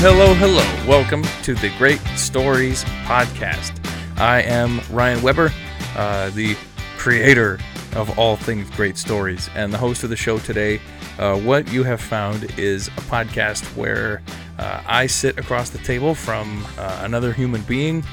hello, 0.00 0.32
hello. 0.34 0.62
Welcome 0.86 1.24
to 1.42 1.54
the 1.54 1.72
Great 1.76 1.98
Stories 2.14 2.84
Podcast. 3.04 3.72
I 4.16 4.42
am 4.42 4.80
Ryan 4.90 5.20
Weber, 5.22 5.50
uh, 5.96 6.30
the 6.30 6.56
creator 6.96 7.58
of 7.96 8.16
all 8.16 8.36
things 8.36 8.70
great 8.70 8.96
stories, 8.96 9.50
and 9.56 9.72
the 9.72 9.78
host 9.78 10.04
of 10.04 10.10
the 10.10 10.16
show 10.16 10.38
today. 10.38 10.80
Uh, 11.18 11.36
what 11.36 11.72
you 11.72 11.82
have 11.82 12.00
found 12.00 12.44
is 12.56 12.86
a 12.86 13.00
podcast 13.02 13.64
where 13.76 14.22
uh, 14.60 14.84
I 14.86 15.08
sit 15.08 15.36
across 15.36 15.70
the 15.70 15.78
table 15.78 16.14
from 16.14 16.64
uh, 16.78 17.00
another 17.02 17.32
human 17.32 17.62
being 17.62 18.04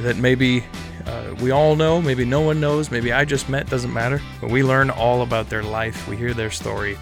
that 0.00 0.16
maybe 0.16 0.64
uh, 1.06 1.36
we 1.40 1.52
all 1.52 1.76
know, 1.76 2.02
maybe 2.02 2.24
no 2.24 2.40
one 2.40 2.60
knows, 2.60 2.90
maybe 2.90 3.12
I 3.12 3.24
just 3.24 3.48
met, 3.48 3.70
doesn't 3.70 3.92
matter. 3.92 4.20
But 4.40 4.50
we 4.50 4.64
learn 4.64 4.90
all 4.90 5.22
about 5.22 5.48
their 5.48 5.62
life, 5.62 6.08
we 6.08 6.16
hear 6.16 6.34
their 6.34 6.50
story, 6.50 6.98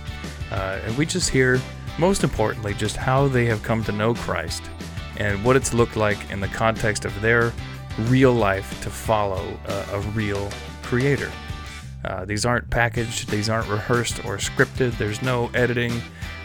uh, 0.50 0.78
and 0.84 0.94
we 0.98 1.06
just 1.06 1.30
hear, 1.30 1.58
most 2.00 2.24
importantly, 2.24 2.72
just 2.72 2.96
how 2.96 3.28
they 3.28 3.44
have 3.44 3.62
come 3.62 3.84
to 3.84 3.92
know 3.92 4.14
Christ 4.14 4.62
and 5.18 5.44
what 5.44 5.54
it's 5.54 5.74
looked 5.74 5.96
like 5.96 6.30
in 6.30 6.40
the 6.40 6.48
context 6.48 7.04
of 7.04 7.20
their 7.20 7.52
real 8.08 8.32
life 8.32 8.82
to 8.82 8.90
follow 8.90 9.58
a, 9.66 9.84
a 9.92 10.00
real 10.12 10.48
creator. 10.82 11.30
Uh, 12.06 12.24
these 12.24 12.46
aren't 12.46 12.68
packaged, 12.70 13.28
these 13.28 13.50
aren't 13.50 13.68
rehearsed 13.68 14.24
or 14.24 14.38
scripted, 14.38 14.96
there's 14.96 15.20
no 15.20 15.50
editing. 15.52 15.92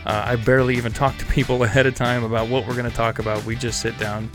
Uh, 0.06 0.24
I 0.26 0.36
barely 0.36 0.76
even 0.76 0.92
talk 0.92 1.18
to 1.20 1.26
people 1.28 1.64
ahead 1.64 1.86
of 1.86 1.96
time 1.96 2.26
about 2.26 2.50
what 2.50 2.68
we're 2.68 2.76
going 2.76 2.90
to 2.90 2.96
talk 2.96 3.20
about. 3.20 3.44
We 3.46 3.56
just 3.56 3.80
sit 3.80 3.98
down 3.98 4.30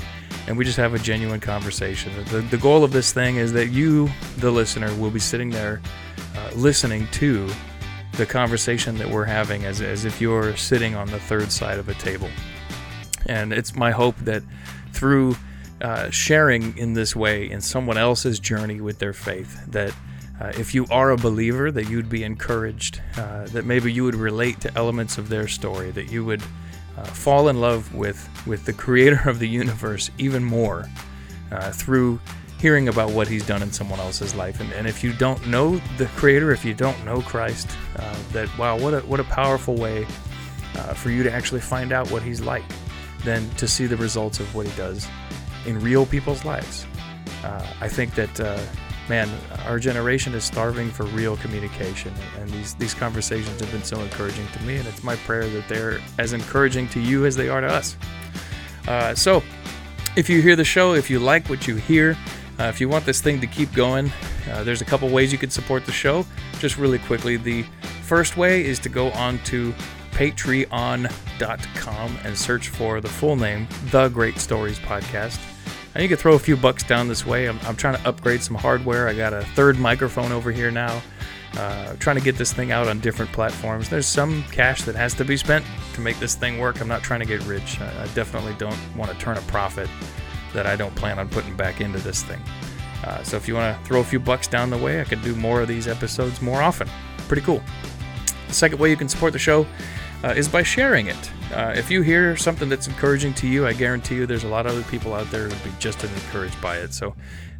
and 0.47 0.57
we 0.57 0.65
just 0.65 0.79
have 0.79 0.95
a 0.95 0.99
genuine 0.99 1.41
conversation. 1.41 2.13
The, 2.31 2.41
the 2.41 2.57
goal 2.57 2.83
of 2.83 2.93
this 2.93 3.13
thing 3.13 3.37
is 3.37 3.53
that 3.53 3.67
you, 3.67 4.09
the 4.39 4.51
listener, 4.51 4.95
will 4.97 5.11
be 5.11 5.21
sitting 5.21 5.51
there 5.51 5.83
uh, 6.35 6.51
listening 6.55 7.07
to 7.13 7.47
the 8.21 8.27
conversation 8.27 8.99
that 8.99 9.09
we're 9.09 9.25
having 9.25 9.65
as, 9.65 9.81
as 9.81 10.05
if 10.05 10.21
you're 10.21 10.55
sitting 10.55 10.95
on 10.95 11.07
the 11.07 11.19
third 11.19 11.51
side 11.51 11.79
of 11.79 11.89
a 11.89 11.95
table. 11.95 12.29
And 13.25 13.51
it's 13.51 13.75
my 13.75 13.93
hope 13.93 14.15
that 14.19 14.43
through 14.93 15.37
uh, 15.81 16.11
sharing 16.11 16.77
in 16.77 16.93
this 16.93 17.17
way 17.17 17.51
in 17.51 17.63
someone 17.63 17.97
else's 17.97 18.39
journey 18.39 18.79
with 18.79 18.99
their 18.99 19.15
faith, 19.15 19.65
that 19.69 19.95
uh, 20.39 20.53
if 20.59 20.75
you 20.75 20.87
are 20.91 21.13
a 21.13 21.17
believer, 21.17 21.71
that 21.71 21.89
you'd 21.89 22.11
be 22.11 22.23
encouraged, 22.23 23.01
uh, 23.17 23.47
that 23.47 23.65
maybe 23.65 23.91
you 23.91 24.05
would 24.05 24.15
relate 24.15 24.61
to 24.61 24.77
elements 24.77 25.17
of 25.17 25.31
their 25.31 25.49
story, 25.49 25.91
that 25.93 26.13
you 26.13 26.23
would 26.23 26.43
uh, 26.99 27.05
fall 27.05 27.49
in 27.49 27.59
love 27.59 27.95
with, 27.95 28.29
with 28.47 28.67
the 28.67 28.73
creator 28.75 29.23
of 29.31 29.39
the 29.39 29.49
universe 29.49 30.11
even 30.19 30.45
more 30.45 30.87
uh, 31.53 31.71
through 31.71 32.21
hearing 32.61 32.89
about 32.89 33.11
what 33.11 33.27
he's 33.27 33.47
done 33.47 33.63
in 33.63 33.73
someone 33.73 33.99
else's 34.01 34.35
life. 34.35 34.61
And, 34.61 34.73
and 34.73 34.87
if 34.87 35.03
you 35.03 35.13
don't 35.13 35.45
know 35.47 35.81
the 35.97 36.07
creator, 36.17 36.53
if 36.53 36.65
you 36.65 36.75
don't 36.75 37.03
know 37.05 37.23
Christ, 37.23 37.69
uh, 37.97 38.17
that 38.33 38.57
wow, 38.59 38.79
what 38.79 38.95
a, 38.95 39.01
what 39.01 39.19
a 39.19 39.25
powerful 39.25 39.77
way 39.77 40.07
uh, 40.77 40.95
for 40.95 41.11
you 41.11 41.23
to 41.23 41.33
actually 41.33 41.61
find 41.61 41.93
out 41.93 42.11
what 42.11 42.23
he's 42.23 42.41
like, 42.41 42.65
than 43.25 43.49
to 43.57 43.69
see 43.69 43.87
the 43.87 43.97
results 43.97 44.41
of 44.41 44.55
what 44.55 44.67
he 44.67 44.77
does 44.77 45.09
in 45.67 45.79
real 45.81 46.07
people's 46.07 46.45
lives. 46.45 46.87
Uh, 47.45 47.67
I 47.81 47.89
think 47.89 48.15
that 48.15 48.41
uh, 48.41 48.61
man, 49.09 49.29
our 49.67 49.79
generation 49.79 50.35
is 50.35 50.45
starving 50.45 50.91
for 50.91 51.05
real 51.07 51.37
communication, 51.39 52.15
and 52.39 52.49
these 52.51 52.75
these 52.75 52.95
conversations 52.95 53.61
have 53.61 53.71
been 53.73 53.83
so 53.83 54.01
encouraging 54.01 54.47
to 54.49 54.63
me, 54.63 54.77
and 54.77 54.87
it's 54.87 55.03
my 55.03 55.17
prayer 55.17 55.49
that 55.49 55.69
they're 55.69 56.01
as 56.19 56.33
encouraging 56.33 56.89
to 56.91 57.01
you 57.01 57.27
as 57.27 57.37
they 57.37 57.49
are 57.49 57.61
to 57.61 57.67
us. 57.67 57.97
Uh, 58.87 59.15
so, 59.15 59.43
if 60.17 60.31
you 60.31 60.41
hear 60.41 60.57
the 60.57 60.65
show, 60.65 60.95
if 60.95 61.11
you 61.11 61.19
like 61.19 61.49
what 61.49 61.67
you 61.67 61.77
hear, 61.77 62.17
uh, 62.61 62.69
if 62.69 62.81
you 62.81 62.89
want 62.91 63.07
this 63.07 63.23
thing 63.23 63.41
to 63.41 63.47
keep 63.47 63.73
going, 63.73 64.13
uh, 64.51 64.63
there's 64.65 64.83
a 64.83 64.85
couple 64.85 65.09
ways 65.09 65.33
you 65.33 65.39
could 65.39 65.53
support 65.53 65.87
the 65.87 65.93
show. 65.93 66.27
Just 66.59 66.77
really 66.77 66.99
quickly, 66.99 67.39
the 67.39 67.63
first 68.03 68.37
way 68.37 68.63
is 68.63 68.79
to 68.81 68.91
go 68.91 69.11
on 69.13 69.39
to 69.45 69.73
patreon.com 70.11 71.09
and 72.23 72.37
search 72.37 72.69
for 72.69 73.01
the 73.01 73.09
full 73.09 73.37
name, 73.37 73.67
The 73.91 74.09
Great 74.09 74.39
Stories 74.39 74.79
Podcast. 74.79 75.41
And 75.95 76.03
you 76.03 76.09
can 76.09 76.19
throw 76.19 76.35
a 76.35 76.39
few 76.39 76.55
bucks 76.55 76.83
down 76.83 77.09
this 77.09 77.25
way. 77.25 77.49
I'm, 77.49 77.59
I'm 77.63 77.77
trying 77.77 77.97
to 77.97 78.07
upgrade 78.07 78.43
some 78.43 78.57
hardware. 78.57 79.09
I 79.09 79.15
got 79.15 79.33
a 79.33 79.43
third 79.55 79.79
microphone 79.79 80.31
over 80.31 80.53
here 80.53 80.71
now. 80.71 81.01
Uh, 81.57 81.97
trying 81.99 82.17
to 82.17 82.23
get 82.23 82.37
this 82.37 82.53
thing 82.53 82.71
out 82.71 82.87
on 82.87 83.01
different 83.01 83.33
platforms. 83.33 83.89
There's 83.89 84.07
some 84.07 84.45
cash 84.53 84.83
that 84.83 84.95
has 84.95 85.15
to 85.15 85.25
be 85.25 85.37
spent 85.37 85.65
to 85.95 86.01
make 86.01 86.19
this 86.21 86.35
thing 86.35 86.59
work. 86.59 86.81
I'm 86.81 86.87
not 86.89 87.03
trying 87.03 87.21
to 87.21 87.27
get 87.27 87.43
rich. 87.45 87.81
I, 87.81 88.03
I 88.03 88.07
definitely 88.09 88.55
don't 88.59 88.79
want 88.95 89.11
to 89.11 89.19
turn 89.19 89.37
a 89.39 89.43
profit 89.43 89.89
that 90.53 90.67
I 90.67 90.77
don't 90.77 90.95
plan 90.95 91.19
on 91.19 91.29
putting 91.29 91.57
back 91.57 91.81
into 91.81 91.99
this 91.99 92.23
thing. 92.23 92.41
Uh, 93.05 93.23
so 93.23 93.37
if 93.37 93.49
you 93.49 93.55
want 93.55 93.77
to 93.77 93.85
throw 93.89 94.01
a 94.01 94.05
few 94.05 94.21
bucks 94.21 94.47
down 94.47 94.71
the 94.71 94.77
way, 94.77 95.01
I 95.01 95.05
could 95.05 95.23
do 95.23 95.35
more 95.35 95.63
of 95.63 95.69
these 95.69 95.89
episodes 95.89 96.43
more 96.43 96.61
often. 96.63 96.89
Pretty 97.29 97.43
cool. 97.43 97.63
The 98.49 98.55
second 98.55 98.79
way 98.79 98.91
you 98.91 98.97
can 98.97 99.09
support 99.09 99.33
the 99.33 99.39
show 99.39 99.67
uh, 100.23 100.29
is 100.29 100.49
by 100.49 100.63
sharing 100.63 101.07
it. 101.07 101.31
Uh, 101.55 101.73
if 101.75 101.91
you 101.91 102.03
hear 102.03 102.37
something 102.37 102.69
that's 102.69 102.87
encouraging 102.87 103.35
to 103.35 103.47
you, 103.47 103.67
I 103.67 103.73
guarantee 103.73 104.17
you 104.17 104.27
there's 104.27 104.45
a 104.45 104.49
lot 104.49 104.67
of 104.67 104.73
other 104.73 104.83
people 104.85 105.15
out 105.15 105.31
there 105.31 105.45
who 105.45 105.49
would 105.49 105.65
be 105.65 105.71
just 105.79 106.05
as 106.05 106.13
encouraged 106.13 106.61
by 106.61 106.77
it. 106.77 106.93
So 106.93 107.15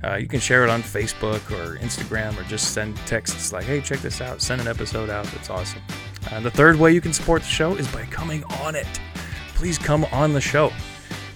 uh, 0.05 0.17
you 0.17 0.29
can 0.29 0.41
share 0.41 0.63
it 0.65 0.71
on 0.71 0.83
Facebook 0.83 1.51
or 1.51 1.79
Instagram 1.79 2.39
or 2.39 2.45
just 2.45 2.73
send 2.73 2.97
texts 2.99 3.53
like, 3.53 3.65
hey, 3.65 3.81
check 3.81 4.01
this 4.01 4.21
out, 4.21 4.43
send 4.43 4.61
an 4.61 4.69
episode 4.69 5.11
out. 5.11 5.25
That's 5.27 5.51
awesome. 5.51 5.81
Uh, 6.31 6.41
the 6.41 6.51
third 6.51 6.77
way 6.77 6.93
you 6.93 7.01
can 7.01 7.13
support 7.13 7.43
the 7.43 7.49
show 7.49 7.75
is 7.75 7.91
by 7.93 8.05
coming 8.05 8.45
on 8.61 8.75
it. 8.75 9.01
Please 9.55 9.79
come 9.79 10.05
on 10.07 10.33
the 10.33 10.41
show. 10.41 10.73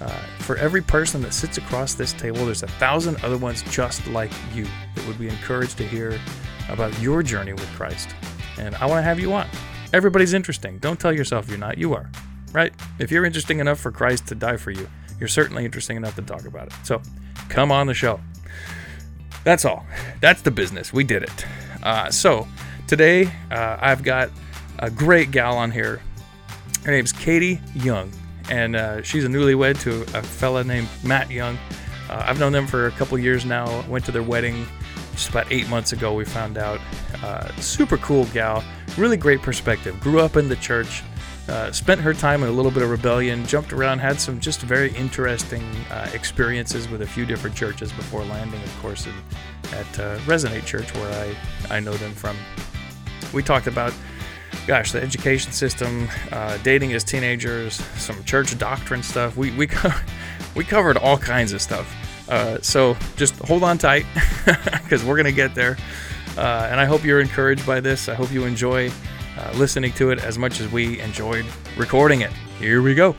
Uh, 0.01 0.23
for 0.45 0.57
every 0.57 0.83
person 0.83 1.23
that 1.23 1.33
sits 1.33 1.57
across 1.57 1.95
this 1.95 2.13
table, 2.13 2.45
there's 2.45 2.63
a 2.63 2.69
thousand 2.69 3.23
other 3.25 3.39
ones 3.39 3.63
just 3.71 4.07
like 4.09 4.31
you 4.55 4.67
that 4.95 5.07
would 5.07 5.19
be 5.19 5.29
encouraged 5.29 5.79
to 5.79 5.87
hear 5.87 6.21
about 6.69 6.99
your 7.01 7.23
journey 7.23 7.53
with 7.55 7.67
Christ. 7.73 8.15
And 8.59 8.75
I 8.77 8.87
want 8.87 8.99
to 8.99 9.03
have 9.03 9.19
you 9.19 9.33
on. 9.33 9.49
Everybody's 9.93 10.35
interesting. 10.35 10.79
Don't 10.79 11.01
tell 11.01 11.13
yourself 11.13 11.49
you're 11.49 11.59
not. 11.59 11.79
You 11.79 11.95
are, 11.95 12.11
right? 12.53 12.73
If 12.99 13.11
you're 13.11 13.25
interesting 13.25 13.59
enough 13.59 13.81
for 13.81 13.91
Christ 13.91 14.27
to 14.29 14.35
die 14.35 14.59
for 14.59 14.71
you, 14.71 14.89
you're 15.19 15.29
certainly 15.29 15.65
interesting 15.65 15.97
enough 15.97 16.15
to 16.17 16.23
talk 16.23 16.45
about 16.45 16.67
it. 16.67 16.75
So 16.83 17.01
come 17.49 17.73
on 17.73 17.87
the 17.87 17.95
show. 17.95 18.21
That's 19.45 19.65
all. 19.65 19.87
That's 20.21 20.43
the 20.43 20.51
business. 20.51 20.93
We 20.93 21.05
did 21.05 21.23
it. 21.23 21.47
Uh, 21.83 22.11
so 22.11 22.47
today 22.87 23.31
uh, 23.51 23.79
I've 23.81 24.03
got 24.03 24.31
a 24.79 24.91
great 24.91 25.31
gal 25.31 25.57
on 25.57 25.71
here. 25.71 26.03
Her 26.85 26.91
name's 26.91 27.13
Katie 27.13 27.57
Yeung, 27.75 28.13
and 28.51 28.77
uh, 28.77 29.03
she's 29.03 29.25
a 29.25 29.29
newlywed 29.29 29.81
to 29.81 30.03
a 30.17 30.23
fella 30.23 30.65
named 30.65 30.89
Matt 31.03 31.29
Yeung. 31.29 31.57
Uh, 32.09 32.25
I've 32.27 32.39
known 32.39 32.53
them 32.53 32.67
for 32.67 32.87
a 32.87 32.91
couple 32.93 33.19
years 33.19 33.45
now. 33.45 33.85
Went 33.89 34.05
to 34.05 34.13
their 34.13 34.23
wedding 34.23 34.67
just 35.13 35.31
about 35.31 35.51
eight 35.51 35.69
months 35.69 35.93
ago. 35.93 36.13
We 36.15 36.25
found 36.25 36.59
out. 36.59 36.81
Uh, 37.23 37.49
super 37.57 37.97
cool 37.99 38.27
gal, 38.27 38.63
really 38.99 39.17
great 39.17 39.41
perspective. 39.41 39.99
Grew 39.99 40.21
up 40.21 40.37
in 40.37 40.47
the 40.47 40.57
church, 40.57 41.03
uh, 41.49 41.73
spent 41.73 41.99
her 42.01 42.13
time 42.13 42.43
in 42.43 42.51
a 42.51 42.53
little 42.53 42.71
bit 42.71 42.83
of 42.83 42.91
rebellion, 42.91 43.47
jumped 43.47 43.73
around, 43.73 43.99
had 43.99 44.21
some 44.21 44.39
just 44.41 44.61
very 44.61 44.93
interesting 44.95 45.63
uh, 45.91 46.11
experiences 46.13 46.87
with 46.89 47.01
a 47.01 47.07
few 47.07 47.25
different 47.25 47.57
churches 47.57 47.93
before 47.93 48.25
landing, 48.25 48.63
of 48.63 48.79
course, 48.81 49.07
in, 49.07 49.15
at 49.73 49.99
uh, 49.99 50.19
Resonate 50.27 50.67
Church, 50.67 50.93
where 50.97 51.35
I, 51.71 51.77
I 51.77 51.81
know 51.81 51.95
them 51.95 52.13
from. 52.13 52.37
We 53.33 53.43
talked 53.43 53.67
about, 53.69 53.95
gosh, 54.67 54.93
the 54.93 55.03
education 55.03 55.53
system, 55.53 56.09
uh, 56.33 56.57
dating 56.59 56.93
as 56.93 57.05
teenagers, 57.05 57.75
some 57.97 58.23
church 58.25 58.57
doctrine 58.59 59.03
stuff. 59.03 59.37
We, 59.37 59.51
we, 59.53 59.67
co- 59.69 59.91
we 60.55 60.65
covered 60.65 60.97
all 60.97 61.19
kinds 61.19 61.53
of 61.53 61.61
stuff. 61.61 61.95
Uh, 62.29 62.59
so 62.61 62.97
just 63.17 63.37
hold 63.37 63.63
on 63.63 63.79
tight 63.79 64.07
because 64.83 65.05
we're 65.05 65.17
to 65.23 65.33
get 65.33 65.55
there. 65.55 65.77
Uh, 66.37 66.69
and 66.71 66.81
I 66.81 66.85
hope 66.85 67.05
you're 67.05 67.21
encouraged 67.21 67.67
by 67.67 67.81
this. 67.81 68.09
I 68.09 68.15
hope 68.15 68.33
you 68.33 68.45
enjoy 68.45 68.91
uh, 69.39 69.53
listening 69.55 69.93
to 69.93 70.11
it 70.11 70.25
as 70.25 70.39
much 70.39 70.61
as 70.61 70.71
we 70.71 71.01
enjoyed 71.01 71.45
recording 71.77 72.23
it. 72.23 72.33
Here 72.59 72.83
we 72.83 72.95
go. 72.95 73.17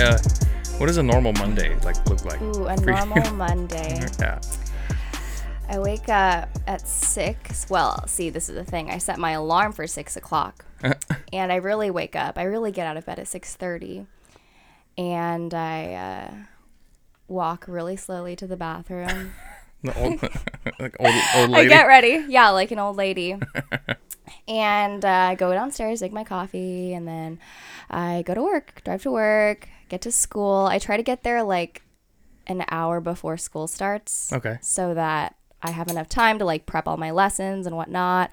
Uh, 0.00 0.18
what 0.78 0.86
does 0.86 0.96
a 0.98 1.02
normal 1.02 1.32
Monday 1.34 1.78
like 1.80 2.04
look 2.08 2.24
like? 2.24 2.40
Ooh, 2.40 2.66
a 2.66 2.76
normal 2.76 3.30
Monday. 3.34 4.00
yeah. 4.18 4.40
I 5.70 5.78
wake 5.78 6.08
up 6.08 6.48
at 6.66 6.86
six. 6.88 7.68
Well, 7.68 8.06
see, 8.06 8.30
this 8.30 8.48
is 8.48 8.54
the 8.54 8.64
thing. 8.64 8.90
I 8.90 8.98
set 8.98 9.18
my 9.18 9.32
alarm 9.32 9.72
for 9.72 9.86
six 9.86 10.16
o'clock, 10.16 10.64
and 11.32 11.52
I 11.52 11.56
really 11.56 11.90
wake 11.90 12.16
up. 12.16 12.38
I 12.38 12.44
really 12.44 12.72
get 12.72 12.86
out 12.86 12.96
of 12.96 13.04
bed 13.04 13.18
at 13.18 13.28
six 13.28 13.54
thirty, 13.54 14.06
and 14.96 15.52
I 15.52 15.92
uh, 15.92 16.34
walk 17.26 17.66
really 17.68 17.96
slowly 17.96 18.34
to 18.36 18.46
the 18.46 18.56
bathroom. 18.56 19.32
The 19.80 19.96
old, 19.96 20.20
like 20.80 20.96
old, 20.98 21.14
old 21.36 21.54
I 21.54 21.64
get 21.64 21.86
ready, 21.86 22.24
yeah, 22.28 22.48
like 22.48 22.72
an 22.72 22.80
old 22.80 22.96
lady, 22.96 23.36
and 24.48 25.04
uh, 25.04 25.08
I 25.08 25.34
go 25.36 25.52
downstairs, 25.52 26.02
make 26.02 26.10
my 26.10 26.24
coffee, 26.24 26.94
and 26.94 27.06
then 27.06 27.38
I 27.88 28.24
go 28.26 28.34
to 28.34 28.42
work, 28.42 28.82
drive 28.82 29.02
to 29.04 29.12
work, 29.12 29.68
get 29.88 30.00
to 30.02 30.12
school. 30.12 30.66
I 30.70 30.78
try 30.78 30.96
to 30.96 31.02
get 31.02 31.22
there 31.22 31.42
like 31.42 31.82
an 32.46 32.64
hour 32.70 33.00
before 33.00 33.36
school 33.36 33.66
starts. 33.66 34.32
Okay. 34.32 34.58
so 34.60 34.94
that 34.94 35.34
I 35.62 35.70
have 35.70 35.88
enough 35.88 36.08
time 36.08 36.38
to 36.38 36.44
like 36.44 36.66
prep 36.66 36.86
all 36.88 36.96
my 36.96 37.10
lessons 37.10 37.66
and 37.66 37.76
whatnot. 37.76 38.30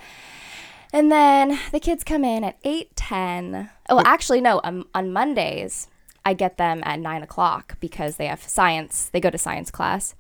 And 0.94 1.12
then 1.12 1.60
the 1.72 1.80
kids 1.80 2.04
come 2.04 2.24
in 2.24 2.44
at 2.44 2.58
eight 2.64 2.96
ten. 2.96 3.70
Oh, 3.90 4.02
actually, 4.06 4.40
no. 4.42 4.62
Um, 4.64 4.88
on 4.94 5.12
Mondays, 5.12 5.88
I 6.24 6.34
get 6.34 6.58
them 6.58 6.82
at 6.86 7.00
nine 7.00 7.22
o'clock 7.24 7.78
because 7.80 8.16
they 8.16 8.28
have 8.28 8.42
science. 8.44 9.10
They 9.12 9.20
go 9.20 9.30
to 9.30 9.38
science 9.38 9.72
class. 9.72 10.16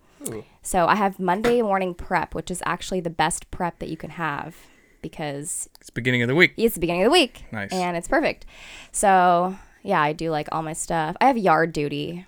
So 0.63 0.87
I 0.87 0.95
have 0.95 1.19
Monday 1.19 1.61
morning 1.61 1.93
prep, 1.93 2.33
which 2.33 2.49
is 2.49 2.63
actually 2.65 2.99
the 2.99 3.11
best 3.11 3.51
prep 3.51 3.77
that 3.77 3.89
you 3.89 3.95
can 3.97 4.09
have 4.11 4.55
because 5.03 5.69
It's 5.79 5.91
beginning 5.91 6.23
of 6.23 6.27
the 6.27 6.33
week. 6.33 6.53
it's 6.57 6.73
the 6.73 6.79
beginning 6.81 7.03
of 7.03 7.07
the 7.07 7.11
week. 7.11 7.43
Nice. 7.51 7.71
And 7.71 7.95
it's 7.95 8.07
perfect. 8.07 8.45
So 8.91 9.55
yeah, 9.85 10.01
I 10.01 10.13
do 10.13 10.31
like 10.31 10.47
all 10.51 10.61
my 10.63 10.73
stuff. 10.73 11.15
I 11.21 11.27
have 11.27 11.37
yard 11.37 11.71
duty. 11.73 12.25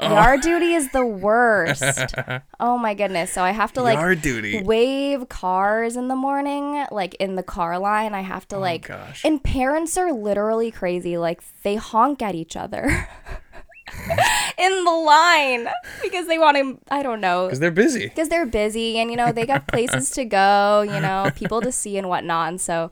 Oh. 0.00 0.08
Yard 0.14 0.42
duty 0.42 0.74
is 0.74 0.92
the 0.92 1.04
worst. 1.04 2.14
oh 2.60 2.78
my 2.78 2.94
goodness. 2.94 3.32
So 3.32 3.42
I 3.42 3.50
have 3.50 3.72
to 3.72 3.82
like 3.82 3.96
Yard 3.98 4.22
duty. 4.22 4.62
wave 4.62 5.28
cars 5.28 5.96
in 5.96 6.06
the 6.06 6.14
morning, 6.14 6.86
like 6.92 7.14
in 7.16 7.34
the 7.34 7.42
car 7.42 7.80
line. 7.80 8.14
I 8.14 8.20
have 8.20 8.46
to 8.48 8.56
oh, 8.56 8.60
like 8.60 8.88
Oh, 8.88 8.94
gosh. 8.94 9.24
and 9.24 9.42
parents 9.42 9.96
are 9.98 10.12
literally 10.12 10.70
crazy. 10.70 11.18
Like 11.18 11.42
they 11.64 11.74
honk 11.74 12.22
at 12.22 12.36
each 12.36 12.54
other. 12.56 13.08
in 14.58 14.84
the 14.84 14.90
line 14.90 15.66
because 16.02 16.26
they 16.26 16.38
want 16.38 16.56
to 16.58 16.78
I 16.90 17.02
don't 17.02 17.20
know 17.22 17.46
Because 17.46 17.58
they're 17.58 17.70
busy. 17.70 18.04
because 18.08 18.28
they're 18.28 18.46
busy 18.46 18.98
and 18.98 19.10
you 19.10 19.16
know 19.16 19.32
they 19.32 19.46
got 19.46 19.66
places 19.66 20.10
to 20.10 20.24
go 20.26 20.82
you 20.82 21.00
know 21.06 21.30
people 21.34 21.62
to 21.62 21.72
see 21.72 21.96
and 21.96 22.06
whatnot 22.08 22.48
and 22.50 22.60
so 22.60 22.90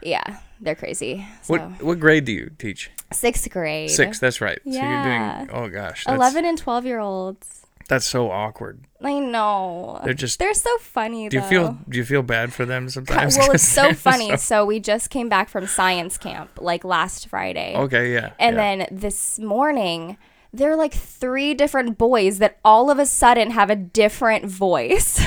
yeah 0.00 0.38
they're 0.60 0.76
crazy 0.76 1.26
so 1.42 1.54
What 1.54 1.82
what 1.82 2.00
grade 2.00 2.24
do 2.24 2.32
you 2.32 2.50
teach? 2.56 2.90
Sixth 3.12 3.48
grade 3.50 3.90
Six. 3.90 4.18
That's 4.18 4.40
right. 4.40 4.58
So 4.64 4.70
Yeah. 4.70 5.38
you're 5.38 5.46
doing. 5.46 5.56
Oh 5.56 5.68
gosh. 5.68 6.04
11 6.06 6.44
and 6.44 6.58
12 6.58 6.84
year 6.86 6.98
olds 7.00 7.66
That's 7.88 8.04
so 8.04 8.30
awkward. 8.30 8.84
i 9.02 9.18
know 9.18 10.00
They're 10.04 10.12
just. 10.14 10.38
they're 10.38 10.52
so 10.54 10.76
funny 10.78 11.28
do 11.28 11.36
you 11.38 11.42
feel 11.42 11.78
do 11.88 11.96
you 11.98 12.04
feel 12.04 12.22
bad 12.22 12.52
for 12.52 12.66
them 12.66 12.88
sometimes? 12.96 13.38
well 13.38 13.50
it's 13.52 13.62
so 13.80 13.94
funny 13.94 14.36
so 14.36 14.64
we 14.66 14.78
just 14.80 15.08
came 15.10 15.28
back 15.28 15.48
from 15.48 15.66
science 15.66 16.18
camp 16.18 16.50
like 16.60 16.84
last 16.84 17.28
friday 17.28 17.74
Okay. 17.76 18.12
Yeah. 18.12 18.32
and 18.38 18.56
yeah. 18.56 18.76
then 18.76 18.86
this 18.90 19.38
morning 19.38 20.16
there 20.52 20.72
are 20.72 20.76
like 20.76 20.92
three 20.94 21.54
different 21.54 21.96
boys 21.98 22.38
that 22.38 22.58
all 22.64 22.90
of 22.90 22.98
a 22.98 23.06
sudden 23.06 23.50
have 23.52 23.70
a 23.70 23.76
different 23.76 24.44
voice 24.46 25.20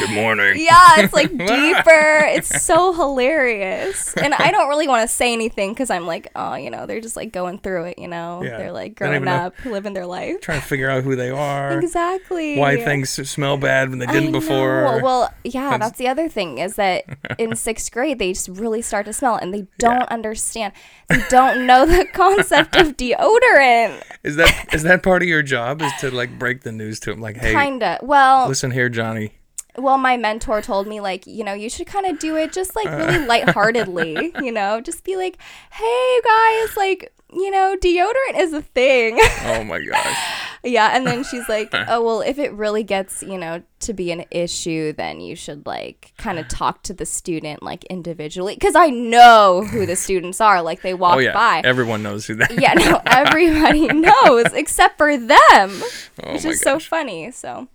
Good 0.00 0.10
morning. 0.10 0.54
Yeah, 0.56 1.00
it's 1.00 1.12
like 1.12 1.30
deeper. 1.36 2.24
It's 2.26 2.62
so 2.62 2.92
hilarious. 2.92 4.14
And 4.16 4.34
I 4.34 4.50
don't 4.50 4.68
really 4.68 4.88
want 4.88 5.08
to 5.08 5.14
say 5.14 5.32
anything 5.32 5.72
because 5.72 5.90
I'm 5.90 6.06
like, 6.06 6.30
oh, 6.34 6.54
you 6.54 6.70
know, 6.70 6.86
they're 6.86 7.00
just 7.00 7.16
like 7.16 7.32
going 7.32 7.58
through 7.58 7.84
it, 7.84 7.98
you 7.98 8.08
know? 8.08 8.42
Yeah. 8.42 8.58
They're 8.58 8.72
like 8.72 8.96
growing 8.96 9.14
even 9.16 9.26
know. 9.26 9.34
up, 9.46 9.64
living 9.64 9.92
their 9.94 10.06
life. 10.06 10.40
Trying 10.40 10.60
to 10.60 10.66
figure 10.66 10.90
out 10.90 11.04
who 11.04 11.14
they 11.16 11.30
are. 11.30 11.78
Exactly. 11.78 12.58
Why 12.58 12.82
things 12.82 13.10
smell 13.28 13.56
bad 13.56 13.90
when 13.90 13.98
they 14.00 14.06
didn't 14.06 14.32
before. 14.32 15.00
Well, 15.02 15.32
yeah, 15.44 15.70
That's- 15.70 15.90
that's 15.90 15.98
the 15.98 16.08
other 16.08 16.28
thing 16.28 16.58
is 16.58 16.76
that 16.76 17.04
in 17.38 17.54
sixth 17.64 17.92
grade, 17.92 18.18
they 18.18 18.32
just 18.32 18.48
really 18.48 18.82
start 18.82 19.06
to 19.06 19.12
smell 19.12 19.36
and 19.36 19.52
they 19.54 19.66
don't 19.78 20.08
understand. 20.08 20.72
They 21.08 21.22
don't 21.28 21.66
know 21.66 21.86
the 21.86 22.04
concept 22.12 22.74
of 22.76 22.96
deodorant. 22.96 24.02
Is 24.22 24.36
that 24.36 24.74
is 24.74 24.82
that 24.82 25.02
part 25.02 25.22
of 25.22 25.28
your 25.28 25.42
job? 25.42 25.82
Is 25.82 25.92
to 26.00 26.10
like 26.10 26.38
break 26.38 26.62
the 26.62 26.72
news 26.72 26.98
to 27.00 27.10
them? 27.10 27.20
Like, 27.20 27.36
hey, 27.36 27.52
Kinda. 27.54 27.98
Well, 28.02 28.48
listen 28.48 28.70
here, 28.70 28.88
Johnny. 28.88 29.32
Well, 29.76 29.98
my 29.98 30.16
mentor 30.16 30.62
told 30.62 30.86
me 30.86 31.00
like, 31.00 31.26
you 31.26 31.42
know, 31.44 31.52
you 31.54 31.68
should 31.68 31.86
kind 31.86 32.06
of 32.06 32.18
do 32.18 32.36
it 32.36 32.52
just 32.52 32.76
like 32.76 32.86
really 32.86 33.18
lightheartedly, 33.26 34.32
you 34.40 34.52
know, 34.52 34.80
just 34.80 35.04
be 35.04 35.16
like, 35.16 35.38
"Hey 35.72 36.20
guys, 36.24 36.76
like, 36.76 37.12
you 37.32 37.50
know, 37.50 37.74
deodorant 37.80 38.36
is 38.38 38.52
a 38.52 38.62
thing." 38.62 39.18
Oh 39.46 39.64
my 39.64 39.82
gosh. 39.84 40.16
yeah, 40.64 40.90
and 40.96 41.04
then 41.06 41.24
she's 41.24 41.48
like, 41.48 41.70
"Oh, 41.88 42.02
well, 42.04 42.20
if 42.20 42.38
it 42.38 42.52
really 42.52 42.84
gets, 42.84 43.22
you 43.22 43.36
know, 43.36 43.62
to 43.80 43.92
be 43.92 44.12
an 44.12 44.24
issue, 44.30 44.92
then 44.92 45.20
you 45.20 45.34
should 45.34 45.66
like 45.66 46.12
kind 46.18 46.38
of 46.38 46.46
talk 46.60 46.82
to 46.84 46.94
the 46.94 47.04
student 47.06 47.62
like 47.62 47.82
individually 47.86 48.56
cuz 48.56 48.76
I 48.76 48.90
know 48.90 49.64
who 49.68 49.86
the 49.86 49.96
students 49.96 50.40
are, 50.40 50.62
like 50.62 50.82
they 50.82 50.94
walk 50.94 51.16
Oh 51.16 51.18
yeah. 51.18 51.32
by." 51.32 51.62
Everyone 51.64 52.02
knows 52.02 52.26
who 52.26 52.36
that. 52.36 52.56
yeah, 52.60 52.74
no, 52.74 53.00
everybody 53.06 53.88
knows 53.88 54.52
except 54.52 54.98
for 54.98 55.16
them. 55.16 55.82
Oh 56.22 56.32
Which 56.34 56.44
is 56.44 56.60
so 56.60 56.78
funny. 56.78 57.32
So, 57.32 57.66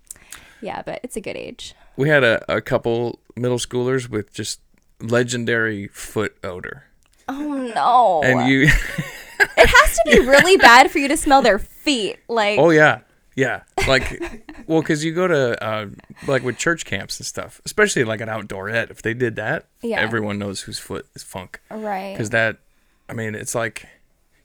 yeah, 0.62 0.81
but 0.86 1.01
it's 1.04 1.18
a 1.18 1.22
good 1.22 1.36
age. 1.36 1.75
We 2.00 2.07
had 2.07 2.24
a, 2.24 2.44
a 2.57 2.62
couple 2.62 3.19
middle 3.36 3.57
schoolers 3.57 4.10
with 4.10 4.34
just 4.34 4.62
legendary 5.01 5.88
foot 5.88 6.38
odor, 6.44 6.86
Oh 7.28 7.72
no. 7.75 8.22
and 8.24 8.50
you. 8.50 8.62
It 8.63 9.68
has 9.68 9.96
to 9.96 10.01
be 10.06 10.19
really 10.25 10.56
bad 10.56 10.90
for 10.92 11.00
you 11.00 11.07
to 11.10 11.18
smell 11.18 11.42
their 11.42 11.60
feet. 11.60 12.18
Like, 12.30 12.57
Oh 12.57 12.69
yeah, 12.69 13.01
yeah. 13.36 13.63
Like, 13.88 14.22
well, 14.68 14.81
because 14.81 15.04
you 15.04 15.13
go 15.13 15.28
to 15.28 15.62
uh, 15.63 15.88
like 16.28 16.44
with 16.44 16.57
church 16.57 16.86
camps 16.86 17.19
and 17.19 17.25
stuff, 17.25 17.60
especially 17.66 18.06
like 18.06 18.22
an 18.22 18.30
outdoor 18.30 18.69
ed. 18.69 18.92
If 18.92 19.01
they 19.01 19.13
did 19.13 19.36
that, 19.36 19.66
Yeah. 19.81 20.00
everyone 20.00 20.40
knows 20.40 20.62
whose 20.62 20.80
foot 20.80 21.06
is 21.16 21.24
funk. 21.24 21.60
right. 21.69 22.13
Because 22.13 22.30
that, 22.30 22.57
I 23.10 23.13
mean, 23.13 23.36
it's 23.36 23.56
like 23.56 23.88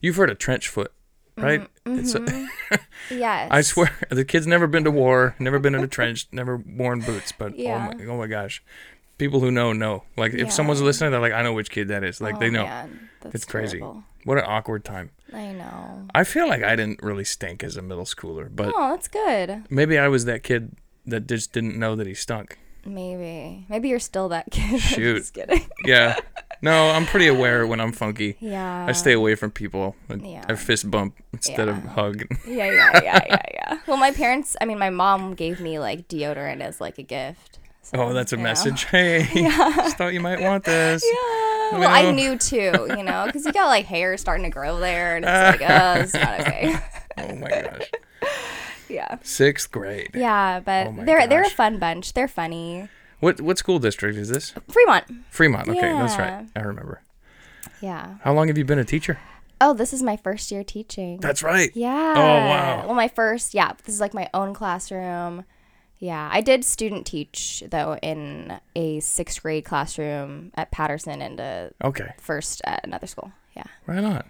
you've 0.01 0.17
heard 0.17 0.29
of 0.29 0.39
trench 0.39 0.67
foot, 0.67 0.91
right? 1.37 1.67
It's. 1.85 2.15
A, 2.15 2.19
mm-hmm. 2.19 2.75
yes. 3.11 3.47
I 3.51 3.61
swear, 3.61 3.91
the 4.09 4.25
kid's 4.25 4.47
never 4.47 4.67
been 4.67 4.83
to 4.85 4.91
war, 4.91 5.35
never 5.39 5.59
been 5.59 5.75
in 5.75 5.83
a 5.83 5.87
trench, 5.87 6.27
never 6.31 6.57
worn 6.57 7.01
boots. 7.01 7.31
But 7.37 7.51
oh 7.53 7.55
Yeah. 7.57 7.91
oh 7.93 7.97
my, 7.97 8.05
oh 8.05 8.17
my 8.17 8.27
gosh, 8.27 8.63
people 9.17 9.39
who 9.39 9.51
know 9.51 9.71
know. 9.73 10.03
Like 10.17 10.33
if 10.33 10.39
Yeah. 10.39 10.49
someone's 10.49 10.81
listening, 10.81 11.11
they're 11.11 11.19
like, 11.21 11.33
I 11.33 11.43
know 11.43 11.53
which 11.53 11.69
kid 11.69 11.89
that 11.89 12.03
is. 12.03 12.19
Like 12.21 12.35
Oh, 12.35 12.39
they 12.39 12.49
know. 12.49 12.63
man, 12.65 13.09
that's 13.21 13.35
It's 13.35 13.45
crazy. 13.45 13.79
terrible. 13.79 14.03
What 14.23 14.39
an 14.39 14.45
awkward 14.47 14.83
time. 14.83 15.11
I 15.31 15.51
know. 15.51 16.07
I 16.15 16.23
feel 16.23 16.47
like 16.47 16.63
I 16.63 16.75
didn't 16.75 17.03
really 17.03 17.23
stink 17.25 17.63
as 17.63 17.77
a 17.77 17.81
middle 17.83 18.05
schooler, 18.05 18.49
but 18.53 18.73
Oh, 18.75 18.89
that's 18.91 19.07
good. 19.07 19.63
maybe 19.69 19.99
I 19.99 20.07
was 20.07 20.25
that 20.25 20.41
kid 20.41 20.75
that 21.05 21.27
just 21.27 21.51
didn't 21.53 21.77
know 21.77 21.95
that 21.95 22.07
he 22.07 22.15
stunk. 22.15 22.57
Maybe. 22.87 23.65
Maybe 23.69 23.89
you're 23.89 23.99
still 23.99 24.29
that 24.29 24.49
kid. 24.51 24.79
Shoot. 24.81 25.17
Just 25.19 25.33
kidding. 25.35 25.65
Yeah. 25.85 26.15
No, 26.61 26.89
I'm 26.91 27.05
pretty 27.05 27.27
aware 27.27 27.65
when 27.67 27.79
I'm 27.79 27.91
funky. 27.91 28.37
Yeah. 28.39 28.85
I 28.87 28.91
stay 28.93 29.13
away 29.13 29.35
from 29.35 29.51
people. 29.51 29.95
I, 30.09 30.15
Yeah. 30.15 30.45
I 30.47 30.55
fist 30.55 30.89
bump 30.89 31.15
instead 31.33 31.67
of 31.67 31.77
hug. 31.83 32.23
Yeah, 32.47 32.71
yeah, 32.71 32.99
yeah, 33.03 33.19
yeah, 33.27 33.41
yeah. 33.53 33.77
Well, 33.87 33.97
my 33.97 34.11
parents, 34.11 34.55
I 34.61 34.65
mean, 34.65 34.79
my 34.79 34.89
mom 34.89 35.33
gave 35.35 35.59
me 35.59 35.79
like 35.79 36.07
deodorant 36.07 36.61
as 36.61 36.79
like 36.81 36.97
a 36.97 37.03
gift. 37.03 37.59
So, 37.81 37.97
Oh, 37.99 38.13
that's 38.13 38.33
a 38.33 38.35
you 38.35 38.41
know. 38.43 38.49
message. 38.49 38.85
Hey, 38.85 39.27
just 39.33 39.97
thought 39.97 40.13
you 40.13 40.19
might 40.19 40.41
want 40.41 40.63
this. 40.63 41.03
Yeah. 41.05 41.79
Well, 41.79 41.89
I 41.89 42.11
knew 42.11 42.37
too, 42.37 42.87
you 42.95 43.03
know, 43.03 43.23
because 43.25 43.45
you 43.45 43.51
got 43.51 43.67
like 43.67 43.85
hair 43.85 44.17
starting 44.17 44.43
to 44.45 44.49
grow 44.51 44.79
there, 44.79 45.15
and 45.17 45.25
it's 45.25 45.61
like, 45.61 45.69
oh, 45.69 45.99
it's 46.01 46.13
not 46.13 46.39
okay. 46.41 46.75
Oh 47.17 47.35
my 47.35 47.49
gosh. 47.49 47.89
yeah. 48.89 49.17
Sixth 49.23 49.71
grade. 49.71 50.11
Yeah, 50.13 50.59
but 50.59 50.87
Oh 50.87 50.95
they're 51.05 51.27
they're 51.27 51.43
a 51.43 51.49
fun 51.49 51.77
bunch. 51.79 52.13
They're 52.13 52.27
funny. 52.27 52.87
What 53.19 53.41
what 53.41 53.57
school 53.57 53.79
district 53.79 54.17
is 54.17 54.29
this? 54.29 54.53
Fremont. 54.69 55.05
Fremont. 55.29 55.67
Okay, 55.69 55.79
that's 55.81 56.17
right. 56.17 56.45
I 56.55 56.59
remember. 56.59 57.01
Yeah. 57.81 58.15
How 58.21 58.33
long 58.33 58.47
have 58.47 58.57
you 58.57 58.65
been 58.65 58.79
a 58.79 58.85
teacher? 58.85 59.19
Oh, 59.61 59.73
this 59.73 59.93
is 59.93 60.03
my 60.03 60.17
first 60.17 60.51
year 60.51 60.63
teaching. 60.63 61.19
That's 61.19 61.41
right. 61.41 61.71
yeah. 61.75 62.13
Oh, 62.17 62.21
wow. 62.49 62.83
Well, 62.87 62.95
my 62.95 63.07
first, 63.07 63.53
yeah, 63.53 63.71
this 63.85 63.95
is 63.95 64.01
like 64.01 64.13
my 64.13 64.29
own 64.33 64.53
classroom. 64.53 65.45
Yeah, 65.97 66.29
I 66.31 66.41
did 66.41 66.65
student 66.65 67.07
teach 67.07 67.63
though 67.69 67.95
in 68.01 68.59
a 68.75 68.99
sixth 68.99 69.41
grade 69.41 69.63
classroom 69.63 70.51
at 70.55 70.71
Patterson 70.71 71.21
and 71.21 71.39
a 71.39 71.71
Okay. 71.83 72.13
first 72.19 72.61
at 72.65 72.85
another 72.85 73.07
school. 73.07 73.31
Yeah. 73.55 73.63
Right 73.87 74.03
on. 74.03 74.23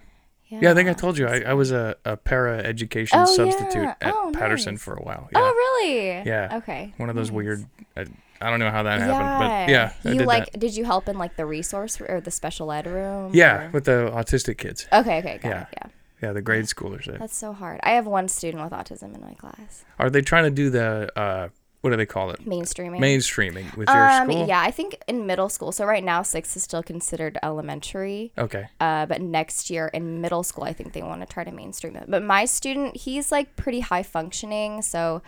Yeah, 0.48 0.70
I 0.70 0.74
think 0.74 0.88
I 0.88 0.92
told 0.92 1.18
you 1.18 1.26
I, 1.26 1.40
I 1.40 1.54
was 1.54 1.72
a, 1.72 1.96
a 2.04 2.16
para 2.16 2.58
education 2.58 3.18
Oh, 3.18 3.24
substitute 3.24 3.82
yeah. 3.82 3.94
at 4.00 4.14
Oh, 4.14 4.30
Patterson 4.32 4.74
nice. 4.74 4.82
for 4.82 4.94
a 4.94 5.02
while. 5.02 5.24
Oh, 5.24 5.28
yeah. 5.32 5.38
Oh, 5.40 5.52
really? 5.52 6.22
Yeah. 6.24 6.56
Okay. 6.58 6.94
One 6.98 7.10
of 7.10 7.16
those 7.16 7.30
nice. 7.32 7.36
weird. 7.36 7.66
I, 7.96 8.04
I 8.40 8.50
don't 8.50 8.60
know 8.60 8.70
how 8.70 8.82
that 8.82 9.00
happened, 9.00 9.38
but 9.66 9.68
yeah, 9.70 9.92
You 10.04 10.18
did 10.18 10.26
like? 10.26 10.52
that. 10.52 10.58
Did 10.60 10.76
you 10.76 10.84
help 10.84 11.08
in 11.08 11.18
like 11.18 11.36
the 11.36 11.46
resource 11.46 12.00
or 12.00 12.20
the 12.20 12.30
special 12.30 12.70
ed 12.72 12.86
room? 12.86 13.30
Yeah, 13.34 13.66
or- 13.66 13.70
with 13.70 13.84
the 13.84 14.10
autistic 14.14 14.58
kids. 14.58 14.86
Okay. 14.92 15.18
Okay. 15.18 15.38
Got 15.38 15.48
Yeah. 15.48 15.62
it. 15.62 15.68
Yeah. 15.76 15.86
Yeah, 16.22 16.32
the 16.32 16.40
grade 16.42 16.64
schoolers. 16.64 17.06
uh, 17.12 17.18
That's 17.18 17.36
so 17.36 17.52
hard. 17.52 17.78
I 17.82 17.90
have 17.90 18.06
one 18.06 18.28
student 18.28 18.62
with 18.64 18.72
autism 18.72 19.14
in 19.14 19.20
my 19.20 19.34
class. 19.34 19.84
Are 19.98 20.08
they 20.08 20.22
trying 20.22 20.44
to 20.44 20.50
do 20.50 20.70
the 20.70 21.10
uh, 21.14 21.48
what 21.82 21.90
do 21.90 21.96
they 21.96 22.06
call 22.06 22.30
it? 22.30 22.40
Mainstreaming. 22.44 22.98
Mainstreaming 23.00 23.76
with 23.76 23.88
your 23.88 24.08
um, 24.10 24.28
school? 24.30 24.48
Yeah, 24.48 24.60
I 24.60 24.70
think 24.70 24.96
in 25.06 25.26
middle 25.26 25.48
school. 25.50 25.70
So 25.72 25.84
right 25.84 26.02
now, 26.02 26.22
six 26.22 26.56
is 26.56 26.62
still 26.64 26.82
considered 26.82 27.38
elementary. 27.44 28.32
Okay. 28.38 28.66
Uh, 28.80 29.04
but 29.06 29.20
next 29.20 29.68
year 29.70 29.88
in 29.92 30.20
middle 30.20 30.42
school, 30.42 30.64
I 30.64 30.72
think 30.72 30.94
they 30.94 31.02
want 31.02 31.20
to 31.20 31.26
try 31.26 31.44
to 31.44 31.52
mainstream 31.52 31.94
it. 31.96 32.04
But 32.08 32.22
my 32.22 32.44
student, 32.46 32.96
he's 32.96 33.30
like 33.30 33.54
pretty 33.54 33.80
high 33.80 34.02
functioning, 34.02 34.82
so 34.82 35.22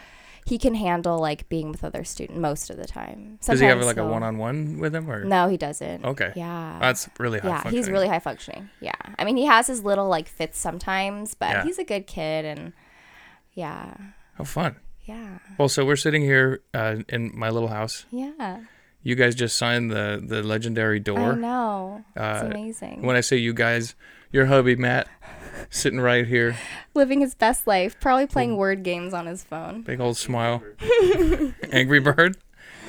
he 0.49 0.59
can 0.59 0.75
handle 0.75 1.19
like 1.19 1.49
being 1.49 1.71
with 1.71 1.85
other 1.85 2.05
students 2.05 2.38
most 2.38 2.71
of 2.71 2.76
the 2.76 2.87
time. 2.87 3.38
Does 3.45 3.61
he 3.61 3.67
have 3.67 3.81
like 3.83 3.97
a 3.97 4.02
he'll- 4.02 4.11
one-on-one 4.11 4.78
with 4.78 4.95
him 4.95 5.11
or 5.11 5.25
No, 5.25 5.49
he 5.49 5.57
doesn't. 5.57 6.05
Okay. 6.05 6.33
Yeah. 6.37 6.78
that's 6.81 7.09
really 7.19 7.38
high 7.38 7.49
yeah, 7.49 7.55
functioning. 7.62 7.76
he's 7.85 7.90
really 7.90 8.09
high 8.09 8.19
functioning. 8.21 8.69
Yeah. 8.81 8.93
I 9.19 9.25
mean, 9.25 9.37
he 9.37 9.47
has 9.47 9.67
his 9.67 9.85
little 9.85 10.09
like 10.09 10.28
fits 10.28 10.59
sometimes, 10.59 11.35
but 11.35 11.50
Yeah. 11.50 11.64
he's 11.64 11.78
a 11.78 11.85
good 11.85 12.07
kid 12.07 12.45
and 12.45 12.73
yeah. 13.55 13.95
Oh, 14.38 14.45
fun. 14.45 14.76
Yeah. 15.05 15.38
Well, 15.59 15.69
so 15.69 15.85
we're 15.85 15.97
sitting 15.97 16.23
here 16.23 16.61
uh, 16.75 16.97
in 17.09 17.33
my 17.35 17.50
little 17.50 17.69
house. 17.69 18.05
Yeah. 18.11 18.61
You 19.02 19.14
guys 19.14 19.35
just 19.35 19.57
signed 19.57 19.90
the 19.90 20.23
the 20.25 20.43
legendary 20.43 21.00
door. 21.00 21.19
I 21.19 21.23
door. 21.25 21.37
know. 21.37 22.05
It's 22.17 22.43
Uh, 22.43 22.47
amazing. 22.50 23.02
When 23.02 23.17
I 23.17 23.21
say 23.21 23.37
you 23.37 23.55
guys, 23.55 23.95
your 24.33 24.47
hubby 24.47 24.76
Matt, 24.76 25.09
sitting 25.71 26.00
right 26.00 26.27
here, 26.27 26.57
Living 26.95 27.21
his 27.21 27.35
best 27.35 27.67
life, 27.67 27.99
probably 28.00 28.27
playing 28.27 28.57
word 28.57 28.83
games 28.83 29.15
on 29.15 29.27
his 29.27 29.45
phone. 29.45 29.83
big 29.83 30.00
old 30.00 30.17
smile. 30.17 30.62
Angry 31.73 32.00
Bird. 32.00 32.37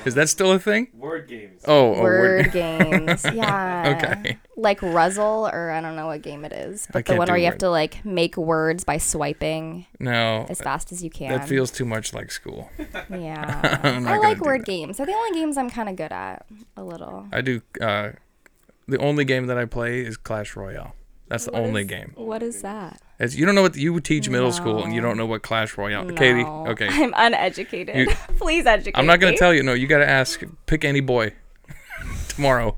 Is 0.06 0.14
that 0.14 0.30
still 0.30 0.50
a 0.52 0.58
thing? 0.58 0.88
Word 0.94 1.28
games. 1.28 1.60
Oh, 1.66 1.94
oh 1.94 2.00
word 2.02 2.52
games. 2.52 3.22
Yeah. 3.22 3.98
Okay. 4.22 4.38
Like 4.56 4.80
Ruzzle, 4.80 5.50
or 5.52 5.70
I 5.70 5.82
don't 5.82 5.94
know 5.94 6.06
what 6.06 6.22
game 6.22 6.42
it 6.46 6.52
is, 6.54 6.86
I 6.88 6.92
but 6.92 7.04
the 7.06 7.12
one 7.16 7.28
where 7.28 7.36
do 7.36 7.40
you 7.42 7.44
have 7.50 7.58
to 7.58 7.68
like 7.68 8.02
make 8.02 8.38
words 8.38 8.82
by 8.82 8.96
swiping 8.96 9.84
No, 9.98 10.46
as 10.48 10.58
fast 10.60 10.90
as 10.90 11.04
you 11.04 11.10
can. 11.10 11.28
that 11.36 11.46
feels 11.46 11.70
too 11.70 11.84
much 11.84 12.14
like 12.14 12.30
school. 12.30 12.70
Yeah. 13.10 13.80
I'm 13.82 14.04
not 14.04 14.14
I 14.14 14.18
like 14.18 14.40
word 14.40 14.62
that. 14.62 14.66
games. 14.66 14.96
They're 14.96 15.04
the 15.06 15.12
only 15.12 15.38
games 15.38 15.58
I'm 15.58 15.68
kind 15.68 15.88
of 15.90 15.96
good 15.96 16.12
at. 16.12 16.46
A 16.78 16.82
little. 16.82 17.26
I 17.30 17.42
do. 17.42 17.60
Uh, 17.78 18.12
the 18.88 18.98
only 18.98 19.24
game 19.26 19.46
that 19.48 19.58
I 19.58 19.66
play 19.66 20.00
is 20.00 20.16
Clash 20.16 20.56
Royale. 20.56 20.94
That's 21.30 21.46
the 21.46 21.52
What 21.52 21.62
only 21.62 21.82
is- 21.82 21.88
game. 21.88 22.12
What 22.16 22.42
is 22.42 22.60
that? 22.60 23.00
It's, 23.18 23.34
you 23.36 23.46
don't 23.46 23.54
know 23.54 23.62
what 23.62 23.76
you 23.76 23.92
would 23.94 24.04
teach 24.04 24.28
middle 24.28 24.50
school, 24.52 24.82
and 24.84 24.94
you 24.94 25.00
don't 25.00 25.16
know 25.16 25.26
what 25.26 25.42
Clash 25.42 25.78
Royale. 25.78 26.10
Katie, 26.12 26.42
okay. 26.44 26.88
I'm 26.90 27.14
uneducated. 27.16 27.96
You- 27.96 28.08
Please 28.36 28.66
educate 28.66 28.98
I'm 28.98 29.06
not 29.06 29.20
gonna 29.20 29.32
me. 29.32 29.38
tell 29.38 29.54
you. 29.54 29.62
No, 29.62 29.72
you 29.72 29.86
gotta 29.86 30.08
ask. 30.08 30.42
Pick 30.66 30.84
any 30.84 31.00
boy 31.00 31.32
tomorrow. 32.28 32.76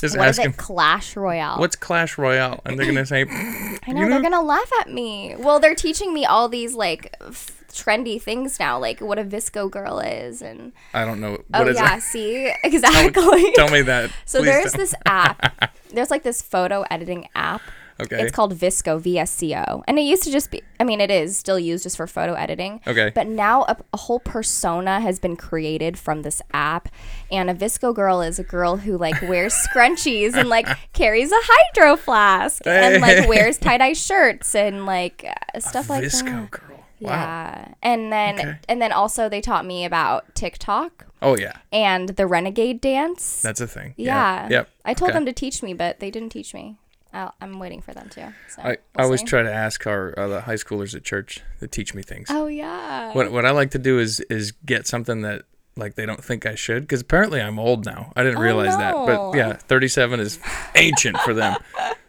Just 0.00 0.16
What 0.16 0.28
is 0.28 0.38
ask 0.38 0.40
it? 0.40 0.50
him 0.50 0.52
Clash 0.52 1.16
Royale. 1.16 1.58
what's 1.58 1.76
Clash 1.76 2.18
Royale, 2.18 2.60
and 2.64 2.78
they're 2.78 2.86
gonna 2.86 3.06
say, 3.06 3.22
I 3.30 3.32
know, 3.32 3.78
you 3.86 3.94
know- 3.94 4.08
they're 4.10 4.22
gonna 4.22 4.42
laugh 4.42 4.70
at 4.80 4.90
me. 4.90 5.34
Well, 5.38 5.60
they're 5.60 5.74
teaching 5.74 6.12
me 6.14 6.24
all 6.24 6.48
these 6.48 6.74
like 6.74 7.14
f- 7.20 7.64
trendy 7.72 8.20
things 8.20 8.58
now, 8.60 8.78
like 8.78 9.00
what 9.00 9.18
a 9.18 9.24
VSCO 9.24 9.70
girl 9.70 9.98
is, 10.00 10.40
and 10.42 10.72
I 10.94 11.04
don't 11.04 11.20
know. 11.20 11.38
oh 11.54 11.58
What 11.60 11.68
is 11.68 11.76
yeah, 11.76 11.88
that? 11.96 12.02
see 12.02 12.52
exactly. 12.64 13.52
Tell 13.54 13.70
me 13.70 13.82
that. 13.82 14.10
so 14.24 14.38
Please 14.40 14.46
there's 14.46 14.72
tell- 14.72 14.78
this 14.80 14.94
app. 15.06 15.72
There's 15.92 16.10
like 16.10 16.22
this 16.22 16.42
photo 16.42 16.84
editing 16.90 17.28
app. 17.34 17.62
Okay. 18.00 18.20
It's 18.22 18.32
called 18.32 18.54
VSCO, 18.54 19.00
V 19.00 19.18
S 19.18 19.30
C 19.30 19.54
O, 19.54 19.82
and 19.86 19.98
it 19.98 20.02
used 20.02 20.22
to 20.24 20.30
just 20.30 20.50
be. 20.50 20.62
I 20.80 20.84
mean, 20.84 21.00
it 21.00 21.10
is 21.10 21.36
still 21.36 21.58
used 21.58 21.84
just 21.84 21.96
for 21.96 22.06
photo 22.06 22.34
editing. 22.34 22.80
Okay. 22.86 23.12
But 23.14 23.26
now 23.28 23.62
a, 23.64 23.76
a 23.92 23.96
whole 23.96 24.18
persona 24.20 25.00
has 25.00 25.18
been 25.18 25.36
created 25.36 25.98
from 25.98 26.22
this 26.22 26.40
app, 26.52 26.88
and 27.30 27.48
a 27.50 27.54
VSCO 27.54 27.94
girl 27.94 28.20
is 28.22 28.38
a 28.38 28.44
girl 28.44 28.76
who 28.78 28.96
like 28.98 29.20
wears 29.22 29.54
scrunchies 29.74 30.34
and 30.34 30.48
like 30.48 30.66
carries 30.92 31.30
a 31.30 31.38
hydro 31.40 31.96
flask 31.96 32.66
and 32.66 33.00
like 33.02 33.28
wears 33.28 33.58
tie 33.58 33.78
dye 33.78 33.92
shirts 33.92 34.54
and 34.54 34.86
like 34.86 35.24
uh, 35.54 35.60
stuff 35.60 35.88
like 35.90 36.04
VSCO 36.04 36.24
that. 36.24 36.24
VSCO 36.24 36.50
girl. 36.50 36.68
Wow. 37.00 37.10
Yeah, 37.10 37.74
and 37.82 38.12
then 38.12 38.38
Okay. 38.38 38.58
and 38.68 38.80
then 38.80 38.92
also 38.92 39.28
they 39.28 39.40
taught 39.40 39.66
me 39.66 39.84
about 39.84 40.34
TikTok 40.36 41.06
Oh 41.20 41.36
yeah, 41.36 41.52
and 41.72 42.10
the 42.10 42.26
renegade 42.28 42.80
dance. 42.80 43.42
that's 43.42 43.60
a 43.60 43.66
thing. 43.66 43.94
yeah. 43.96 44.48
Yep. 44.48 44.68
I 44.84 44.94
told 44.94 45.10
Okay. 45.10 45.16
them 45.18 45.26
to 45.26 45.32
teach 45.32 45.62
me, 45.64 45.74
but 45.74 45.98
they 46.00 46.10
didn't 46.12 46.30
teach 46.30 46.54
me. 46.54 46.78
I'll, 47.12 47.34
I'm 47.40 47.58
waiting 47.58 47.80
for 47.82 47.92
them 47.92 48.08
to. 48.10 48.34
So 48.48 48.62
I, 48.62 48.66
we'll 48.68 48.76
I 48.96 49.02
always 49.02 49.20
see. 49.20 49.26
try 49.26 49.42
to 49.42 49.52
ask 49.52 49.86
our 49.86 50.18
uh, 50.18 50.28
the 50.28 50.40
high 50.42 50.54
schoolers 50.54 50.94
at 50.94 51.04
church 51.04 51.40
to 51.60 51.68
teach 51.68 51.94
me 51.94 52.02
things. 52.02 52.28
Oh 52.30 52.46
yeah. 52.46 53.12
What 53.12 53.30
what 53.32 53.44
I 53.44 53.50
like 53.50 53.70
to 53.72 53.78
do 53.78 53.98
is 53.98 54.20
is 54.20 54.52
get 54.64 54.86
something 54.86 55.22
that 55.22 55.42
like 55.76 55.94
they 55.94 56.04
don't 56.04 56.22
think 56.22 56.44
I 56.44 56.54
should 56.54 56.82
because 56.82 57.00
apparently 57.00 57.40
I'm 57.40 57.58
old 57.58 57.86
now. 57.86 58.12
I 58.14 58.22
didn't 58.22 58.38
Oh, 58.38 58.42
realize 58.42 58.76
that, 58.76 58.94
but 58.94 59.34
yeah, 59.34 59.54
37 59.54 60.20
is 60.20 60.38
ancient 60.74 61.16
for 61.18 61.32
them. 61.32 61.56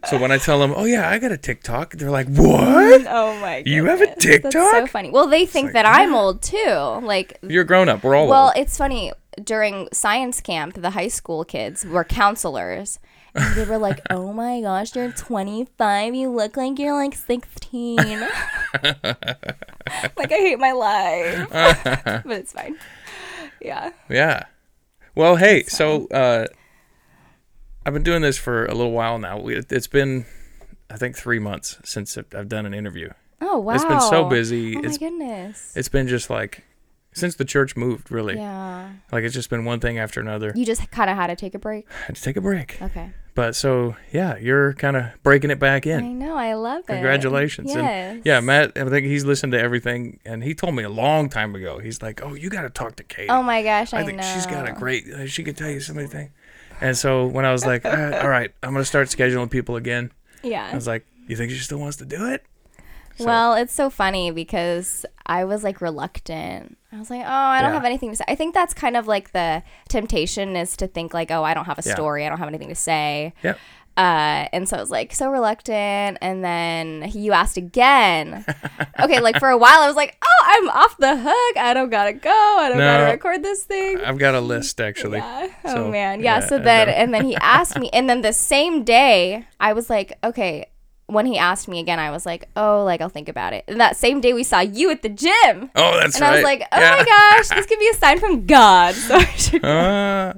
So 0.10 0.20
when 0.20 0.32
I 0.32 0.38
tell 0.38 0.60
them, 0.60 0.74
"Oh 0.76 0.84
yeah, 0.84 1.10
I 1.10 1.18
got 1.18 1.32
a 1.32 1.38
TikTok," 1.38 1.94
they're 1.94 2.12
like, 2.12 2.28
"What? 2.28 3.06
Oh 3.08 3.40
my 3.40 3.62
god. 3.62 3.68
You 3.68 3.86
have 3.86 4.02
a 4.02 4.14
TikTok? 4.16 4.52
That's 4.52 4.72
so 4.72 4.88
funny. 4.88 5.12
Well, 5.12 5.28
they 5.28 5.46
think 5.46 5.68
like, 5.68 5.74
that 5.76 5.86
I'm 5.86 6.14
old 6.14 6.42
too. 6.42 7.00
Like 7.04 7.38
You're 7.42 7.64
grown 7.64 7.88
up. 7.88 8.04
We're 8.04 8.16
all 8.16 8.28
well, 8.28 8.46
old." 8.48 8.54
it's 8.58 8.78
funny. 8.78 9.12
During 9.42 9.88
science 9.94 10.42
camp, 10.42 10.76
the 10.76 10.92
high 10.92 11.08
school 11.08 11.44
kids 11.46 11.86
were 11.86 12.04
counselors. 12.04 13.00
And 13.36 13.56
they 13.56 13.66
were 13.66 13.78
like, 13.80 14.02
"Oh 14.10 14.32
my 14.34 14.62
gosh, 14.62 14.96
you're 14.96 15.12
25. 15.12 16.14
You 16.16 16.30
look 16.30 16.56
like 16.58 16.78
you're 16.78 16.94
like 16.94 17.16
16." 17.16 17.98
like 17.98 20.32
I 20.32 20.38
hate 20.38 20.60
my 20.60 20.72
life, 20.72 21.48
but 22.26 22.38
it's 22.38 22.54
fine. 22.54 22.76
Yeah. 23.62 23.92
Yeah. 24.10 24.46
Well, 25.16 25.36
hey, 25.38 25.64
so 25.64 26.08
uh, 26.08 26.48
I've 27.86 27.94
been 27.94 28.04
doing 28.04 28.22
this 28.22 28.38
for 28.38 28.66
a 28.66 28.74
little 28.74 28.92
while 28.92 29.20
now. 29.20 29.48
It's 29.48 29.88
been, 29.88 30.26
I 30.90 30.98
think, 30.98 31.16
three 31.16 31.40
months 31.40 31.78
since 31.84 32.18
I've 32.18 32.50
done 32.50 32.66
an 32.66 32.74
interview. 32.74 33.10
Oh 33.42 33.60
wow. 33.60 33.76
It's 33.76 33.86
been 33.86 34.02
so 34.02 34.26
busy. 34.26 34.76
Oh 34.76 34.82
my 34.82 34.88
It's 34.88 34.98
goodness. 34.98 35.74
it's 35.76 35.90
been 35.90 36.08
just 36.08 36.30
like 36.30 36.64
since 37.14 37.36
the 37.36 37.46
church 37.46 37.76
moved, 37.76 38.12
really. 38.12 38.36
Yeah. 38.36 38.90
Like 39.12 39.24
it's 39.24 39.34
just 39.34 39.50
been 39.50 39.66
one 39.66 39.80
thing 39.80 39.98
after 39.98 40.20
another. 40.20 40.52
You 40.56 40.66
just 40.66 40.90
kind 40.92 41.10
of 41.10 41.16
had 41.16 41.28
to 41.28 41.36
take 41.36 41.56
a 41.56 41.60
break. 41.60 41.86
I 41.90 42.06
had 42.08 42.16
to 42.16 42.22
take 42.22 42.38
a 42.38 42.42
break. 42.42 42.82
Okay. 42.82 43.12
But 43.36 43.56
so 43.56 43.96
yeah, 44.12 44.38
you're 44.38 44.74
kind 44.74 44.96
of 44.96 45.06
breaking 45.24 45.50
it 45.50 45.58
back 45.60 45.88
in. 45.88 46.04
I 46.04 46.12
know. 46.12 46.36
I 46.36 46.54
love 46.54 46.82
it. 46.82 46.94
Congratulations. 46.94 47.70
Yes. 47.70 47.78
And 47.80 48.22
yeah, 48.26 48.40
Matt, 48.42 48.78
I 48.78 48.88
think 48.90 49.08
he's 49.08 49.26
listened 49.26 49.54
to 49.54 49.60
everything, 49.60 50.20
and 50.24 50.44
he 50.44 50.54
told 50.54 50.76
me 50.76 50.84
a 50.84 50.90
long 50.90 51.30
time 51.30 51.56
ago. 51.56 51.80
He's 51.80 52.02
like, 52.02 52.22
"Oh, 52.24 52.36
you 52.36 52.50
got 52.50 52.62
to 52.62 52.70
talk 52.70 52.96
to 52.98 53.04
Kate." 53.04 53.30
Oh 53.30 53.42
my 53.42 53.64
gosh, 53.64 53.94
I, 53.94 54.00
I 54.02 54.04
think 54.06 54.18
know. 54.18 54.34
she's 54.34 54.46
got 54.46 54.70
a 54.70 54.74
great. 54.74 55.08
Uh, 55.12 55.26
she 55.26 55.44
could 55.44 55.58
tell 55.58 55.70
you 55.70 55.80
so 55.80 55.94
many 55.94 56.08
things." 56.08 56.30
And 56.80 56.96
so 56.98 57.26
when 57.26 57.46
I 57.46 57.52
was 57.52 57.66
like, 57.66 57.86
"Uh, 57.86 58.20
"All 58.22 58.30
right, 58.30 58.52
I'm 58.62 58.74
gonna 58.74 58.86
start 58.86 59.08
scheduling 59.08 59.50
people 59.50 59.78
again," 59.78 60.12
Yeah. 60.44 60.70
I 60.72 60.76
was 60.76 60.86
like, 60.86 61.06
"You 61.28 61.36
think 61.36 61.52
she 61.52 61.58
still 61.58 61.80
wants 61.80 61.98
to 61.98 62.06
do 62.06 62.28
it?" 62.28 62.46
So- 63.18 63.26
Well, 63.26 63.54
it's 63.56 63.74
so 63.74 63.90
funny 63.90 64.32
because 64.32 65.06
I 65.26 65.46
was 65.46 65.64
like 65.64 65.82
reluctant. 65.82 66.78
I 66.92 67.00
was 67.00 67.10
like, 67.10 67.22
oh, 67.22 67.26
I 67.28 67.62
don't 67.62 67.70
Yeah. 67.72 67.76
have 67.76 67.86
anything 67.86 68.10
to 68.12 68.16
say. 68.16 68.24
I 68.28 68.36
think 68.36 68.54
that's 68.54 68.74
kind 68.74 68.96
of 68.98 69.08
like 69.08 69.32
the 69.32 69.64
temptation 69.90 70.56
is 70.56 70.76
to 70.78 70.88
think 70.88 71.14
like, 71.14 71.32
oh, 71.32 71.44
I 71.44 71.54
don't 71.54 71.66
have 71.66 71.80
a 71.80 71.84
Yeah. 71.86 71.94
story. 71.96 72.26
I 72.26 72.30
don't 72.30 72.40
have 72.40 72.48
anything 72.48 72.70
to 72.70 72.76
say. 72.76 73.34
Yep. 73.44 73.58
Uh, 73.96 74.50
and 74.52 74.68
so 74.68 74.76
I 74.78 74.80
was 74.80 74.90
like 74.90 75.14
so 75.14 75.30
reluctant. 75.30 76.18
And 76.22 76.44
then 76.44 77.12
you 77.14 77.32
asked 77.32 77.58
again. 77.58 78.44
okay, 79.00 79.20
like 79.22 79.38
for 79.40 79.50
a 79.50 79.58
while, 79.58 79.82
I 79.82 79.88
was 79.88 79.96
like, 79.96 80.18
oh, 80.24 80.44
I'm 80.46 80.70
off 80.70 80.98
the 80.98 81.16
hook. 81.16 81.58
I 81.58 81.74
don't 81.76 81.92
gotta 81.92 82.14
go. 82.14 82.30
I 82.60 82.70
don't 82.70 82.80
gotta 82.80 83.12
record 83.12 83.44
this 83.44 83.64
thing. 83.64 84.02
I've 84.02 84.18
got 84.18 84.34
a 84.34 84.42
list 84.42 84.82
actually. 84.82 85.20
Yeah. 85.20 85.48
Oh 85.66 85.74
So, 85.76 85.88
man. 85.92 86.22
Yeah. 86.22 86.40
yeah, 86.40 86.48
so 86.48 86.58
then, 86.58 86.90
and 86.90 87.14
then 87.14 87.24
he 87.26 87.36
asked 87.38 87.78
me, 87.78 87.90
and 87.94 88.10
then 88.10 88.22
the 88.24 88.34
same 88.34 88.84
day, 88.84 89.46
I 89.60 89.74
was 89.74 89.90
like, 89.92 90.14
okay. 90.24 90.66
When 91.08 91.26
he 91.26 91.38
asked 91.38 91.68
me 91.68 91.80
again, 91.80 92.00
I 92.00 92.12
was 92.12 92.26
like, 92.26 92.48
oh, 92.56 92.84
like 92.86 93.02
I'll 93.02 93.10
think 93.10 93.28
about 93.30 93.54
it. 93.54 93.66
And 93.68 93.80
that 93.80 93.98
same 93.98 94.22
day, 94.22 94.32
we 94.34 94.44
saw 94.44 94.62
you 94.62 94.90
at 94.90 95.02
the 95.02 95.10
gym, 95.10 95.70
Oh, 95.76 95.98
that's 96.00 96.16
and 96.16 96.22
right. 96.22 96.32
I 96.32 96.36
was 96.36 96.44
like, 96.44 96.64
oh 96.72 96.80
Yeah. 96.80 96.96
my 96.98 97.04
gosh, 97.06 97.50
this 97.50 97.66
could 97.66 97.78
be 97.80 97.90
a 97.90 97.94
sign 97.96 98.20
from 98.20 98.46
God. 98.46 98.96
So. 99.04 99.58
Uh, 99.58 100.34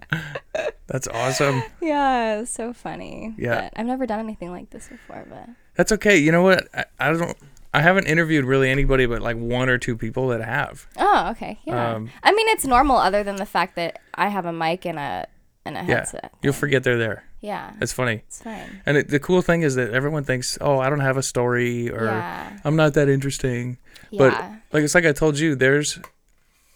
that's 0.88 1.08
awesome. 1.08 1.64
yeah, 1.82 2.44
so 2.46 2.74
funny. 2.74 3.36
Yeah. 3.38 3.70
But 3.70 3.74
I've 3.80 3.86
never 3.86 4.06
done 4.06 4.20
anything 4.20 4.52
like 4.52 4.70
this 4.72 4.88
before, 4.88 5.26
but 5.30 5.48
That's 5.76 5.92
okay. 5.94 6.18
You 6.18 6.32
know 6.32 6.42
what? 6.42 6.68
I, 6.74 6.86
I 7.00 7.12
don't. 7.14 7.38
I 7.74 7.82
haven't 7.82 8.08
interviewed 8.08 8.46
really 8.46 8.70
anybody 8.70 9.06
but 9.06 9.22
like 9.22 9.36
one 9.36 9.68
or 9.70 9.78
two 9.78 9.98
people 9.98 10.30
that 10.30 10.42
have. 10.42 10.88
oh, 10.98 11.30
okay, 11.32 11.60
yeah. 11.66 11.94
Um, 11.96 12.10
I 12.24 12.32
mean, 12.32 12.48
it's 12.50 12.66
normal, 12.66 12.96
other 12.98 13.22
than 13.24 13.36
the 13.36 13.46
fact 13.46 13.76
that 13.76 14.00
I 14.16 14.30
have 14.30 14.46
a 14.46 14.54
mic 14.54 14.86
and 14.86 14.98
a 14.98 15.28
and 15.66 15.76
a 15.78 15.82
Yeah, 15.82 15.86
headset. 15.98 16.34
you'll 16.42 16.54
forget 16.54 16.84
they're 16.84 16.98
there. 16.98 17.26
Yeah, 17.46 17.74
It's 17.82 17.94
funny. 17.94 18.18
it's 18.28 18.42
fine. 18.42 18.82
And 18.86 18.98
it, 18.98 19.08
the 19.10 19.20
cool 19.20 19.42
thing 19.42 19.62
is 19.68 19.76
that 19.76 19.92
everyone 20.00 20.24
thinks, 20.24 20.58
"Oh, 20.62 20.80
I 20.80 20.90
don't 20.90 21.02
have 21.10 21.18
a 21.18 21.24
story," 21.24 21.90
or 21.92 22.06
Yeah. 22.06 22.58
"I'm 22.66 22.76
not 22.76 22.94
that 22.98 23.08
interesting." 23.10 23.78
Yeah. 24.12 24.20
But 24.22 24.34
like 24.74 24.84
it's 24.86 24.96
like 24.96 25.06
I 25.06 25.14
told 25.14 25.38
you, 25.40 25.56
there's 25.56 26.00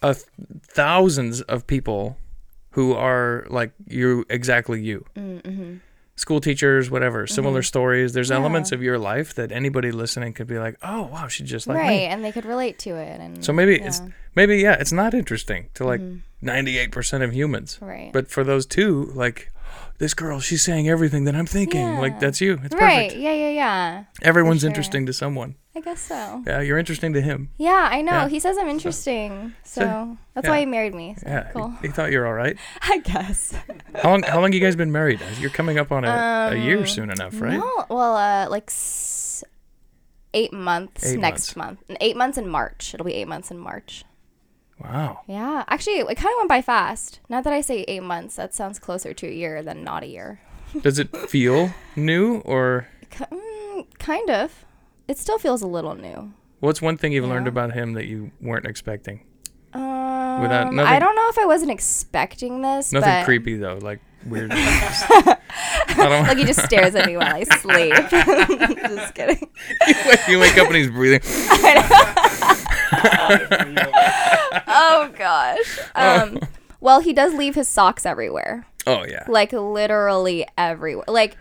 a 0.02 0.14
th- 0.14 0.26
thousands 0.74 1.40
of 1.42 1.66
people 1.66 2.16
who 2.72 2.92
are 2.94 3.46
like 3.50 3.72
you, 3.86 4.24
exactly 4.30 4.80
you. 4.82 5.04
mm-hmm. 5.16 5.76
School 6.16 6.40
teachers, 6.40 6.90
whatever, 6.90 7.26
similar 7.26 7.62
stories. 7.62 8.12
There's 8.12 8.28
Yeah. 8.28 8.36
elements 8.36 8.72
of 8.72 8.82
your 8.82 8.98
life 8.98 9.34
that 9.36 9.50
anybody 9.52 9.90
listening 9.90 10.34
could 10.34 10.46
be 10.46 10.58
like, 10.58 10.76
"Oh, 10.82 11.02
wow, 11.12 11.28
she 11.28 11.44
just 11.44 11.66
like 11.66 11.78
right, 11.78 11.88
me." 11.88 12.04
and 12.12 12.22
they 12.22 12.30
could 12.32 12.44
relate 12.44 12.78
to 12.80 12.90
it. 12.96 13.20
And 13.20 13.42
So 13.42 13.52
maybe 13.54 13.74
it's 13.76 13.98
yeah. 14.00 14.04
Mm-hmm. 14.04 14.14
maybe 14.36 14.54
yeah, 14.58 14.74
it's 14.82 14.92
not 14.92 15.14
interesting 15.14 15.70
to 15.74 15.84
like 15.84 16.02
98% 16.42 17.22
of 17.24 17.32
humans. 17.32 17.78
right. 17.80 18.10
But 18.12 18.28
for 18.30 18.44
those 18.44 18.66
two, 18.66 19.10
like 19.14 19.50
this 20.00 20.14
girl, 20.14 20.40
she's 20.40 20.62
saying 20.62 20.88
everything 20.88 21.24
that 21.24 21.36
I'm 21.36 21.46
thinking. 21.46 21.86
Yeah. 21.86 22.00
Like 22.00 22.18
that's 22.18 22.40
you. 22.40 22.54
It's 22.54 22.74
perfect. 22.74 22.80
right. 22.82 23.08
perfect. 23.10 23.20
Yeah, 23.22 23.32
yeah, 23.34 23.50
yeah. 23.50 24.04
Everyone's 24.22 24.62
sure. 24.62 24.68
interesting 24.70 25.06
to 25.06 25.12
someone. 25.12 25.54
I 25.76 25.80
guess 25.80 26.00
so. 26.00 26.42
Yeah, 26.46 26.60
you're 26.62 26.78
interesting 26.78 27.12
to 27.12 27.20
him. 27.20 27.50
Yeah, 27.56 27.88
I 27.92 28.02
know. 28.02 28.12
Yeah. 28.12 28.28
He 28.28 28.40
says 28.40 28.58
I'm 28.58 28.68
interesting, 28.68 29.54
so, 29.62 29.80
So, 29.82 30.16
that's 30.34 30.46
yeah. 30.46 30.50
why 30.50 30.60
he 30.60 30.66
married 30.66 30.94
me. 30.96 31.14
So 31.18 31.28
Yeah, 31.28 31.50
cool. 31.52 31.70
he, 31.80 31.86
he 31.86 31.92
thought 31.92 32.10
you 32.10 32.18
were 32.18 32.26
all 32.26 32.34
right. 32.34 32.56
I 32.82 32.98
guess. 32.98 33.54
How 34.02 34.10
long? 34.10 34.22
How 34.24 34.40
long 34.40 34.52
you 34.52 34.58
guys 34.60 34.74
been 34.74 34.90
married? 34.90 35.20
You're 35.38 35.50
coming 35.50 35.78
up 35.78 35.92
on 35.92 36.04
a, 36.04 36.50
a 36.52 36.56
year 36.56 36.78
Um, 36.78 36.86
soon 36.86 37.10
enough, 37.10 37.40
right? 37.40 37.58
No, 37.58 37.86
well, 37.88 38.16
uh, 38.16 38.48
like 38.50 38.68
s- 38.68 39.44
eight 40.34 40.52
months 40.52 41.06
Eight 41.06 41.18
next 41.20 41.54
month. 41.56 41.78
Eight 42.00 42.16
months 42.16 42.36
in 42.38 42.48
March. 42.48 42.92
It'll 42.94 43.06
be 43.06 43.14
eight 43.14 43.28
months 43.28 43.50
in 43.52 43.58
March. 43.58 44.04
Wow. 44.82 45.20
Yeah, 45.26 45.64
actually, 45.68 45.98
it 45.98 46.06
kind 46.16 46.32
of 46.32 46.38
went 46.38 46.48
by 46.48 46.62
fast. 46.62 47.20
Now 47.28 47.40
that 47.40 47.52
I 47.52 47.60
say 47.60 47.84
eight 47.86 48.02
months, 48.02 48.36
that 48.36 48.54
sounds 48.54 48.78
closer 48.78 49.12
to 49.14 49.26
a 49.26 49.32
year 49.32 49.62
than 49.62 49.84
not 49.84 50.02
a 50.02 50.06
year. 50.06 50.40
Does 50.82 50.98
it 50.98 51.14
feel 51.28 51.72
new 51.96 52.38
or 52.44 52.88
mm, 53.10 53.86
kind 53.98 54.30
of. 54.30 54.64
It 55.08 55.18
still 55.18 55.38
feels 55.38 55.60
a 55.62 55.66
little 55.66 55.94
new. 55.96 56.32
what's 56.60 56.80
one 56.80 56.96
thing 56.96 57.12
you've 57.12 57.26
learned 57.28 57.48
about 57.48 57.72
him 57.72 57.94
that 57.94 58.06
you 58.06 58.30
weren't 58.40 58.64
expecting? 58.66 59.24
Um, 59.72 60.42
nothing- 60.42 60.78
I 60.80 60.98
don't 60.98 61.14
know 61.16 61.28
if 61.28 61.38
I 61.38 61.46
wasn't 61.46 61.70
expecting 61.72 62.62
this. 62.62 62.92
Nothing 62.92 63.24
creepy 63.24 63.56
though, 63.56 63.78
like 63.82 64.00
weird. 64.24 64.52
Like 65.98 66.38
he 66.38 66.44
just 66.44 66.62
stares 66.64 66.94
at 66.94 67.06
me 67.06 67.16
while 67.16 67.34
I 67.34 67.42
sleep. 67.58 67.92
just 67.92 69.14
kidding. 69.14 69.50
you, 69.88 69.94
wake, 70.06 70.28
you 70.28 70.38
wake 70.38 70.56
up 70.56 70.68
and 70.68 70.76
he's 70.76 70.88
breathing. 70.90 71.20
Oh 74.66 75.10
gosh. 75.16 75.78
Um, 75.94 76.38
Well, 76.80 77.00
he 77.00 77.12
does 77.12 77.34
leave 77.34 77.54
his 77.54 77.68
socks 77.68 78.06
everywhere. 78.06 78.66
Oh 78.86 79.04
yeah. 79.04 79.24
Like 79.28 79.52
literally 79.52 80.46
everywhere. 80.56 81.04
Like 81.08 81.36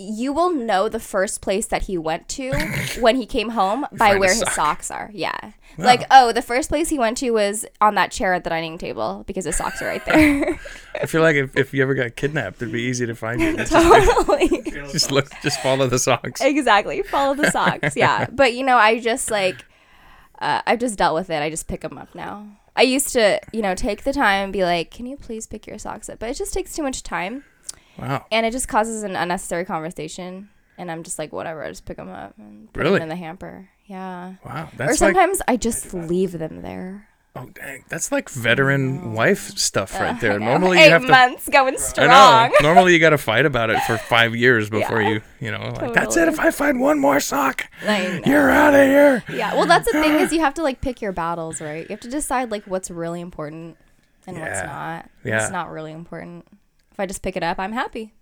you 0.00 0.32
will 0.32 0.50
know 0.52 0.88
the 0.88 1.00
first 1.00 1.40
place 1.40 1.66
that 1.66 1.82
he 1.82 1.98
went 1.98 2.28
to 2.28 2.52
when 3.00 3.16
he 3.16 3.26
came 3.26 3.50
home 3.50 3.84
by 3.92 4.16
where 4.16 4.28
his 4.30 4.38
sock. 4.40 4.52
socks 4.52 4.90
are. 4.90 5.10
Yeah. 5.12 5.52
Like, 5.76 6.02
oh, 6.10 6.32
the 6.32 6.42
first 6.42 6.68
place 6.70 6.88
he 6.88 6.98
went 6.98 7.18
to 7.18 7.30
was 7.30 7.64
on 7.80 7.94
that 7.96 8.10
chair 8.10 8.34
at 8.34 8.42
the 8.42 8.50
dining 8.50 8.78
table 8.78 9.22
because 9.28 9.44
his 9.44 9.54
socks 9.56 9.80
are 9.80 9.86
right 9.86 10.04
there. 10.06 10.58
I 11.00 11.06
feel 11.06 11.22
like 11.22 11.36
if, 11.36 11.56
if 11.56 11.72
you 11.72 11.82
ever 11.82 11.94
got 11.94 12.16
kidnapped, 12.16 12.60
it'd 12.62 12.72
be 12.72 12.82
easy 12.82 13.06
to 13.06 13.14
find 13.14 13.40
you. 13.40 13.56
Just, 13.56 13.70
totally. 13.70 14.62
just 14.90 15.12
look, 15.12 15.30
just 15.42 15.60
follow 15.62 15.86
the 15.86 15.98
socks. 16.00 16.40
exactly. 16.40 17.02
Follow 17.02 17.34
the 17.34 17.50
socks. 17.52 17.94
Yeah. 17.96 18.26
But 18.32 18.54
you 18.54 18.64
know, 18.64 18.76
I 18.76 18.98
just 18.98 19.30
like 19.30 19.64
uh, 20.40 20.62
I've 20.66 20.78
just 20.78 20.96
dealt 20.98 21.14
with 21.14 21.30
it. 21.30 21.42
I 21.42 21.50
just 21.50 21.66
pick 21.68 21.80
them 21.82 21.98
up 21.98 22.14
now. 22.14 22.46
I 22.76 22.82
used 22.82 23.12
to, 23.14 23.40
you 23.52 23.60
know, 23.62 23.74
take 23.74 24.04
the 24.04 24.12
time 24.12 24.44
and 24.44 24.52
be 24.52 24.64
like, 24.64 24.90
"Can 24.90 25.06
you 25.06 25.16
please 25.16 25.46
pick 25.46 25.66
your 25.66 25.78
socks 25.78 26.08
up?" 26.08 26.18
But 26.20 26.30
it 26.30 26.36
just 26.36 26.52
takes 26.54 26.74
too 26.74 26.82
much 26.82 27.02
time, 27.02 27.44
Wow. 27.98 28.24
and 28.30 28.46
it 28.46 28.52
just 28.52 28.68
causes 28.68 29.02
an 29.02 29.16
unnecessary 29.16 29.64
conversation. 29.64 30.48
And 30.80 30.92
I'm 30.92 31.02
just 31.02 31.18
like, 31.18 31.32
whatever. 31.32 31.64
I 31.64 31.70
just 31.70 31.86
pick 31.86 31.96
them 31.96 32.08
up 32.08 32.34
and 32.38 32.72
put 32.72 32.80
Really? 32.84 32.94
them 33.00 33.02
in 33.02 33.08
the 33.08 33.16
hamper. 33.16 33.68
Yeah. 33.86 34.34
Wow. 34.44 34.66
or 34.72 34.76
That's 34.76 35.00
like 35.00 35.12
sometimes 35.14 35.42
I 35.48 35.56
just 35.56 35.92
leave 35.92 36.30
them 36.38 36.62
there. 36.62 37.08
Oh 37.38 37.50
dang. 37.54 37.84
That's 37.88 38.10
like 38.12 38.28
veteran 38.28 39.12
wife 39.14 39.56
stuff 39.58 39.98
right 39.98 40.20
there. 40.20 40.38
Normally 40.40 40.78
Eight 40.78 40.86
you 40.86 40.90
have 40.92 41.02
to. 41.02 41.08
months 41.08 41.48
going 41.48 41.76
I 41.96 42.06
know. 42.06 42.50
Normally 42.62 42.92
you 42.92 42.98
got 42.98 43.10
to 43.10 43.18
fight 43.18 43.46
about 43.46 43.70
it 43.70 43.80
for 43.82 43.98
five 43.98 44.34
years 44.36 44.68
before 44.70 45.00
Yeah. 45.02 45.08
you, 45.08 45.20
you 45.40 45.50
know, 45.52 45.72
like 45.80 45.92
that's 45.94 46.16
it. 46.16 46.28
If 46.28 46.38
I 46.40 46.50
find 46.50 46.80
one 46.80 46.98
more 46.98 47.20
sock, 47.20 47.64
you're 47.82 48.50
out 48.50 48.74
of 48.74 48.80
here. 48.86 49.24
Yeah. 49.32 49.54
Well, 49.54 49.66
that's 49.66 49.90
the 49.90 50.00
thing 50.00 50.14
is 50.14 50.32
you 50.32 50.40
have 50.40 50.54
to 50.54 50.62
like 50.62 50.80
pick 50.80 51.00
your 51.00 51.12
battles, 51.12 51.60
right? 51.60 51.82
You 51.82 51.88
have 51.94 52.00
to 52.00 52.10
decide 52.10 52.50
like 52.50 52.64
what's 52.64 52.90
really 52.90 53.20
important 53.20 53.76
and 54.26 54.38
what's 54.40 54.62
not. 54.62 55.10
Yeah. 55.24 55.42
It's 55.42 55.50
not 55.52 55.70
really 55.70 55.92
important. 55.92 56.46
If 56.92 57.00
I 57.00 57.06
just 57.06 57.22
pick 57.22 57.36
it 57.36 57.42
up, 57.42 57.58
I'm 57.58 57.72
happy. 57.72 58.14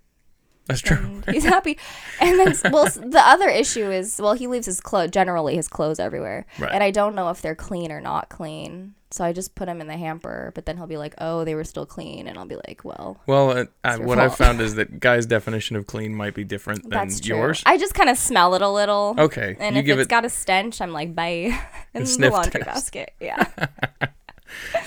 That's 0.66 0.80
true. 0.80 1.22
He's 1.30 1.44
happy. 1.44 1.78
And 2.20 2.40
then, 2.40 2.72
well, 2.72 2.86
the 2.86 3.22
other 3.24 3.48
issue 3.48 3.88
is, 3.88 4.18
well, 4.20 4.32
he 4.32 4.48
leaves 4.48 4.66
his 4.66 4.80
clothes, 4.80 5.12
generally 5.12 5.54
his 5.54 5.68
clothes 5.68 6.00
everywhere. 6.00 6.44
Right. 6.58 6.72
And 6.72 6.82
I 6.82 6.90
don't 6.90 7.14
know 7.14 7.30
if 7.30 7.40
they're 7.40 7.54
clean 7.54 7.92
or 7.92 8.00
not 8.00 8.30
clean. 8.30 8.95
So 9.12 9.24
I 9.24 9.32
just 9.32 9.54
put 9.54 9.66
them 9.66 9.80
in 9.80 9.86
the 9.86 9.96
hamper, 9.96 10.50
but 10.56 10.66
then 10.66 10.76
he'll 10.76 10.88
be 10.88 10.96
like, 10.96 11.14
oh, 11.18 11.44
they 11.44 11.54
were 11.54 11.62
still 11.64 11.86
clean. 11.86 12.26
And 12.26 12.36
I'll 12.36 12.44
be 12.46 12.56
like, 12.56 12.80
well, 12.84 13.20
Well, 13.26 13.66
uh, 13.84 13.96
what 13.98 14.18
I've 14.18 14.34
found 14.36 14.60
is 14.60 14.74
that 14.74 14.98
guys' 14.98 15.26
definition 15.26 15.76
of 15.76 15.86
clean 15.86 16.12
might 16.14 16.34
be 16.34 16.42
different 16.42 16.82
than 16.82 16.90
that's 16.90 17.20
true. 17.20 17.36
yours. 17.36 17.62
I 17.64 17.78
just 17.78 17.94
kind 17.94 18.10
of 18.10 18.18
smell 18.18 18.54
it 18.56 18.62
a 18.62 18.68
little. 18.68 19.14
Okay, 19.16 19.56
And 19.60 19.76
you 19.76 19.82
if 19.82 19.98
it's 20.00 20.06
it. 20.06 20.08
got 20.10 20.24
a 20.24 20.28
stench, 20.28 20.80
I'm 20.80 20.92
like, 20.92 21.14
bye. 21.14 21.56
In 21.94 22.02
the 22.04 22.30
laundry 22.30 22.62
test. 22.62 22.92
basket. 22.92 23.12
Yeah. 23.20 23.46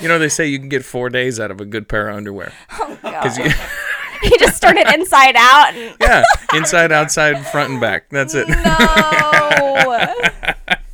You 0.02 0.08
know, 0.08 0.20
they 0.20 0.30
say 0.30 0.48
you 0.48 0.58
can 0.60 0.70
get 0.70 0.84
four 0.86 1.10
days 1.10 1.40
out 1.40 1.52
of 1.52 1.60
a 1.62 1.66
good 1.66 1.88
pair 1.88 2.10
of 2.10 2.16
underwear. 2.18 2.52
Oh, 2.72 2.98
God. 3.02 3.38
you, 3.38 3.44
he 4.30 4.38
just 4.38 4.62
it 4.64 4.94
inside 5.00 5.36
out. 5.38 5.74
And, 5.74 5.96
yeah, 6.02 6.24
inside, 6.54 6.92
outside, 6.92 7.46
front, 7.48 7.72
and 7.72 7.82
back. 7.82 8.10
That's 8.10 8.34
it. 8.36 8.48
no. 8.50 8.56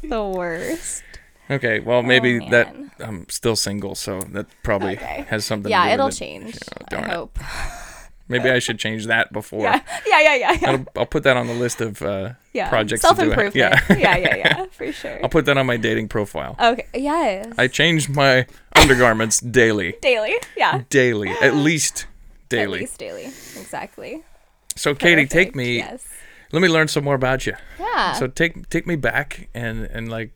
the 0.03 0.23
worst. 0.23 1.03
Okay, 1.49 1.79
well, 1.79 2.01
maybe 2.03 2.39
that 2.49 2.67
Oh, 2.69 2.77
man. 2.79 2.91
I'm 2.99 3.29
still 3.29 3.55
single, 3.55 3.93
so 3.95 4.21
that 4.31 4.47
probably 4.63 4.95
Okay. 4.97 5.25
has 5.29 5.45
something. 5.45 5.69
Yeah, 5.69 5.83
to 5.83 5.89
do 5.89 5.93
it'll 5.93 6.05
with 6.07 6.15
it. 6.15 6.17
change. 6.17 6.55
know, 6.91 6.97
I 6.97 7.07
hope. 7.09 7.39
Maybe 8.27 8.49
I 8.49 8.57
should 8.57 8.79
change 8.79 9.05
that 9.05 9.31
before. 9.31 9.61
Yeah. 9.61 9.81
Yeah, 10.07 10.19
yeah, 10.21 10.35
yeah. 10.35 10.51
yeah. 10.59 10.69
I'll, 10.71 10.85
I'll 10.95 11.05
put 11.05 11.21
that 11.23 11.37
on 11.37 11.45
the 11.45 11.53
list 11.53 11.79
of 11.81 12.01
uh, 12.01 12.31
yeah. 12.53 12.69
projects. 12.69 13.01
Self 13.01 13.19
improvement. 13.19 13.55
Yeah, 13.55 13.79
Yeah. 13.89 14.17
yeah, 14.17 14.35
yeah, 14.35 14.65
for 14.71 14.91
sure. 14.91 15.19
I'll 15.21 15.29
put 15.29 15.45
that 15.45 15.57
on 15.57 15.67
my 15.67 15.77
dating 15.77 16.07
profile. 16.07 16.55
Okay. 16.59 16.87
Yes. 16.95 17.53
I 17.59 17.67
change 17.67 18.09
my 18.09 18.47
undergarments 18.75 19.39
daily, 19.39 19.93
daily. 20.01 20.33
Yeah. 20.57 20.81
daily, 20.89 21.29
at 21.29 21.53
least 21.67 22.07
daily. 22.49 22.63
At 22.79 22.79
least 22.81 22.97
daily. 22.97 23.25
Exactly. 23.25 24.23
So, 24.75 24.95
Katie, 24.95 25.27
take 25.27 25.55
me. 25.55 25.77
Yes. 25.77 26.03
Let 26.51 26.61
me 26.63 26.67
learn 26.67 26.87
some 26.87 27.03
more 27.03 27.15
about 27.15 27.45
you. 27.45 27.53
Yeah. 27.79 28.13
So 28.13 28.25
take 28.27 28.69
take 28.69 28.87
me 28.87 28.95
back 28.95 29.49
and 29.53 29.83
and 29.85 30.09
like, 30.09 30.31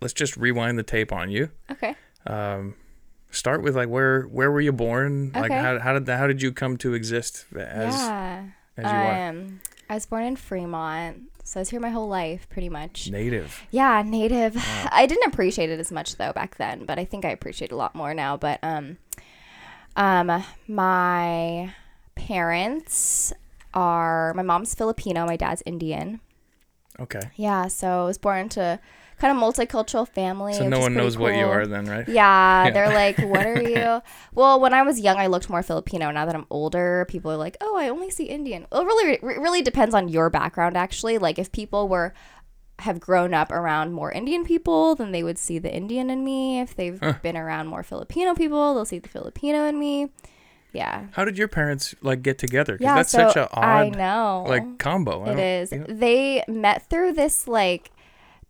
let's 0.00 0.14
just 0.14 0.36
rewind 0.36 0.78
the 0.78 0.82
tape 0.82 1.12
on 1.12 1.30
you. 1.30 1.50
okay. 1.70 1.94
Um, 2.26 2.74
start 3.30 3.62
with 3.62 3.76
like 3.76 3.88
where 3.88 4.22
where 4.22 4.50
were 4.50 4.60
you 4.60 4.72
born? 4.72 5.32
Like 5.34 5.52
how 5.52 5.78
how 5.78 5.98
did 5.98 6.08
how 6.08 6.26
did 6.26 6.42
you 6.42 6.52
come 6.52 6.76
to 6.78 6.94
exist 6.94 7.46
as 7.56 7.94
yeah. 7.94 8.44
as 8.76 8.84
you 8.84 8.90
are 8.90 9.28
Um, 9.28 9.60
I 9.88 9.94
was 9.94 10.06
born 10.06 10.24
in 10.24 10.36
Fremont, 10.36 11.30
so 11.44 11.60
I 11.60 11.62
was 11.62 11.70
here 11.70 11.78
my 11.78 11.90
whole 11.90 12.08
life, 12.08 12.48
pretty 12.48 12.68
much. 12.68 13.08
native? 13.08 13.62
Yeah, 13.70 14.02
native. 14.04 14.56
I 14.90 15.06
didn't 15.06 15.32
appreciate 15.32 15.70
it 15.70 15.78
as 15.78 15.92
much 15.92 16.16
though 16.16 16.32
back 16.32 16.56
then, 16.56 16.84
but 16.84 16.98
I 16.98 17.04
think 17.04 17.24
I 17.24 17.30
appreciate 17.30 17.70
it 17.70 17.74
a 17.74 17.76
lot 17.76 17.94
more 17.94 18.12
now. 18.14 18.36
But 18.36 18.58
um, 18.62 18.98
um, 19.94 20.44
my 20.66 21.72
parents 22.16 23.32
are 23.74 24.34
my 24.34 24.42
mom's 24.42 24.74
Filipino, 24.74 25.26
my 25.26 25.36
dad's 25.36 25.62
Indian. 25.66 26.20
Okay. 26.98 27.20
Yeah, 27.36 27.68
so 27.68 28.02
I 28.02 28.04
was 28.06 28.18
born 28.18 28.40
into 28.40 28.80
kind 29.18 29.36
of 29.36 29.42
multicultural 29.42 30.06
family. 30.06 30.52
So 30.54 30.68
no 30.68 30.78
one 30.80 30.94
knows 30.94 31.16
what 31.16 31.34
you 31.34 31.44
are 31.46 31.66
then, 31.66 31.86
right? 31.86 32.06
Yeah, 32.08 32.64
Yeah. 32.64 32.70
they're 32.70 32.88
like, 32.94 33.18
"What 33.18 33.46
are 33.46 33.62
you?" 33.68 34.02
well, 34.34 34.60
when 34.60 34.74
I 34.74 34.82
was 34.82 35.00
young, 35.00 35.16
I 35.16 35.26
looked 35.26 35.48
more 35.48 35.62
Filipino. 35.62 36.10
Now 36.10 36.26
that 36.26 36.34
I'm 36.34 36.46
older, 36.50 37.06
people 37.08 37.30
are 37.32 37.36
like, 37.36 37.56
"Oh, 37.60 37.76
I 37.76 37.88
only 37.88 38.10
see 38.10 38.24
Indian." 38.24 38.66
Well, 38.70 38.82
it 38.82 38.84
really, 38.86 39.12
it 39.14 39.22
really 39.22 39.62
depends 39.62 39.94
on 39.94 40.08
your 40.08 40.28
background. 40.30 40.76
Actually, 40.76 41.18
like 41.18 41.38
if 41.38 41.50
people 41.52 41.88
were 41.88 42.12
have 42.80 43.00
grown 43.00 43.32
up 43.32 43.50
around 43.50 43.92
more 43.94 44.12
Indian 44.12 44.44
people, 44.44 44.94
then 44.94 45.10
they 45.12 45.22
would 45.22 45.38
see 45.38 45.58
the 45.58 45.74
Indian 45.74 46.10
in 46.10 46.22
me. 46.22 46.60
If 46.60 46.76
they've 46.76 47.00
been 47.22 47.36
around 47.36 47.68
more 47.68 47.82
Filipino 47.82 48.34
people, 48.34 48.74
they'll 48.74 48.84
see 48.84 48.98
the 48.98 49.08
Filipino 49.08 49.64
in 49.66 49.78
me. 49.78 50.10
Yeah, 50.72 51.06
How 51.12 51.24
did 51.24 51.38
your 51.38 51.48
parents 51.48 51.94
like 52.02 52.20
get 52.20 52.36
together? 52.36 52.76
Yeah. 52.78 52.96
that's 52.96 53.10
so 53.10 53.28
such 53.28 53.36
a 53.36 53.48
I 53.58 53.86
odd 53.86 53.86
I 53.86 53.88
know 53.88 54.44
like 54.46 54.76
combo. 54.78 55.24
I 55.24 55.30
it 55.30 55.72
you 55.72 55.78
know- 55.78 55.86
They 55.88 56.44
met 56.48 56.86
through 56.90 57.14
this 57.14 57.48
like 57.48 57.90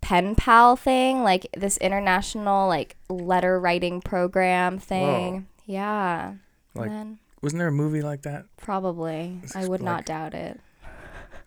pen 0.07 0.35
pal 0.37 0.77
thing, 0.77 1.23
like 1.25 1.47
this 1.57 1.77
international 1.79 2.69
like 2.69 2.97
letter 3.09 3.59
writing 3.59 4.01
program 4.01 4.79
thing. 4.79 5.47
Yeah. 5.67 6.35
Like- 6.75 6.91
then 6.91 7.19
Wasn't 7.43 7.59
there 7.59 7.69
a 7.69 7.73
movie 7.73 8.03
like 8.03 8.23
that 8.23 8.45
probably. 8.57 9.39
This 9.43 9.57
I 9.57 9.61
is 9.63 9.69
would 9.69 9.83
not 9.83 10.07
doubt 10.07 10.35
it. 10.35 10.61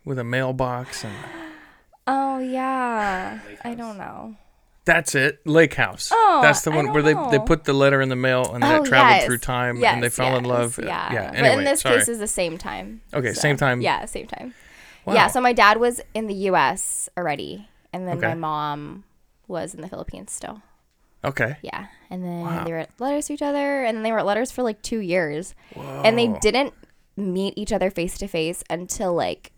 with 0.04 0.18
a 0.18 0.24
mailbox 0.24 1.04
and 1.04 1.14
Oh 2.06 2.38
yeah. 2.38 3.38
I 3.64 3.74
don't 3.74 3.96
know. 3.98 4.36
that's 4.84 5.14
it. 5.14 5.40
Lake 5.46 5.74
House. 5.74 6.10
Oh, 6.12 6.40
that's 6.42 6.62
the 6.62 6.70
one 6.70 6.86
don't 6.86 6.94
where 6.94 7.02
they 7.02 7.14
they 7.30 7.38
put 7.38 7.64
the 7.64 7.72
letter 7.72 8.00
in 8.00 8.08
the 8.08 8.16
mail 8.16 8.52
and 8.52 8.62
then 8.62 8.80
Oh, 8.80 8.82
it 8.82 8.86
traveled 8.88 9.16
yes. 9.16 9.24
through 9.26 9.38
time 9.38 9.76
Yes, 9.78 9.94
and 9.94 10.02
they 10.02 10.08
fell 10.10 10.36
in 10.36 10.44
love. 10.44 10.78
Yeah. 10.82 11.12
Yeah. 11.12 11.30
but 11.30 11.58
in 11.58 11.64
this 11.64 11.80
sorry. 11.80 11.98
case, 11.98 12.08
is 12.08 12.18
the 12.18 12.26
same 12.26 12.58
time. 12.58 13.00
Okay, 13.14 13.32
so- 13.32 13.40
same 13.40 13.56
time. 13.56 13.80
Yeah, 13.80 14.04
same 14.04 14.26
time. 14.26 14.52
Wow. 15.06 15.14
Yeah. 15.14 15.28
So 15.28 15.40
my 15.40 15.52
dad 15.54 15.78
was 15.78 16.00
in 16.12 16.26
the 16.26 16.34
U.S. 16.50 17.08
already, 17.16 17.68
and 17.92 18.06
then 18.08 18.18
Okay. 18.18 18.28
my 18.28 18.34
mom 18.34 19.04
was 19.48 19.74
in 19.74 19.80
the 19.80 19.88
Philippines 19.88 20.32
still. 20.32 20.62
Okay. 21.24 21.56
Yeah. 21.62 21.86
And 22.08 22.24
then 22.24 22.40
Wow. 22.42 22.64
they 22.64 22.72
wrote 22.72 22.88
letters 22.98 23.26
to 23.26 23.34
each 23.34 23.42
other, 23.42 23.84
and 23.84 23.96
then 23.96 24.02
they 24.02 24.12
wrote 24.12 24.24
letters 24.26 24.50
for 24.50 24.62
like 24.62 24.80
two 24.82 25.00
years. 25.00 25.54
Whoa. 25.74 26.02
And 26.04 26.18
they 26.18 26.28
didn't 26.28 26.72
meet 27.16 27.54
each 27.56 27.72
other 27.72 27.90
face 27.90 28.16
to 28.18 28.26
face 28.28 28.64
until 28.70 29.12
like 29.12 29.52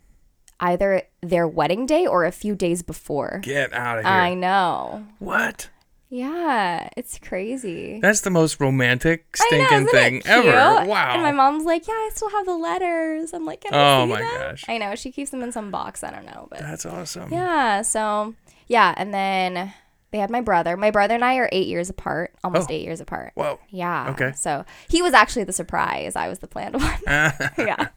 either 0.58 1.02
their 1.20 1.46
wedding 1.46 1.86
day 1.86 2.06
or 2.06 2.24
a 2.24 2.32
few 2.32 2.54
days 2.54 2.82
before. 2.82 3.40
Get 3.42 3.72
out 3.72 3.98
of 3.98 4.04
here. 4.04 4.12
I 4.12 4.34
know. 4.34 5.06
what? 5.18 5.68
Yeah, 6.14 6.90
it's 6.94 7.18
crazy. 7.18 7.98
That's 7.98 8.20
the 8.20 8.28
most 8.28 8.60
romantic 8.60 9.24
I 9.40 9.56
know, 9.56 9.64
stinking 9.66 9.86
thing 9.88 10.22
ever. 10.26 10.86
Wow. 10.86 11.14
And 11.14 11.22
my 11.22 11.32
mom's 11.32 11.64
like, 11.64 11.88
"Yeah, 11.88 11.94
I 11.94 12.10
still 12.14 12.28
have 12.28 12.44
the 12.44 12.54
letters." 12.54 13.32
I'm 13.32 13.46
like, 13.46 13.62
"Can 13.62 13.72
I 13.72 14.02
Oh 14.02 14.04
see 14.04 14.10
my 14.12 14.18
them?" 14.20 14.30
gosh. 14.50 14.64
I 14.68 14.76
know 14.76 14.94
she 14.94 15.10
keeps 15.10 15.30
them 15.30 15.42
in 15.42 15.52
some 15.52 15.70
box. 15.70 16.04
I 16.04 16.10
don't 16.10 16.26
know, 16.26 16.48
but 16.50 16.58
That's 16.58 16.84
awesome. 16.84 17.32
yeah. 17.32 17.80
So 17.80 18.34
yeah, 18.68 18.92
and 18.98 19.14
then 19.14 19.72
they 20.10 20.18
had 20.18 20.28
my 20.28 20.42
brother. 20.42 20.76
My 20.76 20.90
brother 20.90 21.14
and 21.14 21.24
I 21.24 21.36
are 21.36 21.48
eight 21.50 21.66
years 21.66 21.88
apart, 21.88 22.34
almost 22.44 22.68
Oh. 22.70 22.74
eight 22.74 22.82
years 22.84 23.00
apart. 23.00 23.32
Whoa. 23.34 23.58
Yeah. 23.70 24.10
Okay. 24.10 24.32
So 24.36 24.66
he 24.90 25.00
was 25.00 25.14
actually 25.14 25.44
the 25.44 25.54
surprise. 25.54 26.14
I 26.14 26.28
was 26.28 26.40
the 26.40 26.46
planned 26.46 26.74
one. 26.74 27.00
yeah. 27.06 27.88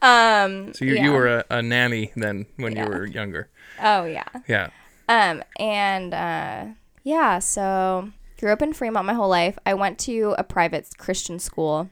Um. 0.00 0.72
So 0.72 0.86
you, 0.86 0.94
yeah. 0.94 1.04
you 1.04 1.12
were 1.12 1.26
a, 1.26 1.44
a 1.50 1.60
nanny 1.62 2.10
then 2.16 2.46
when 2.56 2.74
Yeah. 2.74 2.84
you 2.84 2.88
were 2.90 3.04
younger. 3.06 3.50
Oh 3.82 4.04
yeah. 4.06 4.24
Yeah. 4.48 4.70
Um. 5.10 5.42
And 5.58 6.14
uh. 6.14 6.64
Yeah. 7.08 7.38
So 7.38 8.10
grew 8.38 8.52
up 8.52 8.60
in 8.60 8.72
Fremont 8.74 9.06
my 9.06 9.14
whole 9.14 9.28
life. 9.28 9.58
I 9.64 9.72
went 9.74 9.98
to 10.00 10.34
a 10.36 10.44
private 10.44 10.86
Christian 10.98 11.38
school, 11.38 11.88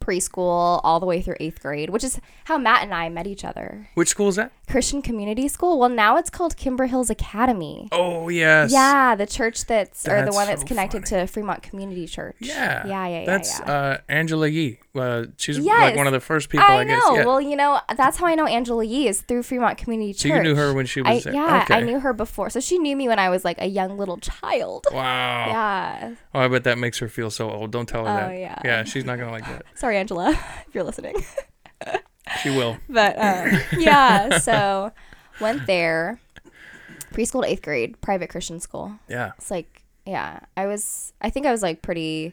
preschool 0.00 0.80
all 0.82 0.98
the 0.98 1.06
way 1.06 1.20
through 1.20 1.36
eighth 1.40 1.60
grade, 1.60 1.90
which 1.90 2.02
is 2.02 2.20
how 2.44 2.56
Matt 2.56 2.82
and 2.82 2.94
I 2.94 3.10
met 3.10 3.26
each 3.26 3.44
other. 3.44 3.88
Which 3.94 4.08
school 4.08 4.28
is 4.28 4.36
that? 4.36 4.50
Christian 4.66 5.02
Community 5.02 5.46
School. 5.48 5.78
Well, 5.78 5.90
now 5.90 6.16
it's 6.16 6.30
called 6.30 6.56
Kimber 6.56 6.86
Hills 6.86 7.10
Academy. 7.10 7.88
Oh 7.92 8.30
yes. 8.30 8.72
Yeah, 8.72 9.14
the 9.14 9.26
church 9.26 9.66
that's, 9.66 10.08
or 10.08 10.20
the 10.20 10.24
That's 10.24 10.36
one 10.36 10.46
that's 10.46 10.62
so 10.62 10.66
connected 10.66 11.04
to 11.06 11.26
Fremont 11.26 11.62
Community 11.62 12.06
Church. 12.06 12.36
Yeah. 12.40 12.86
Yeah, 12.86 13.06
yeah, 13.06 13.20
yeah. 13.20 13.26
That's 13.26 13.60
yeah. 13.60 13.72
uh 13.72 13.98
Angela 14.08 14.48
Yee. 14.48 14.78
Uh, 14.94 15.26
she's 15.36 15.58
like 15.58 15.96
one 15.96 16.06
of 16.06 16.12
the 16.12 16.20
first 16.20 16.48
people, 16.48 16.66
I, 16.66 16.78
I 16.78 16.84
guess. 16.84 17.02
know. 17.02 17.16
Yeah. 17.16 17.24
Well, 17.24 17.40
you 17.40 17.56
know, 17.56 17.80
that's 17.96 18.16
how 18.16 18.26
I 18.26 18.36
know 18.36 18.46
Angela 18.46 18.84
Yee 18.84 19.08
is 19.08 19.22
through 19.22 19.42
Fremont 19.42 19.76
Community 19.76 20.12
so 20.12 20.28
Church. 20.28 20.36
you 20.36 20.42
knew 20.42 20.54
her 20.54 20.72
when 20.72 20.86
she 20.86 21.02
was 21.02 21.26
I, 21.26 21.30
there. 21.30 21.34
yeah, 21.34 21.62
okay. 21.64 21.74
I 21.74 21.80
knew 21.80 21.98
her 21.98 22.12
before. 22.12 22.48
So 22.48 22.60
she 22.60 22.78
knew 22.78 22.96
me 22.96 23.08
when 23.08 23.18
I 23.18 23.28
was 23.28 23.44
like 23.44 23.60
a 23.60 23.66
young 23.66 23.98
little 23.98 24.18
child. 24.18 24.86
Wow. 24.92 25.46
Yeah. 25.48 26.14
Oh, 26.32 26.40
I 26.40 26.48
bet 26.48 26.64
that 26.64 26.78
makes 26.78 26.98
her 27.00 27.08
feel 27.08 27.30
so 27.30 27.50
old. 27.50 27.72
Don't 27.72 27.88
tell 27.88 28.04
her 28.06 28.12
that. 28.12 28.24
Oh, 28.26 28.28
that. 28.28 28.38
yeah. 28.38 28.58
Yeah, 28.64 28.84
she's 28.84 29.04
not 29.04 29.18
gonna 29.18 29.32
like 29.32 29.46
that. 29.46 29.64
Sorry, 29.74 29.96
Angela, 29.96 30.30
if 30.68 30.74
you're 30.74 30.84
listening. 30.84 31.16
She 32.42 32.50
will. 32.50 32.78
But 32.88 33.16
um, 33.18 33.60
yeah, 33.78 34.38
so 34.38 34.92
went 35.40 35.66
there, 35.66 36.20
preschool 37.12 37.42
to 37.42 37.48
eighth 37.48 37.62
grade, 37.62 38.00
private 38.00 38.30
Christian 38.30 38.60
school. 38.60 38.92
Yeah. 39.08 39.32
It's 39.38 39.50
like, 39.50 39.82
yeah, 40.06 40.40
I 40.56 40.66
was, 40.66 41.12
I 41.20 41.30
think 41.30 41.46
I 41.46 41.50
was 41.50 41.62
like 41.62 41.82
pretty 41.82 42.32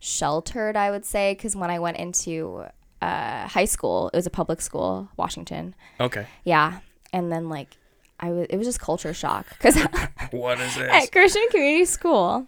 sheltered, 0.00 0.76
I 0.76 0.90
would 0.90 1.04
say, 1.04 1.34
because 1.34 1.54
when 1.54 1.70
I 1.70 1.78
went 1.78 1.98
into 1.98 2.64
uh, 3.00 3.46
high 3.46 3.64
school, 3.66 4.10
it 4.12 4.16
was 4.16 4.26
a 4.26 4.30
public 4.30 4.60
school, 4.60 5.08
Washington. 5.16 5.74
Okay. 6.00 6.26
Yeah. 6.44 6.80
And 7.12 7.30
then 7.30 7.48
like, 7.48 7.76
I 8.18 8.30
was, 8.30 8.46
it 8.50 8.56
was 8.56 8.66
just 8.66 8.80
culture 8.80 9.14
shock 9.14 9.46
because 9.50 9.76
What 10.32 10.60
is 10.60 10.74
this? 10.76 10.90
at 10.90 11.12
Christian 11.12 11.46
Community 11.50 11.84
School, 11.84 12.46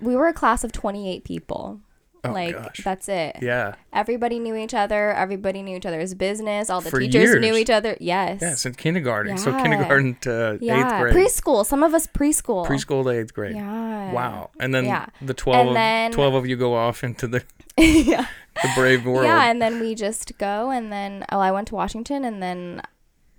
we 0.00 0.14
were 0.14 0.28
a 0.28 0.32
class 0.32 0.62
of 0.64 0.72
28 0.72 1.24
people. 1.24 1.80
Oh, 2.28 2.32
like, 2.32 2.54
gosh. 2.54 2.80
that's 2.84 3.08
it. 3.08 3.36
Yeah. 3.42 3.74
Everybody 3.92 4.38
knew 4.38 4.54
each 4.54 4.74
other. 4.74 5.12
Everybody 5.12 5.62
knew 5.62 5.76
each 5.76 5.86
other's 5.86 6.14
business. 6.14 6.70
All 6.70 6.80
the 6.80 6.90
For 6.90 7.00
teachers 7.00 7.40
knew 7.40 7.54
each 7.54 7.70
other. 7.70 7.96
Yes. 8.00 8.40
Yeah, 8.42 8.54
since 8.54 8.76
kindergarten. 8.76 9.38
So 9.38 9.52
kindergarten 9.52 10.16
to 10.22 10.58
yeah. 10.60 10.80
eighth 10.80 11.00
grade. 11.12 11.14
Preschool. 11.14 11.64
Some 11.66 11.82
of 11.82 11.94
us 11.94 12.06
preschool. 12.06 12.66
Preschool 12.66 13.04
to 13.04 13.10
eighth 13.10 13.34
grade. 13.34 13.56
Yeah. 13.56 14.12
Wow. 14.12 14.50
And 14.60 14.74
then 14.74 14.84
Yeah. 14.84 15.06
the 15.22 15.34
12 15.34 15.58
And 15.60 15.68
of, 15.68 15.74
then- 15.74 16.12
12 16.12 16.34
of 16.34 16.46
you 16.46 16.56
go 16.56 16.74
off 16.74 17.02
into 17.04 17.26
the, 17.26 17.42
yeah. 17.76 18.26
the 18.62 18.70
brave 18.74 19.04
world. 19.04 19.24
Yeah, 19.24 19.50
and 19.50 19.60
then 19.62 19.80
we 19.80 19.94
just 19.94 20.36
go, 20.38 20.70
and 20.70 20.92
then 20.92 21.24
oh, 21.30 21.38
I 21.40 21.50
went 21.52 21.68
to 21.68 21.74
Washington, 21.74 22.24
and 22.24 22.42
then 22.42 22.82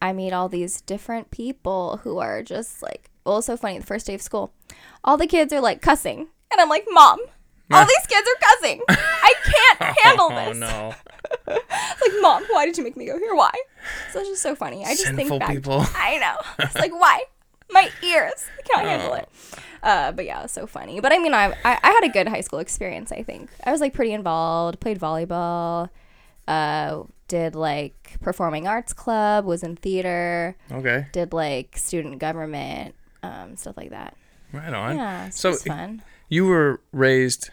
I 0.02 0.14
meet 0.14 0.32
all 0.32 0.48
these 0.50 0.82
different 0.82 1.30
people 1.32 1.98
who 2.04 2.20
are 2.20 2.42
just 2.42 2.82
like, 2.82 3.10
well, 3.26 3.40
it's 3.40 3.48
so 3.48 3.58
funny. 3.58 3.80
The 3.80 3.86
first 3.86 4.08
day 4.08 4.14
of 4.16 4.22
school, 4.22 4.54
all 5.04 5.18
the 5.18 5.28
kids 5.28 5.52
are 5.54 5.60
like 5.62 5.82
cussing, 5.82 6.28
and 6.52 6.62
I'm 6.62 6.70
like, 6.70 6.86
Mom, 6.90 7.20
all 7.72 7.86
these 7.86 8.08
kids 8.08 8.28
are 8.28 8.48
cussing. 8.50 8.82
I 8.90 9.34
can't 9.44 9.98
handle 10.04 10.30
oh, 10.32 10.46
this. 10.50 10.58
no. 10.58 10.94
like, 11.48 12.14
Mom, 12.22 12.44
why 12.50 12.66
did 12.66 12.78
you 12.78 12.84
make 12.84 12.98
me 12.98 13.06
go 13.06 13.18
here? 13.18 13.36
Why? 13.36 13.52
So 14.12 14.20
it's 14.20 14.30
just 14.30 14.42
so 14.42 14.56
funny. 14.56 14.84
I 14.86 14.90
just 14.90 15.04
Sinful 15.06 15.26
think 15.26 15.40
back. 15.42 15.50
people. 15.52 15.86
I 15.96 16.18
know. 16.18 16.36
It's 16.66 16.76
like, 16.76 16.92
why? 16.92 17.24
My 17.72 17.90
ears. 18.04 18.46
I 18.58 18.62
can't 18.64 18.88
handle 18.88 19.12
Oh. 19.12 19.16
it. 19.16 19.30
Uh, 19.82 20.12
but 20.12 20.26
yeah, 20.26 20.40
it 20.40 20.44
was 20.44 20.52
so 20.52 20.66
funny. 20.68 21.00
But 21.00 21.14
I 21.14 21.20
mean, 21.20 21.34
I, 21.34 21.54
I 21.64 21.80
I 21.84 21.92
had 21.92 22.04
a 22.04 22.10
good 22.10 22.28
high 22.28 22.42
school 22.42 22.60
experience. 22.60 23.12
I 23.14 23.24
think 23.24 23.50
I 23.64 23.72
was 23.72 23.80
like 23.80 23.94
pretty 23.94 24.12
involved. 24.12 24.80
Played 24.82 25.00
volleyball. 25.00 25.90
Uh, 26.48 27.04
did 27.30 27.56
like 27.56 28.18
performing 28.22 28.68
arts 28.68 28.92
club. 28.92 29.46
Was 29.46 29.64
in 29.64 29.76
theater. 29.78 30.58
Okay. 30.72 31.06
Did 31.14 31.32
like 31.32 31.78
student 31.78 32.20
government. 32.20 32.96
Um, 33.24 33.56
stuff 33.56 33.78
like 33.78 33.92
that. 33.92 34.18
Right 34.52 34.74
on. 34.74 34.96
Yeah, 34.98 35.30
so 35.30 35.54
So 35.54 35.70
fun. 35.70 36.02
you 36.28 36.46
were 36.46 36.82
raised 36.92 37.52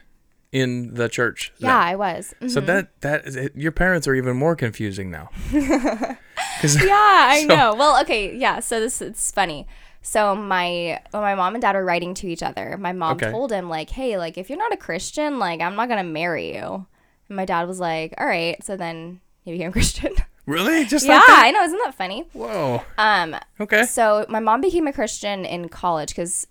in 0.60 0.94
the 0.94 1.08
church. 1.08 1.52
then. 1.60 1.68
Yeah, 1.70 1.78
I 1.78 1.94
was. 1.96 2.34
So 2.48 2.60
Mhm. 2.60 2.66
that 2.66 3.00
that 3.00 3.26
is 3.26 3.38
your 3.54 3.72
parents 3.72 4.06
are 4.08 4.14
even 4.14 4.36
more 4.36 4.56
confusing 4.56 5.10
now. 5.10 5.28
yeah, 5.52 6.16
I 6.62 7.44
So- 7.48 7.54
know. 7.54 7.74
Well, 7.74 8.00
okay, 8.02 8.34
yeah. 8.36 8.60
So 8.60 8.80
this 8.80 9.00
it's 9.02 9.30
funny. 9.30 9.66
So 10.02 10.34
my 10.36 11.00
when 11.10 11.22
my 11.22 11.34
mom 11.34 11.54
and 11.54 11.62
dad 11.62 11.74
were 11.74 11.84
writing 11.84 12.14
to 12.14 12.28
each 12.28 12.42
other, 12.42 12.76
my 12.78 12.92
mom 12.92 13.16
Okay. 13.16 13.30
told 13.30 13.50
him 13.52 13.68
like, 13.68 13.90
"Hey, 13.90 14.16
like 14.18 14.38
if 14.38 14.48
you're 14.48 14.58
not 14.58 14.72
a 14.72 14.76
Christian, 14.76 15.38
like 15.38 15.60
I'm 15.60 15.74
not 15.76 15.88
gonna 15.88 16.04
marry 16.04 16.54
you." 16.54 16.86
And 17.28 17.36
my 17.36 17.44
dad 17.44 17.66
was 17.66 17.80
like, 17.80 18.14
"All 18.18 18.26
right." 18.26 18.62
So 18.64 18.76
then 18.76 19.20
he 19.44 19.52
became 19.52 19.68
a 19.68 19.72
Christian. 19.78 20.14
really? 20.46 20.84
Just 20.84 21.06
yeah, 21.06 21.16
like 21.16 21.26
that? 21.26 21.42
I 21.46 21.50
know. 21.50 21.62
Isn't 21.64 21.80
that 21.84 21.94
funny? 21.94 22.24
Whoa. 22.32 22.82
Um. 22.98 23.36
Okay. 23.60 23.82
So 23.84 24.24
my 24.28 24.38
mom 24.40 24.60
became 24.60 24.86
a 24.86 24.92
Christian 24.92 25.44
in 25.44 25.68
college 25.68 26.10
because, 26.10 26.46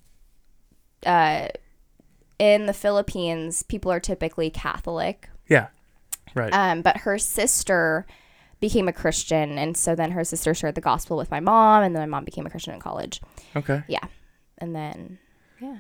uh, 1.06 1.48
in 2.40 2.66
the 2.66 2.74
Philippines, 2.74 3.64
people 3.64 3.92
are 3.92 4.00
typically 4.00 4.50
Catholic. 4.50 5.30
Yeah. 5.48 5.68
Right. 6.34 6.52
Um, 6.54 6.82
but 6.82 6.98
her 6.98 7.18
sister 7.18 8.06
became 8.60 8.88
a 8.88 8.94
Christian, 8.94 9.58
and 9.58 9.76
so 9.78 9.96
then 9.96 10.12
her 10.12 10.24
sister 10.24 10.54
shared 10.54 10.76
the 10.76 10.82
gospel 10.82 11.18
with 11.18 11.30
my 11.32 11.40
mom, 11.40 11.84
and 11.84 11.96
then 11.96 12.02
my 12.02 12.18
mom 12.18 12.26
became 12.26 12.46
a 12.46 12.50
Christian 12.50 12.74
in 12.74 12.80
college. 12.80 13.22
okay. 13.56 13.84
Yeah, 13.88 14.06
and 14.58 14.76
then 14.76 15.20
yeah, 15.62 15.78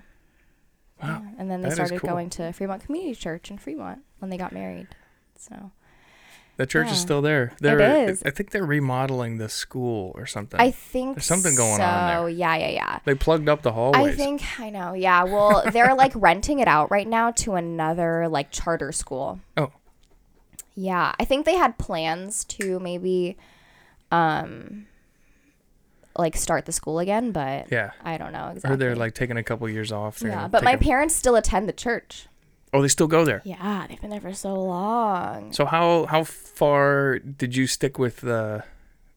Wow. 1.01 1.21
yeah. 1.23 1.29
and 1.37 1.49
then 1.51 1.61
they 1.61 1.69
That 1.69 1.75
started 1.75 1.99
cool. 2.01 2.09
going 2.09 2.29
to 2.31 2.51
Fremont 2.53 2.83
Community 2.85 3.15
Church 3.15 3.49
in 3.51 3.57
Fremont 3.57 3.99
when 4.19 4.29
they 4.29 4.37
got 4.37 4.51
married. 4.53 4.87
So 5.37 5.71
The 6.57 6.65
church 6.65 6.87
Yeah. 6.87 6.93
is 6.93 6.99
still 7.01 7.21
there. 7.21 7.51
They're, 7.59 8.07
is. 8.09 8.23
I 8.25 8.29
think 8.29 8.51
they're 8.51 8.65
remodeling 8.65 9.37
the 9.39 9.49
school 9.49 10.13
or 10.15 10.25
something. 10.25 10.59
I 10.59 10.71
think 10.71 11.15
There's 11.15 11.25
something 11.25 11.53
going 11.55 11.81
on 11.81 12.09
so. 12.09 12.21
there. 12.25 12.29
Yeah, 12.29 12.55
yeah, 12.55 12.69
yeah. 12.69 12.99
they 13.03 13.13
plugged 13.13 13.49
up 13.49 13.61
the 13.61 13.73
hallways. 13.73 14.13
I 14.13 14.15
think 14.15 14.41
I 14.59 14.69
know. 14.69 14.93
Yeah. 14.93 15.23
Well, 15.23 15.63
they're 15.71 15.93
like 15.95 16.11
renting 16.15 16.59
it 16.59 16.67
out 16.69 16.89
right 16.91 17.07
now 17.07 17.31
to 17.31 17.55
another 17.55 18.29
like 18.29 18.51
charter 18.51 18.91
school. 18.93 19.39
Oh. 19.57 19.71
Yeah, 20.75 21.13
I 21.19 21.25
think 21.25 21.45
they 21.45 21.55
had 21.55 21.77
plans 21.77 22.43
to 22.45 22.79
maybe, 22.79 23.37
um, 24.11 24.87
like 26.17 26.37
start 26.37 26.65
the 26.65 26.71
school 26.71 26.99
again, 26.99 27.31
but 27.31 27.69
Yeah. 27.71 27.91
I 28.01 28.17
don't 28.17 28.31
know 28.31 28.47
exactly. 28.47 28.69
heard 28.69 28.79
they're 28.79 28.95
like 28.95 29.13
taking 29.13 29.35
a 29.37 29.43
couple 29.43 29.67
years 29.69 29.91
off. 29.91 30.21
Yeah, 30.25 30.47
but 30.47 30.63
my 30.63 30.77
parents 30.77 31.13
still 31.15 31.35
attend 31.35 31.67
the 31.67 31.73
church. 31.73 32.27
Oh, 32.75 32.81
they 32.81 32.87
still 32.87 33.07
go 33.07 33.25
there. 33.25 33.41
Yeah, 33.45 33.85
they've 33.87 33.99
been 34.01 34.09
there 34.09 34.21
for 34.21 34.33
so 34.33 34.53
long. 34.53 35.53
So 35.53 35.65
how 35.65 36.05
how 36.05 36.23
far 36.23 37.19
did 37.19 37.55
you 37.55 37.67
stick 37.67 37.97
with 37.97 38.21
the 38.21 38.63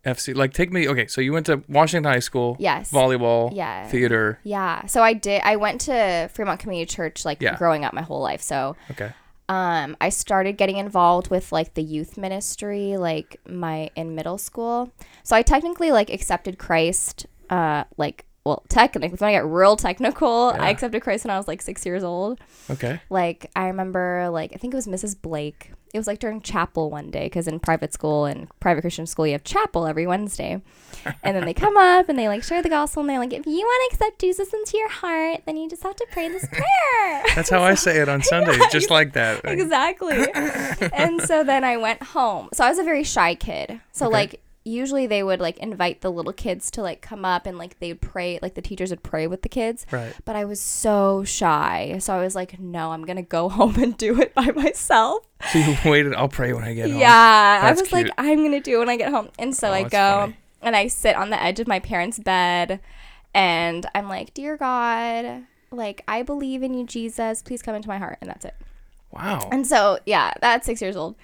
FC? 0.05 0.35
Like, 0.35 0.53
take 0.53 0.73
me. 0.73 0.89
Okay, 0.89 1.07
so 1.07 1.21
you 1.21 1.33
went 1.33 1.47
to 1.47 1.63
Washington 1.69 2.11
High 2.11 2.21
School. 2.21 2.57
Yes. 2.59 2.91
Volleyball. 2.93 3.51
Yeah. 3.55 3.89
Theater. 3.89 4.39
Yeah. 4.45 4.87
So 4.87 5.03
I 5.03 5.13
did. 5.13 5.43
I 5.45 5.57
went 5.57 5.81
to 5.83 6.29
Fremont 6.33 6.61
Community 6.61 6.87
Church 6.87 7.25
like 7.25 7.43
Yeah. 7.43 7.57
growing 7.57 7.85
up 7.85 7.93
my 7.93 8.03
whole 8.03 8.21
life. 8.21 8.41
So 8.43 8.77
Okay. 8.91 9.11
um, 9.49 9.97
I 10.01 10.09
started 10.11 10.57
getting 10.57 10.77
involved 10.79 11.29
with 11.31 11.53
like 11.53 11.75
the 11.75 11.83
youth 11.83 12.17
ministry 12.17 12.97
like 12.97 13.41
my 13.49 13.91
in 13.97 14.15
middle 14.15 14.39
school. 14.39 14.93
So 15.25 15.37
I 15.37 15.43
technically 15.43 15.91
like 15.93 16.11
accepted 16.11 16.59
Christ. 16.59 17.27
Uh, 17.51 17.85
like 17.97 18.25
well, 18.49 18.63
technically, 18.69 19.15
if 19.15 19.23
I 19.23 19.33
get 19.33 19.45
real 19.45 19.77
technical, 19.77 20.53
Yeah. 20.55 20.63
I 20.63 20.71
accepted 20.71 21.03
Christ 21.03 21.25
when 21.25 21.31
I 21.31 21.37
was 21.39 21.47
like 21.49 21.63
six 21.63 21.85
years 21.87 22.03
old. 22.03 22.41
Okay. 22.71 23.01
Like 23.11 23.51
I 23.55 23.67
remember, 23.67 24.29
like 24.33 24.53
I 24.55 24.57
think 24.57 24.75
it 24.75 24.77
was 24.77 24.87
Mrs. 24.87 25.21
Blake. 25.21 25.73
It 25.95 25.99
was 25.99 26.07
like 26.07 26.19
during 26.19 26.43
chapel 26.43 26.91
one 26.91 27.11
day 27.11 27.25
because 27.27 27.49
in 27.49 27.59
private 27.61 27.95
school 27.95 28.27
and 28.27 28.47
private 28.61 28.83
Christian 28.83 29.07
school 29.07 29.27
you 29.27 29.33
have 29.33 29.43
chapel 29.43 29.87
every 29.87 30.07
Wednesday, 30.07 30.61
and 31.23 31.35
then 31.37 31.47
they 31.47 31.55
come 31.55 31.77
up 31.95 32.11
and 32.11 32.19
they 32.19 32.29
like 32.29 32.43
share 32.43 32.61
the 32.63 32.69
gospel 32.69 33.01
and 33.01 33.09
they're 33.09 33.19
like, 33.19 33.33
if 33.33 33.47
you 33.47 33.61
want 33.61 33.91
to 33.91 33.97
accept 33.97 34.21
Jesus 34.21 34.53
into 34.53 34.77
your 34.77 34.91
heart, 34.91 35.41
then 35.47 35.57
you 35.57 35.69
just 35.69 35.83
have 35.85 35.97
to 35.97 36.07
pray 36.11 36.29
this 36.29 36.47
prayer. 36.53 37.23
That's 37.35 37.49
how 37.49 37.63
I 37.63 37.73
say 37.75 38.01
it 38.03 38.09
on 38.09 38.23
Sundays, 38.33 38.61
just 38.71 38.91
like 38.91 39.15
that. 39.15 39.41
Exactly. 39.45 40.27
and 40.93 41.23
so 41.23 41.43
then 41.45 41.65
I 41.65 41.77
went 41.79 42.03
home. 42.03 42.51
So 42.53 42.65
I 42.65 42.69
was 42.69 42.79
a 42.79 42.85
very 42.85 43.05
shy 43.05 43.35
kid. 43.35 43.81
So 43.93 44.07
Okay. 44.09 44.13
like 44.13 44.41
usually 44.69 45.07
they 45.07 45.23
would 45.23 45.41
like 45.41 45.59
invite 45.59 46.01
the 46.03 46.11
little 46.11 46.33
kids 46.33 46.71
to 46.73 46.83
like 46.83 47.01
come 47.01 47.25
up 47.25 47.47
and 47.47 47.57
like 47.59 47.79
they 47.81 47.89
would 47.93 48.01
pray 48.01 48.39
like 48.43 48.55
the 48.55 48.63
teachers 48.63 48.91
would 48.91 49.03
pray 49.03 49.27
with 49.27 49.43
the 49.43 49.49
kids 49.49 49.87
Right. 49.91 50.13
but 50.25 50.37
i 50.37 50.45
was 50.45 50.61
so 50.61 51.25
shy 51.25 51.97
so 51.99 52.15
i 52.15 52.21
was 52.23 52.35
like 52.35 52.61
no 52.61 52.93
i'm 52.93 53.05
gonna 53.05 53.23
go 53.23 53.49
home 53.59 53.77
and 53.77 53.97
do 53.97 54.21
it 54.21 54.35
by 54.35 54.47
myself 54.53 55.27
So 55.53 55.59
you 55.59 55.77
waited. 55.91 56.15
I'll 56.15 56.29
pray 56.29 56.53
when 56.53 56.65
I 56.65 56.75
get 56.75 56.91
home. 56.91 57.01
yeah 57.01 57.61
i 57.63 57.67
That's 57.69 57.81
was 57.83 57.93
like 57.93 58.11
i'm 58.19 58.39
gonna 58.45 58.61
do 58.61 58.77
it 58.77 58.79
when 58.81 58.89
i 58.89 58.97
get 58.97 59.11
home 59.11 59.29
and 59.39 59.55
so 59.57 59.69
Oh, 59.71 59.73
i 59.73 59.83
go 59.83 59.89
funny. 60.21 60.37
and 60.63 60.77
i 60.77 60.87
sit 60.89 61.17
on 61.17 61.31
the 61.31 61.43
edge 61.43 61.61
of 61.61 61.67
my 61.67 61.81
parents 61.81 62.19
bed 62.19 62.81
and 63.35 63.87
i'm 63.95 64.09
like 64.09 64.35
dear 64.35 64.57
god 64.57 65.45
like 65.71 66.03
i 66.09 66.23
believe 66.23 66.63
in 66.63 66.75
you 66.75 66.85
jesus 66.87 67.43
please 67.43 67.63
come 67.63 67.75
into 67.75 67.89
my 67.89 67.99
heart 67.99 68.19
and 68.21 68.29
that's 68.31 68.45
it 68.45 68.55
Wow. 69.11 69.49
and 69.51 69.67
so, 69.67 69.99
yeah, 70.05 70.33
that's 70.43 70.67
six 70.67 70.83
years 70.83 70.95
old. 70.95 71.15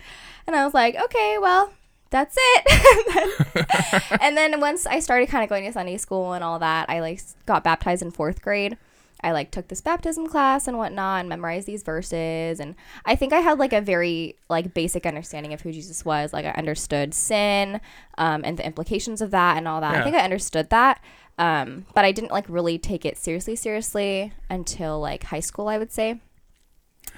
And 0.47 0.57
I 0.57 0.65
was 0.65 0.73
like, 0.73 0.97
okay, 0.97 1.37
well, 1.39 1.71
that's 2.15 2.37
it. 2.39 2.67
and, 3.51 3.59
then, 3.59 4.19
and 4.21 4.37
then 4.37 4.61
once 4.61 4.87
I 4.87 5.01
started 5.01 5.29
kind 5.29 5.43
of 5.43 5.51
going 5.51 5.65
to 5.65 5.73
Sunday 5.73 5.97
school 5.97 6.33
and 6.33 6.45
all 6.45 6.61
that, 6.61 6.89
I 6.89 7.01
like 7.01 7.21
got 7.45 7.65
baptized 7.65 8.03
in 8.03 8.13
fourth 8.13 8.41
grade. 8.41 8.79
I 9.21 9.33
like 9.33 9.51
took 9.51 9.67
this 9.67 9.81
baptism 9.81 10.29
class 10.29 10.69
and 10.69 10.79
whatnot 10.79 11.21
and 11.21 11.29
memorized 11.29 11.67
these 11.67 11.83
verses. 11.83 12.61
And 12.61 12.77
I 13.05 13.17
think 13.17 13.33
I 13.33 13.41
had 13.41 13.59
like 13.59 13.73
a 13.73 13.81
very 13.81 14.37
like 14.49 14.75
basic 14.75 15.07
understanding 15.07 15.53
of 15.53 15.63
who 15.63 15.73
Jesus 15.73 16.05
was. 16.05 16.33
Like 16.33 16.45
I 16.45 16.51
understood 16.51 17.15
sin 17.15 17.81
um, 18.17 18.43
and 18.45 18.59
the 18.59 18.67
implications 18.67 19.21
of 19.21 19.33
that 19.33 19.57
and 19.57 19.67
all 19.67 19.81
that. 19.81 19.95
Yeah. 19.95 20.01
I 20.01 20.05
think 20.05 20.15
I 20.15 20.21
understood 20.21 20.71
that. 20.71 21.01
Um, 21.37 21.87
but 21.95 22.05
I 22.05 22.13
didn't 22.13 22.31
like 22.31 22.45
really 22.49 22.79
take 22.79 23.05
it 23.05 23.19
seriously, 23.19 23.57
seriously 23.57 24.33
until 24.49 25.01
like 25.01 25.25
high 25.25 25.41
school, 25.41 25.67
I 25.67 25.79
would 25.79 25.91
say. 25.91 26.21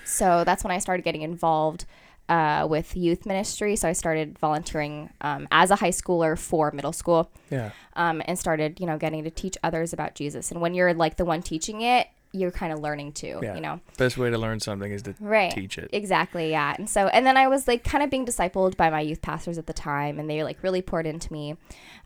So 0.06 0.42
that's 0.44 0.64
when 0.64 0.70
I 0.70 0.78
started 0.78 1.02
getting 1.02 1.22
involved 1.22 1.84
uh, 2.28 2.66
with 2.68 2.96
youth 2.96 3.26
ministry. 3.26 3.76
So 3.76 3.88
I 3.88 3.92
started 3.92 4.38
volunteering 4.38 5.10
um, 5.20 5.46
as 5.50 5.70
a 5.70 5.76
high 5.76 5.90
schooler 5.90 6.38
for 6.38 6.70
middle 6.72 6.92
school 6.92 7.30
yeah. 7.50 7.70
um, 7.94 8.22
and 8.26 8.38
started, 8.38 8.80
you 8.80 8.86
know, 8.86 8.98
getting 8.98 9.24
to 9.24 9.30
teach 9.30 9.56
others 9.62 9.92
about 9.92 10.14
Jesus. 10.14 10.50
And 10.50 10.60
when 10.60 10.74
you're 10.74 10.94
like 10.94 11.16
the 11.16 11.24
one 11.24 11.42
teaching 11.42 11.82
it, 11.82 12.08
you're 12.32 12.50
kind 12.50 12.72
of 12.72 12.80
learning 12.80 13.12
too. 13.12 13.38
Yeah. 13.42 13.54
You 13.54 13.60
know. 13.60 13.80
Best 13.96 14.18
way 14.18 14.30
to 14.30 14.38
learn 14.38 14.60
something 14.60 14.90
is 14.90 15.02
to 15.02 15.14
Right. 15.20 15.52
teach 15.52 15.78
it. 15.78 15.88
Exactly, 15.92 16.50
yeah. 16.50 16.74
And 16.76 16.90
so, 16.90 17.06
and 17.08 17.24
then 17.26 17.36
I 17.36 17.48
was 17.48 17.66
like 17.66 17.84
kind 17.84 18.02
of 18.04 18.10
being 18.10 18.26
discipled 18.26 18.76
by 18.76 18.90
my 18.90 19.00
youth 19.00 19.22
pastors 19.22 19.58
at 19.58 19.66
the 19.66 19.72
time, 19.72 20.18
and 20.18 20.28
they 20.28 20.42
like 20.42 20.62
really 20.62 20.82
poured 20.82 21.06
into 21.06 21.32
me. 21.32 21.56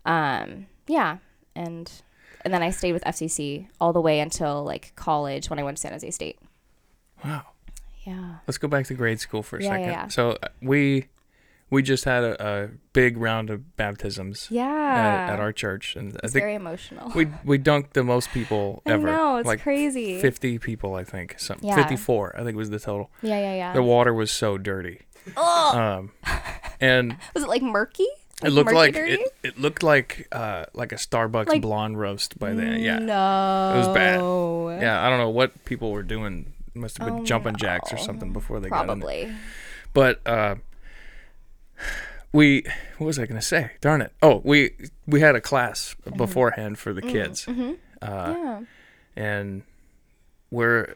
Um, 0.05 0.67
yeah, 0.87 1.17
and 1.55 1.91
and 2.45 2.53
then 2.53 2.63
I 2.63 2.69
stayed 2.69 2.93
with 2.93 3.03
FCC 3.03 3.67
all 3.79 3.93
the 3.93 4.01
way 4.01 4.19
until 4.19 4.63
like 4.63 4.93
college 4.95 5.49
when 5.49 5.59
I 5.59 5.63
went 5.63 5.77
to 5.77 5.81
San 5.81 5.91
Jose 5.91 6.09
State. 6.11 6.39
Wow. 7.25 7.43
Yeah. 8.03 8.35
Let's 8.47 8.57
go 8.57 8.67
back 8.67 8.85
to 8.87 8.93
grade 8.93 9.19
school 9.19 9.43
for 9.43 9.57
a 9.57 9.63
Yeah, 9.63 9.67
yeah, 9.69 9.73
second. 9.77 9.91
yeah. 9.91 10.07
So 10.09 10.31
uh, 10.43 10.47
we 10.61 11.07
we 11.69 11.81
just 11.81 12.03
had 12.03 12.23
a, 12.25 12.45
a 12.63 12.69
big 12.93 13.15
round 13.17 13.49
of 13.49 13.77
baptisms 13.77 14.47
Yeah. 14.51 14.65
at, 14.67 15.33
at 15.35 15.39
our 15.39 15.53
church, 15.53 15.95
and 15.95 16.13
I 16.15 16.19
it's 16.25 16.33
think 16.33 16.43
very 16.43 16.55
emotional. 16.55 17.11
we 17.15 17.27
we 17.45 17.57
dunked 17.59 17.93
the 17.93 18.03
most 18.03 18.31
people 18.31 18.81
ever. 18.87 19.07
I 19.07 19.11
know 19.11 19.37
it's 19.37 19.47
like 19.47 19.61
crazy. 19.61 20.19
fifty 20.19 20.57
people, 20.59 20.95
I 20.95 21.03
think. 21.03 21.35
Some 21.39 21.59
Yeah. 21.61 21.75
fifty 21.75 21.95
four, 21.95 22.35
I 22.37 22.43
think 22.43 22.57
was 22.57 22.69
the 22.71 22.79
total. 22.79 23.09
yeah, 23.21 23.39
yeah, 23.39 23.53
yeah. 23.55 23.73
The 23.73 23.83
water 23.83 24.13
was 24.13 24.31
so 24.31 24.57
dirty. 24.57 25.01
oh, 25.37 25.77
Um, 25.79 26.11
and 26.81 27.15
was 27.33 27.43
it 27.43 27.49
like 27.49 27.61
murky? 27.61 28.07
it 28.43 28.49
looked 28.49 28.73
like 28.73 28.95
dirty? 28.95 29.13
it, 29.21 29.33
it 29.43 29.59
looked 29.59 29.83
like 29.83 30.27
uh 30.31 30.65
like 30.73 30.91
a 30.91 30.95
Starbucks 30.95 31.47
Like- 31.49 31.61
blonde 31.61 31.99
roast 31.99 32.39
by 32.39 32.53
the 32.53 32.63
end. 32.63 32.83
Yeah. 32.83 32.97
No. 32.97 33.73
It 33.75 33.77
was 33.77 33.87
bad. 33.93 34.19
Yeah, 34.81 35.05
I 35.05 35.09
don't 35.09 35.19
know 35.19 35.29
what 35.29 35.63
people 35.65 35.91
were 35.91 36.01
doing. 36.03 36.51
Must 36.73 36.97
have 36.99 37.07
been 37.07 37.19
Oh, 37.19 37.25
jumping 37.25 37.55
jacks 37.57 37.91
or 37.91 37.97
something 37.97 38.31
before 38.33 38.59
they 38.59 38.69
got 38.69 38.89
in 38.89 38.99
there. 38.99 39.07
Probably. 39.27 39.33
But 39.93 40.25
uh, 40.25 40.55
we 42.33 42.63
what 42.97 43.07
was 43.07 43.19
I 43.19 43.25
gonna 43.25 43.41
say? 43.41 43.71
Darn 43.81 44.01
it! 44.01 44.13
Oh, 44.21 44.41
we 44.45 44.71
we 45.05 45.19
had 45.19 45.35
a 45.35 45.41
class 45.41 45.95
beforehand 46.15 46.79
for 46.79 46.93
the 46.93 47.01
kids, 47.01 47.45
Mm-hmm. 47.45 47.71
uh, 48.01 48.33
yeah. 48.37 48.61
and 49.15 49.63
we're 50.49 50.95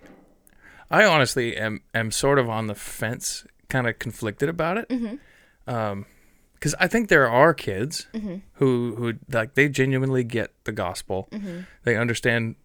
I 0.89 1.03
honestly 1.03 1.57
am 1.57 1.81
am 1.93 2.11
sort 2.11 2.39
of 2.39 2.49
on 2.49 2.67
the 2.67 2.75
fence, 2.75 3.45
kind 3.69 3.87
of 3.87 3.99
conflicted 3.99 4.47
about 4.47 4.77
it, 4.77 4.87
Mm-hmm. 4.89 5.69
um, 5.73 6.05
because 6.53 6.73
I 6.79 6.87
think 6.87 7.09
there 7.09 7.29
are 7.29 7.53
kids 7.53 8.07
Mm-hmm. 8.13 8.35
who 8.53 8.95
who 8.95 9.13
like 9.29 9.55
they 9.55 9.67
genuinely 9.67 10.23
get 10.23 10.51
the 10.63 10.71
gospel, 10.71 11.27
Mm-hmm. 11.31 11.59
they 11.83 11.97
understand. 11.97 12.55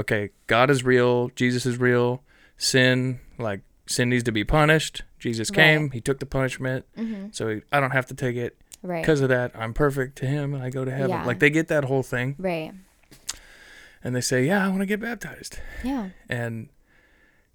Okay, 0.00 0.30
God 0.48 0.70
is 0.70 0.82
real. 0.84 1.28
Jesus 1.36 1.66
is 1.66 1.78
real. 1.78 2.22
Sin, 2.56 3.20
like 3.38 3.60
sin, 3.86 4.08
needs 4.10 4.24
to 4.24 4.32
be 4.32 4.44
punished. 4.44 5.02
Jesus 5.18 5.50
came. 5.50 5.90
He 5.90 6.00
took 6.00 6.18
the 6.20 6.26
punishment. 6.26 6.84
Mm-hmm. 6.96 7.28
So 7.32 7.48
he- 7.48 7.62
I 7.72 7.80
don't 7.80 7.90
have 7.92 8.06
to 8.06 8.14
take 8.14 8.36
it 8.36 8.56
Right. 8.82 9.02
because 9.02 9.20
of 9.22 9.28
that. 9.30 9.52
I'm 9.54 9.72
perfect 9.74 10.16
to 10.18 10.26
him, 10.26 10.54
and 10.54 10.62
I 10.62 10.70
go 10.70 10.84
to 10.84 10.90
heaven. 10.90 11.10
Yeah. 11.10 11.24
Like 11.24 11.38
they 11.38 11.50
get 11.50 11.68
that 11.68 11.84
whole 11.84 12.02
thing, 12.02 12.36
Right. 12.38 12.72
and 14.02 14.14
they 14.14 14.20
say, 14.20 14.44
"Yeah, 14.46 14.64
I 14.64 14.68
want 14.68 14.80
to 14.80 14.86
get 14.86 15.00
baptized." 15.00 15.58
Yeah. 15.82 16.10
And 16.28 16.68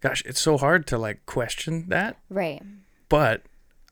gosh, 0.02 0.24
it's 0.26 0.40
so 0.42 0.58
hard 0.58 0.88
to 0.88 0.98
like 0.98 1.26
question 1.28 1.86
that, 1.90 2.18
Right. 2.30 2.62
but 3.10 3.44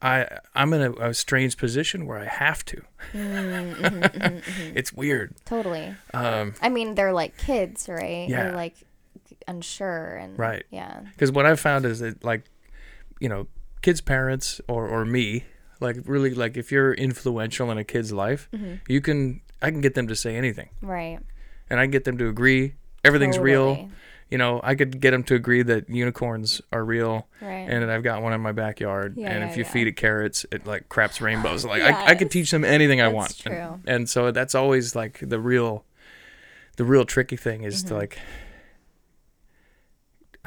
I 0.02 0.28
I'm 0.56 0.74
in 0.74 0.82
a, 0.82 0.92
a 1.10 1.14
strange 1.14 1.58
position 1.58 2.06
where 2.08 2.18
I 2.18 2.26
have 2.26 2.66
to. 2.66 2.82
Mm-hmm, 3.14 3.86
mm-hmm, 3.86 4.02
mm-hmm. 4.04 4.72
It's 4.78 4.92
weird. 4.94 5.36
Totally. 5.46 5.94
Um, 6.14 6.54
I 6.62 6.70
mean, 6.70 6.96
they're 6.96 7.14
like 7.14 7.38
kids, 7.38 7.88
right? 7.88 8.28
Yeah. 8.28 8.44
They're 8.46 8.56
like 8.56 8.76
unsure 9.48 10.16
and 10.16 10.38
Right. 10.38 10.64
Yeah. 10.72 11.02
because 11.14 11.32
what 11.32 11.46
I've 11.46 11.60
found 11.60 11.86
is 11.86 12.00
that 12.00 12.24
like, 12.24 12.44
you 13.20 13.30
know, 13.30 13.48
kids' 13.82 14.02
parents 14.02 14.60
or 14.68 14.88
or 14.88 15.06
me, 15.06 15.46
like 15.80 15.98
really 16.06 16.34
like 16.34 16.58
if 16.58 16.72
you're 16.72 16.94
influential 16.94 17.72
in 17.72 17.78
a 17.78 17.84
kid's 17.84 18.12
life, 18.12 18.50
Mm-hmm. 18.54 18.76
you 18.88 19.02
can 19.02 19.42
I 19.62 19.72
can 19.72 19.82
get 19.82 19.96
them 19.96 20.08
to 20.08 20.16
say 20.16 20.36
anything, 20.36 20.70
Right. 20.82 21.20
and 21.70 21.80
I 21.80 21.84
can 21.84 21.92
get 21.92 22.04
them 22.04 22.18
to 22.20 22.28
agree 22.28 22.76
everything's 23.04 23.40
real. 23.40 23.90
You 24.30 24.38
know, 24.38 24.60
I 24.62 24.76
could 24.76 25.00
get 25.00 25.12
them 25.12 25.24
to 25.24 25.36
agree 25.36 25.64
that 25.64 25.90
unicorns 25.90 26.62
are 26.74 26.84
real. 26.84 27.28
Right. 27.42 27.66
and 27.70 27.82
that 27.82 27.90
I've 27.90 28.04
got 28.04 28.22
one 28.22 28.34
in 28.34 28.42
my 28.42 28.52
backyard. 28.52 29.16
Yeah, 29.16 29.30
and 29.32 29.40
yeah, 29.46 29.50
if 29.50 29.56
you 29.56 29.64
yeah. 29.64 29.70
feed 29.72 29.88
it 29.88 29.94
carrots, 29.94 30.46
it 30.52 30.66
like 30.68 30.90
craps 30.90 31.22
rainbows. 31.22 31.64
Like 31.64 31.82
I, 31.82 32.08
I 32.08 32.16
could 32.16 32.30
teach 32.30 32.52
them 32.52 32.66
anything 32.66 33.00
I 33.00 33.06
That's 33.06 33.16
want. 33.16 33.46
And- 33.46 33.82
And, 33.88 34.10
so 34.10 34.32
that's 34.32 34.54
always 34.54 34.96
like 34.98 35.22
the 35.22 35.40
real, 35.40 35.86
the 36.76 36.84
real 36.84 37.06
tricky 37.06 37.38
thing 37.38 37.64
is 37.64 37.80
Mm-hmm. 37.86 37.88
to 37.88 37.96
like, 37.96 38.20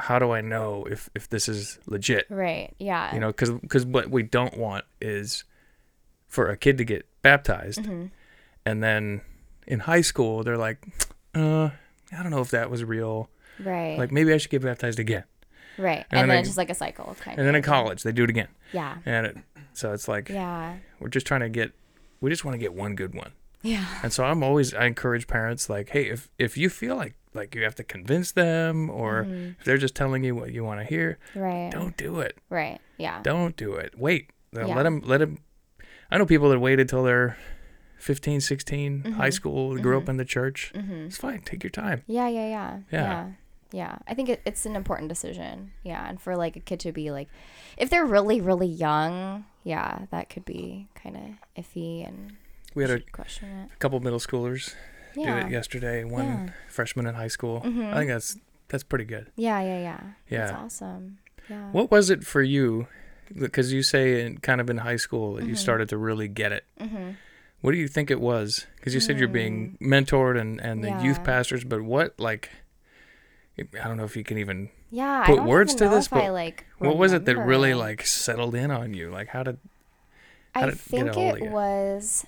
how 0.01 0.19
do 0.19 0.33
I 0.33 0.41
know 0.41 0.87
if 0.91 1.09
if 1.15 1.29
this 1.29 1.49
is 1.49 1.79
legit? 1.87 2.27
right. 2.31 2.75
Yeah. 2.79 3.15
You 3.15 3.21
know, 3.21 3.29
because 3.29 3.51
because 3.51 3.85
what 3.87 4.11
we 4.11 4.23
don't 4.23 4.57
want 4.57 4.85
is 5.01 5.45
for 6.29 6.49
a 6.49 6.57
kid 6.57 6.79
to 6.79 6.85
get 6.85 7.07
baptized, 7.23 7.85
hmm 7.87 8.07
and 8.67 8.83
then 8.83 9.23
in 9.67 9.81
high 9.81 10.03
school 10.03 10.43
they're 10.45 10.59
like, 10.59 10.87
uh, 11.35 11.71
I 12.13 12.23
don't 12.23 12.31
know 12.31 12.41
if 12.43 12.51
that 12.51 12.71
was 12.71 12.85
real. 12.85 13.31
Right. 13.59 13.99
Like 13.99 14.13
maybe 14.13 14.33
I 14.35 14.37
should 14.37 14.51
get 14.51 14.63
baptized 14.63 14.99
again. 14.99 15.25
right. 15.79 16.05
and 16.11 16.21
And, 16.21 16.21
then 16.23 16.29
then 16.29 16.37
I- 16.37 16.41
it's 16.41 16.49
just 16.51 16.59
like 16.59 16.71
a 16.71 16.75
cycle, 16.75 17.17
kind 17.21 17.39
And 17.39 17.47
then 17.49 17.55
in 17.55 17.63
college 17.63 18.03
they 18.03 18.13
do 18.13 18.25
it 18.25 18.31
again, 18.31 18.49
Yeah. 18.73 18.97
and 19.07 19.27
it, 19.27 19.37
so 19.73 19.93
it's 19.93 20.09
like 20.09 20.29
Yeah. 20.29 20.77
we're 20.99 21.09
just 21.09 21.27
trying 21.27 21.41
to 21.41 21.49
get 21.49 21.73
we 22.21 22.29
just 22.29 22.45
want 22.45 22.55
to 22.55 22.59
get 22.59 22.75
one 22.75 22.95
good 22.97 23.15
one 23.15 23.33
Yeah. 23.63 23.87
and 24.03 24.13
so 24.13 24.25
i'm 24.25 24.43
always 24.43 24.75
i 24.75 24.85
encourage 24.85 25.27
parents 25.27 25.71
like 25.71 25.89
hey 25.91 26.05
if 26.11 26.29
if 26.39 26.59
you 26.59 26.69
feel 26.69 26.97
like 26.97 27.15
like 27.35 27.55
you 27.55 27.63
have 27.63 27.75
to 27.77 27.85
convince 27.85 28.33
them 28.33 28.91
or 28.91 29.25
Mhm. 29.25 29.57
if 29.59 29.65
they're 29.65 29.79
just 29.79 29.95
telling 29.95 30.25
you 30.25 30.35
what 30.35 30.53
you 30.53 30.65
want 30.65 30.81
to 30.81 30.85
hear 30.87 31.19
Right. 31.35 31.71
don't 31.71 31.97
do 31.97 32.21
it 32.21 32.39
Right. 32.49 32.81
Yeah. 32.99 33.21
don't 33.23 33.57
do 33.57 33.75
it 33.75 33.99
wait 33.99 34.31
Let- 34.53 34.69
Yeah. 34.69 34.75
let 34.77 34.83
them 34.83 35.01
let 35.05 35.19
them 35.19 35.39
i 36.11 36.19
know 36.19 36.27
people 36.27 36.49
that 36.51 36.59
waited 36.59 36.89
till 36.89 37.05
they're 37.05 37.37
15 37.99 38.41
16 38.41 39.13
high 39.13 39.29
Mhm. 39.29 39.33
school 39.33 39.77
grew 39.79 39.97
up 39.99 40.05
Mhm. 40.05 40.09
in 40.11 40.17
the 40.17 40.25
church 40.25 40.73
hmm 40.75 41.07
it's 41.07 41.17
fine 41.19 41.41
take 41.43 41.63
your 41.63 41.71
time 41.71 42.03
Yeah. 42.07 42.29
Yeah. 42.29 42.49
Yeah. 42.49 42.79
Yeah. 42.91 43.01
Yeah. 43.01 43.31
Yeah. 43.73 43.99
I 44.09 44.15
think 44.15 44.29
it, 44.29 44.41
it's 44.45 44.67
an 44.67 44.75
important 44.75 45.09
decision. 45.09 45.71
Yeah. 45.85 46.05
And 46.09 46.21
for 46.21 46.35
like 46.37 46.57
a 46.57 46.61
kid 46.61 46.81
to 46.81 46.91
be 46.91 47.13
like, 47.13 47.29
if 47.79 47.89
they're 47.89 48.05
really, 48.05 48.41
really 48.41 48.67
young, 48.67 49.45
yeah, 49.63 50.07
that 50.11 50.29
could 50.29 50.45
be 50.45 50.89
kind 51.01 51.17
of 51.17 51.63
iffy 51.65 52.05
and 52.05 52.33
we 52.75 52.83
had 52.83 52.91
a 52.91 52.95
it. 52.95 53.05
couple 53.79 54.01
middle 54.01 54.19
schoolers 54.19 54.75
do 55.15 55.21
Yeah. 55.23 55.47
it 55.47 55.51
yesterday 55.53 56.05
one 56.05 56.25
Yeah. 56.25 56.49
freshman 56.69 57.07
in 57.07 57.15
high 57.15 57.29
school 57.29 57.61
Mhm. 57.63 57.93
i 57.93 57.97
think 57.99 58.11
that's 58.11 58.37
that's 58.69 58.83
pretty 58.85 59.05
good 59.05 59.27
Yeah. 59.37 59.61
Yeah. 59.61 59.79
Yeah. 59.81 60.01
That's 60.31 60.53
Yeah. 60.53 60.59
awesome. 60.59 61.19
Yeah. 61.49 61.71
What 61.73 61.91
was 61.91 62.09
it 62.11 62.23
for 62.25 62.41
you? 62.43 62.87
Because 63.37 63.73
you 63.73 63.83
say 63.83 64.25
in 64.25 64.39
kind 64.39 64.61
of 64.61 64.71
in 64.71 64.79
high 64.79 64.97
school 64.97 65.35
that 65.35 65.45
you 65.47 65.55
Mhm. 65.55 65.59
started 65.59 65.89
to 65.89 65.99
really 65.99 66.29
get 66.29 66.53
it. 66.53 66.65
Mm-hmm. 66.81 67.11
What 67.63 67.73
do 67.73 67.79
you 67.79 67.89
think 67.89 68.11
it 68.11 68.21
was? 68.21 68.67
Because 68.77 68.95
you 68.95 69.01
said 69.01 69.19
you're 69.19 69.27
being 69.29 69.77
mentored 69.81 70.41
and 70.41 70.61
and 70.61 70.85
the 70.85 70.93
youth 71.03 71.25
pastors, 71.25 71.65
but 71.65 71.83
what 71.83 72.15
like? 72.21 72.51
I 73.59 73.89
don't 73.89 73.97
know 73.97 74.05
if 74.05 74.17
you 74.17 74.23
can 74.25 74.39
even. 74.39 74.71
Yeah. 74.91 75.25
put 75.27 75.33
I 75.33 75.37
don't 75.37 75.47
words 75.49 75.75
to 75.77 75.89
this, 75.89 76.07
if 76.07 76.13
I, 76.13 76.21
but 76.27 76.33
like, 76.33 76.67
What 76.79 76.97
was 76.97 77.13
it 77.13 77.25
that 77.27 77.37
really 77.37 77.75
like 77.75 78.07
settled 78.07 78.55
in 78.55 78.71
on 78.71 78.95
you? 78.95 79.11
Like 79.11 79.29
how 79.29 79.43
did? 79.43 79.59
how 80.55 80.63
I 80.63 80.67
did 80.67 80.79
think 80.81 81.09
a 81.09 81.13
hold 81.13 81.35
of 81.35 81.37
it 81.39 81.45
you? 81.45 81.51
was 81.51 82.25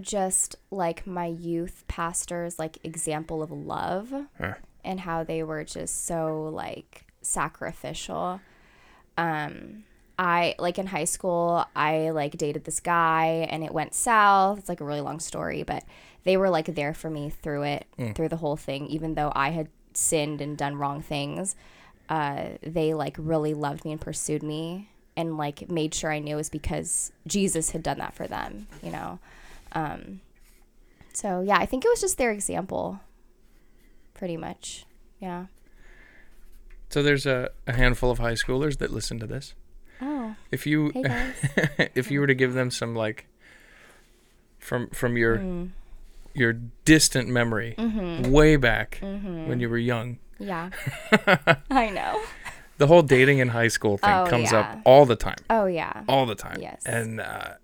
just 0.00 0.56
like 0.70 1.06
my 1.06 1.26
youth 1.26 1.84
pastors 1.88 2.58
like 2.58 2.78
example 2.84 3.42
of 3.42 3.50
love 3.50 4.12
Huh. 4.38 4.54
and 4.84 5.00
how 5.00 5.22
they 5.24 5.42
were 5.42 5.64
just 5.64 6.04
so 6.04 6.48
like 6.52 7.04
sacrificial. 7.22 8.40
Um 9.16 9.84
I 10.18 10.54
like 10.58 10.78
in 10.78 10.86
high 10.86 11.04
school 11.04 11.64
I 11.74 12.10
like 12.10 12.36
dated 12.36 12.64
this 12.64 12.80
guy 12.80 13.46
and 13.50 13.64
it 13.64 13.72
went 13.72 13.94
south. 13.94 14.58
It's 14.58 14.68
like 14.68 14.80
a 14.80 14.84
really 14.84 15.00
long 15.00 15.20
story, 15.20 15.62
but 15.62 15.84
they 16.24 16.36
were 16.36 16.50
like 16.50 16.66
there 16.74 16.94
for 16.94 17.10
me 17.10 17.30
through 17.30 17.62
it, 17.64 17.86
Mm. 17.98 18.14
through 18.14 18.28
the 18.28 18.36
whole 18.36 18.56
thing 18.56 18.86
even 18.86 19.14
though 19.14 19.32
I 19.34 19.50
had 19.50 19.68
sinned 19.92 20.40
and 20.40 20.56
done 20.56 20.76
wrong 20.76 21.02
things. 21.02 21.54
Uh 22.08 22.50
they 22.62 22.94
like 22.94 23.16
really 23.18 23.54
loved 23.54 23.84
me 23.84 23.92
and 23.92 24.00
pursued 24.00 24.42
me 24.42 24.90
and 25.16 25.36
like 25.38 25.70
made 25.70 25.94
sure 25.94 26.10
I 26.12 26.18
knew 26.18 26.34
it 26.34 26.36
was 26.36 26.50
because 26.50 27.12
Jesus 27.26 27.70
had 27.70 27.82
done 27.84 27.98
that 27.98 28.14
for 28.14 28.26
them, 28.26 28.66
you 28.82 28.90
know. 28.90 29.18
Um, 29.74 30.20
so 31.12 31.40
yeah, 31.42 31.56
I 31.58 31.66
think 31.66 31.84
it 31.84 31.88
was 31.88 32.00
just 32.00 32.18
their 32.18 32.30
example, 32.32 33.00
pretty 34.14 34.36
much. 34.36 34.86
Yeah. 35.20 35.46
So 36.90 37.02
there's 37.02 37.26
a, 37.26 37.50
a 37.66 37.72
handful 37.72 38.10
of 38.10 38.18
high 38.18 38.34
schoolers 38.34 38.78
that 38.78 38.92
listen 38.92 39.18
to 39.20 39.26
this. 39.26 39.54
Oh, 40.00 40.36
If 40.50 40.66
you 40.66 40.90
hey 40.94 41.02
guys. 41.02 41.34
if 41.94 42.10
you 42.10 42.20
were 42.20 42.26
to 42.26 42.34
give 42.34 42.54
them 42.54 42.70
some 42.70 42.94
like 42.94 43.26
from 44.58 44.88
from 44.90 45.16
your 45.16 45.38
Mm. 45.38 45.70
your 46.34 46.52
distant 46.84 47.28
memory 47.28 47.74
Mhm. 47.78 48.26
way 48.28 48.56
back 48.56 48.98
Mhm. 49.02 49.46
when 49.46 49.60
you 49.60 49.68
were 49.68 49.78
young 49.78 50.18
Yeah. 50.38 50.70
I 51.70 51.90
know. 51.90 52.20
the 52.78 52.86
whole 52.88 53.02
dating 53.02 53.38
in 53.38 53.48
high 53.48 53.68
school 53.68 53.98
thing 53.98 54.10
Oh, 54.12 54.26
comes 54.26 54.50
yeah. 54.52 54.58
up 54.60 54.78
all 54.84 55.06
the 55.06 55.16
time 55.16 55.38
Oh 55.48 55.66
yeah. 55.66 56.02
all 56.08 56.26
the 56.26 56.34
time 56.34 56.58
Yes. 56.60 56.82
and 56.84 57.20
uh, 57.20 57.54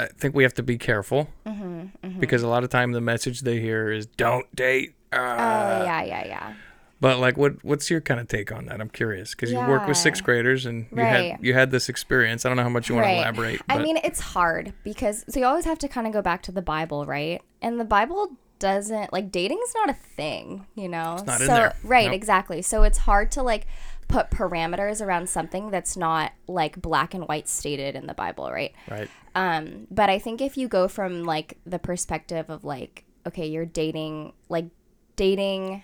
i 0.00 0.06
think 0.18 0.34
we 0.34 0.42
have 0.42 0.54
to 0.54 0.62
be 0.62 0.76
careful 0.78 1.28
Mhm. 1.46 1.90
Mhm. 2.04 2.20
because 2.20 2.42
a 2.42 2.48
lot 2.48 2.64
of 2.64 2.70
time 2.70 2.92
the 2.92 3.00
message 3.00 3.40
they 3.40 3.60
hear 3.60 3.90
is 3.90 4.06
don't 4.06 4.46
date 4.54 4.94
uh, 5.12 5.16
oh 5.16 5.84
yeah, 5.84 6.02
yeah, 6.02 6.26
yeah. 6.26 6.52
but 7.00 7.18
like 7.18 7.36
what 7.36 7.62
what's 7.64 7.90
your 7.90 8.00
kind 8.00 8.20
of 8.20 8.28
take 8.28 8.52
on 8.52 8.66
that 8.66 8.80
i'm 8.80 8.88
curious 8.90 9.34
because 9.34 9.50
you 9.50 9.58
work 9.58 9.86
with 9.88 9.96
sixth 9.96 10.22
graders 10.22 10.66
and 10.66 10.86
you 10.92 10.98
had 11.02 11.38
you 11.40 11.54
had 11.54 11.70
this 11.70 11.88
experience 11.88 12.44
i 12.44 12.48
don't 12.48 12.56
know 12.56 12.62
how 12.62 12.68
much 12.68 12.88
you 12.88 12.94
want 12.94 13.06
to 13.06 13.12
elaborate 13.12 13.60
but 13.66 13.76
I 13.78 13.82
mean, 13.82 13.98
it's 14.04 14.20
hard 14.20 14.72
because 14.84 15.24
so 15.28 15.40
you 15.40 15.46
always 15.46 15.64
have 15.64 15.78
to 15.80 15.88
kind 15.88 16.06
of 16.06 16.12
go 16.12 16.22
back 16.22 16.42
to 16.42 16.52
the 16.52 16.62
Bible, 16.62 17.06
right? 17.06 17.40
And 17.62 17.78
the 17.80 17.84
Bible 17.84 18.36
doesn't 18.58 19.10
like 19.12 19.32
dating's 19.32 19.72
not 19.74 19.88
a 19.88 19.94
thing, 19.94 20.66
you 20.74 20.88
know. 20.88 21.16
not 21.26 21.38
so 21.38 21.44
in 21.44 21.46
there. 21.48 21.74
right, 21.82 22.06
Nope. 22.06 22.14
exactly. 22.14 22.60
So 22.62 22.82
it's 22.82 22.98
hard 22.98 23.30
to 23.32 23.42
like 23.42 23.66
put 24.08 24.28
parameters 24.30 25.00
around 25.04 25.28
something 25.30 25.70
that's 25.70 25.96
not 25.96 26.32
like 26.46 26.80
black 26.82 27.14
and 27.14 27.26
white 27.26 27.48
stated 27.48 27.94
in 27.94 28.06
the 28.06 28.12
Bible, 28.14 28.50
right? 28.50 28.72
Right. 28.90 29.08
Um, 29.34 29.86
but 29.90 30.10
I 30.10 30.18
think 30.18 30.40
if 30.40 30.56
you 30.56 30.66
go 30.68 30.88
from 30.88 31.24
like 31.24 31.58
the 31.64 31.78
perspective 31.78 32.50
of 32.50 32.64
like, 32.64 33.04
okay, 33.26 33.46
you're 33.46 33.66
dating, 33.66 34.32
like 34.48 34.66
dating, 35.16 35.82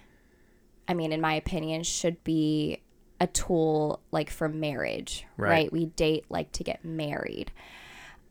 I 0.89 0.95
mean, 0.95 1.13
in 1.13 1.21
my 1.21 1.35
opinion, 1.35 1.83
should 1.83 2.23
be 2.25 2.81
a 3.21 3.27
tool 3.27 4.01
like 4.11 4.31
for 4.31 4.49
marriage, 4.49 5.25
Right. 5.37 5.51
right? 5.51 5.73
We 5.73 5.87
date 5.87 6.25
like 6.29 6.53
to 6.53 6.65
get 6.65 6.85
married. 6.85 7.51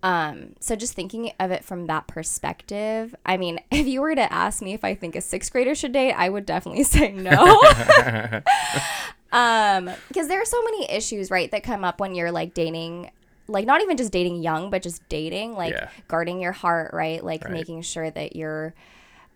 Um, 0.03 0.53
so 0.59 0.75
just 0.75 0.93
thinking 0.93 1.31
of 1.39 1.49
it 1.49 1.63
from 1.65 1.87
that 1.87 2.05
perspective, 2.07 3.15
I 3.25 3.37
mean, 3.37 3.59
if 3.71 3.87
you 3.87 4.01
were 4.01 4.13
to 4.15 4.31
ask 4.33 4.61
me 4.61 4.73
if 4.73 4.83
I 4.83 4.93
think 4.95 5.15
a 5.15 5.21
sixth 5.21 5.51
grader 5.51 5.73
should 5.73 5.93
date, 5.93 6.13
I 6.13 6.29
would 6.29 6.45
definitely 6.45 6.83
say 6.95 7.11
no. 7.11 7.31
um, 9.31 9.89
because 10.07 10.27
there 10.27 10.41
are 10.41 10.45
so 10.45 10.61
many 10.63 10.91
issues, 10.91 11.31
right, 11.31 11.49
that 11.51 11.63
come 11.63 11.83
up 11.83 11.99
when 11.99 12.15
you're 12.15 12.31
like 12.31 12.53
dating, 12.53 13.11
like 13.47 13.65
not 13.65 13.81
even 13.81 13.97
just 13.97 14.11
dating 14.11 14.41
young, 14.41 14.69
but 14.69 14.81
just 14.81 15.07
dating, 15.09 15.53
like 15.53 15.73
Yeah. 15.73 15.89
guarding 16.07 16.39
your 16.41 16.51
heart, 16.51 16.91
right, 16.93 17.23
like 17.23 17.43
Right. 17.43 17.53
making 17.53 17.81
sure 17.83 18.09
that 18.09 18.35
you're, 18.35 18.73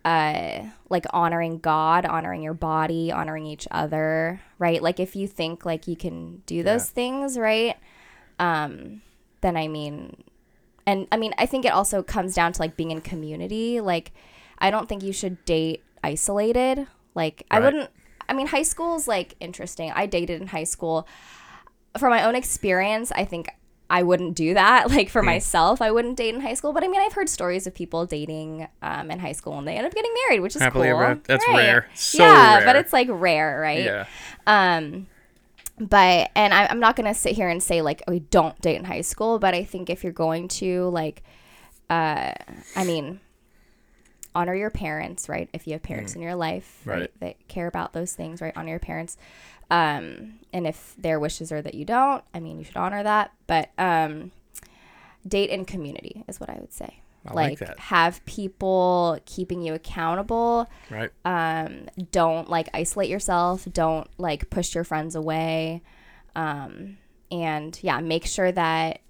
uh, 0.06 0.64
like 0.90 1.06
honoring 1.12 1.60
God, 1.60 2.06
honoring 2.06 2.42
your 2.42 2.54
body, 2.54 3.12
honoring 3.12 3.46
each 3.46 3.68
other, 3.70 4.42
right? 4.58 4.82
Like 4.82 5.00
if 5.00 5.16
you 5.16 5.28
think 5.28 5.66
like 5.66 5.88
you 5.88 5.96
can 5.96 6.42
do 6.46 6.64
those 6.64 6.90
things, 6.90 7.38
right, 7.38 7.76
um, 8.40 9.02
then 9.42 9.56
I 9.58 9.68
mean, 9.68 10.24
and 10.88 11.08
I 11.12 11.18
mean, 11.18 11.34
I 11.38 11.46
think 11.46 11.66
it 11.66 11.74
also 11.74 12.02
comes 12.02 12.34
down 12.34 12.54
to 12.54 12.62
like 12.62 12.76
being 12.76 12.92
in 12.92 13.02
community. 13.02 13.80
Like, 13.80 14.12
I 14.58 14.72
don't 14.72 14.90
think 14.90 15.04
you 15.04 15.14
should 15.14 15.44
date 15.46 15.84
isolated. 16.04 16.88
Like, 17.14 17.44
I 17.52 17.60
wouldn't. 17.60 17.90
I 18.28 18.34
mean, 18.34 18.48
high 18.48 18.64
school 18.64 18.96
is 18.96 19.08
like 19.08 19.36
interesting. 19.40 19.92
I 19.92 20.06
dated 20.08 20.42
in 20.42 20.48
high 20.48 20.64
school. 20.64 21.08
For 21.98 22.10
my 22.10 22.24
own 22.24 22.36
experience, 22.36 23.12
I 23.12 23.26
think 23.26 23.50
I 23.90 24.04
wouldn't 24.04 24.36
do 24.36 24.54
that. 24.54 24.90
Like 25.00 25.10
for 25.10 25.24
myself, 25.24 25.82
I 25.82 25.90
wouldn't 25.92 26.16
date 26.18 26.36
in 26.36 26.42
high 26.42 26.54
school. 26.54 26.74
But 26.74 26.84
I 26.84 26.88
mean, 26.88 27.02
I've 27.02 27.14
heard 27.14 27.28
stories 27.30 27.66
of 27.68 27.74
people 27.74 28.06
dating 28.06 28.68
um, 28.82 29.10
in 29.12 29.20
high 29.20 29.32
school 29.32 29.58
and 29.58 29.68
they 29.68 29.76
end 29.76 29.86
up 29.88 29.94
getting 29.94 30.14
married, 30.28 30.42
which 30.42 30.56
is 30.56 30.62
Happily 30.62 30.90
cool. 30.90 31.00
ever- 31.02 31.22
that's 31.26 31.48
Right. 31.48 31.58
rare. 31.58 31.88
So 31.96 32.24
yeah, 32.24 32.64
but 32.66 32.76
it's 32.76 32.94
like 32.94 33.08
rare, 33.10 33.60
right? 33.60 33.84
Yeah. 33.84 34.06
Um, 34.46 35.08
but 35.80 36.30
and 36.36 36.54
I, 36.54 36.68
I'm 36.68 36.80
not 36.80 36.96
gonna 36.98 37.14
sit 37.14 37.34
here 37.34 37.48
and 37.50 37.64
say 37.64 37.82
like, 37.82 38.02
oh, 38.08 38.20
don't 38.20 38.60
date 38.62 38.76
in 38.76 38.84
high 38.86 39.02
school. 39.02 39.40
But 39.40 39.54
I 39.54 39.64
think 39.64 39.90
if 39.90 40.04
you're 40.04 40.12
going 40.14 40.48
to 40.60 40.90
like, 40.90 41.24
uh, 41.90 42.34
I 42.76 42.84
mean, 42.84 43.22
honor 44.36 44.54
your 44.54 44.70
parents, 44.70 45.28
right? 45.30 45.50
If 45.54 45.66
you 45.68 45.74
have 45.74 45.82
parents 45.84 46.16
in 46.16 46.22
your 46.22 46.36
life, 46.36 46.82
right. 46.86 46.96
Mm. 46.96 47.00
Right. 47.02 47.12
that 47.22 47.48
care 47.48 47.68
about 47.68 47.94
those 47.94 48.14
things, 48.14 48.42
right? 48.42 48.54
Honor 48.56 48.70
your 48.72 48.80
parents. 48.80 49.18
Um, 49.72 50.40
and 50.52 50.66
if 50.66 50.96
their 50.98 51.20
wishes 51.20 51.52
are 51.52 51.62
that 51.62 51.76
you 51.76 51.86
don't, 51.86 52.24
I 52.34 52.40
mean, 52.40 52.58
you 52.58 52.64
should 52.66 52.78
honor 52.78 53.04
that. 53.04 53.32
But 53.48 53.70
um, 53.78 54.32
date 55.28 55.50
in 55.50 55.66
community 55.66 56.24
is 56.28 56.40
what 56.40 56.50
I 56.50 56.58
would 56.60 56.74
say. 56.74 57.02
I 57.28 57.34
like 57.34 57.60
that. 57.60 57.78
have 57.80 58.24
people 58.26 59.20
keeping 59.26 59.62
you 59.62 59.74
accountable 59.74 60.68
Right. 60.90 61.12
um, 61.26 61.88
don't 62.12 62.50
like 62.50 62.70
isolate 62.74 63.10
yourself 63.10 63.68
don't 63.74 64.10
like 64.18 64.50
push 64.50 64.74
your 64.74 64.86
friends 64.86 65.16
away 65.16 65.82
um, 66.38 66.98
and 67.30 67.78
yeah 67.84 68.00
make 68.00 68.26
sure 68.26 68.52
that 68.54 69.02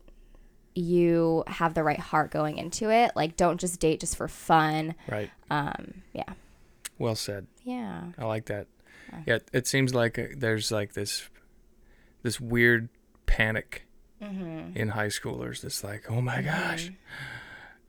you 0.74 1.44
have 1.46 1.76
the 1.76 1.84
right 1.84 2.00
heart 2.00 2.32
going 2.32 2.58
into 2.58 2.90
it 2.90 3.12
like 3.16 3.38
don't 3.38 3.60
just 3.60 3.80
date 3.80 4.00
just 4.00 4.18
for 4.18 4.28
fun 4.28 4.96
Right. 5.08 5.30
um, 5.52 6.02
yeah 6.12 6.34
Well 6.98 7.16
said. 7.16 7.46
yeah 7.64 8.06
I 8.18 8.26
like 8.26 8.46
that. 8.46 8.66
Yeah, 9.26 9.40
it 9.54 9.68
seems 9.68 9.94
like 9.94 10.18
uh, 10.20 10.24
there's 10.38 10.72
like 10.72 10.94
this 10.94 11.30
this 12.24 12.40
weird 12.40 12.90
panic 13.26 13.86
Mm-hmm. 14.22 14.76
in 14.76 14.90
high 14.90 15.08
schoolers. 15.08 15.62
That's 15.62 15.82
like, 15.82 16.12
oh 16.12 16.20
my 16.20 16.42
gosh, 16.42 16.92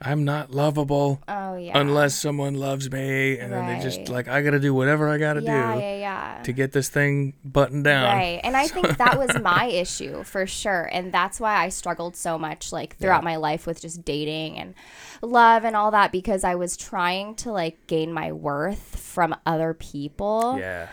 I'm 0.00 0.24
not 0.24 0.52
lovable 0.52 1.20
oh 1.26 1.56
yeah 1.56 1.76
unless 1.76 2.14
someone 2.14 2.54
loves 2.54 2.88
me, 2.90 3.36
and 3.36 3.52
then 3.52 3.66
they 3.66 3.82
just 3.82 4.08
like, 4.08 4.28
I 4.28 4.40
gotta 4.40 4.60
do 4.60 4.72
whatever 4.72 5.08
I 5.08 5.18
gotta 5.18 5.42
yeah 5.42 5.74
do 5.74 5.80
yeah 5.80 6.40
to 6.44 6.52
get 6.52 6.70
this 6.70 6.88
thing 6.88 7.34
buttoned 7.44 7.82
down. 7.82 8.16
Right. 8.16 8.40
And 8.44 8.56
I 8.56 8.68
think 8.68 8.96
that 8.98 9.18
was 9.18 9.36
my 9.42 9.64
issue 9.66 10.22
for 10.22 10.46
sure. 10.46 10.88
And 10.92 11.12
that's 11.12 11.40
why 11.40 11.56
I 11.56 11.68
struggled 11.68 12.14
so 12.14 12.38
much 12.38 12.70
like 12.72 12.96
throughout 12.96 13.24
my 13.24 13.34
life 13.34 13.66
with 13.66 13.80
just 13.80 14.04
dating 14.04 14.56
and 14.56 14.74
love 15.22 15.64
and 15.64 15.74
all 15.74 15.90
that 15.90 16.12
because 16.12 16.44
I 16.44 16.54
was 16.54 16.76
trying 16.76 17.34
to 17.36 17.50
like 17.50 17.88
gain 17.88 18.12
my 18.12 18.30
worth 18.30 18.96
from 19.00 19.34
other 19.44 19.74
people. 19.74 20.56
Yeah. 20.60 20.88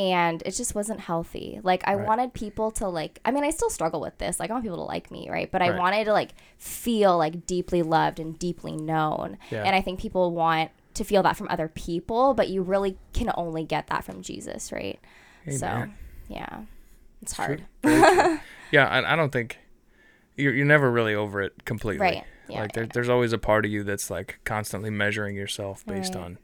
And 0.00 0.42
it 0.46 0.52
just 0.52 0.74
wasn't 0.74 1.00
healthy. 1.00 1.60
Like 1.62 1.82
I 1.86 1.94
Right. 1.94 2.06
wanted 2.06 2.32
people 2.32 2.70
to 2.72 2.88
like 2.88 3.20
I 3.24 3.30
mean 3.32 3.44
I 3.44 3.50
still 3.50 3.68
struggle 3.70 4.00
with 4.00 4.16
this. 4.18 4.40
Like 4.40 4.48
I 4.50 4.52
want 4.54 4.64
people 4.64 4.78
to 4.78 4.84
like 4.84 5.10
me, 5.10 5.28
right? 5.28 5.50
But 5.50 5.60
I 5.62 5.70
Right. 5.70 5.78
wanted 5.78 6.04
to 6.06 6.12
like 6.12 6.30
feel 6.58 7.18
like 7.18 7.44
deeply 7.46 7.82
loved 7.82 8.18
and 8.18 8.38
deeply 8.38 8.72
known. 8.76 9.36
Yeah. 9.50 9.64
And 9.64 9.74
I 9.76 9.82
think 9.82 10.00
people 10.00 10.32
want 10.32 10.70
to 10.94 11.04
feel 11.04 11.22
that 11.24 11.36
from 11.36 11.48
other 11.50 11.68
people, 11.68 12.34
but 12.34 12.48
you 12.48 12.62
really 12.62 12.96
can 13.12 13.30
only 13.36 13.64
get 13.64 13.88
that 13.88 14.04
from 14.04 14.22
Jesus, 14.22 14.72
right? 14.72 14.98
So, 15.50 15.86
yeah, 16.28 16.62
it's 17.22 17.32
hard. 17.34 17.64
Yeah, 18.72 18.86
I, 18.86 19.12
I 19.12 19.16
don't 19.16 19.32
think 19.32 19.58
you're 20.36 20.54
you're 20.54 20.64
never 20.66 20.90
really 20.90 21.14
over 21.14 21.42
it 21.42 21.64
completely. 21.64 22.06
Right. 22.06 22.24
Yeah, 22.48 22.60
like 22.62 22.72
there, 22.72 22.84
yeah. 22.84 22.90
there's 22.94 23.08
always 23.08 23.32
a 23.32 23.38
part 23.38 23.64
of 23.64 23.70
you 23.70 23.82
that's 23.84 24.10
like 24.10 24.38
constantly 24.44 24.90
measuring 24.90 25.34
yourself 25.36 25.84
based 25.86 26.14
Right. 26.14 26.24
on 26.24 26.38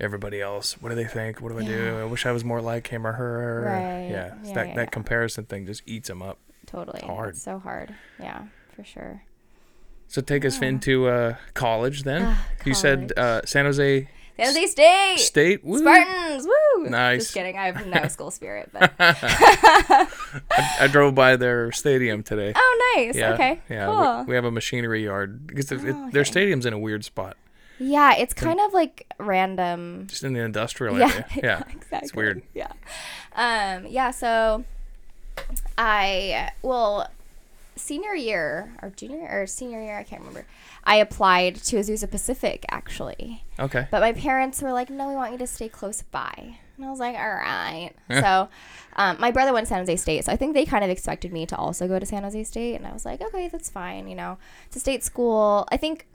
everybody 0.00 0.40
else. 0.40 0.74
What 0.80 0.88
do 0.90 0.94
they 0.94 1.04
think? 1.06 1.40
What 1.40 1.52
do 1.52 1.58
I 1.58 1.64
do? 1.64 1.98
I 2.00 2.04
wish 2.04 2.26
I 2.26 2.32
was 2.32 2.44
more 2.44 2.60
like 2.60 2.88
him 2.88 3.06
or 3.06 3.12
her. 3.12 3.62
Right. 3.66 4.08
Yeah. 4.10 4.34
Yeah, 4.44 4.54
that 4.54 4.68
yeah, 4.68 4.74
that 4.74 4.76
yeah. 4.76 4.84
comparison 4.86 5.44
thing 5.44 5.66
just 5.66 5.82
eats 5.86 6.08
them 6.08 6.22
up. 6.22 6.38
Totally. 6.66 7.00
hard. 7.00 7.30
It's 7.30 7.42
so 7.42 7.58
hard. 7.58 7.94
Yeah, 8.18 8.44
for 8.74 8.82
sure. 8.84 9.22
So 10.08 10.20
take 10.20 10.44
us 10.44 10.60
Yeah. 10.60 10.68
into 10.68 11.08
uh, 11.08 11.36
college 11.54 12.02
then. 12.02 12.22
Ah, 12.22 12.46
You 12.64 12.74
said 12.74 13.12
uh, 13.16 13.42
San 13.44 13.64
Jose 13.64 14.08
San 14.36 14.46
Jose 14.46 14.66
State. 14.66 15.18
State. 15.20 15.64
Woo! 15.64 15.78
Spartans. 15.78 16.44
Woo. 16.46 16.88
Nice. 16.90 17.22
Just 17.22 17.34
kidding. 17.34 17.56
I 17.56 17.66
have 17.70 17.86
no 17.86 18.08
school 18.08 18.32
spirit, 18.32 18.68
but 18.72 18.92
I, 18.98 20.08
I 20.80 20.86
drove 20.88 21.14
by 21.14 21.36
their 21.36 21.70
stadium 21.72 22.22
today. 22.22 22.52
oh, 22.54 22.94
nice. 22.96 23.14
Yeah. 23.16 23.34
Okay. 23.34 23.60
Yeah. 23.70 23.86
Cool. 23.86 24.24
We, 24.24 24.30
we 24.30 24.34
have 24.34 24.44
a 24.44 24.50
machinery 24.50 25.04
yard 25.04 25.46
because 25.46 25.70
Oh, 25.72 26.10
their 26.12 26.24
stadium's 26.24 26.66
in 26.66 26.72
a 26.72 26.78
weird 26.78 27.04
spot, 27.04 27.36
yeah, 27.78 28.14
it's 28.16 28.34
kind 28.34 28.60
of 28.60 28.72
like 28.72 29.06
random. 29.18 30.06
just 30.08 30.24
in 30.24 30.32
the 30.32 30.40
industrial 30.40 30.98
Yeah. 30.98 31.06
area. 31.12 31.26
Yeah. 31.42 31.62
exactly. 31.70 31.98
It's 32.02 32.14
weird. 32.14 32.42
Yeah. 32.54 32.72
Um. 33.34 33.86
Yeah. 33.86 34.10
So, 34.10 34.64
I 35.76 36.50
well, 36.62 37.08
senior 37.76 38.14
year 38.14 38.72
or 38.82 38.90
junior 38.90 39.28
or 39.30 39.46
senior 39.46 39.82
year, 39.82 39.98
I 39.98 40.02
can't 40.04 40.20
remember. 40.22 40.46
I 40.84 40.96
applied 40.96 41.56
to 41.56 41.76
Azusa 41.76 42.10
Pacific 42.10 42.64
actually. 42.70 43.42
Okay. 43.58 43.88
But 43.90 44.00
my 44.00 44.12
parents 44.12 44.62
were 44.62 44.72
like, 44.72 44.90
no, 44.90 45.08
we 45.08 45.14
want 45.14 45.32
you 45.32 45.38
to 45.38 45.46
stay 45.46 45.68
close 45.68 46.02
by. 46.02 46.58
And 46.76 46.84
I 46.86 46.90
was 46.90 46.98
like, 47.00 47.16
all 47.16 47.34
right. 47.34 47.90
so 48.10 48.48
um, 48.96 49.16
my 49.20 49.30
brother 49.30 49.52
went 49.52 49.66
to 49.66 49.68
San 49.68 49.78
Jose 49.80 49.96
State. 49.96 50.24
So 50.24 50.32
I 50.32 50.36
think 50.36 50.54
they 50.54 50.64
kind 50.64 50.84
of 50.84 50.90
expected 50.90 51.32
me 51.32 51.46
to 51.46 51.56
also 51.56 51.88
go 51.88 51.98
to 51.98 52.06
San 52.06 52.22
Jose 52.22 52.44
State. 52.44 52.76
And 52.76 52.86
I 52.86 52.92
was 52.92 53.04
like, 53.04 53.20
okay, 53.20 53.48
that's 53.48 53.70
fine. 53.70 54.08
You 54.08 54.14
know, 54.16 54.38
it's 54.66 54.76
a 54.76 54.80
state 54.80 55.02
school. 55.04 55.66
I 55.72 55.76
think, 55.76 56.06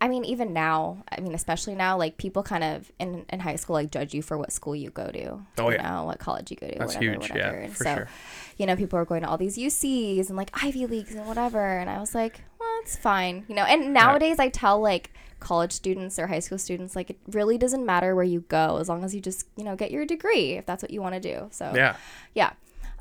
I 0.00 0.08
mean, 0.08 0.24
even 0.26 0.52
now, 0.52 1.04
I 1.10 1.20
mean, 1.20 1.34
especially 1.34 1.74
now, 1.74 1.96
like 1.96 2.18
people 2.18 2.42
kind 2.42 2.62
of 2.62 2.92
in, 2.98 3.24
in 3.30 3.40
high 3.40 3.56
school, 3.56 3.74
like 3.74 3.90
judge 3.90 4.12
you 4.12 4.20
for 4.22 4.36
what 4.36 4.52
school 4.52 4.76
you 4.76 4.90
go 4.90 5.08
to. 5.10 5.38
Oh, 5.58 5.70
you 5.70 5.76
yeah. 5.76 5.90
know, 5.90 6.04
what 6.04 6.18
college 6.18 6.50
you 6.50 6.56
go 6.56 6.68
to. 6.68 6.78
That's 6.78 6.94
whatever, 6.96 7.12
huge. 7.12 7.30
Whatever. 7.30 7.56
Yeah, 7.58 7.64
and 7.64 7.76
for 7.76 7.84
so, 7.84 7.94
sure. 7.94 8.08
you 8.58 8.66
know, 8.66 8.76
people 8.76 8.98
are 8.98 9.04
going 9.06 9.22
to 9.22 9.28
all 9.28 9.38
these 9.38 9.56
UCs 9.56 10.28
and 10.28 10.36
like 10.36 10.50
Ivy 10.62 10.86
Leagues 10.86 11.14
and 11.14 11.26
whatever. 11.26 11.78
And 11.78 11.88
I 11.88 11.98
was 11.98 12.14
like, 12.14 12.42
well, 12.60 12.68
it's 12.82 12.96
fine. 12.96 13.44
You 13.48 13.54
know, 13.54 13.64
and 13.64 13.94
nowadays 13.94 14.38
I 14.38 14.48
tell 14.50 14.80
like 14.80 15.12
college 15.40 15.72
students 15.72 16.18
or 16.18 16.26
high 16.26 16.40
school 16.40 16.58
students, 16.58 16.94
like, 16.94 17.10
it 17.10 17.18
really 17.30 17.56
doesn't 17.58 17.84
matter 17.84 18.14
where 18.14 18.24
you 18.24 18.40
go 18.48 18.78
as 18.78 18.88
long 18.88 19.04
as 19.04 19.14
you 19.14 19.20
just, 19.20 19.46
you 19.56 19.64
know, 19.64 19.76
get 19.76 19.90
your 19.90 20.04
degree 20.04 20.52
if 20.52 20.66
that's 20.66 20.82
what 20.82 20.90
you 20.90 21.00
want 21.00 21.14
to 21.14 21.20
do. 21.20 21.48
So, 21.50 21.72
Yeah. 21.74 21.96
yeah. 22.34 22.52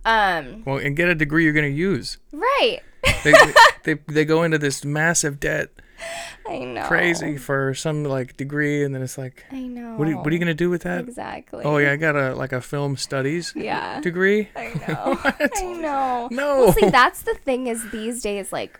Um, 0.05 0.63
Well, 0.65 0.77
and 0.77 0.95
get 0.95 1.09
a 1.09 1.15
degree 1.15 1.43
you're 1.43 1.53
going 1.53 1.71
to 1.71 1.77
use. 1.77 2.17
right. 2.31 2.79
They, 3.23 3.33
they 3.83 3.93
they 4.07 4.25
go 4.25 4.43
into 4.43 4.57
this 4.57 4.83
massive 4.83 5.39
debt, 5.39 5.69
I 6.47 6.59
know. 6.59 6.85
crazy 6.85 7.37
for 7.37 7.73
some 7.73 8.03
like 8.03 8.37
degree, 8.37 8.83
and 8.83 8.93
then 8.93 9.01
it's 9.01 9.17
like, 9.17 9.43
I 9.51 9.61
know. 9.61 9.95
what 9.95 10.07
are 10.07 10.11
you, 10.11 10.17
what 10.17 10.27
are 10.27 10.31
you 10.31 10.37
going 10.39 10.47
to 10.47 10.53
do 10.53 10.69
with 10.69 10.83
that? 10.83 10.99
Exactly. 11.01 11.63
Oh 11.65 11.77
yeah, 11.77 11.91
I 11.91 11.95
got 11.95 12.15
a 12.15 12.35
like 12.35 12.51
a 12.51 12.61
film 12.61 12.97
studies 12.97 13.53
Yeah. 13.55 13.99
degree. 14.01 14.49
I 14.55 14.67
know. 14.87 15.19
I 15.23 15.63
know. 15.73 16.27
No. 16.31 16.59
Well, 16.65 16.71
see, 16.73 16.89
that's 16.89 17.23
the 17.23 17.33
thing 17.35 17.67
is 17.67 17.89
these 17.91 18.21
days, 18.21 18.53
like, 18.53 18.79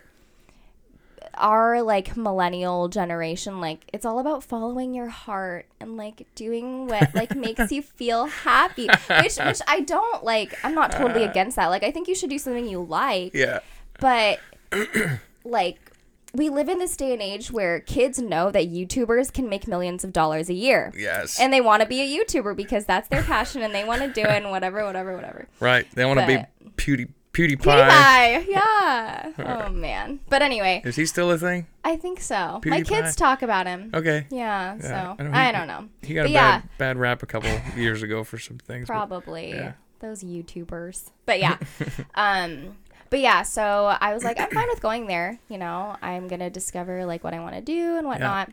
our 1.34 1.82
like 1.82 2.16
millennial 2.16 2.88
generation, 2.88 3.60
like, 3.60 3.84
it's 3.92 4.06
all 4.06 4.18
about 4.20 4.42
following 4.42 4.94
your 4.94 5.08
heart 5.08 5.66
and 5.80 5.96
like 5.96 6.26
doing 6.34 6.86
what 6.86 7.14
like 7.14 7.34
makes 7.36 7.70
you 7.70 7.82
feel 8.00 8.26
happy. 8.26 8.88
Which, 9.22 9.36
which 9.38 9.60
I 9.68 9.80
don't 9.80 10.24
like. 10.24 10.54
I'm 10.64 10.74
not 10.74 10.92
totally 10.92 11.24
uh. 11.24 11.30
against 11.30 11.56
that. 11.56 11.66
Like, 11.66 11.82
I 11.82 11.90
think 11.90 12.08
you 12.08 12.14
should 12.14 12.30
do 12.30 12.38
something 12.38 12.66
you 12.66 12.80
like, 12.82 13.34
Yeah. 13.34 13.58
but 14.00 14.38
like 15.44 15.78
we 16.36 16.48
live 16.48 16.68
in 16.68 16.78
this 16.78 16.96
day 16.96 17.12
and 17.12 17.22
age 17.22 17.50
where 17.50 17.80
kids 17.80 18.18
know 18.18 18.50
that 18.50 18.70
YouTubers 18.70 19.32
can 19.32 19.48
make 19.48 19.66
millions 19.66 20.04
of 20.04 20.12
dollars 20.12 20.48
a 20.48 20.54
year. 20.54 20.92
Yes. 20.96 21.38
And 21.40 21.52
they 21.52 21.60
want 21.60 21.82
to 21.82 21.88
be 21.88 22.00
a 22.00 22.24
YouTuber 22.24 22.56
because 22.56 22.84
that's 22.84 23.08
their 23.08 23.22
passion 23.22 23.62
and 23.62 23.74
they 23.74 23.84
want 23.84 24.02
to 24.02 24.08
do 24.08 24.22
it 24.22 24.42
and 24.42 24.50
whatever, 24.50 24.84
whatever, 24.84 25.14
whatever. 25.14 25.48
right. 25.60 25.86
They 25.94 26.04
want 26.04 26.20
to 26.20 26.26
be 26.26 26.70
Pewdie 26.76 27.08
PewDiePie. 27.32 27.58
PewDiePie, 27.58 28.46
yeah. 28.48 29.32
Oh 29.38 29.68
man. 29.70 30.20
But 30.30 30.40
anyway, 30.40 30.80
Is 30.86 30.96
he 30.96 31.04
still 31.04 31.30
a 31.30 31.36
thing? 31.36 31.66
I 31.84 31.96
think 31.96 32.20
so. 32.20 32.60
My 32.64 32.80
kids 32.82 33.14
talk 33.14 33.42
about 33.42 33.66
him. 33.66 33.90
Okay. 33.92 34.26
Yeah, 34.30 34.76
Yeah, 34.76 34.80
so 34.80 35.22
I 35.24 35.42
I, 35.42 35.46
he- 35.46 35.52
don't 35.52 35.66
know. 35.68 35.88
He 36.02 36.14
got 36.14 36.22
But 36.22 36.30
a 36.30 36.32
yeah. 36.32 36.58
bad 36.60 36.68
bad 36.78 36.96
rap 36.98 37.22
a 37.22 37.26
couple 37.26 37.50
years 37.76 38.02
ago 38.02 38.24
for 38.24 38.38
some 38.38 38.56
things. 38.58 38.88
but- 38.88 38.94
Probably 38.94 39.50
Yeah. 39.50 39.72
those 40.00 40.24
YouTubers. 40.24 41.10
But 41.26 41.40
yeah. 41.40 41.58
um 42.14 42.76
but 43.10 43.20
yeah, 43.20 43.42
so 43.42 43.96
I 44.00 44.14
was 44.14 44.24
like, 44.24 44.40
I'm 44.40 44.50
fine 44.50 44.68
with 44.68 44.80
going 44.80 45.06
there. 45.06 45.38
You 45.48 45.58
know, 45.58 45.96
I'm 46.02 46.28
gonna 46.28 46.50
discover 46.50 47.04
like 47.06 47.24
what 47.24 47.34
I 47.34 47.40
want 47.40 47.54
to 47.54 47.60
do 47.60 47.96
and 47.96 48.06
whatnot. 48.06 48.50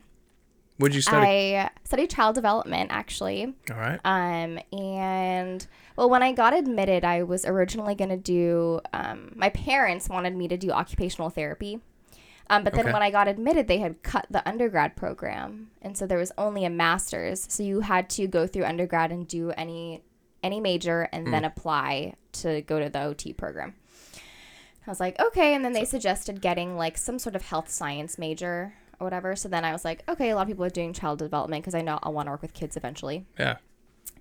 What'd 0.77 0.95
you 0.95 1.01
study? 1.01 1.55
I 1.57 1.69
studied 1.83 2.09
child 2.09 2.33
development 2.35 2.89
actually. 2.91 3.53
All 3.71 3.77
right. 3.77 3.99
Um, 4.03 4.59
and 4.77 5.65
well, 5.95 6.09
when 6.09 6.23
I 6.23 6.31
got 6.31 6.55
admitted, 6.55 7.05
I 7.05 7.21
was 7.23 7.45
originally 7.45 7.93
going 7.93 8.09
to 8.09 8.17
do, 8.17 8.81
um, 8.91 9.33
my 9.35 9.49
parents 9.49 10.09
wanted 10.09 10.35
me 10.35 10.47
to 10.47 10.57
do 10.57 10.71
occupational 10.71 11.29
therapy. 11.29 11.79
Um, 12.49 12.63
but 12.63 12.73
then 12.73 12.85
Okay. 12.85 12.91
when 12.93 13.03
I 13.03 13.11
got 13.11 13.27
admitted, 13.27 13.67
they 13.67 13.77
had 13.77 14.01
cut 14.01 14.25
the 14.31 14.45
undergrad 14.49 14.95
program. 14.95 15.69
And 15.81 15.95
so 15.95 16.07
there 16.07 16.17
was 16.17 16.31
only 16.39 16.65
a 16.65 16.69
master's. 16.71 17.45
So 17.49 17.61
you 17.61 17.81
had 17.81 18.09
to 18.11 18.27
go 18.27 18.47
through 18.47 18.65
undergrad 18.65 19.11
and 19.11 19.27
do 19.27 19.51
any, 19.51 20.01
any 20.41 20.59
major 20.59 21.07
and 21.13 21.31
then 21.31 21.45
apply 21.45 22.15
to 22.33 22.61
go 22.63 22.79
to 22.79 22.89
the 22.89 23.01
OT 23.03 23.31
program. 23.31 23.75
I 24.85 24.91
was 24.91 24.99
like, 24.99 25.19
okay. 25.19 25.53
And 25.53 25.63
then 25.63 25.73
they 25.73 25.85
suggested 25.85 26.41
getting 26.41 26.75
like 26.77 26.97
some 26.97 27.19
sort 27.19 27.35
of 27.35 27.43
health 27.43 27.69
science 27.69 28.17
major 28.17 28.73
or 28.99 29.05
whatever. 29.05 29.35
So 29.35 29.47
then 29.49 29.65
I 29.65 29.71
was 29.71 29.85
like, 29.85 30.03
okay, 30.09 30.29
a 30.29 30.35
lot 30.35 30.43
of 30.43 30.47
people 30.47 30.65
are 30.65 30.69
doing 30.69 30.93
child 30.93 31.19
development 31.19 31.63
because 31.63 31.75
I 31.75 31.81
know 31.81 31.99
I'll 32.03 32.13
want 32.13 32.27
to 32.27 32.31
work 32.31 32.41
with 32.41 32.53
kids 32.53 32.75
eventually. 32.75 33.25
Yeah. 33.39 33.57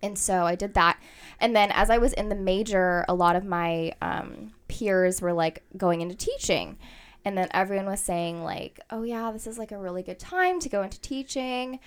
And 0.03 0.19
so 0.19 0.45
I 0.45 0.55
did 0.55 0.75
that. 0.75 1.01
And 1.41 1.55
then 1.55 1.71
as 1.73 1.91
I 1.91 1.99
was 1.99 2.13
in 2.13 2.29
the 2.29 2.35
major, 2.35 3.05
a 3.09 3.15
lot 3.15 3.37
of 3.37 3.45
my 3.45 3.93
um, 4.03 4.53
peers 4.69 5.21
were 5.21 5.33
like 5.33 5.63
going 5.77 6.01
into 6.01 6.15
teaching. 6.15 6.79
And 7.25 7.39
then 7.39 7.47
everyone 7.53 7.87
was 7.87 8.01
saying, 8.01 8.43
like, 8.43 8.81
oh, 8.91 9.05
yeah, 9.05 9.31
this 9.31 9.47
is 9.47 9.57
like 9.57 9.71
a 9.71 9.79
really 9.79 10.03
good 10.03 10.19
time 10.19 10.59
to 10.59 10.69
go 10.69 10.83
into 10.83 11.01
teaching, 11.01 11.79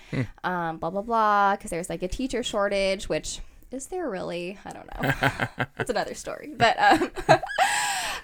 um, 0.44 0.78
blah, 0.78 0.88
blah, 0.88 1.02
blah, 1.02 1.56
because 1.56 1.70
there's 1.70 1.90
like 1.90 2.02
a 2.02 2.08
teacher 2.08 2.42
shortage, 2.42 3.06
which 3.06 3.40
is 3.70 3.88
there 3.88 4.08
really? 4.08 4.58
I 4.64 4.70
don't 4.70 4.86
know. 4.86 5.64
That's 5.76 5.90
another 5.90 6.14
story. 6.14 6.54
But 6.56 6.78
um, 6.78 7.10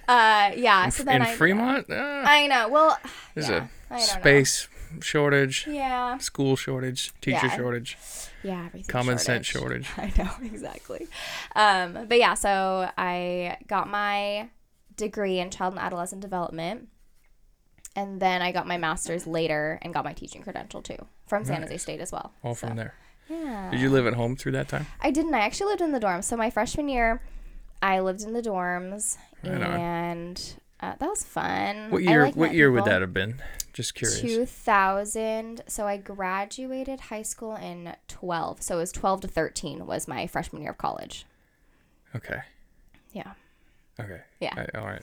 uh, 0.09 0.51
yeah, 0.57 0.89
so 0.89 1.03
then 1.05 1.17
In 1.17 1.23
I. 1.23 1.35
Fremont, 1.35 1.91
uh, 1.91 1.95
I 2.27 2.47
know. 2.47 2.69
Well, 2.69 2.99
there's 3.35 3.49
yeah, 3.49 3.67
I 3.91 3.97
a 3.97 3.99
don't 3.99 4.15
know. 4.17 4.21
space 4.21 4.69
shortage, 5.01 5.67
Yeah. 5.67 6.19
school 6.19 6.57
shortage, 6.57 7.13
teacher 7.21 7.47
Yeah. 7.47 7.57
shortage, 7.57 7.97
Yeah, 8.43 8.67
everything 8.67 8.89
common 8.91 9.19
sense 9.19 9.47
shortage. 9.47 9.89
I 9.97 10.13
know 10.17 10.31
exactly. 10.43 11.09
Um, 11.57 12.07
but 12.09 12.19
yeah, 12.19 12.35
so 12.35 12.91
I 12.99 13.57
got 13.69 13.89
my 13.89 14.49
degree 14.97 15.39
in 15.39 15.51
child 15.51 15.75
and 15.75 15.81
adolescent 15.83 16.21
development, 16.21 16.89
and 17.97 18.21
then 18.21 18.43
I 18.43 18.53
got 18.53 18.67
my 18.67 18.77
master's 18.79 19.27
later 19.27 19.79
and 19.83 19.93
got 19.95 20.05
my 20.05 20.13
teaching 20.13 20.43
credential 20.43 20.83
too 20.83 21.07
from 21.27 21.45
San 21.45 21.63
Jose 21.63 21.77
State 21.79 22.01
as 22.01 22.13
well. 22.13 22.33
All 22.43 22.55
So, 22.55 22.67
from 22.67 22.77
there. 22.77 22.95
Yeah. 23.29 23.71
Did 23.71 23.81
you 23.81 23.89
live 23.89 24.07
at 24.07 24.15
home 24.15 24.37
through 24.37 24.53
that 24.53 24.69
time? 24.69 24.87
I 25.01 25.11
didn't. 25.11 25.35
I 25.35 25.41
actually 25.41 25.69
lived 25.69 25.81
in 25.81 25.93
the 25.93 26.01
dorms. 26.01 26.25
So 26.25 26.37
my 26.37 26.51
freshman 26.51 26.89
year, 26.89 27.23
I 27.83 27.99
lived 28.01 28.23
in 28.23 28.33
the 28.33 28.41
dorms, 28.43 29.19
Right 29.45 29.61
and 29.61 30.55
uh, 30.81 30.95
that 30.99 31.09
was 31.09 31.25
fun. 31.25 31.91
What 31.91 32.03
year? 32.03 32.23
like, 32.23 32.37
what 32.37 32.55
year 32.55 32.71
would 32.71 32.85
that 32.85 33.01
have 33.03 33.13
been? 33.13 33.43
Just 33.73 33.95
curious. 33.95 34.21
2000 34.21 35.63
so 35.67 35.87
i 35.87 35.97
graduated 35.97 37.01
high 37.01 37.23
school 37.23 37.57
in 37.57 37.95
12 38.07 38.61
so 38.63 38.75
it 38.77 38.81
was 38.81 38.93
12 38.93 39.23
to 39.23 39.29
13 39.29 39.87
was 39.87 40.07
my 40.07 40.27
freshman 40.27 40.61
year 40.61 40.73
of 40.73 40.77
college 40.79 41.25
Okay. 42.15 42.41
yeah 43.13 43.33
Okay. 44.01 44.21
Yeah. 44.41 44.53
I- 44.75 44.79
all 44.79 44.87
right. 44.87 45.03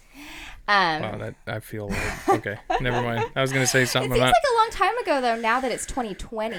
um 0.67 1.01
Wow. 1.01 1.17
That 1.17 1.35
I 1.47 1.59
feel. 1.61 1.89
Like, 1.89 2.29
okay. 2.29 2.57
Never 2.81 3.01
mind. 3.01 3.25
I 3.35 3.41
was 3.41 3.51
gonna 3.53 3.65
say 3.67 3.85
something. 3.85 4.11
it 4.11 4.15
seems 4.15 4.21
about. 4.21 4.33
like 4.33 4.51
a 4.51 4.57
long 4.57 4.69
time 4.71 4.97
ago 4.99 5.21
though 5.21 5.39
now 5.41 5.59
that 5.61 5.71
it's 5.71 5.85
2020 5.85 6.57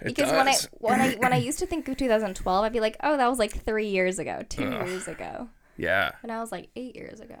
It 0.00 0.04
because 0.14 0.30
when 0.30 0.48
I 0.48 0.54
when 0.72 1.00
I 1.00 1.14
when 1.14 1.32
I 1.32 1.36
used 1.48 1.58
to 1.60 1.66
think 1.66 1.88
of 1.88 1.96
2012 1.96 2.64
I'd 2.64 2.72
be 2.72 2.80
like 2.80 2.96
oh 3.02 3.16
that 3.16 3.28
was 3.28 3.38
like 3.38 3.64
3 3.64 3.86
years 3.88 4.18
ago 4.18 4.44
2 4.48 4.64
Ugh. 4.64 4.86
years 4.88 5.08
ago 5.08 5.48
Yeah. 5.76 6.12
and 6.22 6.30
I 6.32 6.40
was 6.40 6.52
like 6.52 6.68
8 6.76 6.94
years 6.96 7.20
ago 7.20 7.38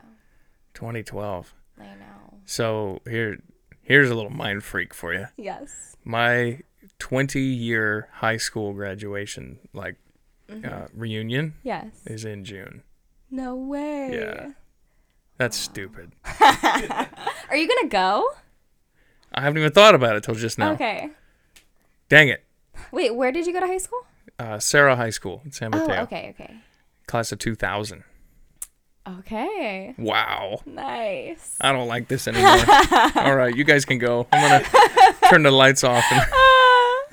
2012. 0.74 1.54
I 1.80 1.84
know 1.84 2.38
So 2.44 3.00
here, 3.08 3.38
here's 3.82 4.10
a 4.10 4.14
little 4.14 4.30
mind 4.30 4.64
freak 4.64 4.92
for 4.94 5.12
you. 5.14 5.26
yes 5.36 5.96
My 6.04 6.60
20 6.98 7.40
year 7.40 8.08
high 8.14 8.36
school 8.38 8.72
graduation, 8.72 9.58
like 9.72 9.96
Mm-hmm. 10.50 10.64
uh, 10.72 10.86
reunion, 10.94 11.52
yes 11.62 11.92
is 12.06 12.24
in 12.24 12.42
June. 12.44 12.82
no 13.30 13.54
way 13.54 14.10
Yeah. 14.14 14.50
That's 15.36 15.56
stupid. 15.56 16.12
are 16.40 17.56
you 17.56 17.68
gonna 17.68 17.88
go 17.88 18.28
I 19.32 19.42
haven't 19.42 19.58
even 19.58 19.72
thought 19.72 19.94
about 19.94 20.16
it 20.16 20.22
till 20.24 20.34
just 20.34 20.58
now. 20.58 20.72
okay 20.72 21.10
Dang 22.08 22.28
it. 22.28 22.42
Wait 22.92 23.14
where 23.14 23.32
did 23.32 23.46
you 23.46 23.52
go 23.52 23.60
to 23.60 23.66
high 23.66 23.78
school 23.78 24.00
Uh, 24.38 24.58
Serra 24.58 24.96
High 24.96 25.10
School 25.10 25.42
in 25.44 25.52
San 25.52 25.74
oh 25.74 25.78
Mateo, 25.86 26.02
okay 26.02 26.30
okay 26.30 26.54
class 27.06 27.32
of 27.32 27.38
2000. 27.38 28.04
okay 29.06 29.94
Wow. 29.98 30.60
nice 30.66 31.56
I 31.60 31.72
don't 31.72 31.88
like 31.88 32.08
this 32.08 32.28
anymore. 32.28 32.50
All 33.16 33.34
right, 33.34 33.54
you 33.56 33.64
guys 33.64 33.84
can 33.84 33.98
go. 33.98 34.26
I'm 34.32 34.62
gonna 34.62 35.14
turn 35.28 35.42
the 35.42 35.50
lights 35.50 35.82
off 35.84 36.04
and 36.10 36.22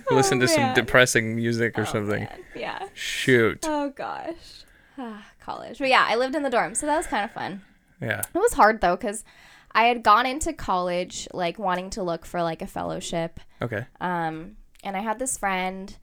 listen 0.12 0.40
to 0.40 0.48
some 0.48 0.72
Oh, 0.72 0.74
depressing 0.76 1.36
music 1.36 1.78
or 1.80 1.82
Oh, 1.82 1.86
something. 1.86 2.24
man. 2.26 2.40
Yeah. 2.56 2.88
Shoot. 2.94 3.66
Oh 3.68 3.90
gosh. 3.90 4.64
Ah, 4.98 5.26
College. 5.40 5.80
But 5.80 5.90
yeah, 5.90 6.06
I 6.08 6.16
lived 6.16 6.36
in 6.36 6.44
the 6.44 6.50
dorm, 6.50 6.76
so 6.76 6.86
that 6.86 6.96
was 6.98 7.08
kind 7.08 7.24
of 7.26 7.32
fun. 7.32 7.62
Yeah. 8.02 8.22
It 8.34 8.38
was 8.38 8.54
hard 8.54 8.82
though 8.82 8.98
cuz 8.98 9.24
I 9.72 9.86
had 9.86 10.04
gone 10.04 10.26
into 10.26 10.54
college 10.54 11.28
like 11.34 11.58
wanting 11.60 11.90
to 11.92 12.04
look 12.04 12.26
for 12.26 12.42
like 12.44 12.62
a 12.62 12.68
fellowship. 12.68 13.40
Okay. 13.62 13.86
Um 14.02 14.58
and 14.86 14.96
I 14.96 15.02
had 15.02 15.20
this 15.20 15.38
friend 15.38 15.98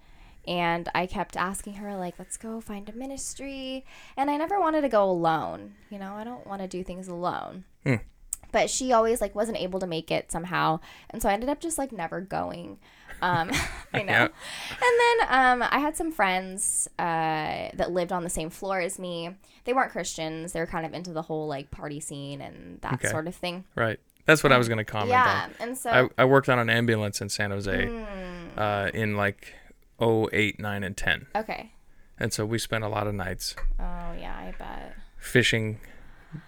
and 0.46 0.88
I 0.94 1.06
kept 1.06 1.36
asking 1.36 1.74
her 1.74 1.96
like 1.96 2.18
let's 2.18 2.36
go 2.36 2.60
find 2.60 2.88
a 2.88 2.92
ministry 2.92 3.84
and 4.16 4.30
I 4.30 4.36
never 4.36 4.58
wanted 4.60 4.80
to 4.82 4.88
go 4.88 5.08
alone. 5.08 5.74
You 5.88 5.98
know, 5.98 6.14
I 6.14 6.24
don't 6.24 6.46
want 6.46 6.60
to 6.62 6.68
do 6.68 6.82
things 6.82 7.08
alone. 7.08 7.64
Hmm. 7.84 7.96
But 8.50 8.68
she 8.68 8.92
always 8.92 9.20
like 9.22 9.34
wasn't 9.34 9.58
able 9.58 9.80
to 9.80 9.86
make 9.86 10.10
it 10.10 10.30
somehow. 10.30 10.80
And 11.10 11.22
so 11.22 11.28
I 11.28 11.32
ended 11.32 11.48
up 11.48 11.60
just 11.60 11.78
like 11.78 11.92
never 11.92 12.20
going. 12.20 12.78
Um 13.22 13.50
I 13.94 14.02
know. 14.02 14.12
And 14.22 14.30
then 15.00 15.28
um, 15.28 15.68
I 15.70 15.78
had 15.78 15.96
some 15.96 16.10
friends 16.12 16.88
uh, 16.98 17.70
that 17.74 17.92
lived 17.92 18.10
on 18.12 18.24
the 18.24 18.30
same 18.30 18.50
floor 18.50 18.80
as 18.80 18.98
me. 18.98 19.30
They 19.64 19.72
weren't 19.72 19.92
Christians. 19.92 20.52
They 20.52 20.60
were 20.60 20.66
kind 20.66 20.84
of 20.84 20.92
into 20.92 21.12
the 21.12 21.22
whole 21.22 21.46
like 21.46 21.70
party 21.70 22.00
scene 22.00 22.40
and 22.40 22.80
that 22.80 22.94
Okay. 22.94 23.08
sort 23.08 23.28
of 23.28 23.34
thing. 23.34 23.64
Right. 23.76 24.00
That's 24.26 24.42
what 24.42 24.52
I 24.52 24.58
was 24.58 24.68
gonna 24.68 24.84
comment 24.84 25.10
yeah, 25.10 25.44
on. 25.44 25.68
and 25.68 25.78
so 25.78 25.90
I, 25.90 26.22
I 26.22 26.24
worked 26.26 26.48
on 26.48 26.58
an 26.58 26.68
ambulance 26.70 27.20
in 27.20 27.28
San 27.28 27.50
Jose 27.52 27.86
Hmm. 27.86 28.04
Uh, 28.56 28.90
in 28.94 29.16
like 29.16 29.54
08, 30.00 30.58
9, 30.60 30.84
and 30.84 30.96
10. 30.96 31.26
okay. 31.36 31.72
And 32.18 32.32
so 32.32 32.46
we 32.46 32.58
spent 32.58 32.84
a 32.84 32.88
lot 32.88 33.06
of 33.08 33.14
nights 33.14 33.56
Oh 33.80 34.12
yeah, 34.18 34.34
I 34.36 34.54
bet. 34.56 34.94
fishing 35.18 35.80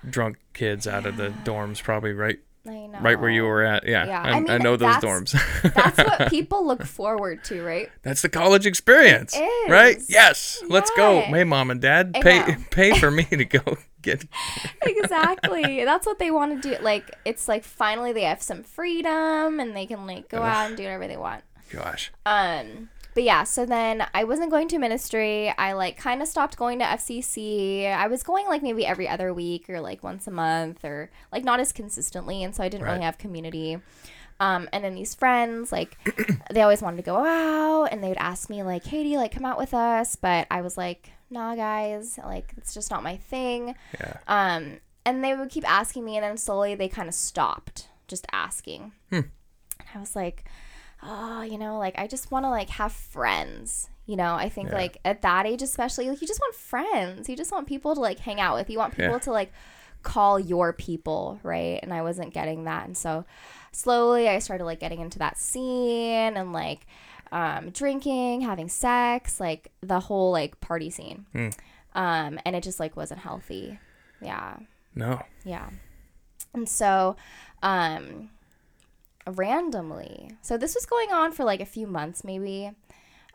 drunk 0.08 0.38
kids 0.52 0.86
out 0.86 1.04
of 1.04 1.16
the 1.16 1.30
dorms, 1.44 1.82
probably 1.82 2.12
right 2.12 2.38
I 2.66 2.86
know. 2.86 2.98
right 3.00 3.18
where 3.20 3.28
you 3.30 3.42
were 3.42 3.62
at. 3.64 3.86
Yeah, 3.86 4.06
Yeah, 4.06 4.22
I, 4.22 4.28
I 4.28 4.32
I 4.36 4.40
mean, 4.40 4.62
know 4.62 4.76
those 4.76 4.94
that's- 5.00 5.04
dorms. 5.04 5.74
That's 5.74 5.98
what 5.98 6.30
people 6.30 6.64
look 6.66 6.84
forward 6.84 7.42
to, 7.44 7.62
right? 7.62 7.90
That's 8.02 8.22
the 8.22 8.28
college 8.28 8.66
experience, 8.66 9.34
It 9.36 9.70
right? 9.70 9.96
is. 9.96 10.08
Yes, 10.08 10.62
let's 10.68 10.90
go. 10.96 11.14
Yeah. 11.20 11.26
Hey, 11.26 11.44
mom 11.44 11.70
and 11.72 11.80
dad, 11.80 12.12
I 12.14 12.22
pay 12.22 12.38
know. 12.38 12.54
pay 12.70 12.98
for 12.98 13.10
me 13.10 13.24
to 13.24 13.44
go 13.44 13.60
get. 14.02 14.24
exactly. 14.82 15.84
That's 15.84 16.06
what 16.06 16.18
they 16.18 16.30
want 16.30 16.62
to 16.62 16.76
do. 16.76 16.82
Like 16.82 17.10
it's 17.24 17.48
like 17.48 17.64
finally 17.64 18.12
they 18.12 18.22
have 18.22 18.42
some 18.42 18.62
freedom 18.62 19.60
and 19.60 19.74
they 19.76 19.86
can 19.86 20.06
like 20.06 20.28
go 20.28 20.40
out 20.42 20.68
and 20.68 20.76
do 20.76 20.84
whatever 20.84 21.08
they 21.08 21.16
want. 21.16 21.42
Gosh, 21.70 22.12
Um, 22.26 22.90
but 23.14 23.22
yeah, 23.22 23.44
so 23.44 23.64
then 23.64 24.06
I 24.12 24.24
wasn't 24.24 24.50
going 24.50 24.68
to 24.68 24.78
ministry. 24.78 25.52
I 25.56 25.72
like 25.72 25.96
kind 25.96 26.20
of 26.22 26.28
stopped 26.28 26.56
going 26.56 26.78
to 26.80 26.84
FCC. 26.84 27.86
I 27.92 28.06
was 28.08 28.22
going 28.22 28.46
like 28.46 28.62
maybe 28.62 28.84
every 28.86 29.08
other 29.08 29.32
week 29.32 29.68
or 29.70 29.80
like 29.80 30.02
once 30.02 30.26
a 30.26 30.30
month 30.30 30.84
or 30.84 31.10
like 31.32 31.44
not 31.44 31.60
as 31.60 31.72
consistently, 31.72 32.42
and 32.42 32.54
so 32.54 32.62
I 32.64 32.68
didn't 32.68 32.84
Right. 32.84 32.92
really 32.92 33.04
have 33.04 33.18
community. 33.18 33.78
Um, 34.40 34.68
and 34.72 34.82
then 34.84 34.96
these 34.96 35.14
friends, 35.14 35.70
like, 35.70 35.96
they 36.50 36.62
always 36.62 36.82
wanted 36.82 36.96
to 36.96 37.02
go 37.04 37.24
out, 37.24 37.86
and 37.92 38.02
they 38.02 38.08
would 38.08 38.18
ask 38.18 38.50
me 38.50 38.62
like, 38.64 38.84
"Hey, 38.84 39.04
do 39.04 39.08
you 39.08 39.18
like 39.18 39.30
come 39.32 39.44
out 39.44 39.58
with 39.58 39.72
us?" 39.74 40.16
But 40.16 40.48
I 40.50 40.60
was 40.60 40.76
like, 40.76 41.12
"Nah, 41.30 41.54
guys, 41.54 42.18
like 42.24 42.52
it's 42.56 42.74
just 42.74 42.90
not 42.90 43.04
my 43.04 43.16
thing." 43.16 43.76
yeah, 44.00 44.16
Um, 44.26 44.80
and 45.06 45.22
they 45.22 45.34
would 45.34 45.50
keep 45.50 45.68
asking 45.70 46.04
me, 46.04 46.16
and 46.16 46.24
then 46.24 46.36
slowly 46.36 46.74
they 46.74 46.88
kind 46.88 47.08
of 47.08 47.14
stopped 47.14 47.88
just 48.08 48.26
asking. 48.32 48.90
Hmm. 49.10 49.20
And 49.78 49.88
I 49.94 49.98
was 50.00 50.16
like, 50.16 50.44
oh, 51.04 51.42
you 51.42 51.58
know, 51.58 51.78
like 51.78 51.94
I 51.98 52.06
just 52.06 52.30
want 52.30 52.44
to 52.44 52.50
like 52.50 52.70
have 52.70 52.92
friends. 52.92 53.88
You 54.06 54.16
know, 54.16 54.34
I 54.34 54.48
think 54.48 54.68
Yeah. 54.70 54.76
like 54.76 54.98
at 55.04 55.22
that 55.22 55.46
age, 55.46 55.62
especially, 55.62 56.08
like 56.08 56.20
you 56.20 56.26
just 56.28 56.40
want 56.40 56.54
friends. 56.54 57.28
You 57.28 57.36
just 57.36 57.52
want 57.52 57.66
people 57.66 57.94
to 57.94 58.00
like 58.00 58.18
hang 58.18 58.40
out 58.40 58.56
with. 58.56 58.68
You 58.70 58.78
want 58.78 58.94
people 58.94 59.12
Yeah. 59.12 59.18
to 59.18 59.32
like 59.32 59.52
call 60.02 60.38
your 60.38 60.72
people, 60.74 61.38
right? 61.42 61.80
And 61.82 61.92
I 61.94 62.02
wasn't 62.02 62.34
getting 62.34 62.64
that. 62.64 62.86
And 62.86 62.96
so 62.96 63.24
slowly 63.72 64.28
I 64.28 64.38
started 64.40 64.64
like 64.64 64.78
getting 64.80 65.00
into 65.00 65.18
that 65.20 65.38
scene 65.38 66.36
and 66.36 66.52
like 66.52 66.86
um, 67.32 67.70
drinking, 67.70 68.42
having 68.42 68.68
sex, 68.68 69.40
like 69.40 69.72
the 69.80 70.00
whole 70.00 70.30
like 70.30 70.60
party 70.60 70.90
scene. 70.90 71.26
Mm. 71.34 71.54
Um, 71.94 72.38
and 72.44 72.54
it 72.54 72.62
just 72.62 72.78
like 72.78 72.96
wasn't 72.96 73.20
healthy. 73.20 73.78
Yeah. 74.20 74.58
No. 74.94 75.22
Yeah. 75.44 75.70
And 76.52 76.68
so, 76.68 77.16
um, 77.62 78.30
randomly, 79.26 80.32
so 80.42 80.56
this 80.58 80.74
was 80.74 80.86
going 80.86 81.12
on 81.12 81.32
for 81.32 81.44
like 81.44 81.60
a 81.60 81.66
few 81.66 81.86
months, 81.86 82.24
maybe. 82.24 82.70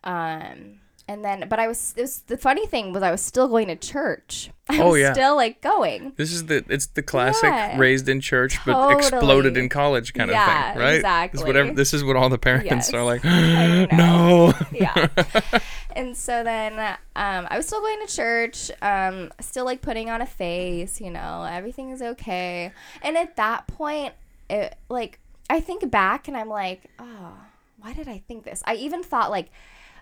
Um, 0.03 0.79
and 1.07 1.25
then, 1.25 1.47
but 1.49 1.57
I 1.59 1.67
was, 1.67 1.93
it 1.97 2.01
was 2.01 2.19
the 2.27 2.37
funny 2.37 2.67
thing 2.67 2.93
was 2.93 3.01
I 3.01 3.09
was 3.09 3.21
still 3.21 3.47
going 3.47 3.67
to 3.67 3.75
church. 3.75 4.51
I 4.69 4.79
Oh, 4.83 4.91
was 4.91 5.01
yeah. 5.01 5.13
still 5.13 5.35
like 5.35 5.59
going. 5.61 6.13
This 6.17 6.31
is 6.31 6.45
the 6.45 6.63
it's 6.69 6.85
the 6.85 7.01
classic 7.01 7.49
Yeah. 7.49 7.77
raised 7.79 8.07
in 8.07 8.21
church 8.21 8.59
but 8.63 8.91
exploded 8.91 9.57
in 9.57 9.69
college 9.69 10.13
kind 10.13 10.29
Yeah, 10.29 10.69
of 10.69 10.73
thing, 10.75 10.81
right? 11.03 11.31
This 11.31 11.41
is 11.41 11.47
whatever 11.47 11.69
exactly. 11.69 11.75
this 11.81 11.93
is 11.95 12.03
what 12.03 12.15
all 12.15 12.29
the 12.29 12.37
parents 12.37 12.65
Yes. 12.69 12.93
are 12.93 13.03
like. 13.03 13.23
No. 13.91 14.53
yeah. 14.71 15.07
and 15.95 16.15
so 16.15 16.43
then 16.43 16.77
um, 17.15 17.47
I 17.49 17.57
was 17.57 17.65
still 17.65 17.79
going 17.81 18.05
to 18.05 18.15
church, 18.15 18.69
um, 18.83 19.31
still 19.41 19.65
like 19.65 19.81
putting 19.81 20.11
on 20.11 20.21
a 20.21 20.27
face, 20.27 21.01
you 21.01 21.09
know, 21.09 21.43
everything 21.49 21.89
is 21.89 22.03
okay. 22.03 22.71
And 23.01 23.17
at 23.17 23.35
that 23.37 23.65
point, 23.65 24.13
it, 24.47 24.75
like, 24.89 25.19
I 25.49 25.59
think 25.59 25.89
back 25.89 26.27
and 26.27 26.37
I'm 26.37 26.49
like, 26.49 26.83
oh, 26.99 27.33
why 27.79 27.93
did 27.93 28.07
I 28.07 28.19
think 28.27 28.43
this? 28.43 28.61
I 28.65 28.75
even 28.75 29.03
thought, 29.03 29.31
like, 29.31 29.49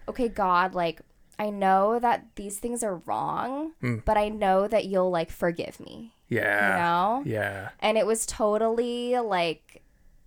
okay, 0.09 0.27
God, 0.27 0.73
like, 0.73 1.01
I 1.39 1.49
know 1.51 1.99
that 1.99 2.25
these 2.35 2.57
things 2.59 2.83
are 2.83 2.95
wrong, 3.05 3.73
Mm. 3.83 4.03
but 4.03 4.17
I 4.17 4.29
know 4.29 4.67
that 4.67 4.85
you'll 4.85 5.11
like 5.11 5.29
forgive 5.29 5.79
me, 5.79 6.13
Yeah. 6.29 6.71
you 6.71 6.81
know? 6.81 7.23
Yeah. 7.39 7.69
And 7.79 7.97
it 7.97 8.07
was 8.07 8.25
totally 8.25 9.17
like 9.19 9.83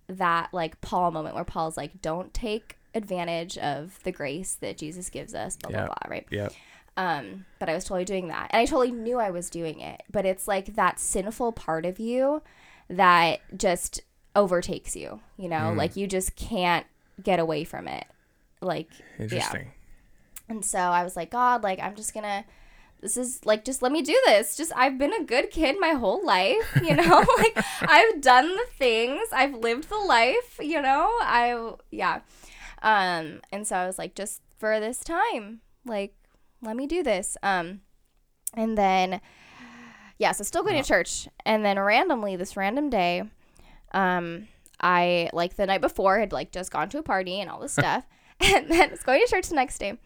that 0.07 0.53
like 0.53 0.79
Paul 0.81 1.11
moment 1.11 1.35
where 1.35 1.43
Paul's 1.43 1.75
like, 1.77 2.01
don't 2.01 2.33
take 2.33 2.77
advantage 2.95 3.57
of 3.57 4.01
the 4.03 4.11
grace 4.11 4.55
that 4.55 4.77
Jesus 4.77 5.09
gives 5.09 5.33
us, 5.35 5.57
blah 5.57 5.71
Yeah. 5.71 5.85
blah 5.87 5.95
blah, 6.01 6.11
right? 6.11 6.27
Yeah. 6.29 6.49
Um, 6.97 7.45
but 7.59 7.69
I 7.69 7.73
was 7.73 7.83
totally 7.85 8.05
doing 8.05 8.27
that. 8.29 8.47
And 8.51 8.59
I 8.61 8.65
totally 8.65 8.91
knew 8.91 9.17
I 9.19 9.31
was 9.31 9.49
doing 9.49 9.79
it. 9.81 10.03
But 10.09 10.25
it's 10.25 10.47
like 10.47 10.75
that 10.75 10.99
sinful 10.99 11.53
part 11.53 11.85
of 11.85 11.99
you 11.99 12.41
that 12.89 13.39
just 13.57 14.01
overtakes 14.35 14.95
you, 14.95 15.19
you 15.37 15.49
know? 15.49 15.71
Mm. 15.71 15.77
Like 15.77 15.95
you 15.95 16.07
just 16.07 16.35
can't 16.35 16.85
get 17.21 17.39
away 17.39 17.63
from 17.63 17.87
it. 17.87 18.05
Like 18.61 18.89
Interesting. 19.19 19.71
and 20.49 20.63
so 20.63 20.79
I 20.79 21.03
was 21.03 21.15
like, 21.15 21.31
God, 21.31 21.63
like, 21.63 21.79
I'm 21.79 21.95
just 21.95 22.13
gonna, 22.13 22.45
this 23.01 23.17
is 23.17 23.43
like, 23.45 23.65
just 23.65 23.81
let 23.81 23.91
me 23.91 24.01
do 24.01 24.17
this. 24.25 24.55
Just, 24.55 24.71
I've 24.75 24.97
been 24.97 25.13
a 25.13 25.23
good 25.23 25.49
kid 25.49 25.77
my 25.79 25.91
whole 25.91 26.23
life, 26.25 26.79
you 26.83 26.95
know? 26.95 27.25
like, 27.37 27.57
I've 27.81 28.21
done 28.21 28.47
the 28.47 28.67
things, 28.77 29.27
I've 29.33 29.55
lived 29.55 29.89
the 29.89 29.97
life, 29.97 30.59
you 30.61 30.81
know? 30.81 31.09
I, 31.21 31.73
yeah. 31.89 32.21
Um, 32.83 33.41
and 33.51 33.67
so 33.67 33.75
I 33.75 33.85
was 33.85 33.97
like, 33.97 34.15
just 34.15 34.41
for 34.57 34.79
this 34.79 34.99
time, 34.99 35.61
like, 35.85 36.13
let 36.61 36.75
me 36.75 36.85
do 36.85 37.01
this. 37.03 37.37
Um, 37.41 37.81
and 38.53 38.77
then, 38.77 39.21
yeah, 40.17 40.31
so 40.31 40.43
still 40.43 40.63
going 40.63 40.81
to 40.81 40.87
church. 40.87 41.27
And 41.45 41.65
then 41.65 41.79
randomly, 41.79 42.35
this 42.35 42.55
random 42.55 42.89
day, 42.89 43.23
um, 43.91 44.47
I, 44.79 45.29
like, 45.33 45.55
the 45.55 45.65
night 45.65 45.81
before 45.81 46.19
had, 46.19 46.31
like, 46.31 46.51
just 46.51 46.71
gone 46.71 46.89
to 46.89 46.97
a 46.97 47.03
party 47.03 47.39
and 47.39 47.49
all 47.49 47.59
this 47.59 47.73
stuff. 47.73 48.05
and 48.39 48.69
then 48.69 48.91
it's 48.91 49.03
going 49.03 49.21
to 49.23 49.29
church 49.29 49.49
the 49.49 49.55
next 49.55 49.77
day. 49.77 49.97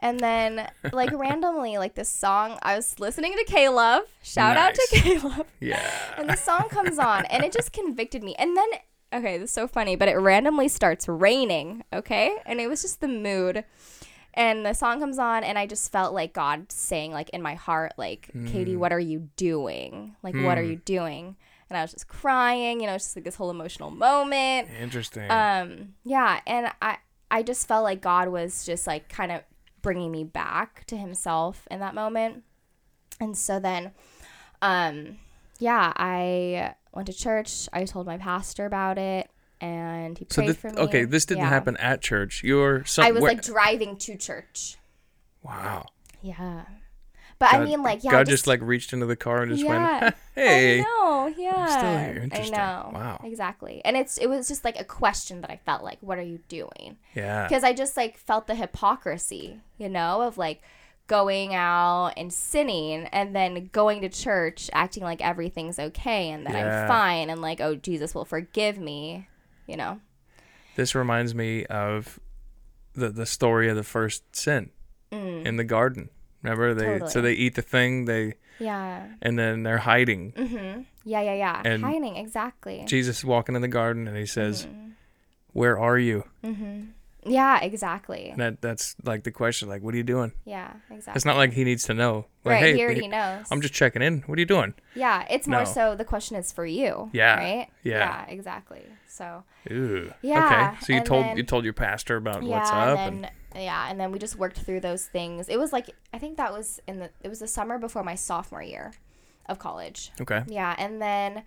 And 0.00 0.18
then, 0.20 0.70
like, 0.92 1.10
randomly, 1.18 1.78
like, 1.78 1.94
this 1.94 2.08
song, 2.08 2.58
I 2.62 2.76
was 2.76 2.98
listening 2.98 3.34
to 3.36 3.44
K 3.44 3.68
Love. 3.68 4.02
Shout 4.22 4.56
out 4.56 4.74
to 4.74 4.88
Nice. 4.92 5.02
K 5.02 5.18
Love. 5.18 5.46
Yeah. 5.60 5.90
And 6.18 6.28
the 6.28 6.36
song 6.36 6.68
comes 6.70 6.98
on, 6.98 7.26
and 7.26 7.44
it 7.44 7.52
just 7.52 7.72
convicted 7.72 8.22
me. 8.22 8.34
And 8.38 8.56
then, 8.56 8.68
okay, 9.12 9.38
this 9.38 9.50
is 9.50 9.54
so 9.54 9.66
funny, 9.68 9.96
but 9.96 10.08
it 10.08 10.16
randomly 10.16 10.68
starts 10.68 11.06
raining, 11.08 11.84
okay? 11.92 12.36
And 12.46 12.60
it 12.60 12.68
was 12.68 12.82
just 12.82 13.00
the 13.00 13.08
mood. 13.08 13.64
And 14.32 14.64
the 14.64 14.74
song 14.74 15.00
comes 15.00 15.18
on, 15.18 15.44
and 15.44 15.58
I 15.58 15.66
just 15.66 15.90
felt 15.90 16.14
like 16.14 16.32
God 16.32 16.70
saying, 16.72 17.12
like, 17.12 17.30
in 17.30 17.42
my 17.42 17.54
heart, 17.54 17.92
like, 17.96 18.30
Katie, 18.46 18.76
what 18.76 18.92
are 18.92 19.00
you 19.00 19.28
doing? 19.36 20.14
Like, 20.22 20.34
what 20.34 20.56
are 20.56 20.62
you 20.62 20.76
doing? 20.76 21.36
And 21.70 21.78
I 21.78 21.82
was 21.82 21.92
just 21.92 22.08
crying, 22.08 22.80
you 22.80 22.86
know, 22.88 22.94
it's 22.94 23.04
just 23.04 23.16
like 23.16 23.24
this 23.24 23.36
whole 23.36 23.48
emotional 23.50 23.90
moment 23.92 24.68
Interesting. 24.80 25.30
um 25.30 25.94
yeah 26.04 26.40
and 26.46 26.70
i 26.82 26.98
i 27.30 27.42
just 27.44 27.68
felt 27.68 27.84
like 27.84 28.00
god 28.00 28.28
was 28.28 28.66
just 28.66 28.86
like 28.88 29.08
kind 29.08 29.30
of 29.30 29.42
bringing 29.82 30.10
me 30.10 30.24
back 30.24 30.84
to 30.86 30.96
himself 30.96 31.66
in 31.70 31.78
that 31.80 31.94
moment 31.94 32.42
and 33.20 33.38
so 33.38 33.60
then 33.60 33.92
um 34.62 35.16
yeah 35.60 35.92
i 35.96 36.74
went 36.92 37.06
to 37.06 37.12
church 37.14 37.68
i 37.72 37.84
told 37.84 38.04
my 38.06 38.18
pastor 38.18 38.66
about 38.66 38.98
it 38.98 39.30
and 39.60 40.18
he 40.18 40.26
so 40.28 40.36
prayed 40.42 40.48
this, 40.50 40.56
for 40.56 40.70
me 40.70 40.76
okay, 40.78 41.04
this 41.04 41.24
didn't 41.24 41.42
Yeah. 41.42 41.48
happen 41.50 41.76
at 41.76 42.00
church. 42.00 42.42
You're 42.42 42.84
i 42.98 43.12
was 43.12 43.22
like 43.22 43.42
driving 43.42 43.96
to 43.98 44.16
church 44.16 44.76
wow. 45.42 45.86
yeah 46.22 46.64
but 47.40 47.52
i 47.52 47.64
mean 47.64 47.82
like 47.82 48.04
yeah 48.04 48.12
God 48.12 48.26
just, 48.28 48.46
like 48.46 48.60
reached 48.62 48.92
into 48.92 49.06
the 49.06 49.16
car 49.16 49.42
and 49.42 49.50
just 49.50 49.64
Yeah. 49.64 50.00
went, 50.02 50.14
"Hey, 50.36 50.80
I 50.80 50.82
know, 50.84 51.34
yeah. 51.36 51.66
still 51.66 51.98
here. 52.14 52.22
Interesting. 52.22 52.54
I 52.54 52.58
know. 52.58 52.90
Wow. 52.94 53.20
Exactly. 53.24 53.82
And 53.84 53.96
it's 53.96 54.16
it 54.18 54.28
was 54.28 54.46
just 54.46 54.64
like 54.64 54.78
a 54.78 54.84
question 54.84 55.40
that 55.40 55.50
I 55.50 55.58
felt 55.64 55.82
like, 55.82 55.98
what 56.00 56.18
are 56.18 56.22
you 56.22 56.38
doing? 56.48 56.98
yeah, 57.14 57.48
because 57.48 57.64
I 57.64 57.72
just 57.72 57.96
like 57.96 58.16
felt 58.16 58.46
the 58.46 58.54
hypocrisy, 58.54 59.60
you 59.78 59.88
know, 59.88 60.22
of 60.22 60.38
like 60.38 60.62
going 61.06 61.54
out 61.54 62.12
and 62.16 62.32
sinning 62.32 63.06
and 63.10 63.34
then 63.34 63.68
going 63.72 64.00
to 64.02 64.08
church 64.08 64.70
acting 64.72 65.02
like 65.02 65.20
everything's 65.20 65.78
okay 65.78 66.30
and 66.30 66.46
that 66.46 66.52
Yeah. 66.52 66.82
I'm 66.82 66.88
fine 66.88 67.30
and 67.30 67.42
like 67.42 67.60
oh 67.60 67.74
Jesus 67.74 68.14
will 68.14 68.24
forgive 68.24 68.78
me, 68.78 69.26
you 69.66 69.76
know. 69.76 70.00
this 70.76 70.94
reminds 70.94 71.34
me 71.34 71.64
of 71.66 72.20
the 72.94 73.08
the 73.08 73.26
story 73.26 73.68
of 73.68 73.76
the 73.76 73.82
first 73.82 74.22
sin 74.36 74.70
mm. 75.10 75.44
in 75.44 75.56
the 75.56 75.64
garden. 75.64 76.10
Remember 76.42 76.74
they 76.74 76.98
so 77.08 77.20
Mm. 77.20 77.22
They 77.22 77.32
eat 77.32 77.54
the 77.54 77.62
thing 77.62 78.04
they 78.06 78.34
Yeah. 78.58 79.06
and 79.22 79.38
then 79.38 79.62
they're 79.62 79.78
hiding. 79.78 80.32
Mhm. 80.32 80.86
Yeah, 81.04 81.22
yeah, 81.22 81.34
yeah. 81.34 81.62
And 81.64 81.82
Hiding 81.84 82.16
exactly. 82.16 82.84
Jesus 82.86 83.18
is 83.18 83.24
walking 83.24 83.54
in 83.56 83.62
the 83.62 83.68
garden 83.68 84.06
and 84.08 84.16
he 84.16 84.26
says, 84.26 84.66
Mm-hmm. 84.66 84.90
"Where 85.52 85.78
are 85.78 85.98
you?" 85.98 86.24
yeah, 87.24 87.60
exactly. 87.62 88.30
And 88.30 88.40
that 88.40 88.60
that's 88.62 88.96
like 89.04 89.24
the 89.24 89.30
question. 89.30 89.68
Like, 89.68 89.82
what 89.82 89.92
are 89.94 89.96
you 89.96 90.02
doing? 90.02 90.32
Yeah, 90.44 90.72
exactly. 90.90 91.16
It's 91.16 91.24
not 91.24 91.36
like 91.36 91.52
he 91.52 91.64
needs 91.64 91.84
to 91.84 91.94
know. 91.94 92.26
Like, 92.44 92.54
right, 92.54 92.62
hey, 92.62 92.74
he 92.74 92.82
already 92.82 93.02
hey, 93.02 93.08
knows. 93.08 93.46
I'm 93.50 93.60
just 93.60 93.74
checking 93.74 94.00
in. 94.02 94.22
What 94.26 94.38
are 94.38 94.40
you 94.40 94.46
doing? 94.46 94.74
yeah, 94.94 95.26
it's 95.30 95.46
more 95.46 95.66
so 95.66 95.94
the 95.94 96.04
question 96.04 96.36
is 96.36 96.52
for 96.52 96.64
you. 96.64 97.10
Yeah, 97.12 97.36
Right? 97.36 97.68
yeah. 97.82 98.24
exactly. 98.28 98.82
So 99.20 99.44
Ooh. 99.70 100.10
Yeah, 100.22 100.70
Okay. 100.72 100.84
So 100.86 100.92
you 100.94 100.98
and 100.98 101.06
told 101.06 101.24
then- 101.26 101.36
you 101.36 101.42
told 101.42 101.64
your 101.64 101.74
pastor 101.74 102.16
about 102.16 102.42
yeah, 102.42 102.48
what's 102.58 102.70
up 102.70 102.98
and 102.98 103.26
and, 103.52 103.64
yeah, 103.64 103.90
and 103.90 104.00
then 104.00 104.12
we 104.12 104.18
just 104.18 104.36
worked 104.36 104.58
through 104.58 104.80
those 104.80 105.04
things. 105.06 105.48
It 105.48 105.58
was 105.58 105.72
like 105.72 105.90
I 106.14 106.18
think 106.18 106.36
that 106.38 106.52
was 106.52 106.80
in 106.88 107.00
the 107.00 107.10
it 107.22 107.28
was 107.28 107.40
the 107.40 107.48
summer 107.48 107.78
before 107.78 108.02
my 108.02 108.14
sophomore 108.14 108.62
year 108.62 108.92
of 109.46 109.58
college. 109.58 110.10
okay. 110.22 110.42
Yeah, 110.46 110.74
and 110.78 111.02
then 111.02 111.42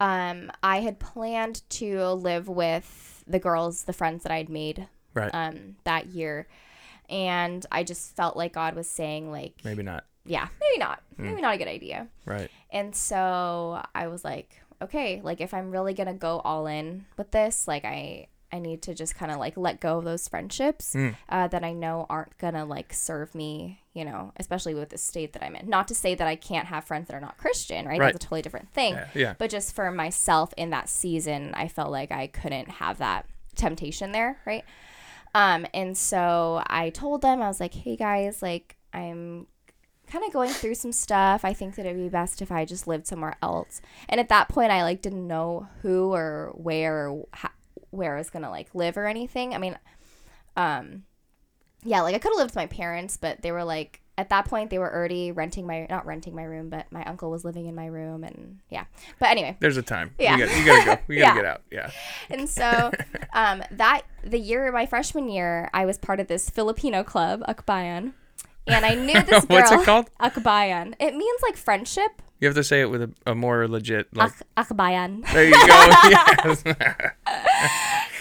um, 0.00 0.50
I 0.64 0.80
had 0.80 0.98
planned 0.98 1.62
to 1.70 2.08
live 2.08 2.48
with 2.48 3.22
the 3.28 3.38
girls, 3.38 3.84
the 3.84 3.92
friends 3.92 4.24
that 4.24 4.32
I'd 4.32 4.48
made 4.48 4.88
Right. 5.14 5.30
um, 5.34 5.76
that 5.84 6.06
year, 6.06 6.48
and 7.10 7.64
I 7.70 7.84
just 7.84 8.16
felt 8.16 8.36
like 8.36 8.52
God 8.54 8.74
was 8.74 8.88
saying 8.88 9.30
like, 9.30 9.52
Maybe 9.62 9.82
not. 9.82 10.04
yeah, 10.24 10.48
maybe 10.60 10.78
not, 10.78 11.02
Hmm. 11.16 11.24
maybe 11.26 11.42
not 11.42 11.54
a 11.54 11.58
good 11.58 11.68
idea. 11.68 12.08
Right. 12.24 12.50
And 12.70 12.96
so 12.96 13.82
I 13.94 14.08
was 14.08 14.24
like, 14.24 14.61
okay, 14.82 15.20
like 15.22 15.40
if 15.40 15.54
I'm 15.54 15.70
really 15.70 15.94
gonna 15.94 16.14
go 16.14 16.40
all 16.40 16.66
in 16.66 17.06
with 17.16 17.30
this, 17.30 17.66
like 17.68 17.84
I 17.84 18.26
I 18.54 18.58
need 18.58 18.82
to 18.82 18.94
just 18.94 19.14
kind 19.14 19.32
of 19.32 19.38
like 19.38 19.56
let 19.56 19.80
go 19.80 19.96
of 19.98 20.04
those 20.04 20.28
friendships 20.28 20.92
Mm. 20.94 21.16
uh, 21.30 21.48
that 21.48 21.64
I 21.64 21.72
know 21.72 22.04
aren't 22.10 22.36
gonna 22.36 22.66
like 22.66 22.92
serve 22.92 23.34
me, 23.34 23.80
you 23.94 24.04
know, 24.04 24.32
especially 24.36 24.74
with 24.74 24.90
the 24.90 24.98
state 24.98 25.32
that 25.32 25.42
I'm 25.42 25.56
in. 25.56 25.70
Not 25.70 25.88
to 25.88 25.94
say 25.94 26.14
that 26.14 26.28
I 26.28 26.36
can't 26.36 26.66
have 26.66 26.84
friends 26.84 27.08
that 27.08 27.14
are 27.16 27.20
not 27.20 27.38
Christian, 27.38 27.86
right? 27.86 27.98
Right. 27.98 28.12
That's 28.12 28.22
a 28.22 28.26
totally 28.26 28.42
different 28.42 28.70
thing. 28.74 28.92
Yeah. 28.94 29.08
Yeah. 29.14 29.34
But 29.38 29.48
just 29.48 29.74
for 29.74 29.90
myself 29.90 30.52
in 30.58 30.68
that 30.68 30.90
season, 30.90 31.52
I 31.54 31.66
felt 31.68 31.90
like 31.90 32.12
I 32.12 32.26
couldn't 32.26 32.68
have 32.72 32.98
that 32.98 33.24
temptation 33.54 34.12
there, 34.12 34.38
right? 34.44 34.64
Um, 35.34 35.66
and 35.72 35.96
so 35.96 36.62
I 36.66 36.90
told 36.90 37.22
them, 37.22 37.40
I 37.40 37.48
was 37.48 37.58
like, 37.58 37.72
hey 37.72 37.96
guys, 37.96 38.42
like 38.42 38.76
I'm 38.92 39.46
kind 40.12 40.24
of 40.26 40.32
going 40.32 40.50
through 40.50 40.74
some 40.74 40.92
stuff. 40.92 41.44
I 41.44 41.54
think 41.54 41.74
that 41.76 41.86
it'd 41.86 41.96
be 41.96 42.08
best 42.08 42.42
if 42.42 42.52
I 42.52 42.64
just 42.64 42.86
lived 42.86 43.06
somewhere 43.06 43.36
else. 43.42 43.80
And 44.08 44.20
at 44.20 44.28
that 44.28 44.48
point, 44.48 44.70
I 44.70 44.82
like 44.82 45.00
didn't 45.02 45.26
know 45.26 45.66
who 45.80 46.12
or 46.12 46.52
where 46.54 47.08
or 47.08 47.26
ha- 47.32 47.52
where 47.90 48.14
I 48.14 48.18
was 48.18 48.30
gonna 48.30 48.50
like 48.50 48.74
live 48.74 48.96
or 48.96 49.06
anything. 49.06 49.54
I 49.54 49.58
mean, 49.58 49.78
um, 50.56 51.04
yeah, 51.84 52.02
like 52.02 52.14
I 52.14 52.18
could 52.18 52.30
have 52.32 52.38
lived 52.38 52.50
with 52.50 52.56
my 52.56 52.66
parents, 52.66 53.16
but 53.16 53.42
they 53.42 53.52
were 53.52 53.64
like 53.64 54.00
at 54.18 54.28
that 54.28 54.44
point 54.44 54.68
they 54.68 54.78
were 54.78 54.92
already 54.94 55.32
renting 55.32 55.66
my 55.66 55.86
not 55.88 56.04
renting 56.06 56.34
my 56.34 56.44
room, 56.44 56.68
but 56.68 56.90
my 56.92 57.02
uncle 57.04 57.30
was 57.30 57.44
living 57.44 57.66
in 57.66 57.74
my 57.74 57.86
room, 57.86 58.22
and 58.24 58.58
yeah. 58.68 58.84
But 59.18 59.30
anyway, 59.30 59.56
There's 59.60 59.78
a 59.78 59.82
time. 59.82 60.14
Yeah. 60.18 60.36
You, 60.36 60.46
got, 60.46 60.56
you 60.58 60.64
gotta 60.66 60.84
go. 60.84 60.98
You 61.14 61.20
gotta 61.20 61.34
Yeah. 61.34 61.34
get 61.34 61.44
out. 61.46 61.62
Yeah. 61.72 61.90
and 62.30 62.48
so 62.48 62.92
um, 63.32 63.62
that 63.70 64.02
the 64.22 64.38
year 64.38 64.70
my 64.70 64.84
freshman 64.86 65.28
year, 65.28 65.70
I 65.72 65.86
was 65.86 65.96
part 65.98 66.20
of 66.20 66.28
this 66.28 66.50
Filipino 66.50 67.02
club, 67.02 67.42
Akbayan, 67.48 68.12
And 68.66 68.84
I 68.84 68.94
knew 68.94 69.20
this 69.24 69.44
girl. 69.44 69.58
What's 69.58 69.70
it 69.72 69.84
called? 69.84 70.10
Akbayan. 70.20 70.94
It 71.00 71.14
means 71.16 71.42
like 71.42 71.56
friendship. 71.56 72.22
You 72.40 72.48
have 72.48 72.56
to 72.56 72.64
say 72.64 72.80
it 72.80 72.90
with 72.90 73.02
a, 73.02 73.10
a 73.26 73.34
more 73.34 73.68
legit. 73.68 74.14
Like, 74.16 74.32
Ak- 74.56 74.68
Akbayan. 74.68 75.24
there 75.32 75.44
you 75.44 76.64
go. 76.64 76.72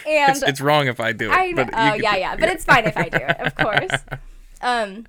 And 0.04 0.32
it's, 0.32 0.44
it's 0.44 0.62
wrong 0.62 0.88
if 0.88 1.00
I 1.00 1.14
do 1.14 1.32
it. 1.32 1.34
I 1.34 1.52
know. 1.52 1.62
Oh 1.64 1.68
can- 1.68 2.02
yeah, 2.02 2.16
yeah. 2.16 2.36
But 2.36 2.50
it's 2.50 2.66
fine 2.66 2.86
if 2.86 2.98
I 2.98 3.08
do 3.10 3.18
it, 3.18 3.40
of 3.40 3.56
course. 3.56 3.92
Um, 4.64 5.08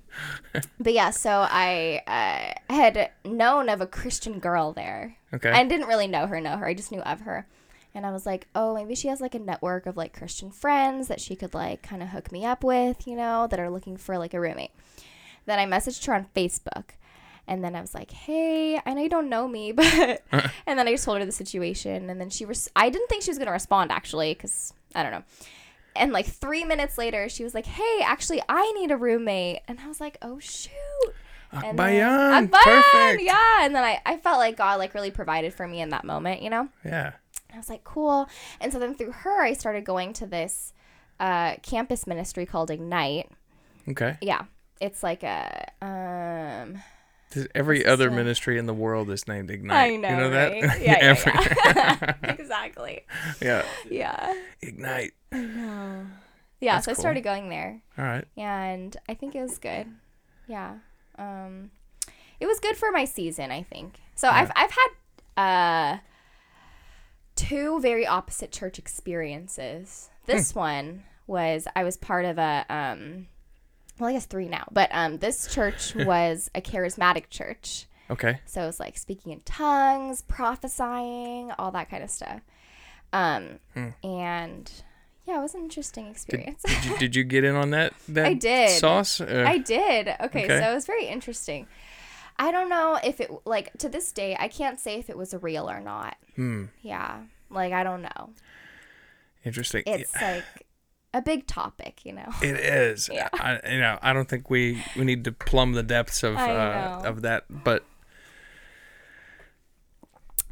but 0.81 0.95
yeah. 0.95 1.11
So 1.11 1.47
I 1.47 2.01
uh, 2.07 2.73
had 2.73 3.11
known 3.23 3.69
of 3.69 3.83
a 3.83 3.87
Christian 3.87 4.39
girl 4.39 4.73
there. 4.73 5.17
Okay. 5.35 5.51
I 5.51 5.63
didn't 5.67 5.89
really 5.89 6.07
know 6.07 6.27
her, 6.27 6.41
know 6.41 6.57
her. 6.57 6.65
I 6.65 6.73
just 6.73 6.91
knew 6.91 7.03
of 7.03 7.21
her. 7.21 7.47
And 7.95 8.07
I 8.07 8.13
was 8.13 8.25
like, 8.25 8.47
oh, 8.55 8.75
maybe 8.75 8.95
she 8.95 9.09
has 9.09 9.21
like 9.21 9.35
a 9.35 9.39
network 9.39 9.85
of 9.85 9.95
like 9.95 10.17
Christian 10.17 10.51
friends 10.51 11.09
that 11.09 11.21
she 11.21 11.37
could 11.37 11.53
like 11.53 11.83
kind 11.83 12.03
of 12.03 12.09
hook 12.09 12.33
me 12.33 12.47
up 12.47 12.65
with, 12.65 13.07
you 13.07 13.15
know, 13.15 13.47
that 13.49 13.61
are 13.61 13.69
looking 13.69 13.99
for 13.99 14.17
like 14.17 14.33
a 14.33 14.41
roommate. 14.41 14.71
Then 15.47 15.59
I 15.59 15.67
messaged 15.67 16.05
her 16.07 16.15
on 16.15 16.27
Facebook. 16.35 16.91
And 17.49 17.65
then 17.65 17.75
I 17.75 17.81
was 17.81 17.93
like, 17.95 18.11
hey, 18.13 18.81
I 18.87 18.95
know 18.95 19.03
you 19.03 19.09
don't 19.09 19.29
know 19.29 19.49
me, 19.49 19.73
but. 19.73 20.23
and 20.31 20.79
then 20.79 20.87
I 20.87 20.93
just 20.93 21.05
told 21.05 21.19
her 21.19 21.25
the 21.27 21.33
situation. 21.33 22.09
And 22.09 22.21
then 22.21 22.31
she 22.31 22.45
was. 22.45 22.69
I 22.77 22.89
didn't 22.89 23.09
think 23.09 23.23
she 23.23 23.31
was 23.31 23.39
going 23.39 23.47
to 23.49 23.53
respond 23.53 23.91
actually, 23.91 24.33
because 24.35 24.73
I 24.95 25.03
don't 25.03 25.13
know. 25.13 25.25
And 25.95 26.13
like 26.13 26.27
three 26.27 26.65
minutes 26.65 26.97
later, 26.97 27.29
she 27.29 27.45
was 27.45 27.53
like, 27.55 27.67
hey, 27.67 28.01
actually, 28.03 28.41
I 28.49 28.71
need 28.73 28.91
a 28.91 28.97
roommate. 28.97 29.61
And 29.69 29.79
I 29.81 29.89
was 29.89 30.01
like, 30.01 30.17
oh, 30.23 30.39
shoot. 30.39 30.71
And 31.53 31.79
then- 31.79 31.87
Akbayan, 31.87 32.49
Akbayan, 32.49 32.83
perfect. 32.83 33.23
Yeah. 33.25 33.65
And 33.67 33.75
then 33.75 33.85
I, 33.85 34.01
I 34.07 34.17
felt 34.17 34.39
like 34.39 34.57
God 34.57 34.79
like 34.79 34.95
really 34.95 35.11
provided 35.11 35.53
for 35.53 35.67
me 35.69 35.83
in 35.83 35.91
that 35.91 36.05
moment, 36.05 36.41
you 36.43 36.49
know? 36.49 36.69
yeah. 36.85 37.13
I 37.53 37.59
was 37.59 37.69
like, 37.69 37.85
cool. 37.85 38.27
And 38.63 38.73
so 38.73 38.79
then 38.79 38.95
through 38.95 39.11
her, 39.13 39.43
I 39.43 39.53
started 39.53 39.85
going 39.85 40.15
to 40.15 40.27
this 40.27 40.73
uh, 41.21 41.57
campus 41.57 42.07
ministry 42.07 42.47
called 42.47 42.71
Ignite. 42.71 43.31
Okay. 43.87 44.17
Yeah. 44.23 44.45
It's 44.83 45.03
like 45.03 45.23
a, 45.23 45.69
um, 45.81 46.83
Every 47.55 47.87
other 47.87 48.09
so- 48.11 48.15
ministry 48.15 48.59
in 48.59 48.67
the 48.67 48.75
world 48.75 49.09
is 49.11 49.27
named 49.27 49.51
Ignite. 49.51 49.77
I 49.93 49.97
know, 49.97 50.09
You 50.11 50.17
know 50.17 50.31
that? 50.31 50.53
right? 50.53 50.63
Yeah, 50.83 50.83
yeah, 50.83 50.99
Every- 51.01 51.33
yeah. 51.33 52.15
exactly. 52.41 53.01
yeah. 53.41 53.65
Yeah. 53.89 54.35
Ignite. 54.61 55.13
No. 55.31 56.07
Yeah. 56.61 56.75
That's 56.75 56.85
so 56.87 56.91
I 56.91 56.95
started 56.95 57.23
going 57.23 57.49
there 57.49 57.81
All 57.97 58.05
right. 58.05 58.25
and 58.37 58.97
I 59.09 59.15
think 59.15 59.35
it 59.35 59.41
was 59.43 59.59
good. 59.59 59.87
Yeah. 60.47 60.75
Um, 61.19 61.71
it 62.41 62.47
was 62.47 62.59
good 62.61 62.77
for 62.77 62.91
my 62.93 63.05
season, 63.05 63.51
I 63.51 63.63
think. 63.63 64.01
So 64.15 64.29
I've, 64.29 64.51
I've 64.57 64.71
had, 64.73 64.89
uh, 65.37 65.99
two 67.37 67.81
very 67.81 68.07
opposite 68.07 68.53
church 68.53 68.79
experiences. 68.79 70.11
This 70.27 70.55
one 70.55 71.05
was 71.27 71.67
I 71.75 71.83
was 71.85 71.97
part 71.97 72.25
of 72.25 72.37
a 72.39 72.65
um 72.69 73.27
well 73.99 74.09
I 74.11 74.13
guess 74.15 74.27
three 74.27 74.49
now, 74.49 74.67
but 74.73 74.89
um 74.93 75.19
this 75.19 75.53
church 75.53 75.95
was 75.97 76.51
a 76.55 76.61
charismatic 76.61 77.29
church. 77.31 77.87
Okay. 78.11 78.41
So 78.47 78.63
it 78.63 78.67
was 78.67 78.81
like 78.81 78.99
speaking 78.99 79.33
in 79.33 79.41
tongues, 79.41 80.23
prophesying, 80.23 81.51
all 81.59 81.71
that 81.73 81.89
kind 81.91 82.03
of 82.03 82.11
stuff. 82.11 82.41
Um 83.13 83.59
and 84.03 84.71
yeah, 85.27 85.39
it 85.39 85.43
was 85.43 85.55
an 85.55 85.63
interesting 85.63 86.09
experience. 86.09 86.63
Did 86.65 86.85
you, 86.85 86.99
did 86.99 87.17
you 87.17 87.25
get 87.25 87.45
in 87.45 87.55
on 87.55 87.71
that? 87.71 87.95
that 88.09 88.27
I 88.27 88.35
did. 88.35 88.71
Sauce? 88.71 89.21
Uh, 89.21 89.45
I 89.47 89.59
did. 89.59 90.09
Okay, 90.09 90.45
Okay. 90.45 90.49
so 90.61 90.71
it 90.71 90.75
was 90.75 90.85
very 90.85 91.07
interesting. 91.07 91.69
I 92.39 92.51
don't 92.51 92.69
know 92.69 92.99
if 93.05 93.21
it 93.21 93.31
like 93.45 93.73
to 93.79 93.89
this 93.89 94.11
day 94.11 94.37
I 94.39 94.49
can't 94.49 94.81
say 94.81 94.99
if 94.99 95.09
it 95.11 95.17
was 95.17 95.35
real 95.41 95.71
or 95.71 95.81
not. 95.81 96.17
hmm. 96.35 96.65
Yeah. 96.83 97.21
Like 97.51 97.73
I 97.73 97.85
don't 97.85 98.03
know. 98.03 98.31
Interesting. 99.45 99.83
It's 99.87 100.15
like 100.21 100.45
a 101.15 101.21
big 101.23 101.47
topic, 101.47 102.05
you 102.05 102.13
know. 102.13 102.31
It 102.43 102.57
is. 102.57 103.09
Yeah. 103.13 103.29
I, 103.35 103.61
you 103.71 103.81
know, 103.81 103.99
I 104.03 104.13
don't 104.13 104.29
think 104.29 104.49
we 104.51 104.83
we 104.97 105.05
need 105.05 105.25
to 105.25 105.33
plumb 105.33 105.73
the 105.73 105.83
depths 105.83 106.23
of 106.23 106.37
uh, 106.37 107.03
of 107.05 107.23
that, 107.23 107.45
but 107.51 107.85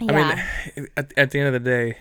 Yeah. 0.00 0.12
I 0.12 0.80
mean, 0.80 0.88
at, 0.96 1.12
at 1.16 1.30
the 1.30 1.38
end 1.38 1.48
of 1.48 1.52
the 1.62 1.70
day, 1.70 1.96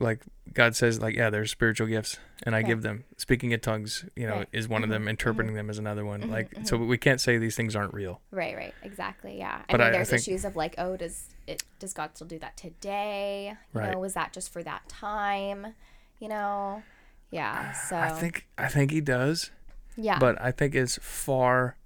like 0.00 0.22
God 0.52 0.76
says, 0.76 1.00
like 1.00 1.14
yeah, 1.16 1.30
there's 1.30 1.50
spiritual 1.50 1.86
gifts, 1.86 2.18
and 2.44 2.54
I 2.54 2.58
Right. 2.58 2.66
give 2.66 2.82
them. 2.82 3.04
Speaking 3.16 3.52
in 3.52 3.60
tongues, 3.60 4.04
you 4.16 4.26
know, 4.26 4.36
Right. 4.36 4.48
is 4.52 4.68
one 4.68 4.82
of 4.82 4.88
Mhm, 4.88 4.92
them. 4.92 5.08
Interpreting 5.08 5.54
them 5.54 5.70
is 5.70 5.78
another 5.78 6.04
one. 6.04 6.22
Mhm, 6.22 6.30
Like 6.30 6.54
so, 6.64 6.76
we 6.76 6.98
can't 6.98 7.20
say 7.20 7.38
these 7.38 7.56
things 7.56 7.74
aren't 7.74 7.94
real. 7.94 8.20
right, 8.30 8.54
right, 8.56 8.74
exactly. 8.82 9.38
Yeah. 9.38 9.62
I 9.68 9.72
But 9.72 9.80
mean, 9.80 9.86
I- 9.86 9.88
I 9.88 9.92
there's 9.92 10.10
think- 10.10 10.22
issues 10.22 10.44
of 10.44 10.56
like, 10.56 10.74
oh, 10.78 10.96
does 10.96 11.28
it 11.46 11.62
does 11.78 11.92
God 11.92 12.10
still 12.14 12.26
do 12.26 12.38
that 12.38 12.56
today? 12.56 13.56
You 13.74 13.80
Right. 13.80 13.92
know, 13.92 13.98
was 13.98 14.14
that 14.14 14.32
just 14.32 14.52
for 14.52 14.62
that 14.62 14.88
time? 14.88 15.74
You 16.20 16.28
know. 16.28 16.82
Yeah. 17.30 17.72
So. 17.72 17.96
I 17.96 18.10
think 18.10 18.46
I 18.56 18.68
think 18.68 18.90
He 18.90 19.00
does, 19.00 19.50
Yeah. 19.96 20.18
but 20.18 20.40
I 20.40 20.50
think 20.50 20.74
it's 20.74 20.98
far 21.02 21.76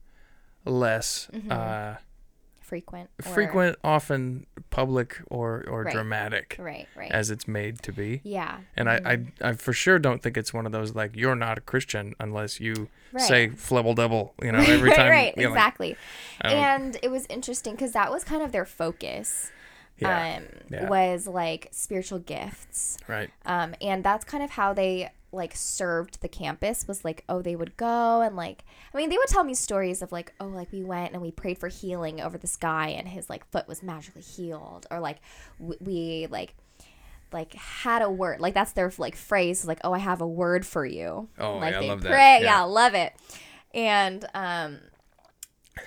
less 0.64 1.28
Mhm. 1.32 1.50
uh, 1.50 1.96
frequent. 2.60 3.10
or- 3.24 3.32
frequent, 3.32 3.76
often 3.84 4.46
public 4.70 5.20
or 5.28 5.64
or 5.68 5.82
Right. 5.82 5.92
dramatic 5.94 6.56
Right. 6.58 6.88
Right. 6.96 7.10
as 7.10 7.30
it's 7.30 7.46
made 7.48 7.82
to 7.82 7.92
be. 7.92 8.20
yeah. 8.24 8.58
And 8.76 8.88
mhm, 8.88 9.06
I, 9.06 9.12
I, 9.44 9.50
I 9.50 9.52
for 9.54 9.72
sure 9.72 9.98
don't 9.98 10.22
think 10.22 10.36
it's 10.36 10.54
one 10.54 10.64
of 10.64 10.72
those 10.72 10.94
like 10.94 11.14
you're 11.16 11.34
not 11.34 11.58
a 11.58 11.60
Christian 11.60 12.14
unless 12.20 12.60
you 12.60 12.88
right. 13.12 13.22
say 13.22 13.48
flibble 13.48 13.94
double, 13.96 14.34
you 14.40 14.52
know, 14.52 14.58
every 14.66 14.88
right, 14.90 14.96
time. 14.96 15.10
right, 15.10 15.34
you 15.36 15.42
know, 15.42 15.48
exactly. 15.50 15.96
Don't- 16.42 16.52
and 16.52 16.98
it 17.02 17.10
was 17.10 17.26
interesting 17.28 17.74
because 17.74 17.92
that 17.92 18.10
was 18.10 18.24
kind 18.24 18.42
of 18.42 18.52
their 18.52 18.64
focus. 18.64 19.50
yeah, 19.98 20.36
Um, 20.38 20.44
yeah. 20.70 20.88
was 20.88 21.26
like 21.28 21.68
spiritual 21.70 22.18
gifts. 22.20 22.96
right. 23.08 23.30
um, 23.44 23.74
and 23.82 24.02
that's 24.02 24.24
kind 24.24 24.42
of 24.42 24.50
how 24.52 24.72
they 24.72 25.10
like 25.32 25.56
served 25.56 26.20
the 26.20 26.28
campus 26.28 26.86
was 26.86 27.04
like 27.04 27.24
oh 27.28 27.40
they 27.40 27.56
would 27.56 27.76
go 27.76 28.20
and 28.20 28.36
like 28.36 28.64
i 28.92 28.96
mean 28.98 29.08
they 29.08 29.16
would 29.16 29.28
tell 29.28 29.42
me 29.44 29.54
stories 29.54 30.02
of 30.02 30.12
like 30.12 30.32
oh 30.40 30.46
like 30.46 30.70
we 30.72 30.82
went 30.82 31.12
and 31.12 31.22
we 31.22 31.30
prayed 31.30 31.56
for 31.58 31.68
healing 31.68 32.20
over 32.20 32.36
this 32.36 32.56
guy 32.56 32.88
and 32.88 33.08
his 33.08 33.30
like 33.30 33.44
foot 33.50 33.66
was 33.66 33.82
magically 33.82 34.20
healed 34.22 34.86
or 34.90 35.00
like 35.00 35.18
w- 35.58 35.78
we 35.80 36.26
like 36.30 36.54
like 37.32 37.54
had 37.54 38.02
a 38.02 38.10
word 38.10 38.40
like 38.40 38.52
that's 38.52 38.72
their 38.72 38.92
like 38.98 39.16
phrase 39.16 39.64
like 39.64 39.80
oh 39.84 39.92
i 39.94 39.98
have 39.98 40.20
a 40.20 40.26
word 40.26 40.66
for 40.66 40.84
you 40.84 41.28
Oh, 41.38 41.56
like 41.56 41.72
yeah, 41.72 41.78
I 41.78 41.80
they 41.80 41.88
love 41.88 42.02
that. 42.02 42.08
pray 42.10 42.38
Yeah. 42.42 42.58
yeah 42.58 42.62
love 42.64 42.94
it 42.94 43.14
and 43.72 44.24
um 44.34 44.78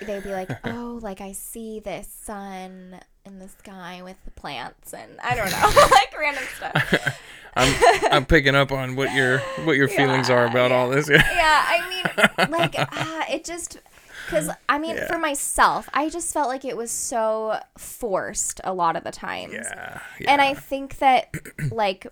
they'd 0.02 0.24
be 0.24 0.32
like 0.32 0.50
oh 0.64 0.98
like 1.00 1.20
i 1.20 1.30
see 1.30 1.78
this 1.78 2.08
sun 2.08 2.98
in 3.24 3.38
the 3.38 3.48
sky 3.48 4.00
with 4.02 4.16
the 4.24 4.32
plants 4.32 4.92
and 4.92 5.20
i 5.22 5.36
don't 5.36 5.50
know 5.52 5.82
like 5.92 6.18
random 6.18 6.42
stuff 6.56 7.20
I'm 7.56 7.74
I'm 8.12 8.26
picking 8.34 8.54
up 8.54 8.70
on 8.70 8.96
what 8.96 9.14
your 9.14 9.38
what 9.64 9.76
your 9.76 9.88
feelings 9.88 10.30
are 10.30 10.46
about 10.46 10.70
all 10.72 10.90
this. 10.90 11.08
Yeah. 11.08 11.16
yeah, 11.34 11.64
I 11.66 11.88
mean, 11.88 12.50
like, 12.50 12.74
uh, 12.78 13.24
it 13.30 13.44
just, 13.44 13.78
because, 14.26 14.50
I 14.68 14.78
mean, 14.78 14.96
Yeah. 14.96 15.06
for 15.06 15.18
myself, 15.18 15.88
I 15.94 16.08
just 16.08 16.32
felt 16.32 16.48
like 16.48 16.64
it 16.64 16.76
was 16.76 16.90
so 16.90 17.58
forced 17.78 18.60
a 18.64 18.72
lot 18.74 18.96
of 18.96 19.04
the 19.04 19.12
times. 19.12 19.54
Yeah. 19.54 20.00
yeah. 20.20 20.32
And 20.32 20.40
I 20.42 20.54
think 20.54 20.98
that, 20.98 21.30
like, 21.70 22.06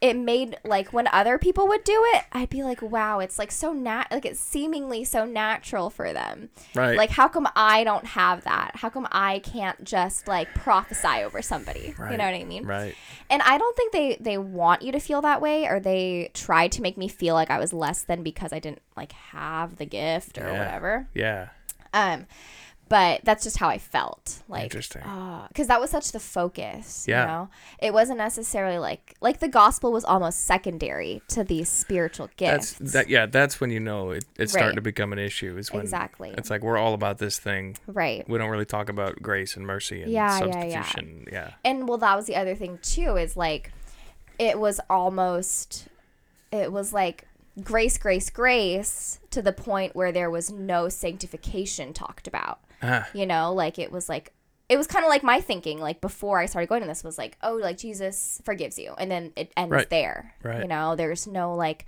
it 0.00 0.16
made, 0.16 0.56
like, 0.64 0.92
when 0.94 1.06
other 1.08 1.36
people 1.36 1.68
would 1.68 1.84
do 1.84 2.02
it, 2.14 2.24
I'd 2.32 2.48
be 2.48 2.62
like, 2.62 2.80
wow, 2.80 3.18
it's, 3.20 3.38
like, 3.38 3.52
so 3.52 3.72
nat, 3.74 4.06
like, 4.10 4.24
it's 4.24 4.40
seemingly 4.40 5.04
so 5.04 5.26
natural 5.26 5.90
for 5.90 6.12
them. 6.14 6.48
right. 6.74 6.96
Like, 6.96 7.10
how 7.10 7.28
come 7.28 7.46
I 7.54 7.84
don't 7.84 8.06
have 8.06 8.44
that? 8.44 8.72
How 8.76 8.88
come 8.88 9.06
I 9.12 9.40
can't 9.40 9.84
just, 9.84 10.26
like, 10.26 10.54
prophesy 10.54 11.22
over 11.22 11.42
somebody? 11.42 11.94
You 11.98 12.16
know 12.16 12.24
what 12.24 12.34
I 12.34 12.44
mean? 12.44 12.64
right. 12.66 12.94
And 13.28 13.42
I 13.42 13.58
don't 13.58 13.76
think 13.76 13.92
they 13.92 14.16
they 14.20 14.38
want 14.38 14.82
you 14.82 14.90
to 14.92 14.98
feel 15.00 15.20
that 15.22 15.40
way 15.40 15.66
or 15.66 15.78
they 15.78 16.30
tried 16.34 16.72
to 16.72 16.82
make 16.82 16.96
me 16.96 17.06
feel 17.06 17.34
like 17.34 17.50
I 17.50 17.58
was 17.60 17.72
less 17.72 18.02
than 18.02 18.22
because 18.22 18.52
I 18.52 18.58
didn't 18.58 18.80
like 18.96 19.12
have 19.12 19.76
the 19.76 19.84
gift 19.86 20.36
or 20.38 20.48
Yeah. 20.50 20.58
whatever. 20.58 21.08
Yeah. 21.14 21.48
Um 21.92 22.26
but 22.90 23.20
that's 23.24 23.42
just 23.44 23.56
how 23.56 23.68
I 23.68 23.78
felt. 23.78 24.42
Like 24.48 24.64
Interesting. 24.64 25.00
Uh, 25.02 25.48
cuz 25.54 25.68
that 25.68 25.80
was 25.80 25.88
such 25.90 26.12
the 26.12 26.20
focus, 26.20 27.06
Yeah. 27.08 27.20
you 27.22 27.26
know. 27.28 27.48
It 27.78 27.94
wasn't 27.94 28.18
necessarily 28.18 28.76
like 28.78 29.14
like 29.22 29.38
the 29.40 29.48
gospel 29.48 29.90
was 29.92 30.04
almost 30.04 30.44
secondary 30.44 31.22
to 31.28 31.42
these 31.44 31.68
spiritual 31.70 32.28
That's 32.36 32.74
gifts. 32.78 32.92
that. 32.92 33.08
Yeah. 33.08 33.24
That's 33.26 33.60
when 33.60 33.70
you 33.70 33.80
know 33.80 34.10
it, 34.10 34.24
it's 34.36 34.52
starting 34.52 34.76
to 34.76 34.82
become 34.82 35.12
an 35.14 35.18
issue. 35.18 35.56
Is 35.56 35.72
when 35.72 35.80
exactly. 35.82 36.34
it's 36.36 36.50
like 36.50 36.62
we're 36.62 36.76
all 36.78 36.92
about 36.92 37.16
this 37.18 37.38
thing. 37.38 37.76
right. 37.86 38.28
We 38.28 38.36
don't 38.38 38.50
really 38.50 38.66
talk 38.66 38.88
about 38.90 39.22
grace 39.22 39.56
and 39.56 39.64
mercy 39.66 40.02
and 40.02 40.10
Yeah, 40.12 40.38
yeah, 40.40 40.46
yeah. 40.64 40.82
substitution. 40.82 41.26
Yeah. 41.32 41.50
and 41.64 41.88
well 41.88 41.98
that 41.98 42.16
was 42.16 42.26
the 42.26 42.36
other 42.36 42.54
thing 42.54 42.78
too 42.82 43.16
is 43.16 43.36
like 43.36 43.72
it 44.38 44.58
was 44.58 44.80
almost 44.90 45.86
it 46.50 46.72
was 46.72 46.92
like 46.92 47.26
grace 47.62 47.98
grace 47.98 48.30
grace 48.30 49.20
to 49.30 49.42
the 49.42 49.52
point 49.52 49.94
where 49.94 50.10
there 50.12 50.30
was 50.30 50.50
no 50.50 50.88
sanctification 50.88 51.92
talked 51.92 52.26
about 52.26 52.58
Ah, 52.82 53.08
you 53.12 53.26
know 53.26 53.52
like 53.52 53.78
it 53.78 53.90
was 53.92 54.08
like 54.08 54.32
it 54.68 54.76
was 54.76 54.86
kind 54.86 55.04
of 55.04 55.08
like 55.08 55.22
my 55.22 55.40
thinking 55.40 55.78
like 55.80 56.00
before 56.00 56.38
i 56.38 56.46
started 56.46 56.68
going 56.68 56.80
to 56.82 56.86
this 56.88 57.02
was 57.04 57.18
like 57.18 57.36
oh 57.42 57.54
like 57.54 57.76
jesus 57.76 58.40
forgives 58.44 58.78
you 58.78 58.94
and 58.98 59.10
then 59.10 59.32
it 59.36 59.52
ends 59.56 59.70
Right. 59.72 59.90
there 59.90 60.34
Right. 60.42 60.62
you 60.62 60.68
know 60.68 60.96
there's 60.96 61.26
no 61.26 61.54
like 61.54 61.86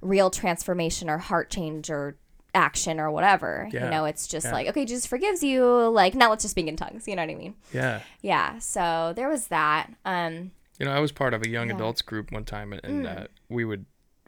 real 0.00 0.30
transformation 0.30 1.08
or 1.08 1.18
heart 1.18 1.50
change 1.50 1.90
or 1.90 2.16
action 2.54 2.98
or 3.00 3.10
whatever 3.10 3.68
Yeah. 3.70 3.84
you 3.84 3.90
know 3.90 4.04
it's 4.06 4.26
just 4.26 4.46
Yeah. 4.46 4.52
like 4.52 4.68
okay 4.68 4.84
jesus 4.84 5.06
forgives 5.06 5.42
you 5.42 5.64
like 5.88 6.14
now 6.14 6.30
let's 6.30 6.42
just 6.42 6.52
speak 6.52 6.66
in 6.68 6.76
tongues 6.76 7.06
you 7.06 7.14
know 7.14 7.22
what 7.22 7.30
i 7.30 7.34
mean 7.34 7.54
yeah. 7.72 8.00
yeah 8.22 8.58
so 8.58 9.12
there 9.14 9.28
was 9.28 9.48
that 9.48 9.90
um 10.04 10.52
You 10.78 10.86
know, 10.86 10.92
I 10.92 11.00
was 11.00 11.12
part 11.12 11.32
of 11.34 11.42
a 11.42 11.48
young 11.48 11.68
Yeah. 11.68 11.74
adults 11.76 12.02
group 12.02 12.30
one 12.32 12.44
time, 12.44 12.72
and, 12.74 12.84
and 12.84 13.04
Mm. 13.06 13.22
uh, 13.22 13.26
we 13.48 13.64
would 13.64 13.84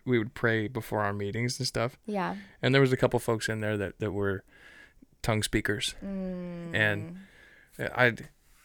we 0.07 0.19
would 0.19 0.33
pray 0.33 0.67
before 0.69 1.01
our 1.05 1.13
meetings 1.13 1.59
and 1.59 1.67
stuff. 1.69 1.99
yeah 2.07 2.37
And 2.63 2.75
there 2.75 2.81
was 2.81 2.93
a 2.93 2.97
couple 2.97 3.19
folks 3.21 3.49
in 3.51 3.61
there 3.61 3.77
that 3.77 3.99
that 3.99 4.13
were 4.13 4.45
tongue 5.23 5.43
speakers, 5.43 5.95
Mm. 6.05 6.75
and 6.75 7.19
I, 7.79 8.15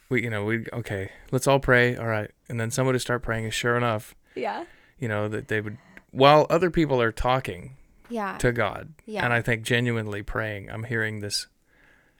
we 0.08 0.22
you 0.22 0.30
know 0.30 0.44
we 0.44 0.66
okay, 0.72 1.10
let's 1.30 1.46
all 1.46 1.58
pray, 1.60 1.96
all 1.96 2.06
right, 2.06 2.30
and 2.48 2.58
then 2.60 2.70
somebody 2.70 2.98
start 2.98 3.22
praying, 3.22 3.44
and 3.44 3.54
sure 3.54 3.76
enough, 3.76 4.14
Yeah. 4.34 4.64
you 4.98 5.08
know 5.08 5.28
that 5.28 5.48
they 5.48 5.60
would 5.60 5.78
while 6.10 6.46
other 6.50 6.70
people 6.70 7.00
are 7.02 7.12
talking 7.12 7.76
Yeah. 8.08 8.36
to 8.38 8.52
God, 8.52 8.94
Yeah. 9.06 9.24
and 9.24 9.32
I 9.32 9.40
think 9.42 9.62
genuinely 9.64 10.22
praying, 10.22 10.70
I'm 10.70 10.84
hearing 10.84 11.20
this 11.20 11.46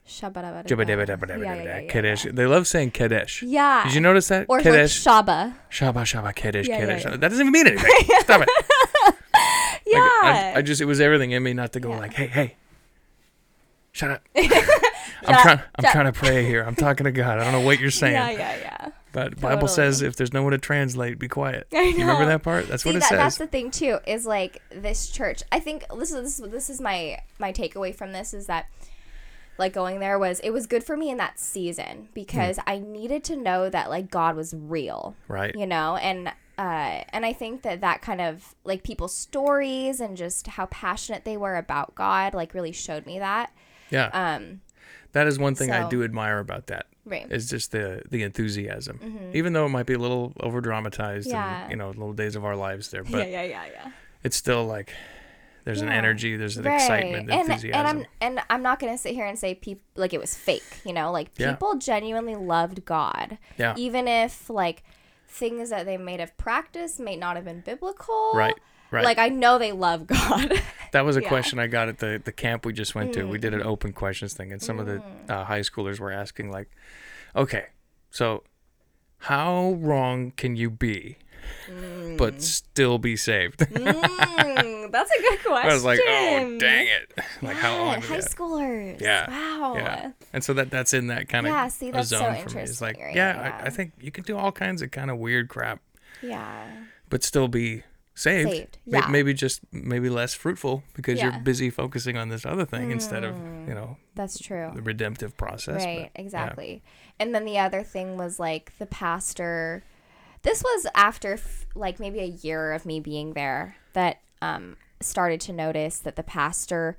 Shabba-dabba-dabba. 0.07 1.28
Yeah, 1.43 1.55
yeah, 1.55 1.62
yeah, 1.80 1.89
Kaddish. 1.89 2.24
They 2.30 2.45
love 2.45 2.66
saying 2.66 2.91
Kaddish. 2.91 3.43
Yeah. 3.43 3.85
Did 3.85 3.95
you 3.95 4.03
notice 4.03 4.28
that? 4.28 4.45
Or 4.51 4.59
like 4.59 4.64
Kaddish. 4.64 5.03
Shaba. 5.03 5.55
Shabba 5.70 6.03
Shabba 6.05 6.35
Kaddish 6.35 6.68
Yeah, 6.68 6.78
yeah, 6.78 6.87
Kaddish. 6.87 7.05
yeah. 7.05 7.11
That 7.16 7.28
doesn't 7.30 7.41
even 7.41 7.53
mean 7.53 7.66
anything. 7.68 7.91
Stop 8.20 8.43
it. 8.43 8.49
Yeah. 9.87 9.99
Like, 10.01 10.12
I, 10.24 10.53
I 10.57 10.62
just 10.62 10.80
it 10.80 10.85
was 10.87 11.01
everything 11.01 11.30
in 11.30 11.43
me 11.43 11.53
not 11.55 11.72
to 11.72 11.80
go 11.80 11.91
like, 11.91 12.12
hey, 12.14 12.26
hey, 12.26 12.57
shut 13.95 14.11
up. 14.11 14.28
I'm 14.36 15.40
trying 15.40 15.61
I'm 15.76 15.90
trying 15.92 16.05
to 16.05 16.12
pray 16.12 16.45
here. 16.45 16.62
I'm 16.62 16.74
talking 16.74 17.05
to 17.05 17.12
God. 17.12 17.38
I 17.38 17.45
don't 17.45 17.53
know 17.53 17.61
what 17.66 17.80
you're 17.80 17.90
saying. 18.03 18.12
yeah, 18.12 18.30
yeah, 18.30 18.57
yeah. 18.59 18.88
But 19.12 19.40
Bible 19.40 19.68
says 19.68 20.03
if 20.03 20.16
there's 20.16 20.32
no 20.32 20.42
one 20.42 20.53
to 20.53 20.59
translate, 20.59 21.18
be 21.18 21.28
quiet. 21.28 21.68
I 21.72 21.82
You 21.82 21.99
remember 22.01 22.26
that 22.26 22.42
part? 22.42 22.66
That's 22.68 22.82
See, 22.82 22.88
what 22.90 22.97
it 22.97 23.01
that, 23.01 23.09
says. 23.09 23.18
that's 23.18 23.38
the 23.38 23.47
thing 23.47 23.70
too. 23.70 23.99
Is 24.07 24.26
like 24.26 24.61
this 24.70 25.09
church. 25.09 25.42
I 25.51 25.61
think 25.61 25.84
this 25.97 26.11
is 26.12 26.22
this, 26.22 26.40
is- 26.40 26.51
this 26.51 26.68
is 26.70 26.80
my 26.80 27.20
my 27.38 27.53
takeaway 27.53 27.95
from 27.95 28.12
this 28.12 28.34
is 28.34 28.47
that 28.47 28.66
like 29.57 29.72
going 29.72 30.01
there 30.01 30.18
was 30.18 30.40
it 30.40 30.51
was 30.51 30.66
good 30.66 30.82
for 30.84 30.97
me 30.97 31.11
in 31.11 31.16
that 31.18 31.38
season 31.38 32.09
because 32.12 32.59
I 32.66 32.78
needed 32.80 33.22
to 33.24 33.36
know 33.36 33.70
that 33.70 33.88
like 33.88 34.11
God 34.11 34.34
was 34.36 34.53
real, 34.53 35.14
right. 35.28 35.55
you 35.55 35.66
know, 35.66 35.97
and 35.97 36.28
uh, 36.59 37.03
and 37.11 37.24
I 37.24 37.32
think 37.32 37.62
that 37.62 37.80
that 37.80 38.03
kind 38.03 38.20
of 38.20 38.55
like 38.64 38.82
people's 38.82 39.14
stories 39.14 40.01
and 40.01 40.16
just 40.16 40.47
how 40.49 40.66
passionate 40.66 41.24
they 41.24 41.36
were 41.36 41.57
about 41.57 41.95
God 41.95 42.34
like 42.34 42.53
really 42.53 42.72
showed 42.72 43.07
me 43.07 43.20
that. 43.20 43.53
Yeah. 43.91 44.07
Um, 44.12 44.61
that 45.12 45.26
is 45.26 45.39
one 45.39 45.55
thing 45.55 45.70
I 45.70 45.89
do 45.89 46.03
admire 46.03 46.39
about 46.41 46.66
that. 46.68 46.87
right. 47.05 47.30
Is 47.30 47.49
just 47.49 47.70
the 47.72 48.03
the 48.11 48.22
enthusiasm. 48.22 49.30
Even 49.35 49.53
though 49.53 49.66
it 49.66 49.70
might 49.70 49.87
be 49.87 49.95
a 49.95 49.99
little 49.99 50.32
over 50.41 50.61
dramatized 50.61 51.28
Mm-hmm. 51.28 51.37
Yeah. 51.37 51.62
and 51.62 51.70
you 51.70 51.76
know, 51.76 51.89
little 51.89 52.12
days 52.12 52.35
of 52.37 52.45
our 52.45 52.57
lives 52.57 52.91
there, 52.91 53.05
yeah, 53.05 53.11
but 53.12 53.28
yeah, 53.30 53.43
yeah, 53.43 53.64
yeah. 53.66 53.66
yeah. 53.72 53.91
it's 54.22 54.37
still 54.37 54.64
like 54.66 54.93
there's 55.64 55.80
an 55.80 55.89
energy, 55.89 56.37
there's 56.37 56.59
an 56.59 56.64
right. 56.64 56.74
excitement, 56.74 57.30
and, 57.30 57.41
enthusiasm. 57.49 57.78
And 57.78 57.89
I'm 57.89 58.07
and 58.20 58.41
I'm 58.51 58.62
not 58.62 58.80
gonna 58.80 58.99
sit 58.99 59.14
here 59.14 59.24
and 59.26 59.39
say 59.39 59.55
people 59.55 59.85
like 59.95 60.12
it 60.12 60.20
was 60.20 60.35
fake. 60.35 60.80
You 60.85 60.93
know, 60.93 61.11
like 61.12 61.28
Yeah. 61.39 61.53
people 61.53 61.76
genuinely 61.76 62.35
loved 62.35 62.85
God, 62.85 63.39
yeah. 63.57 63.74
even 63.78 64.07
if 64.09 64.51
like 64.51 64.82
things 65.28 65.70
that 65.70 65.87
they 65.87 65.97
may 65.97 66.16
have 66.18 66.37
practiced 66.37 66.99
may 67.01 67.16
not 67.16 67.37
have 67.37 67.45
been 67.45 67.61
biblical. 67.61 68.32
Right. 68.35 68.55
Right. 68.95 69.05
Like 69.05 69.18
I 69.18 69.28
know 69.28 69.59
they 69.59 69.72
love 69.72 70.07
God. 70.09 70.61
That 70.92 71.05
was 71.05 71.16
a 71.16 71.22
Yeah. 71.22 71.28
question 71.28 71.59
I 71.59 71.66
got 71.66 71.88
at 71.88 71.99
the, 71.99 72.20
the 72.24 72.32
camp 72.32 72.64
we 72.64 72.72
just 72.72 72.95
went 72.95 73.12
to. 73.14 73.24
We 73.24 73.38
did 73.38 73.53
an 73.55 73.61
Mm. 73.61 73.66
open 73.66 73.92
questions 73.92 74.32
thing, 74.34 74.53
and 74.53 74.62
some 74.62 74.78
of 74.78 74.86
the 74.86 75.03
uh, 75.28 75.45
high 75.45 75.61
schoolers 75.61 75.99
were 75.99 76.12
asking, 76.12 76.51
like, 76.53 76.70
okay, 77.34 77.66
so 78.11 78.45
how 79.18 79.72
wrong 79.80 80.32
can 80.36 80.55
you 80.55 80.70
be, 80.70 81.16
but 82.16 82.40
still 82.42 82.99
be 82.99 83.16
saved? 83.16 83.61
Mm, 83.74 84.92
that's 84.92 85.11
a 85.11 85.20
good 85.20 85.42
question. 85.45 85.70
I 85.70 85.74
was 85.74 85.84
like, 85.84 85.99
oh, 86.07 86.57
dang 86.61 86.86
it. 86.86 87.12
Like, 87.42 87.57
how 87.57 87.72
Yeah, 87.72 87.80
long? 87.80 88.01
high 88.03 88.20
that- 88.20 88.30
schoolers. 88.30 89.01
Yeah, 89.01 89.28
Wow. 89.28 89.74
Yeah. 89.76 90.12
And 90.32 90.45
so 90.45 90.53
that 90.55 90.70
that's 90.70 90.95
in 90.95 91.09
that 91.09 91.28
kind 91.28 91.47
of 91.47 91.53
Yeah, 91.53 91.68
see, 91.68 91.90
that's 91.90 92.09
so 92.11 92.18
zone 92.18 92.36
for 92.47 92.57
me. 92.57 92.62
It's 92.62 92.80
like, 92.80 92.99
right? 92.99 93.14
yeah, 93.14 93.34
Yeah. 93.34 93.61
I, 93.62 93.66
I 93.66 93.70
think 93.70 93.92
you 94.01 94.11
can 94.12 94.22
do 94.24 94.36
all 94.36 94.53
kinds 94.53 94.82
of 94.82 94.90
kind 94.92 95.11
of 95.11 95.18
weird 95.18 95.49
crap, 95.49 95.80
Yeah. 96.22 96.66
but 97.11 97.24
still 97.24 97.49
be 97.49 97.82
saved. 98.15 98.51
Saved, 98.51 98.79
yeah. 98.87 99.07
Maybe 99.09 99.35
just 99.35 99.61
maybe 99.73 100.09
less 100.09 100.35
fruitful 100.35 100.83
because 100.95 101.19
Yeah. 101.19 101.33
you're 101.33 101.41
busy 101.43 101.71
focusing 101.71 102.17
on 102.17 102.29
this 102.29 102.47
other 102.47 102.65
thing 102.65 102.91
instead 102.91 103.25
of 103.25 103.37
you 103.69 103.75
know 103.75 103.97
That's 104.15 104.39
true. 104.39 104.71
the 104.75 104.83
redemptive 104.83 105.37
process. 105.37 105.83
but, 105.83 105.87
Right, 105.87 105.99
yeah. 106.15 106.21
exactly. 106.23 106.83
And 107.19 107.35
then 107.35 107.45
the 107.45 107.59
other 107.59 107.83
thing 107.83 108.17
was 108.17 108.39
like 108.39 108.73
the 108.79 108.87
pastor. 108.87 109.83
This 110.43 110.62
was 110.62 110.87
after 110.95 111.35
f- 111.35 111.67
like 111.75 111.99
maybe 111.99 112.21
a 112.21 112.25
year 112.27 112.73
of 112.73 112.85
me 112.87 113.01
being 113.01 113.33
there 113.35 113.77
that 113.95 114.21
um 114.43 114.77
started 115.01 115.41
to 115.43 115.53
notice 115.53 115.99
that 115.99 116.17
the 116.17 116.23
pastor 116.23 116.97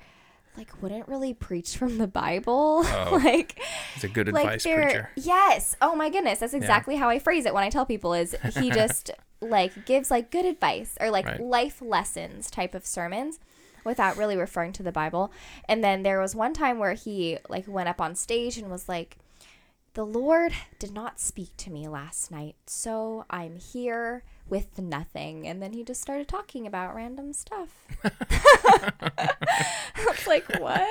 like 0.57 0.81
wouldn't 0.81 1.07
really 1.07 1.33
preach 1.33 1.77
from 1.77 1.97
the 1.97 2.07
Bible. 2.07 2.83
Oh. 2.95 3.19
like 3.23 3.59
it's 3.95 4.03
a 4.03 4.07
good 4.07 4.31
like 4.31 4.45
advice 4.45 4.63
preacher. 4.63 5.09
yes. 5.15 5.75
Oh 5.81 5.95
my 5.95 6.09
goodness, 6.09 6.39
that's 6.39 6.53
exactly 6.53 6.95
how 6.95 7.09
I 7.09 7.19
phrase 7.19 7.45
it 7.45 7.53
when 7.53 7.63
I 7.63 7.69
tell 7.69 7.85
people 7.85 8.13
is 8.13 8.35
he 8.57 8.69
just 8.81 9.11
like 9.41 9.85
gives 9.85 10.09
like 10.09 10.31
good 10.31 10.45
advice 10.45 10.97
or 11.01 11.09
like 11.11 11.25
Right. 11.25 11.41
life 11.41 11.81
lessons 11.81 12.49
type 12.49 12.73
of 12.73 12.85
sermons 12.85 13.39
without 13.83 14.17
really 14.17 14.35
referring 14.37 14.71
to 14.73 14.83
the 14.83 14.91
Bible. 14.91 15.31
And 15.69 15.83
then 15.83 16.03
there 16.03 16.19
was 16.19 16.33
one 16.35 16.53
time 16.53 16.79
where 16.79 16.93
he 16.93 17.37
like 17.49 17.67
went 17.67 17.89
up 17.89 18.01
on 18.01 18.15
stage 18.15 18.57
and 18.57 18.69
was 18.71 18.87
like 18.89 19.17
the 19.95 20.05
Lord 20.05 20.53
did 20.77 20.93
not 20.93 21.19
speak 21.19 21.55
to 21.57 21.71
me 21.71 21.87
last 21.87 22.29
night, 22.29 22.55
so 22.67 23.25
I'm 23.29 23.55
here 23.57 24.23
with 24.47 24.77
nothing. 24.79 25.47
And 25.47 25.61
then 25.61 25.73
he 25.73 25.83
just 25.83 26.01
started 26.01 26.27
talking 26.27 26.67
about 26.67 26.93
random 26.95 27.33
stuff. 27.33 27.69
it's 29.97 30.27
like, 30.27 30.47
what? 30.59 30.87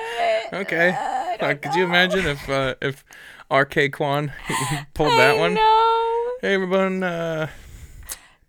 Okay. 0.53 0.89
I 0.89 1.35
Uh, 1.35 1.37
don't 1.37 1.61
could 1.61 1.75
you 1.75 1.83
imagine 1.85 2.25
if 2.25 2.49
uh, 2.49 2.75
if 2.81 3.03
R.K. 3.51 3.89
Kwan 3.89 4.31
pulled 4.93 5.11
that 5.11 5.35
I 5.35 5.39
one? 5.39 5.53
know. 5.53 6.31
Hey 6.41 6.55
everyone, 6.55 7.03
uh, 7.03 7.47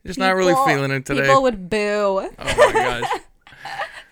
just 0.06 0.18
not 0.18 0.34
really 0.36 0.54
feeling 0.66 0.90
it 0.90 1.04
today. 1.06 1.22
People 1.22 1.42
would 1.42 1.68
boo. 1.70 1.76
oh 1.78 2.30
my 2.38 2.72
gosh, 2.72 3.10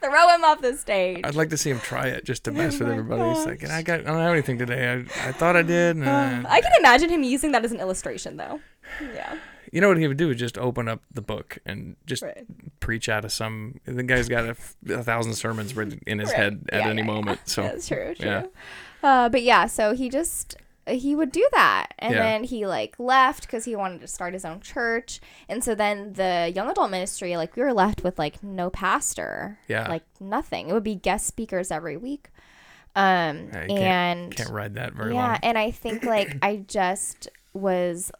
Throw 0.04 0.28
him 0.34 0.44
off 0.44 0.60
the 0.60 0.76
stage. 0.76 1.20
I'd 1.24 1.34
like 1.34 1.50
to 1.50 1.56
see 1.56 1.70
him 1.70 1.80
try 1.80 2.08
it 2.08 2.24
just 2.24 2.44
to 2.44 2.50
mess 2.52 2.78
with 2.78 2.88
Oh 2.88 2.92
everybody. 2.92 3.34
He's 3.36 3.46
like. 3.46 3.64
I 3.68 3.82
got, 3.82 4.00
I 4.00 4.02
don't 4.04 4.18
have 4.20 4.32
anything 4.32 4.58
today. 4.58 4.88
I, 4.92 5.28
I 5.28 5.32
thought 5.32 5.56
I 5.56 5.62
did. 5.62 5.96
And, 5.96 6.06
uh, 6.06 6.48
I 6.48 6.60
can 6.60 6.72
imagine 6.78 7.08
him 7.10 7.22
using 7.22 7.52
that 7.52 7.64
as 7.64 7.72
an 7.72 7.80
illustration, 7.80 8.36
though. 8.36 8.60
Yeah. 9.00 9.38
you 9.72 9.80
know 9.80 9.88
what 9.88 9.96
he 9.98 10.06
would 10.06 10.16
do? 10.18 10.30
Is 10.30 10.36
just 10.36 10.58
open 10.58 10.88
up 10.88 11.00
the 11.12 11.22
book 11.22 11.58
and 11.66 11.96
just 12.06 12.22
Right. 12.22 12.44
preach 12.80 13.08
out 13.08 13.24
of 13.24 13.32
some. 13.32 13.80
The 13.86 14.02
guy's 14.02 14.28
got 14.28 14.44
a 14.48 15.02
thousand 15.02 15.34
sermons 15.34 15.74
written 15.74 16.00
in 16.06 16.18
his 16.18 16.28
Right. 16.30 16.38
head 16.38 16.66
at 16.70 16.80
Yeah, 16.82 16.88
any 16.88 17.00
yeah, 17.02 17.06
yeah. 17.08 17.12
moment. 17.14 17.40
So 17.46 17.62
That's 17.64 17.88
true. 17.88 18.14
True. 18.14 18.26
yeah. 18.28 18.42
Uh, 19.02 19.28
but 19.28 19.42
yeah, 19.42 19.66
so 19.66 19.94
he 19.94 20.08
just 20.08 20.56
he 20.86 21.14
would 21.16 21.32
do 21.32 21.46
that, 21.52 21.88
and 21.98 22.12
Yeah. 22.14 22.22
then 22.22 22.44
he 22.44 22.66
like 22.66 22.94
left 22.98 23.42
because 23.42 23.64
he 23.64 23.74
wanted 23.76 24.00
to 24.02 24.06
start 24.06 24.32
his 24.34 24.44
own 24.44 24.60
church, 24.60 25.20
and 25.48 25.62
so 25.64 25.74
then 25.74 26.12
the 26.14 26.52
young 26.54 26.68
adult 26.70 26.90
ministry, 26.90 27.36
like 27.36 27.56
we 27.56 27.62
were 27.62 27.72
left 27.72 28.04
with 28.04 28.18
like 28.18 28.42
no 28.42 28.70
pastor, 28.70 29.58
Yeah. 29.68 29.88
like 29.88 30.04
nothing. 30.20 30.68
It 30.68 30.72
would 30.72 30.82
be 30.84 30.94
guest 30.94 31.26
speakers 31.26 31.70
every 31.70 31.96
week, 31.96 32.28
um, 32.96 33.48
Yeah, 33.52 33.62
you 33.62 33.68
can't- 33.76 33.80
and 33.80 34.36
can't 34.36 34.50
ride 34.50 34.74
that 34.74 34.92
very 34.92 35.14
yeah, 35.14 35.28
long. 35.28 35.38
and 35.42 35.56
I 35.58 35.70
think 35.70 36.04
like 36.04 36.36
I 36.42 36.56
just 36.68 37.28
was, 37.52 38.10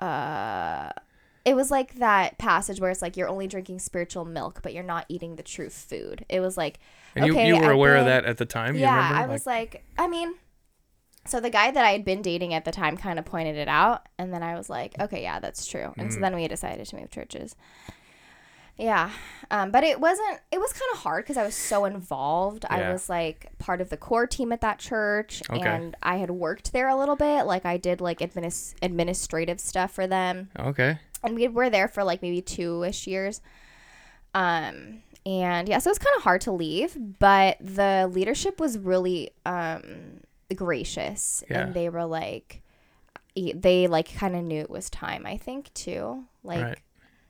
uh. 0.00 0.90
It 1.44 1.54
was 1.54 1.70
like 1.70 1.94
that 2.00 2.38
passage 2.38 2.80
where 2.80 2.90
it's 2.90 3.00
like 3.00 3.16
you're 3.16 3.28
only 3.28 3.46
drinking 3.46 3.78
spiritual 3.78 4.24
milk, 4.24 4.62
but 4.64 4.74
you're 4.74 4.82
not 4.82 5.04
eating 5.08 5.36
the 5.36 5.44
true 5.44 5.70
food. 5.70 6.24
It 6.28 6.40
was 6.40 6.56
like, 6.56 6.80
And 7.14 7.30
okay, 7.30 7.46
you, 7.46 7.54
you 7.54 7.60
were 7.60 7.66
I've 7.68 7.74
aware 7.76 7.96
of 7.96 8.04
that 8.06 8.24
at 8.24 8.38
the 8.38 8.44
time. 8.44 8.74
you 8.74 8.80
yeah? 8.80 9.12
I 9.14 9.26
was 9.28 9.46
like, 9.46 9.84
I 9.96 10.08
mean, 10.08 10.34
so 11.26 11.40
the 11.40 11.50
guy 11.50 11.70
that 11.70 11.84
I 11.84 11.92
had 11.92 12.04
been 12.04 12.22
dating 12.22 12.54
at 12.54 12.64
the 12.64 12.72
time 12.72 12.96
kind 12.96 13.18
of 13.18 13.24
pointed 13.24 13.56
it 13.56 13.68
out, 13.68 14.08
and 14.18 14.32
then 14.32 14.42
I 14.42 14.54
was 14.56 14.70
like, 14.70 14.94
okay, 15.00 15.22
yeah, 15.22 15.38
that's 15.40 15.66
true. 15.66 15.92
And 15.98 16.08
Mm. 16.10 16.14
so 16.14 16.20
then 16.20 16.34
we 16.34 16.48
decided 16.48 16.86
to 16.86 16.96
move 16.96 17.10
churches. 17.10 17.54
Yeah, 18.78 19.10
um, 19.50 19.70
but 19.70 19.84
it 19.84 20.00
wasn't. 20.00 20.38
It 20.52 20.60
was 20.60 20.70
kind 20.74 20.90
of 20.92 20.98
hard 20.98 21.24
because 21.24 21.38
I 21.38 21.44
was 21.44 21.54
so 21.54 21.86
involved. 21.86 22.66
I 22.68 22.92
was 22.92 23.08
like 23.08 23.46
part 23.58 23.80
of 23.80 23.88
the 23.88 23.96
core 23.96 24.26
team 24.26 24.52
at 24.52 24.60
that 24.60 24.78
church, 24.78 25.42
Okay. 25.48 25.66
and 25.66 25.96
I 26.02 26.16
had 26.16 26.30
worked 26.30 26.72
there 26.74 26.88
a 26.88 26.96
little 26.96 27.16
bit. 27.16 27.44
Like 27.44 27.64
I 27.64 27.78
did 27.78 28.02
like 28.02 28.18
adminis- 28.18 28.74
administrative 28.82 29.60
stuff 29.60 29.92
for 29.92 30.06
them 30.06 30.50
okay. 30.58 30.98
and 31.24 31.34
we 31.36 31.48
were 31.48 31.70
there 31.70 31.88
for 31.88 32.04
like 32.04 32.20
maybe 32.20 32.42
two 32.42 32.84
ish 32.84 33.06
years. 33.06 33.40
Um, 34.34 35.02
and 35.24 35.68
yeah, 35.70 35.78
so 35.78 35.88
it 35.88 35.92
was 35.92 35.98
kind 35.98 36.14
of 36.18 36.22
hard 36.22 36.42
to 36.42 36.52
leave, 36.52 36.96
but 37.18 37.56
the 37.60 38.10
leadership 38.12 38.60
was 38.60 38.76
really 38.78 39.30
um 39.46 40.20
gracious, 40.54 41.42
Yeah. 41.50 41.60
and 41.62 41.74
they 41.74 41.88
were 41.88 42.04
like, 42.04 42.62
they 43.34 43.86
like 43.86 44.14
kind 44.14 44.34
of 44.36 44.42
knew 44.44 44.60
it 44.60 44.70
was 44.70 44.88
time. 44.90 45.26
I 45.26 45.36
think 45.36 45.72
too, 45.74 46.24
like 46.42 46.62
right. 46.62 46.78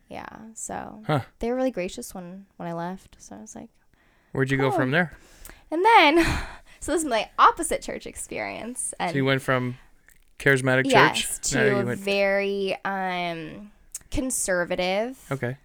yeah. 0.09 0.27
So 0.55 1.03
Huh. 1.07 1.21
they 1.41 1.51
were 1.51 1.57
really 1.57 1.71
gracious 1.73 2.15
when 2.15 2.47
when 2.57 2.69
I 2.69 2.73
left. 2.75 3.17
So 3.19 3.37
I 3.37 3.41
was 3.41 3.55
like, 3.57 3.71
Where'd 4.33 4.51
you 4.51 4.59
go 4.59 4.71
from 4.71 4.91
there? 4.91 5.17
and 5.71 5.85
then, 5.85 6.19
so 6.81 6.93
this 6.93 7.03
is 7.03 7.09
my 7.09 7.29
opposite 7.39 7.83
church 7.83 8.07
experience, 8.07 8.95
and 9.01 9.11
So 9.13 9.17
you 9.17 9.25
went 9.25 9.43
from 9.43 9.79
charismatic 10.39 10.85
yes 10.87 11.39
church. 11.41 11.51
To 11.53 11.83
went- 11.85 11.99
very 12.01 12.77
um 12.85 13.73
conservative. 14.11 15.19
okay. 15.31 15.57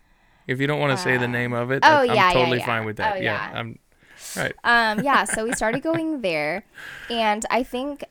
If 0.48 0.60
you 0.60 0.68
don't 0.68 0.80
want 0.80 0.98
to 0.98 1.02
say 1.04 1.18
the 1.18 1.26
Uh, 1.26 1.28
name 1.28 1.54
of 1.54 1.72
it, 1.72 1.84
oh, 1.84 2.00
I'm 2.00 2.06
yeah, 2.08 2.14
yeah, 2.16 2.34
totally 2.34 2.58
yeah. 2.60 2.66
fine 2.66 2.86
with 2.86 2.98
that. 2.98 3.14
Oh, 3.14 3.16
yeah. 3.18 3.52
yeah. 3.52 3.60
I'm 3.60 3.80
right. 4.36 4.54
um 4.64 5.02
yeah 5.04 5.24
so 5.24 5.44
we 5.44 5.54
started 5.54 5.82
going 5.82 6.22
there 6.22 6.64
and 7.10 7.46
i 7.50 7.64
think 7.64 8.04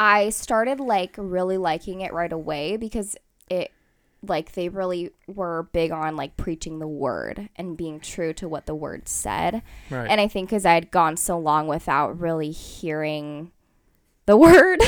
i 0.00 0.28
started 0.30 0.80
like 0.80 1.14
really 1.18 1.56
liking 1.58 2.00
it 2.00 2.12
right 2.12 2.32
away 2.32 2.76
because 2.76 3.16
it 3.48 3.70
like 4.28 4.52
they 4.52 4.68
really 4.68 5.10
were 5.26 5.64
big 5.72 5.90
on 5.90 6.16
like 6.16 6.36
preaching 6.36 6.78
the 6.78 6.86
word 6.88 7.48
and 7.56 7.76
being 7.76 8.00
true 8.00 8.32
to 8.32 8.48
what 8.48 8.64
the 8.64 8.74
word 8.74 9.06
said. 9.06 9.62
Right. 9.90 10.06
And 10.08 10.18
I 10.20 10.28
think 10.28 10.48
because 10.48 10.64
I 10.64 10.72
had 10.74 10.90
gone 10.90 11.18
so 11.18 11.38
long 11.38 11.66
without 11.66 12.18
really 12.18 12.50
hearing 12.50 13.52
the 14.26 14.36
word 14.38 14.80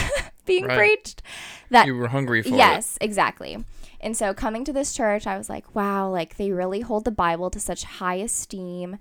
being 0.46 0.64
Right. 0.64 0.78
preached, 0.78 1.22
that 1.68 1.86
you 1.86 1.96
were 1.96 2.08
hungry 2.08 2.40
for 2.42 2.48
it. 2.48 2.56
yes, 2.56 2.96
exactly. 3.00 3.62
And 4.00 4.16
so 4.16 4.32
coming 4.32 4.64
to 4.64 4.72
this 4.72 4.94
church, 4.94 5.26
I 5.26 5.36
was 5.36 5.48
like, 5.50 5.74
wow, 5.74 6.08
like 6.08 6.36
they 6.38 6.50
really 6.50 6.80
hold 6.80 7.04
the 7.04 7.10
Bible 7.10 7.50
to 7.50 7.60
such 7.60 7.84
high 7.84 8.16
esteem. 8.16 8.96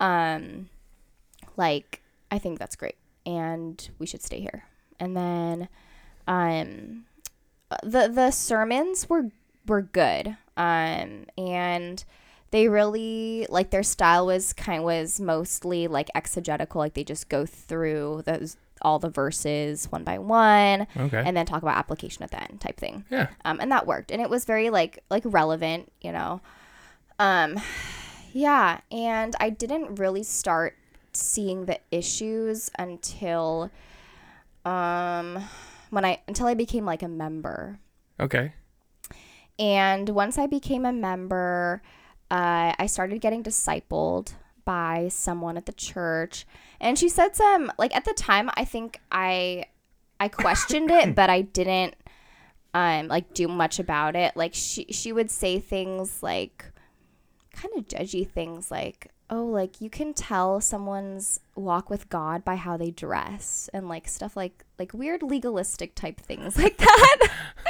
Um, 0.00 0.68
like 1.56 2.02
I 2.30 2.38
think 2.38 2.58
that's 2.58 2.76
great, 2.76 2.96
and 3.26 3.88
we 3.98 4.06
should 4.06 4.22
stay 4.22 4.40
here. 4.40 4.64
And 4.98 5.16
then, 5.16 5.68
um, 6.26 7.04
the 7.82 8.08
the 8.08 8.30
sermons 8.30 9.08
were 9.08 9.30
were 9.66 9.82
good. 9.82 10.36
Um, 10.56 11.26
and 11.38 12.04
they 12.50 12.68
really 12.68 13.46
like 13.48 13.70
their 13.70 13.82
style 13.82 14.26
was 14.26 14.52
kind 14.52 14.84
was 14.84 15.20
mostly 15.20 15.88
like 15.88 16.08
exegetical, 16.14 16.80
like 16.80 16.94
they 16.94 17.04
just 17.04 17.28
go 17.28 17.46
through 17.46 18.22
those 18.26 18.56
all 18.82 18.98
the 18.98 19.10
verses 19.10 19.86
one 19.92 20.04
by 20.04 20.18
one 20.18 20.86
Okay. 20.96 21.22
and 21.24 21.36
then 21.36 21.44
talk 21.44 21.62
about 21.62 21.76
application 21.76 22.22
at 22.22 22.30
the 22.30 22.42
end 22.42 22.62
type 22.62 22.78
thing 22.78 23.04
yeah. 23.10 23.26
um, 23.44 23.60
and 23.60 23.70
that 23.70 23.86
worked 23.86 24.10
and 24.10 24.22
it 24.22 24.30
was 24.30 24.46
very 24.46 24.70
like 24.70 25.04
like 25.10 25.22
relevant 25.26 25.92
you 26.00 26.10
know 26.12 26.40
um 27.18 27.60
yeah 28.32 28.80
and 28.90 29.36
i 29.38 29.50
didn't 29.50 29.96
really 29.96 30.22
start 30.22 30.76
seeing 31.12 31.66
the 31.66 31.78
issues 31.90 32.70
until 32.78 33.70
um 34.64 35.42
when 35.90 36.04
i 36.04 36.20
until 36.28 36.46
i 36.46 36.54
became 36.54 36.84
like 36.84 37.02
a 37.02 37.08
member 37.08 37.78
Okay. 38.18 38.52
and 39.58 40.10
once 40.10 40.36
I 40.36 40.46
became 40.46 40.84
a 40.84 40.92
member, 40.92 41.80
uh, 42.30 42.74
I 42.78 42.84
started 42.86 43.22
getting 43.22 43.42
discipled 43.42 44.34
by 44.66 45.08
someone 45.08 45.56
at 45.56 45.64
the 45.64 45.72
church. 45.72 46.46
And 46.80 46.98
she 46.98 47.08
said 47.08 47.34
some, 47.34 47.72
like 47.78 47.96
at 47.96 48.04
the 48.04 48.12
time, 48.12 48.50
I 48.54 48.66
think 48.66 49.00
I, 49.10 49.64
I 50.20 50.28
questioned 50.28 50.90
it, 50.90 51.14
but 51.20 51.30
I 51.30 51.40
didn't, 51.40 51.94
um, 52.74 53.08
like 53.08 53.32
do 53.32 53.48
much 53.48 53.78
about 53.78 54.16
it. 54.16 54.36
Like 54.36 54.52
she, 54.52 54.84
she 54.90 55.12
would 55.14 55.30
say 55.30 55.58
things 55.60 56.22
like, 56.22 56.66
kind 57.54 57.72
of 57.78 57.88
judgy 57.88 58.28
things 58.28 58.70
like, 58.70 59.08
oh, 59.30 59.44
like 59.44 59.80
you 59.80 59.88
can 59.88 60.12
tell 60.12 60.60
someone's 60.60 61.38
walk 61.54 61.88
with 61.88 62.08
God 62.08 62.44
by 62.44 62.56
how 62.56 62.76
they 62.76 62.90
dress 62.90 63.70
and 63.72 63.88
like 63.88 64.08
stuff 64.08 64.36
like, 64.36 64.64
like 64.78 64.92
weird 64.92 65.22
legalistic 65.22 65.94
type 65.94 66.20
things 66.20 66.56
like 66.58 66.76
that. 66.78 67.16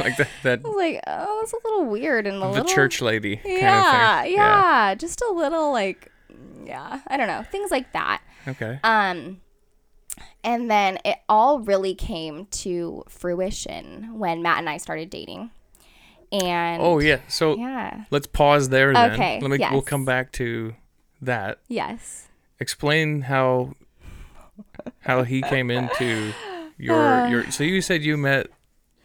Like 0.00 0.16
that, 0.16 0.28
that 0.42 0.64
like, 0.64 1.00
oh, 1.06 1.40
it's 1.42 1.52
a 1.52 1.56
little 1.64 1.84
weird 1.84 2.26
and 2.26 2.36
a 2.38 2.40
the 2.40 2.48
little 2.48 2.64
church 2.64 3.02
lady 3.02 3.36
kind 3.36 3.48
Yeah, 3.60 4.18
of 4.20 4.24
thing. 4.24 4.34
yeah, 4.36 4.94
just 4.94 5.20
a 5.20 5.30
little 5.32 5.70
like, 5.72 6.10
yeah, 6.64 7.00
I 7.06 7.16
don't 7.16 7.26
know, 7.28 7.42
things 7.50 7.70
like 7.70 7.92
that. 7.92 8.22
Okay. 8.48 8.80
Um, 8.82 9.40
and 10.42 10.70
then 10.70 10.98
it 11.04 11.18
all 11.28 11.60
really 11.60 11.94
came 11.94 12.46
to 12.46 13.04
fruition 13.08 14.18
when 14.18 14.42
Matt 14.42 14.58
and 14.58 14.68
I 14.70 14.78
started 14.78 15.10
dating. 15.10 15.50
And 16.32 16.80
Oh 16.80 17.00
yeah. 17.00 17.18
So 17.28 17.56
yeah, 17.56 18.04
let's 18.10 18.26
pause 18.26 18.68
there 18.68 18.94
then. 18.94 19.12
Okay, 19.12 19.40
Let 19.40 19.50
me 19.50 19.58
we'll 19.72 19.82
come 19.82 20.04
back 20.04 20.30
to 20.32 20.74
that. 21.20 21.58
yes, 21.68 22.28
Explain 22.58 23.22
how 23.22 23.74
how 25.00 25.22
he 25.22 25.40
came 25.42 25.70
into 25.70 26.32
your 26.76 27.00
Uh. 27.00 27.28
your 27.30 27.50
so 27.50 27.64
you 27.64 27.80
said 27.80 28.02
you 28.02 28.16
met 28.16 28.48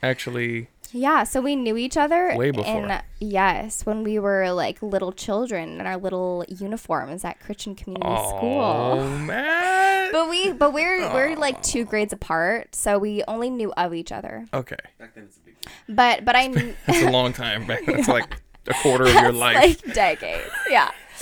actually 0.04 0.70
yeah. 0.92 1.24
So 1.26 1.42
we 1.42 1.56
knew 1.58 1.76
each 1.76 1.98
other 1.98 2.34
Way 2.38 2.52
before. 2.52 2.66
And 2.66 3.04
yes, 3.20 3.86
when 3.86 4.04
we 4.04 4.18
were 4.18 4.52
like 4.52 4.82
little 4.82 5.12
children 5.12 5.80
in 5.82 5.86
our 5.86 5.98
little 5.98 6.46
uniforms 6.48 7.26
at 7.26 7.40
Christian 7.42 7.76
Community 7.76 8.16
School. 8.30 8.62
Oh 8.62 9.10
man. 9.20 10.12
But 10.14 10.30
we, 10.30 10.54
but 10.54 10.72
we're 10.74 11.12
we're 11.14 11.36
like 11.36 11.62
two 11.62 11.84
grades 11.84 12.14
apart, 12.14 12.76
so 12.76 12.98
we 12.98 13.24
only 13.28 13.50
knew 13.50 13.74
of 13.76 13.94
each 13.94 14.12
other. 14.14 14.46
Okay. 14.54 14.78
Back 14.98 15.16
then 15.16 15.26
it's 15.26 15.38
a 15.38 15.40
big. 15.42 15.56
But 15.90 16.24
but 16.24 16.36
I 16.36 16.48
knew 16.56 16.74
That's 16.86 17.04
a 17.04 17.12
long 17.12 17.34
time 17.34 17.68
back. 17.68 17.86
That's 17.86 18.08
like 18.20 18.42
a 18.68 18.74
quarter 18.76 19.06
of 19.06 19.14
your 19.14 19.34
life. 19.34 19.58
like 19.86 19.94
decades. 19.94 20.50
Yeah, 20.70 20.92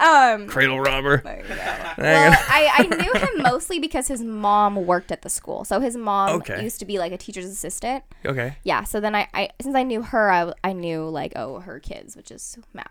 Um, 0.00 0.46
Cradle 0.48 0.80
robber. 0.80 1.22
well. 1.24 1.96
I, 1.98 2.70
I 2.78 2.82
knew 2.86 3.12
him 3.12 3.42
mostly 3.42 3.78
because 3.78 4.08
his 4.08 4.22
mom 4.22 4.86
worked 4.86 5.10
at 5.12 5.22
the 5.22 5.28
school. 5.28 5.64
So 5.64 5.80
his 5.80 5.96
mom 5.96 6.40
Okay. 6.40 6.62
used 6.62 6.78
to 6.80 6.86
be 6.86 6.98
like 6.98 7.12
a 7.12 7.16
teacher's 7.18 7.46
assistant. 7.46 8.04
Okay. 8.24 8.56
Yeah. 8.64 8.84
So 8.84 9.00
then 9.00 9.14
I, 9.14 9.28
I 9.34 9.50
since 9.60 9.74
I 9.74 9.82
knew 9.82 10.02
her, 10.02 10.30
I, 10.30 10.52
I 10.64 10.72
knew 10.72 11.08
like 11.08 11.32
oh 11.36 11.60
her 11.60 11.80
kids, 11.80 12.16
which 12.16 12.30
is 12.30 12.58
Matt. 12.72 12.90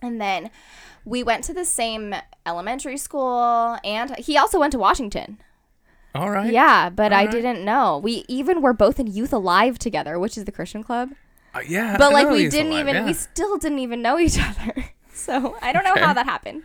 And 0.00 0.20
then 0.20 0.50
we 1.04 1.22
went 1.24 1.42
to 1.44 1.54
the 1.54 1.64
same 1.64 2.14
elementary 2.46 2.96
school, 2.96 3.78
and 3.82 4.14
he 4.16 4.36
also 4.36 4.60
went 4.60 4.72
to 4.72 4.78
Washington. 4.78 5.38
All 6.14 6.30
right. 6.30 6.52
Yeah, 6.52 6.88
but 6.88 7.12
I 7.12 7.20
Alright. 7.26 7.30
didn't 7.32 7.64
know. 7.64 7.98
We 7.98 8.24
even 8.28 8.62
were 8.62 8.72
both 8.72 9.00
in 9.00 9.08
Youth 9.08 9.32
Alive 9.32 9.76
together, 9.78 10.18
which 10.18 10.38
is 10.38 10.44
the 10.44 10.52
Christian 10.52 10.82
club. 10.84 11.10
Uh, 11.54 11.60
yeah. 11.66 11.96
But 11.96 12.10
I 12.10 12.12
like 12.14 12.30
we 12.30 12.48
didn't 12.48 12.72
alive, 12.72 12.80
even 12.88 12.94
yeah. 12.96 13.04
we 13.06 13.12
still 13.14 13.56
didn't 13.58 13.78
even 13.80 14.02
know 14.02 14.18
each 14.18 14.38
other. 14.48 14.84
So 15.12 15.56
I 15.60 15.72
don't 15.72 15.84
know 15.84 15.96
how 15.96 16.12
that 16.14 16.26
happened. 16.26 16.62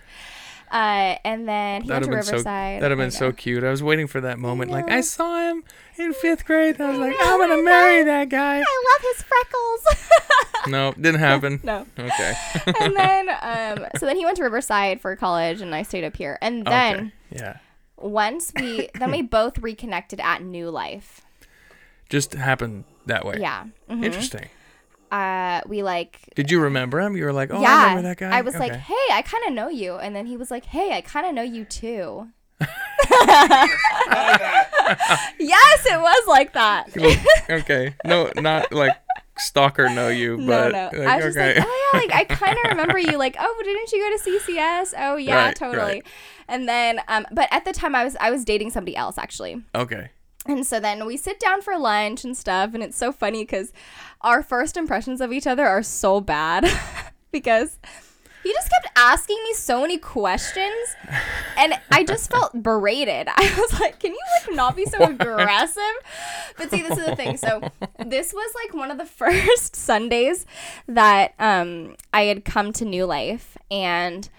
Uh, 0.71 1.17
and 1.23 1.47
then 1.47 1.84
he 1.84 1.89
That'd 1.89 2.09
went 2.09 2.11
to 2.11 2.17
been 2.17 2.23
so. 2.23 2.31
Riverside. 2.34 2.81
That'd 2.81 2.91
have 2.91 2.97
been 2.97 3.11
so 3.11 3.31
cute. 3.31 3.63
I 3.63 3.69
was 3.69 3.84
waiting 3.84 4.07
for 4.07 4.21
that 4.21 4.39
moment. 4.39 4.71
Like 4.71 4.89
I 4.89 5.01
saw 5.01 5.39
him 5.39 5.63
in 5.97 6.13
fifth 6.13 6.45
grade. 6.45 6.81
I 6.81 6.89
was 6.89 6.97
like, 6.97 7.15
I'm 7.19 7.39
gonna 7.39 7.61
marry 7.61 8.03
that 8.03 8.29
guy. 8.29 8.57
I 8.57 8.59
love 8.59 9.15
his 9.15 9.23
freckles. 9.23 10.09
No, 10.65 10.93
didn't 10.93 11.19
happen. 11.19 11.59
no. 11.61 11.86
Okay. 11.99 12.34
And 12.79 12.95
then 12.95 13.29
um, 13.41 13.86
so 13.97 14.05
then 14.05 14.15
he 14.15 14.23
went 14.23 14.38
to 14.38 14.43
Riverside 14.43 15.01
for 15.01 15.13
college, 15.17 15.59
and 15.59 15.75
I 15.75 15.84
stayed 15.84 16.05
up 16.05 16.15
here. 16.15 16.38
And 16.41 16.65
then 16.65 16.95
okay. 16.95 17.11
Yeah. 17.43 17.57
once 17.97 18.53
we 18.55 18.88
then 18.97 19.11
we 19.11 19.21
both 19.23 19.57
reconnected 19.59 20.21
at 20.21 20.41
New 20.41 20.69
Life. 20.69 21.19
Just 22.07 22.31
happened 22.34 22.86
that 23.07 23.25
way. 23.25 23.39
Yeah. 23.41 23.65
Mhm. 23.89 24.05
Interesting. 24.05 24.47
Uh, 25.14 25.61
we 25.68 25.84
like 25.84 26.20
Did 26.34 26.49
you 26.49 26.59
remember 26.59 26.99
him? 26.99 27.16
You 27.16 27.26
were 27.26 27.34
like, 27.34 27.51
oh, 27.53 27.61
yeah, 27.61 27.70
I 27.70 27.84
remember 27.89 28.09
that 28.09 28.18
guy. 28.18 28.36
I 28.36 28.41
was 28.41 28.55
like, 28.55 28.74
"Hey, 28.74 29.05
I 29.11 29.22
kind 29.22 29.43
of 29.47 29.53
know 29.53 29.70
you," 29.70 29.93
and 29.93 30.16
then 30.16 30.26
he 30.26 30.38
was 30.38 30.49
like, 30.49 30.66
"Hey, 30.66 30.97
I 30.97 31.01
kind 31.01 31.28
of 31.28 31.36
know 31.36 31.43
you 31.43 31.66
too." 31.66 32.30
yes, 35.39 35.86
it 35.86 35.99
was 35.99 36.28
like 36.28 36.53
that. 36.53 36.89
Okay. 37.49 37.95
No, 38.05 38.32
not 38.38 38.72
like 38.72 38.93
stalker 39.38 39.89
know 39.89 40.09
you, 40.09 40.38
but 40.38 40.72
no. 40.72 40.89
like, 40.93 41.07
I 41.07 41.16
was 41.18 41.26
just 41.26 41.38
like, 41.38 41.57
"Oh 41.59 41.89
yeah, 41.93 41.99
like 41.99 42.14
I 42.14 42.24
kind 42.24 42.57
of 42.64 42.64
remember 42.72 42.97
you." 42.97 43.18
Like, 43.18 43.36
"Oh, 43.39 43.61
didn't 43.64 43.91
you 43.91 43.99
go 43.99 44.18
to 44.18 44.24
CCS?" 44.51 44.93
Oh 44.97 45.18
yeah, 45.18 45.45
Right, 45.45 45.55
totally. 45.55 45.84
right. 45.84 46.07
And 46.47 46.68
then, 46.68 47.01
um, 47.07 47.26
but 47.32 47.47
at 47.51 47.66
the 47.66 47.74
time, 47.74 47.95
I 47.95 48.03
was 48.03 48.16
I 48.20 48.32
was 48.32 48.45
dating 48.45 48.72
somebody 48.72 48.95
else 48.95 49.18
actually. 49.18 49.61
okay. 49.76 50.09
And 50.45 50.68
so 50.68 50.80
then 50.82 51.05
we 51.05 51.16
sit 51.16 51.39
down 51.39 51.61
for 51.61 51.78
lunch 51.78 52.26
and 52.26 52.36
stuff, 52.36 52.74
and 52.74 52.84
it's 52.84 52.97
so 52.97 53.14
funny 53.14 53.43
because 53.43 53.72
our 54.24 54.41
first 54.43 54.78
impressions 54.78 55.21
of 55.21 55.32
each 55.34 55.47
other 55.47 55.65
are 55.65 55.84
so 55.84 56.21
bad 56.21 56.65
because 57.32 57.80
he 58.43 58.51
just 58.51 58.69
kept 58.69 58.88
asking 58.97 59.38
me 59.43 59.53
so 59.53 59.82
many 59.82 59.97
questions, 59.97 60.95
and 61.57 61.74
I 61.89 62.03
just 62.03 62.30
felt 62.30 62.51
berated. 62.61 63.30
I 63.30 63.55
was 63.57 63.80
like, 63.80 63.99
"Can 63.99 64.11
you 64.11 64.19
like 64.41 64.55
not 64.55 64.76
be 64.76 64.86
so 64.86 65.01
aggressive?" 65.01 65.82
But 66.57 66.69
see, 66.69 66.82
this 66.82 66.97
is 66.97 67.05
the 67.05 67.15
thing. 67.15 67.38
So 67.38 67.61
this 68.05 68.34
was 68.34 68.53
like 68.63 68.74
one 68.74 68.91
of 68.91 68.97
the 68.97 69.05
first 69.21 69.78
Sundays 69.78 70.45
that 70.88 71.34
um 71.39 71.95
I 72.13 72.24
had 72.24 72.43
come 72.43 72.74
to 72.74 72.86
New 72.86 73.05
Life, 73.05 73.57
and 73.71 74.30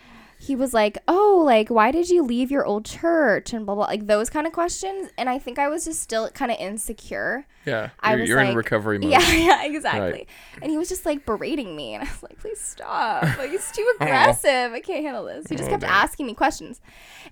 he 0.46 0.54
was 0.56 0.74
like, 0.74 0.98
"Oh, 1.08 1.42
like 1.44 1.68
why 1.68 1.90
did 1.90 2.08
you 2.10 2.22
leave 2.22 2.50
your 2.50 2.64
old 2.64 2.84
church?" 2.84 3.52
and 3.52 3.64
blah 3.66 3.74
blah, 3.74 3.86
like 3.86 4.06
those 4.06 4.28
kind 4.30 4.46
of 4.46 4.52
questions. 4.52 5.10
And 5.16 5.28
I 5.28 5.38
think 5.38 5.58
I 5.58 5.68
was 5.68 5.84
just 5.84 6.00
still 6.00 6.28
kind 6.30 6.50
of 6.50 6.58
insecure. 6.58 7.46
Yeah. 7.64 7.90
I 8.00 8.10
You're, 8.12 8.20
was 8.20 8.28
you're 8.28 8.38
in 8.40 8.54
recovery 8.56 8.98
mode. 8.98 9.10
Yeah, 9.12 9.32
yeah, 9.32 9.64
exactly. 9.64 10.02
Right. 10.12 10.28
And 10.60 10.70
he 10.70 10.76
was 10.76 10.88
just 10.88 11.06
like 11.06 11.24
berating 11.24 11.74
me, 11.76 11.94
and 11.94 12.02
I 12.02 12.10
was 12.10 12.22
like, 12.22 12.38
"Please 12.38 12.60
stop! 12.60 13.22
Like 13.38 13.52
it's 13.52 13.70
too 13.72 13.86
aggressive. 14.00 14.72
I 14.72 14.80
can't 14.80 15.04
handle 15.04 15.24
this." 15.24 15.46
He 15.48 15.56
just 15.56 15.68
Oh, 15.68 15.72
kept 15.72 15.80
damn. 15.82 15.90
asking 15.90 16.26
me 16.26 16.34
questions, 16.34 16.80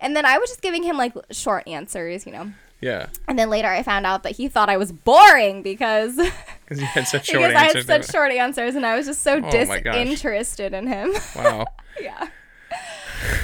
and 0.01 0.17
then 0.17 0.25
I 0.25 0.39
was 0.39 0.49
just 0.51 0.63
giving 0.63 0.83
him 0.83 0.97
like 0.97 1.13
short 1.31 1.67
answers, 1.69 2.25
you 2.27 2.33
know. 2.33 2.53
Yeah. 2.81 3.07
And 3.29 3.39
then 3.39 3.49
later, 3.49 3.69
I 3.69 3.85
found 3.85 4.07
out 4.07 4.25
that 4.25 4.33
he 4.37 4.49
thought 4.49 4.69
I 4.69 4.77
was 4.77 4.91
boring 4.91 5.63
because 5.63 6.17
Because 6.65 6.81
you 6.81 6.87
had 6.87 7.07
such 7.07 7.27
short 7.27 7.43
because 7.43 7.55
I 7.55 7.67
answers. 7.67 7.87
had 7.87 8.05
such 8.05 8.13
short 8.13 8.33
answers, 8.33 8.75
and 8.75 8.85
I 8.87 8.97
was 8.97 9.07
just 9.07 9.23
so 9.23 9.37
Oh 9.45 9.51
disinterested 9.51 10.73
in 10.75 10.87
him. 10.87 11.13
wow. 11.37 11.67
yeah, 12.01 12.29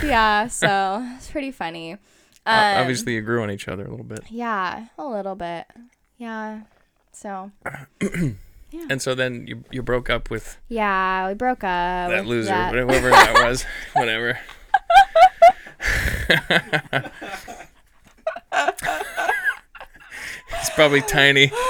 yeah. 0.04 0.46
So 0.48 1.06
it's 1.16 1.30
pretty 1.30 1.50
funny. 1.50 1.92
Um, 1.92 1.98
Uh, 2.46 2.74
Obviously, 2.80 3.14
you 3.14 3.20
grew 3.22 3.42
on 3.42 3.50
each 3.50 3.68
other 3.68 3.84
a 3.84 3.90
little 3.90 4.04
bit. 4.06 4.20
Yeah, 4.30 4.86
a 4.98 5.04
little 5.06 5.34
bit. 5.34 5.66
Yeah. 6.16 6.62
So 7.12 7.50
And 8.90 9.00
so 9.00 9.14
then 9.14 9.46
you 9.46 9.64
you 9.70 9.82
broke 9.82 10.10
up 10.10 10.30
with 10.30 10.58
yeah, 10.68 11.26
we 11.28 11.34
broke 11.34 11.64
up. 11.64 12.10
that 12.10 12.26
loser, 12.26 12.48
that- 12.50 12.74
whoever 12.74 13.10
that 13.10 13.44
was, 13.44 13.64
whatever. 13.94 14.38
He's 20.58 20.70
probably 20.70 21.02
tiny. 21.02 21.50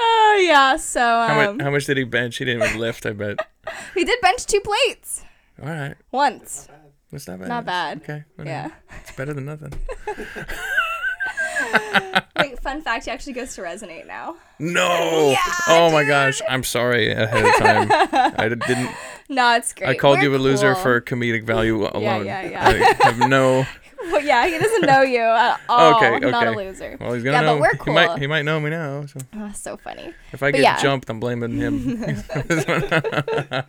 Oh 0.00 0.44
yeah. 0.46 0.76
So 0.76 1.00
How 1.00 1.40
um, 1.50 1.56
much? 1.56 1.64
How 1.64 1.70
much 1.70 1.86
did 1.86 1.96
he 1.96 2.04
bench? 2.04 2.36
He 2.36 2.44
didn't 2.44 2.62
even 2.62 2.78
lift. 2.78 3.04
I 3.06 3.10
bet. 3.12 3.38
he 3.94 4.04
did 4.04 4.20
bench 4.20 4.46
two 4.46 4.60
plates 4.60 5.22
All 5.62 5.68
right, 5.68 5.94
once. 6.12 6.68
that's 7.12 7.26
not 7.28 7.38
bad. 7.40 7.48
Not 7.48 7.64
bad. 7.64 8.02
Okay. 8.02 8.24
whatever. 8.36 8.50
Yeah. 8.56 8.98
It's 9.02 9.12
better 9.12 9.32
than 9.34 9.44
nothing. 9.46 9.72
Wait, 12.40 12.58
fun 12.60 12.80
fact: 12.82 13.04
he 13.04 13.10
actually 13.10 13.32
goes 13.32 13.54
to 13.56 13.62
resonate 13.62 14.06
now. 14.06 14.36
No. 14.58 15.30
Yeah, 15.38 15.44
oh 15.68 15.90
my 15.92 16.04
gosh. 16.04 16.40
I'm 16.48 16.62
sorry 16.64 17.10
ahead 17.12 17.44
of 17.44 17.54
time. 17.56 18.32
I 18.38 18.48
didn't. 18.48 18.90
No, 19.28 19.56
it's 19.56 19.74
great. 19.74 19.90
I 19.90 19.94
called 19.94 20.18
We're 20.18 20.24
you 20.24 20.36
a 20.36 20.38
loser 20.38 20.72
cool. 20.74 20.82
for 20.82 21.00
comedic 21.00 21.44
value 21.44 21.84
alone. 21.86 22.24
yeah, 22.24 22.42
yeah. 22.48 22.66
I 22.66 23.04
have 23.04 23.18
no. 23.28 23.66
Well, 24.04 24.20
yeah, 24.24 24.46
he 24.46 24.58
doesn't 24.58 24.86
know 24.86 25.02
you 25.02 25.20
at 25.20 25.60
all. 25.68 25.96
Okay, 25.96 26.16
okay. 26.16 26.30
Not 26.30 26.46
a 26.46 26.52
loser. 26.52 26.96
Well, 27.00 27.12
he's 27.14 27.22
gonna 27.22 27.38
Yeah, 27.38 27.52
but 27.54 27.60
we're 27.60 27.70
cool. 27.76 27.94
He 27.98 28.06
might. 28.06 28.18
He 28.20 28.26
might 28.26 28.42
know 28.42 28.60
me 28.60 28.70
now. 28.70 29.06
So 29.06 29.20
Oh, 29.36 29.52
so 29.54 29.76
funny. 29.76 30.14
if 30.32 30.42
I 30.42 30.50
But 30.50 30.56
get 30.58 30.62
yeah. 30.62 30.78
jumped, 30.80 31.08
I'm 31.10 31.20
blaming 31.20 31.56
him. 31.58 31.98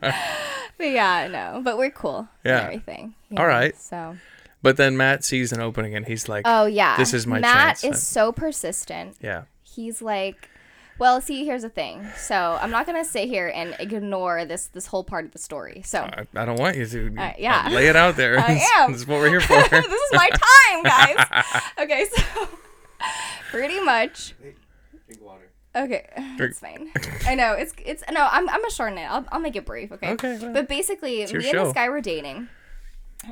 But 0.77 0.91
yeah, 0.91 1.27
no, 1.27 1.61
but 1.61 1.77
we're 1.77 1.89
cool. 1.91 2.27
Yeah. 2.45 2.57
And 2.59 2.65
everything. 2.67 3.13
All 3.35 3.45
right. 3.47 3.75
So. 3.77 4.15
but 4.61 4.77
then 4.77 4.95
Matt 4.95 5.25
sees 5.25 5.51
an 5.51 5.59
opening 5.59 5.93
and 5.95 6.05
he's 6.07 6.29
like, 6.29 6.43
Oh 6.45 6.65
yeah. 6.67 6.95
This 6.95 7.13
is 7.13 7.27
my 7.27 7.39
Matt 7.39 7.79
chance 7.79 7.83
is 7.83 8.07
so 8.07 8.31
persistent. 8.31 9.17
"Yeah, 9.21 9.43
He's 9.63 10.01
like, 10.01 10.48
well, 10.99 11.21
see, 11.21 11.45
here's 11.45 11.61
the 11.63 11.69
thing. 11.69 12.05
So 12.17 12.57
I'm 12.61 12.71
not 12.71 12.85
gonna 12.85 13.05
sit 13.05 13.27
here 13.27 13.51
and 13.53 13.75
ignore 13.79 14.45
this 14.45 14.67
this 14.67 14.85
whole 14.87 15.03
part 15.03 15.25
of 15.25 15.31
the 15.31 15.39
story. 15.39 15.81
So 15.85 16.01
I, 16.01 16.25
I 16.35 16.45
don't 16.45 16.59
want 16.59 16.77
you 16.77 16.85
to. 16.85 17.15
Uh, 17.17 17.33
yeah. 17.37 17.69
Lay 17.71 17.87
it 17.87 17.95
out 17.95 18.15
there. 18.15 18.37
I 18.39 18.53
This- 18.55 18.69
am. 18.77 18.91
This 18.91 19.01
is 19.01 19.07
what 19.07 19.19
we're 19.19 19.29
here 19.29 19.41
for. 19.41 19.53
this 19.69 19.85
is 19.85 20.11
my 20.13 20.29
time, 20.29 20.83
guys. 20.83 21.61
okay, 21.79 22.05
so 22.13 22.47
pretty 23.51 23.79
much. 23.79 24.35
Drink 25.07 25.21
water. 25.21 25.49
Okay, 25.75 26.07
Drink- 26.37 26.51
it's 26.51 26.59
fine. 26.59 26.91
I 27.25 27.35
know 27.35 27.53
it's 27.53 27.73
it's 27.85 28.03
no. 28.11 28.27
I'm 28.31 28.49
I'm 28.49 28.57
gonna 28.61 28.69
shorten 28.71 28.97
it. 28.97 29.05
I'll 29.09 29.25
I'll 29.31 29.39
make 29.39 29.55
it 29.55 29.65
brief. 29.65 29.91
Okay. 29.91 30.11
Okay, 30.11 30.37
well, 30.41 30.53
But 30.53 30.67
basically, 30.67 31.19
your 31.21 31.39
me 31.41 31.49
and 31.51 31.59
this 31.59 31.73
guy 31.73 31.89
were 31.89 32.01
dating, 32.01 32.49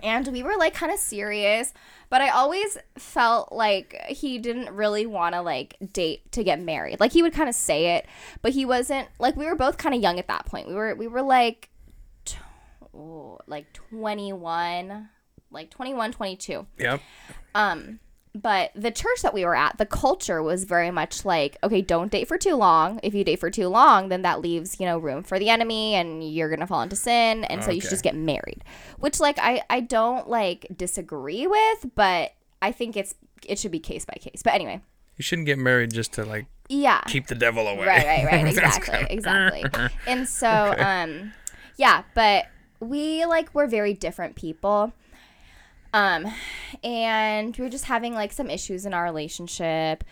and 0.03 0.27
we 0.27 0.43
were 0.43 0.55
like 0.57 0.73
kind 0.73 0.91
of 0.91 0.99
serious. 0.99 1.73
But 2.09 2.21
I 2.21 2.29
always 2.29 2.77
felt 2.97 3.51
like 3.51 4.01
he 4.07 4.37
didn't 4.37 4.73
really 4.73 5.05
want 5.05 5.35
to 5.35 5.41
like 5.41 5.75
date 5.91 6.31
to 6.33 6.43
get 6.43 6.61
married. 6.61 6.99
Like 6.99 7.11
he 7.11 7.21
would 7.21 7.33
kind 7.33 7.49
of 7.49 7.55
say 7.55 7.97
it, 7.97 8.05
but 8.41 8.53
he 8.53 8.65
wasn't. 8.65 9.09
Like 9.19 9.35
we 9.35 9.45
were 9.45 9.55
both 9.55 9.77
kind 9.77 9.93
of 9.93 10.01
young 10.01 10.19
at 10.19 10.27
that 10.27 10.45
point. 10.45 10.67
We 10.67 10.73
were 10.73 10.95
we 10.95 11.07
were 11.07 11.21
like, 11.21 11.69
t- 12.23 12.37
oh, 12.93 13.39
like 13.47 13.73
21, 13.73 15.09
like 15.51 15.69
21, 15.69 16.11
22. 16.13 16.65
Yep. 16.79 17.01
Um, 17.55 17.99
but 18.41 18.71
the 18.75 18.91
church 18.91 19.21
that 19.23 19.33
we 19.33 19.43
were 19.45 19.55
at, 19.55 19.77
the 19.77 19.85
culture 19.85 20.41
was 20.43 20.63
very 20.63 20.91
much 20.91 21.25
like, 21.25 21.57
okay, 21.63 21.81
don't 21.81 22.11
date 22.11 22.27
for 22.27 22.37
too 22.37 22.55
long. 22.55 22.99
If 23.03 23.13
you 23.13 23.23
date 23.23 23.39
for 23.39 23.49
too 23.49 23.67
long, 23.67 24.09
then 24.09 24.21
that 24.21 24.41
leaves, 24.41 24.79
you 24.79 24.85
know, 24.85 24.97
room 24.97 25.23
for 25.23 25.39
the 25.39 25.49
enemy 25.49 25.95
and 25.95 26.23
you're 26.23 26.49
going 26.49 26.59
to 26.59 26.67
fall 26.67 26.81
into 26.81 26.95
sin. 26.95 27.43
And 27.45 27.63
so 27.63 27.71
you 27.71 27.81
should 27.81 27.89
just 27.89 28.03
get 28.03 28.15
married, 28.15 28.63
which 28.99 29.19
like 29.19 29.39
I, 29.39 29.61
I 29.69 29.79
don't 29.79 30.29
like 30.29 30.67
disagree 30.75 31.47
with, 31.47 31.85
but 31.95 32.33
I 32.61 32.71
think 32.71 32.95
it's, 32.97 33.15
it 33.47 33.59
should 33.59 33.71
be 33.71 33.79
case 33.79 34.05
by 34.05 34.15
case. 34.19 34.41
But 34.43 34.53
anyway, 34.53 34.81
You 35.17 35.23
shouldn't 35.23 35.45
get 35.45 35.57
married 35.57 35.93
just 35.93 36.13
to 36.13 36.25
like 36.25 36.45
yeah. 36.69 37.01
keep 37.07 37.27
the 37.27 37.35
devil 37.35 37.67
away. 37.67 37.85
Right, 37.85 38.05
right, 38.05 38.25
right. 38.25 38.45
Exactly, 38.47 38.93
kinda- 38.93 39.13
exactly. 39.13 39.63
And 40.07 40.27
so, 40.27 40.75
um, 40.77 41.33
yeah, 41.77 42.03
but 42.13 42.47
we 42.79 43.25
like 43.25 43.53
were 43.55 43.67
very 43.67 43.93
different 43.93 44.35
people. 44.35 44.93
Um, 45.97 46.27
and 46.83 47.55
we 47.57 47.63
were 47.63 47.69
just 47.69 47.85
having 47.85 48.13
like 48.13 48.31
some 48.31 48.49
issues 48.49 48.85
in 48.85 48.93
our 48.93 49.03
relationship, 49.03 50.03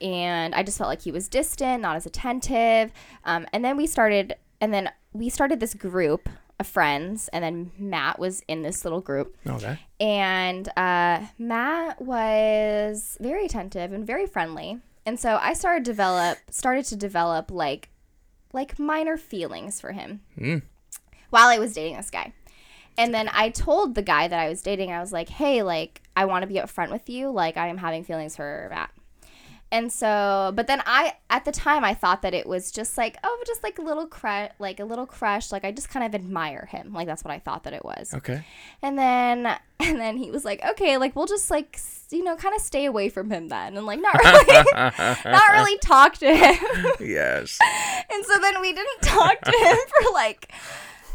and 0.00 0.54
I 0.54 0.62
just 0.62 0.78
felt 0.78 0.88
like 0.88 1.02
he 1.02 1.12
was 1.12 1.28
distant, 1.28 1.82
not 1.82 1.96
as 1.96 2.06
attentive. 2.06 2.92
Um, 3.24 3.46
and 3.52 3.64
then 3.64 3.76
we 3.76 3.86
started, 3.86 4.34
and 4.60 4.72
then 4.72 4.90
we 5.12 5.28
started 5.28 5.60
this 5.60 5.74
group 5.74 6.28
of 6.58 6.66
friends, 6.66 7.28
and 7.32 7.44
then 7.44 7.72
Matt 7.78 8.18
was 8.18 8.42
in 8.48 8.62
this 8.62 8.84
little 8.84 9.00
group 9.00 9.36
Okay. 9.46 9.78
and 10.00 10.68
uh, 10.78 11.26
Matt 11.38 12.00
was 12.00 13.16
very 13.20 13.44
attentive 13.46 13.92
and 13.92 14.06
very 14.06 14.26
friendly. 14.26 14.78
And 15.06 15.18
so 15.20 15.38
I 15.42 15.52
started 15.52 15.82
develop 15.84 16.38
started 16.50 16.84
to 16.86 16.96
develop 16.96 17.50
like 17.50 17.90
like 18.52 18.78
minor 18.78 19.16
feelings 19.18 19.80
for 19.80 19.92
him 19.92 20.20
Mm. 20.40 20.62
while 21.30 21.48
I 21.48 21.58
was 21.58 21.74
dating 21.74 21.96
this 21.96 22.08
guy. 22.10 22.32
And 22.96 23.12
then 23.12 23.28
I 23.32 23.50
told 23.50 23.94
the 23.94 24.02
guy 24.02 24.28
that 24.28 24.38
I 24.38 24.48
was 24.48 24.62
dating, 24.62 24.92
I 24.92 25.00
was 25.00 25.12
like, 25.12 25.28
"Hey, 25.28 25.62
like 25.62 26.02
I 26.16 26.24
want 26.26 26.42
to 26.42 26.46
be 26.46 26.54
upfront 26.54 26.90
with 26.90 27.08
you. 27.08 27.30
Like 27.30 27.56
I 27.56 27.68
am 27.68 27.78
having 27.78 28.04
feelings 28.04 28.36
for 28.36 28.68
Matt." 28.70 28.90
And 29.74 29.92
so, 29.92 30.52
but 30.54 30.68
then 30.68 30.84
I, 30.86 31.14
at 31.28 31.44
the 31.44 31.50
time, 31.50 31.84
I 31.84 31.94
thought 31.94 32.22
that 32.22 32.32
it 32.32 32.46
was 32.46 32.70
just 32.70 32.96
like, 32.96 33.16
oh, 33.24 33.42
just 33.44 33.64
like 33.64 33.76
a 33.80 33.82
little 33.82 34.06
crush, 34.06 34.52
like 34.60 34.78
a 34.78 34.84
little 34.84 35.04
crush. 35.04 35.50
Like 35.50 35.64
I 35.64 35.72
just 35.72 35.88
kind 35.88 36.06
of 36.06 36.14
admire 36.14 36.66
him. 36.66 36.92
Like 36.92 37.08
that's 37.08 37.24
what 37.24 37.32
I 37.32 37.40
thought 37.40 37.64
that 37.64 37.72
it 37.72 37.84
was. 37.84 38.14
Okay. 38.14 38.44
And 38.82 38.96
then 38.96 39.46
and 39.80 39.98
then 39.98 40.16
he 40.16 40.30
was 40.30 40.44
like, 40.44 40.64
okay, 40.64 40.96
like 40.96 41.16
we'll 41.16 41.26
just 41.26 41.50
like 41.50 41.80
you 42.12 42.22
know 42.22 42.36
kind 42.36 42.54
of 42.54 42.60
stay 42.60 42.84
away 42.84 43.08
from 43.08 43.32
him 43.32 43.48
then, 43.48 43.76
and 43.76 43.84
like 43.84 44.00
not 44.00 44.14
really 44.24 44.64
not 45.24 45.50
really 45.52 45.78
talk 45.78 46.18
to 46.18 46.36
him. 46.36 46.86
Yes. 47.00 47.58
and 48.12 48.24
so 48.24 48.38
then 48.38 48.60
we 48.60 48.72
didn't 48.72 49.02
talk 49.02 49.40
to 49.40 49.50
him 49.50 49.76
for 49.88 50.12
like 50.12 50.52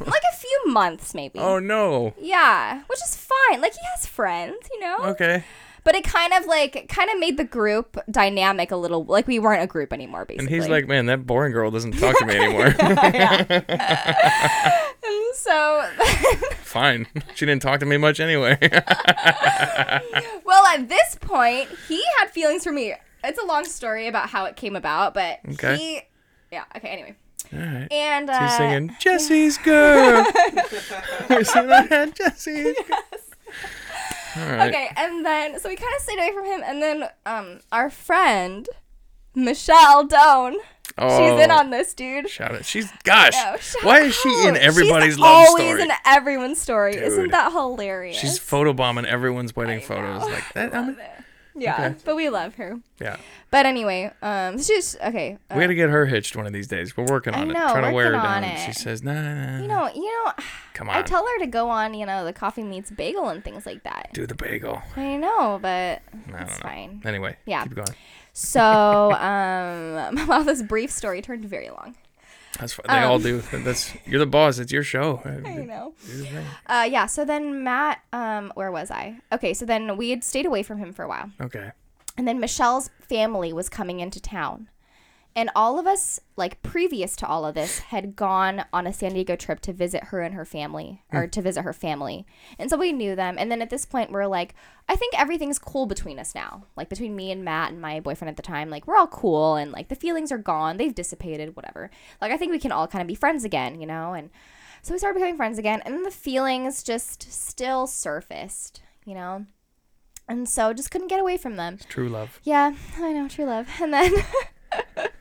like 0.05 0.23
a 0.33 0.35
few 0.37 0.61
months 0.67 1.13
maybe. 1.13 1.39
Oh 1.39 1.59
no. 1.59 2.13
Yeah, 2.19 2.83
which 2.87 2.99
is 2.99 3.15
fine. 3.15 3.61
Like 3.61 3.73
he 3.73 3.79
has 3.95 4.05
friends, 4.05 4.57
you 4.71 4.79
know. 4.79 4.97
Okay. 5.11 5.43
But 5.85 5.95
it 5.95 6.03
kind 6.03 6.33
of 6.33 6.45
like 6.45 6.87
kind 6.89 7.09
of 7.09 7.17
made 7.19 7.37
the 7.37 7.45
group 7.45 7.97
dynamic 8.11 8.69
a 8.71 8.75
little 8.75 9.05
like 9.05 9.27
we 9.27 9.39
weren't 9.39 9.63
a 9.63 9.67
group 9.67 9.93
anymore 9.93 10.25
basically. 10.25 10.45
And 10.45 10.53
he's 10.55 10.69
like, 10.69 10.87
man, 10.87 11.05
that 11.07 11.25
boring 11.25 11.53
girl 11.53 11.71
doesn't 11.71 11.93
talk 11.97 12.17
to 12.19 12.25
me 12.25 12.35
anymore. 12.39 12.75
yeah, 12.79 13.45
and 15.03 15.35
so 15.35 15.89
Fine. 16.63 17.07
She 17.33 17.45
didn't 17.45 17.61
talk 17.63 17.79
to 17.79 17.85
me 17.85 17.97
much 17.97 18.19
anyway. 18.19 18.57
well 20.45 20.65
at 20.67 20.87
this 20.89 21.17
point 21.21 21.69
he 21.87 22.03
had 22.19 22.29
feelings 22.29 22.63
for 22.63 22.71
me. 22.71 22.93
It's 23.23 23.39
a 23.39 23.45
long 23.45 23.65
story 23.65 24.07
about 24.07 24.29
how 24.29 24.45
it 24.45 24.55
came 24.55 24.75
about, 24.75 25.13
but 25.13 25.39
Okay. 25.53 25.77
he 25.77 26.01
yeah, 26.51 26.65
okay, 26.75 26.89
anyway. 26.89 27.15
All 27.53 27.59
right. 27.59 27.87
And 27.91 28.29
uh 28.29 28.47
She's 28.47 28.57
singing 28.57 28.95
Jesse's 28.99 29.57
girl. 29.57 30.25
That 31.29 32.11
Jesse's 32.15 32.75
girl. 32.87 32.97
All 34.37 34.51
right. 34.51 34.69
Okay, 34.69 34.89
and 34.95 35.25
then 35.25 35.59
so 35.59 35.69
we 35.69 35.75
kind 35.75 35.93
of 35.95 36.01
stayed 36.03 36.17
away 36.19 36.31
from 36.33 36.45
him, 36.45 36.61
and 36.65 36.81
then 36.81 37.09
um 37.25 37.59
our 37.71 37.89
friend 37.89 38.67
Michelle 39.35 40.05
Doan, 40.05 40.55
Oh, 40.97 41.17
she's 41.35 41.43
in 41.43 41.49
on 41.51 41.69
this, 41.69 41.93
dude. 41.93 42.29
Shout 42.29 42.55
it. 42.55 42.65
She's 42.65 42.91
gosh. 43.03 43.33
No, 43.33 43.55
shout 43.57 43.83
why 43.83 44.01
is 44.01 44.15
she 44.15 44.29
in 44.47 44.55
out. 44.55 44.61
everybody's 44.61 45.13
She's 45.13 45.19
love 45.19 45.47
always 45.47 45.67
story? 45.67 45.81
in 45.83 45.91
everyone's 46.05 46.59
story. 46.59 46.93
Dude. 46.93 47.03
Isn't 47.03 47.31
that 47.31 47.51
hilarious? 47.51 48.17
She's 48.17 48.37
photobombing 48.39 49.05
everyone's 49.05 49.55
wedding 49.55 49.79
I 49.79 49.81
photos. 49.81 50.21
know. 50.21 50.27
Like 50.27 50.53
that. 50.53 50.75
I 50.75 50.81
mean, 50.81 50.97
it. 50.99 51.23
Yeah, 51.55 51.73
Okay. 51.87 51.95
but 52.05 52.15
we 52.15 52.29
love 52.29 52.55
her. 52.55 52.79
yeah. 53.01 53.17
But 53.51 53.65
anyway, 53.65 54.11
um, 54.21 54.61
she's 54.61 54.95
okay. 55.03 55.37
Uh, 55.49 55.55
We 55.55 55.61
got 55.61 55.67
to 55.67 55.75
get 55.75 55.89
her 55.89 56.05
hitched 56.05 56.35
one 56.35 56.45
of 56.45 56.53
these 56.53 56.67
days. 56.67 56.95
We're 56.95 57.05
working 57.05 57.33
on 57.33 57.49
it. 57.49 57.53
know, 57.53 57.69
Trying 57.71 57.89
to 57.89 57.91
wear 57.93 58.07
her 58.07 58.11
down. 58.11 58.43
it. 58.43 58.59
She 58.59 58.73
says, 58.73 59.03
nah, 59.03 59.13
nah. 59.13 59.61
you 59.61 59.67
know, 59.67 59.89
you 59.93 60.05
know, 60.25 60.31
come 60.73 60.89
on. 60.89 60.95
I 60.97 61.01
tell 61.01 61.25
her 61.25 61.39
to 61.39 61.47
go 61.47 61.69
on, 61.69 61.93
you 61.93 62.05
know, 62.05 62.23
the 62.23 62.33
coffee 62.33 62.63
meets 62.63 62.91
bagel 62.91 63.29
and 63.29 63.43
things 63.43 63.65
like 63.65 63.83
that. 63.83 64.09
Do 64.13 64.27
the 64.27 64.35
bagel. 64.35 64.81
I 64.95 65.17
know, 65.17 65.59
but 65.61 66.01
it's 66.39 66.59
fine. 66.59 67.01
Anyway, 67.05 67.35
Yeah. 67.45 67.63
keep 67.63 67.73
going. 67.75 67.87
So, 68.33 68.61
um, 69.13 70.15
wow, 70.27 70.43
this 70.43 70.61
brief 70.61 70.91
story 70.91 71.21
turned 71.21 71.45
very 71.45 71.69
long. 71.69 71.95
That's 72.59 72.73
fine. 72.73 72.85
They 72.87 73.03
all 73.05 73.15
Um, 73.15 73.21
do. 73.21 73.41
That's 73.63 73.93
you're 74.05 74.19
the 74.19 74.25
boss. 74.25 74.59
It's 74.59 74.71
your 74.71 74.83
show. 74.83 75.21
I 75.25 75.29
know. 75.63 75.93
Do 76.05 76.17
the 76.17 76.25
thing. 76.25 76.45
Uh, 76.67 76.87
yeah. 76.89 77.05
So 77.05 77.23
then 77.25 77.63
Matt, 77.63 78.01
um, 78.13 78.51
where 78.55 78.71
was 78.71 78.91
I? 78.91 79.17
Okay. 79.31 79.53
So 79.53 79.65
then 79.65 79.95
we 79.97 80.09
had 80.09 80.23
stayed 80.23 80.45
away 80.45 80.63
from 80.63 80.77
him 80.77 80.91
for 80.93 81.03
a 81.03 81.07
while, 81.07 81.31
Okay. 81.41 81.71
and 82.17 82.27
then 82.27 82.39
Michelle's 82.39 82.89
family 83.01 83.53
was 83.53 83.69
coming 83.69 83.99
into 84.01 84.19
town, 84.21 84.67
and 85.35 85.49
all 85.55 85.79
of 85.79 85.85
us, 85.85 86.19
like 86.35 86.61
previous 86.63 87.15
to 87.17 87.27
all 87.27 87.45
of 87.45 87.53
this, 87.53 87.79
had 87.79 88.15
gone 88.15 88.65
on 88.73 88.87
a 88.87 88.93
San 88.93 89.13
Diego 89.13 89.35
trip 89.35 89.59
to 89.61 89.73
visit 89.73 90.05
her 90.05 90.21
and 90.21 90.33
her 90.33 90.45
family, 90.45 91.03
hmm. 91.11 91.17
or 91.17 91.27
to 91.27 91.41
visit 91.41 91.61
her 91.61 91.73
family, 91.73 92.25
and 92.57 92.69
so 92.69 92.77
we 92.77 92.91
knew 92.91 93.15
them. 93.15 93.35
And 93.37 93.51
then 93.51 93.61
at 93.61 93.69
this 93.69 93.85
point, 93.85 94.11
we're 94.11 94.25
like, 94.25 94.55
I 94.87 94.95
think 94.95 95.17
everything's 95.17 95.59
cool 95.59 95.85
between 95.85 96.19
us 96.19 96.33
now. 96.33 96.65
Like 96.75 96.89
between 96.89 97.15
me 97.15 97.31
and 97.31 97.45
Matt 97.45 97.71
and 97.71 97.81
my 97.81 97.99
boyfriend 97.99 98.29
at 98.29 98.37
the 98.37 98.43
time, 98.43 98.69
like 98.69 98.87
we're 98.87 98.97
all 98.97 99.07
cool, 99.07 99.55
and 99.55 99.71
like 99.71 99.89
the 99.89 99.95
feelings 99.95 100.31
are 100.31 100.37
gone, 100.37 100.77
they've 100.77 100.95
dissipated, 100.95 101.55
whatever. 101.55 101.91
Like 102.21 102.31
I 102.31 102.37
think 102.37 102.51
we 102.51 102.59
can 102.59 102.71
all 102.71 102.87
kind 102.87 103.01
of 103.01 103.07
be 103.07 103.15
friends 103.15 103.43
again, 103.43 103.79
you 103.79 103.87
know, 103.87 104.13
and. 104.13 104.29
So 104.81 104.93
we 104.93 104.97
started 104.97 105.15
becoming 105.15 105.35
friends 105.35 105.57
again, 105.59 105.81
and 105.85 106.05
the 106.05 106.09
feelings 106.09 106.83
just 106.83 107.33
still 107.33 107.85
surfaced, 107.85 108.81
you 109.03 109.13
know? 109.13 109.45
And 110.29 110.47
so 110.47 110.71
just 110.71 110.89
couldn't 110.89 111.09
get 111.09 111.19
away 111.19 111.35
from 111.35 111.57
them. 111.57 111.79
True 111.89 112.07
love. 112.07 112.39
Yeah, 112.43 112.75
I 112.97 113.11
know, 113.11 113.27
true 113.27 113.43
love. 113.43 113.67
And 113.81 113.93
then 113.93 114.13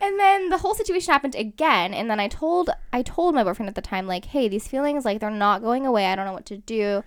and 0.00 0.18
then 0.18 0.48
the 0.50 0.58
whole 0.58 0.74
situation 0.74 1.12
happened 1.12 1.34
again, 1.34 1.94
and 1.94 2.10
then 2.10 2.20
I 2.20 2.28
told 2.28 2.70
I 2.92 3.02
told 3.02 3.34
my 3.34 3.44
boyfriend 3.44 3.68
at 3.68 3.74
the 3.74 3.82
time 3.82 4.06
like, 4.06 4.26
"Hey, 4.26 4.48
these 4.48 4.68
feelings 4.68 5.04
like 5.04 5.20
they're 5.20 5.30
not 5.30 5.62
going 5.62 5.86
away. 5.86 6.06
I 6.06 6.16
don't 6.16 6.26
know 6.26 6.32
what 6.32 6.46
to 6.46 6.58
do." 6.58 7.02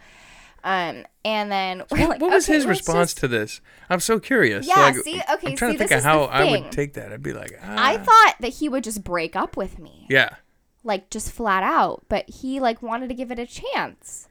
Um, 0.62 1.06
and 1.24 1.50
then 1.50 1.84
we're 1.90 2.00
What, 2.00 2.10
like, 2.10 2.22
what 2.22 2.32
was 2.32 2.46
okay, 2.46 2.56
his 2.56 2.66
response 2.66 3.12
just- 3.12 3.20
to 3.20 3.28
this? 3.30 3.62
I'm 3.90 4.02
so 4.02 4.20
curious. 4.20 4.68
Yeah, 4.68 4.76
Like, 4.80 4.96
see, 4.98 5.22
I'm 5.26 5.40
trying 5.40 5.56
see, 5.58 5.78
to 5.78 5.78
think 5.78 5.92
of 5.92 6.04
how 6.04 6.24
I 6.24 6.52
would 6.52 6.72
take 6.72 6.94
that. 6.96 7.14
I'd 7.14 7.24
be 7.24 7.32
like, 7.32 7.58
ah. 7.64 7.76
I 7.78 7.98
thought 7.98 8.36
that 8.42 8.50
he 8.56 8.68
would 8.68 8.84
just 8.84 9.04
break 9.06 9.38
up 9.38 9.56
with 9.56 9.80
me, 9.80 10.06
yeah, 10.10 10.36
like 10.84 11.10
just 11.10 11.32
flat 11.32 11.64
out, 11.64 12.04
but 12.10 12.30
he 12.30 12.60
like 12.60 12.82
wanted 12.82 13.08
to 13.08 13.14
give 13.16 13.32
it 13.32 13.40
a 13.40 13.46
chance. 13.46 14.28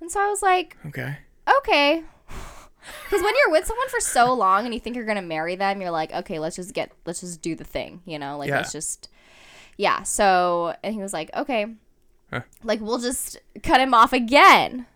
And 0.00 0.10
so 0.10 0.20
I 0.20 0.28
was 0.28 0.42
like, 0.42 0.76
okay. 0.86 1.18
okay. 1.58 2.02
Because 3.04 3.22
when 3.22 3.34
you're 3.44 3.52
with 3.52 3.66
someone 3.66 3.88
for 3.88 4.00
so 4.00 4.32
long 4.34 4.64
and 4.64 4.74
you 4.74 4.80
think 4.80 4.96
you're 4.96 5.04
gonna 5.04 5.22
marry 5.22 5.56
them, 5.56 5.80
you're 5.80 5.90
like, 5.90 6.12
okay, 6.12 6.38
let's 6.38 6.56
just 6.56 6.74
get, 6.74 6.90
let's 7.06 7.20
just 7.20 7.40
do 7.42 7.54
the 7.54 7.64
thing, 7.64 8.02
you 8.04 8.18
know, 8.18 8.36
like 8.38 8.48
Yeah. 8.48 8.56
let's 8.58 8.72
just, 8.72 9.08
yeah. 9.76 10.02
So 10.02 10.74
and 10.82 10.94
he 10.94 11.00
was 11.00 11.12
like, 11.12 11.30
okay, 11.34 11.66
Huh. 12.30 12.40
like 12.64 12.80
we'll 12.80 12.98
just 12.98 13.38
cut 13.62 13.80
him 13.80 13.94
off 13.94 14.12
again. 14.12 14.86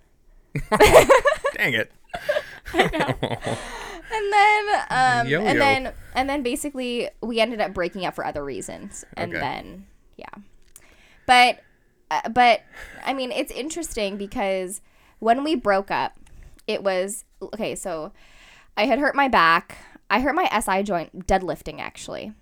Dang 1.55 1.75
it. 1.75 1.93
And 4.09 4.33
then, 4.33 4.69
um, 4.91 5.27
Yo-yo. 5.27 5.47
and 5.47 5.61
then, 5.61 5.93
and 6.15 6.31
then, 6.31 6.43
basically, 6.45 7.09
we 7.21 7.41
ended 7.41 7.61
up 7.61 7.75
breaking 7.75 8.07
up 8.07 8.15
for 8.15 8.25
other 8.25 8.45
reasons. 8.45 9.05
And 9.17 9.33
Okay. 9.33 9.41
then, 9.41 9.87
yeah, 10.17 10.29
but, 11.27 11.59
uh, 12.11 12.29
but, 12.29 12.63
I 13.05 13.13
mean, 13.15 13.33
it's 13.33 13.51
interesting 13.51 14.17
because 14.17 14.81
when 15.19 15.43
we 15.43 15.57
broke 15.57 15.91
up, 15.91 16.13
it 16.67 16.83
was 16.83 17.25
okay. 17.41 17.75
So, 17.75 18.13
I 18.77 18.87
had 18.87 18.99
hurt 18.99 19.15
my 19.15 19.29
back. 19.29 19.79
I 20.11 20.21
hurt 20.21 20.35
my 20.35 20.49
SI 20.61 20.83
joint 20.83 21.27
deadlifting, 21.27 21.81
actually. 21.81 22.33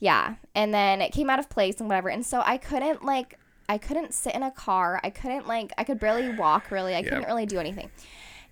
Yeah, 0.00 0.34
and 0.54 0.74
then 0.74 1.00
it 1.00 1.12
came 1.12 1.30
out 1.30 1.38
of 1.38 1.48
place 1.48 1.78
and 1.78 1.88
whatever, 1.88 2.08
and 2.08 2.26
so 2.26 2.42
I 2.44 2.58
couldn't 2.58 3.04
like, 3.04 3.38
I 3.68 3.78
couldn't 3.78 4.12
sit 4.12 4.34
in 4.34 4.42
a 4.42 4.50
car. 4.50 5.00
I 5.02 5.10
couldn't 5.10 5.46
like, 5.46 5.72
I 5.78 5.84
could 5.84 6.00
barely 6.00 6.36
walk. 6.36 6.70
Really, 6.70 6.94
I 6.94 7.02
couldn't 7.02 7.26
really 7.26 7.46
do 7.46 7.58
anything. 7.58 7.90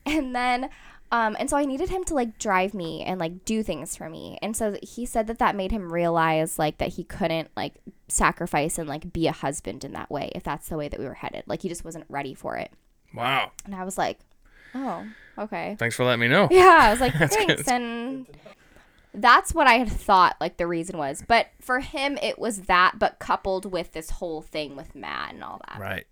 And 0.06 0.34
then, 0.34 0.70
um, 1.12 1.36
and 1.38 1.50
so 1.50 1.56
I 1.56 1.66
needed 1.66 1.90
him 1.90 2.04
to 2.04 2.14
like 2.14 2.38
drive 2.38 2.72
me 2.72 3.02
and 3.02 3.20
like 3.20 3.44
do 3.44 3.62
things 3.62 3.94
for 3.94 4.08
me. 4.08 4.38
And 4.40 4.56
so 4.56 4.78
he 4.82 5.04
said 5.04 5.26
that 5.26 5.38
that 5.38 5.54
made 5.54 5.70
him 5.70 5.92
realize 5.92 6.58
like 6.58 6.78
that 6.78 6.94
he 6.94 7.04
couldn't 7.04 7.50
like 7.56 7.74
sacrifice 8.08 8.78
and 8.78 8.88
like 8.88 9.12
be 9.12 9.28
a 9.28 9.32
husband 9.32 9.84
in 9.84 9.92
that 9.92 10.10
way 10.10 10.32
if 10.34 10.42
that's 10.42 10.68
the 10.68 10.76
way 10.76 10.88
that 10.88 10.98
we 10.98 11.06
were 11.06 11.14
headed. 11.14 11.44
Like 11.46 11.62
he 11.62 11.68
just 11.68 11.84
wasn't 11.84 12.06
ready 12.08 12.34
for 12.34 12.56
it. 12.56 12.72
Wow. 13.14 13.52
And 13.66 13.74
I 13.74 13.84
was 13.84 13.98
like, 13.98 14.20
oh, 14.74 15.06
okay. 15.38 15.76
Thanks 15.78 15.96
for 15.96 16.04
letting 16.04 16.20
me 16.20 16.28
know. 16.28 16.48
Yeah, 16.50 16.78
I 16.82 16.90
was 16.90 17.00
like, 17.00 17.12
That's 17.18 17.36
good. 17.36 17.46
thanks. 17.48 17.68
And 17.68 18.26
that's 19.14 19.52
what 19.54 19.66
I 19.66 19.74
had 19.74 19.90
thought 19.90 20.36
like 20.40 20.56
the 20.56 20.66
reason 20.66 20.96
was. 20.96 21.22
But 21.26 21.48
for 21.60 21.80
him, 21.80 22.18
it 22.22 22.38
was 22.38 22.62
that, 22.62 22.98
but 22.98 23.18
coupled 23.18 23.70
with 23.70 23.92
this 23.92 24.10
whole 24.10 24.42
thing 24.42 24.76
with 24.76 24.94
Matt 24.94 25.34
and 25.34 25.44
all 25.44 25.60
that. 25.68 25.78
Right. 25.78 26.06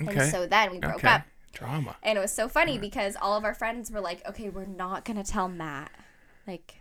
Okay. 0.00 0.20
And 0.20 0.30
so 0.30 0.46
then 0.46 0.70
we 0.70 0.78
broke 0.78 0.96
okay. 0.96 1.08
up. 1.08 1.22
Drama. 1.52 1.96
And 2.02 2.18
it 2.18 2.20
was 2.20 2.32
so 2.32 2.48
funny 2.48 2.78
because 2.78 3.16
all 3.20 3.34
of 3.36 3.44
our 3.44 3.54
friends 3.54 3.90
were 3.90 4.02
like, 4.02 4.26
okay, 4.28 4.50
we're 4.50 4.66
not 4.66 5.06
going 5.06 5.16
to 5.16 5.24
tell 5.24 5.48
Matt. 5.48 5.90
Like, 6.46 6.80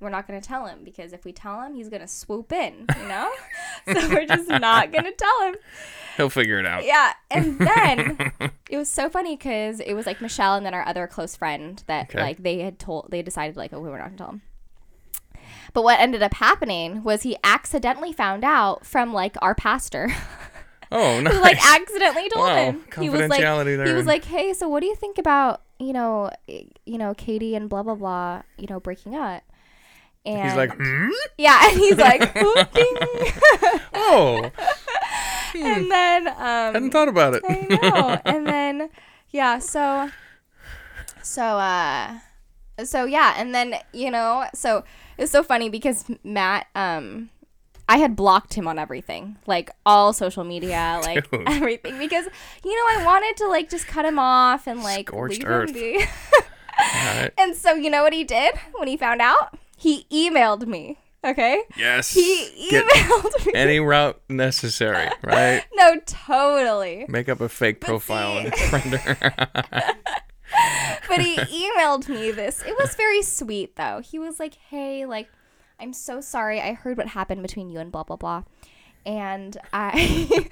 we're 0.00 0.10
not 0.10 0.26
going 0.28 0.40
to 0.40 0.46
tell 0.46 0.66
him 0.66 0.80
because 0.84 1.12
if 1.12 1.24
we 1.24 1.32
tell 1.32 1.60
him, 1.62 1.74
he's 1.74 1.88
going 1.88 2.02
to 2.02 2.08
swoop 2.08 2.52
in, 2.52 2.86
you 3.00 3.08
know? 3.08 3.30
so 3.92 4.08
we're 4.10 4.26
just 4.26 4.48
not 4.48 4.92
going 4.92 5.04
to 5.04 5.12
tell 5.12 5.42
him. 5.48 5.54
He'll 6.16 6.28
figure 6.30 6.58
it 6.58 6.66
out. 6.66 6.84
Yeah. 6.84 7.12
And 7.30 7.58
then 7.60 8.32
it 8.68 8.76
was 8.76 8.88
so 8.88 9.08
funny 9.08 9.36
because 9.36 9.80
it 9.80 9.94
was 9.94 10.04
like 10.06 10.20
Michelle 10.20 10.54
and 10.54 10.66
then 10.66 10.74
our 10.74 10.86
other 10.86 11.06
close 11.06 11.34
friend 11.36 11.82
that 11.86 12.10
Okay. 12.10 12.20
like 12.20 12.42
they 12.42 12.58
had 12.58 12.78
told, 12.78 13.08
they 13.10 13.22
decided 13.22 13.56
like, 13.56 13.72
oh, 13.72 13.80
we're 13.80 13.96
not 13.96 14.08
going 14.08 14.16
to 14.16 14.18
tell 14.18 14.30
him. 14.32 14.42
But 15.72 15.82
what 15.82 15.98
ended 16.00 16.22
up 16.22 16.34
happening 16.34 17.02
was 17.02 17.22
he 17.22 17.36
accidentally 17.44 18.12
found 18.12 18.44
out 18.44 18.84
from 18.86 19.12
like 19.12 19.36
our 19.40 19.54
pastor. 19.54 20.10
Oh, 20.92 21.20
nice. 21.20 21.34
who 21.34 21.40
like 21.40 21.66
accidentally 21.66 22.28
told 22.28 22.46
Wow, 22.46 22.54
him. 22.54 22.84
He 23.00 23.10
was 23.10 23.28
like, 23.28 23.40
there. 23.40 23.86
he 23.86 23.92
was 23.92 24.06
like, 24.06 24.24
hey, 24.24 24.52
so 24.52 24.68
what 24.68 24.78
do 24.80 24.86
you 24.86 24.94
think 24.94 25.18
about 25.18 25.62
you 25.80 25.92
know, 25.92 26.30
you 26.46 26.96
know, 26.96 27.12
Katie 27.14 27.56
and 27.56 27.68
blah 27.68 27.82
blah 27.82 27.96
blah, 27.96 28.42
you 28.56 28.68
know, 28.70 28.78
breaking 28.78 29.16
up? 29.16 29.42
And 30.26 30.42
He's 30.48 30.56
like, 30.56 30.72
hmm? 30.76 31.08
yeah, 31.38 31.68
and 31.70 31.78
he's 31.78 31.96
like, 31.96 32.20
oh, 33.94 34.50
and 35.54 35.90
then 35.90 36.26
um, 36.28 36.34
hadn't 36.74 36.90
thought 36.90 37.08
about 37.08 37.34
it. 37.34 37.42
I 37.48 37.66
know. 37.70 38.20
and 38.24 38.46
then 38.46 38.90
yeah, 39.30 39.58
so 39.60 40.10
so 41.22 41.42
uh 41.42 42.18
so 42.84 43.04
yeah, 43.04 43.34
and 43.38 43.54
then 43.54 43.76
you 43.92 44.10
know, 44.10 44.46
so 44.52 44.82
it's 45.16 45.30
so 45.30 45.42
funny 45.42 45.68
because 45.68 46.04
Matt 46.24 46.66
um 46.74 47.30
I 47.88 47.98
had 47.98 48.16
blocked 48.16 48.54
him 48.54 48.66
on 48.66 48.80
everything, 48.80 49.36
like 49.46 49.70
all 49.86 50.12
social 50.12 50.42
media, 50.42 51.00
like 51.04 51.30
Dude. 51.30 51.48
everything, 51.48 51.98
because 51.98 52.26
you 52.64 52.72
know 52.74 53.00
I 53.00 53.04
wanted 53.04 53.36
to 53.38 53.48
like 53.48 53.70
just 53.70 53.86
cut 53.86 54.04
him 54.04 54.18
off 54.18 54.66
and 54.66 54.82
like 54.82 55.08
Scorched 55.08 55.38
leave 55.38 55.48
earth. 55.48 55.68
him 55.70 55.74
be. 55.74 56.04
Right. 56.78 57.30
and 57.38 57.54
so 57.56 57.74
you 57.74 57.88
know 57.90 58.02
what 58.02 58.12
he 58.12 58.24
did 58.24 58.54
when 58.74 58.88
he 58.88 58.96
found 58.96 59.22
out? 59.22 59.56
He 59.76 60.06
emailed 60.10 60.66
me. 60.66 60.98
Okay, 61.24 61.60
Yes. 61.76 62.12
he 62.14 62.68
Get 62.70 62.84
emailed 62.84 63.46
me. 63.46 63.52
any 63.54 63.80
route 63.80 64.20
necessary, 64.28 65.08
right? 65.24 65.64
no, 65.74 65.98
totally. 66.06 67.04
Make 67.08 67.28
up 67.28 67.40
a 67.40 67.48
fake 67.48 67.80
profile 67.80 68.38
and 68.38 68.54
friend 68.54 68.94
her. 68.94 69.32
but 71.08 71.20
he 71.20 71.36
emailed 71.36 72.08
me 72.08 72.30
this. 72.30 72.62
It 72.62 72.76
was 72.78 72.94
very 72.94 73.22
sweet 73.22 73.74
though. 73.76 74.00
He 74.04 74.18
was 74.20 74.38
like, 74.38 74.54
"Hey, 74.54 75.04
like, 75.04 75.28
I'm 75.80 75.92
so 75.92 76.20
sorry. 76.20 76.60
I 76.60 76.74
heard 76.74 76.96
what 76.96 77.08
happened 77.08 77.42
between 77.42 77.70
you 77.70 77.80
and 77.80 77.90
blah 77.90 78.04
blah 78.04 78.16
blah." 78.16 78.44
And 79.06 79.56
I, 79.72 79.92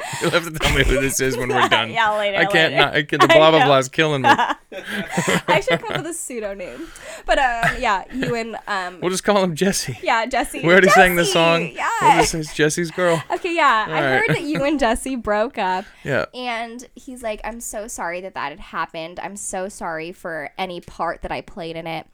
You'll 0.23 0.31
have 0.31 0.45
to 0.45 0.57
tell 0.57 0.77
me 0.79 0.85
who 0.85 1.01
this 1.01 1.19
is 1.19 1.37
when 1.37 1.49
we're 1.49 1.69
done. 1.69 1.91
yeah, 1.93 2.17
later. 2.17 2.39
I 2.39 2.45
can't. 2.45 2.73
later. 2.73 2.85
Not, 2.85 2.95
I 2.95 3.03
can, 3.03 3.19
the 3.19 3.27
I 3.33 3.37
blah 3.37 3.51
blah 3.51 3.65
blah 3.65 3.79
is 3.79 3.89
killing 3.89 4.23
me. 4.23 4.29
I 4.31 5.61
should 5.61 5.81
come 5.81 5.91
up 5.91 5.97
with 5.99 6.07
a 6.07 6.15
pseudonym. 6.15 6.87
But 7.27 7.39
um, 7.39 7.77
yeah, 7.81 8.05
you 8.13 8.37
and 8.37 8.57
um, 8.69 9.01
We'll 9.01 9.11
just 9.11 9.25
call 9.25 9.43
him 9.43 9.57
Jesse. 9.57 9.99
yeah, 10.05 10.25
Jesse. 10.27 10.61
We 10.61 10.69
already 10.71 10.89
sang 10.91 11.17
the 11.17 11.25
song. 11.25 11.73
Yeah. 11.75 11.91
We'll 12.17 12.25
just 12.25 12.55
Jesse's 12.55 12.93
girl. 12.93 13.21
okay, 13.33 13.57
yeah. 13.57 13.87
I 13.89 13.93
All 13.93 14.03
right. 14.03 14.19
heard 14.21 14.37
that 14.37 14.43
you 14.43 14.63
and 14.63 14.79
Jesse 14.79 15.17
broke 15.17 15.59
up. 15.59 15.85
Yeah. 16.05 16.27
And 16.33 16.89
he's 16.95 17.25
like, 17.25 17.41
I'm 17.43 17.59
so 17.59 17.89
sorry 17.89 18.21
that 18.21 18.35
that 18.35 18.51
had 18.51 18.61
happened. 18.61 19.19
I'm 19.19 19.37
so 19.37 19.69
sorry 19.69 20.13
for 20.13 20.51
any 20.57 20.81
part 20.81 21.23
that 21.23 21.33
I 21.33 21.41
played 21.41 21.75
in 21.75 21.89
it. 21.89 22.07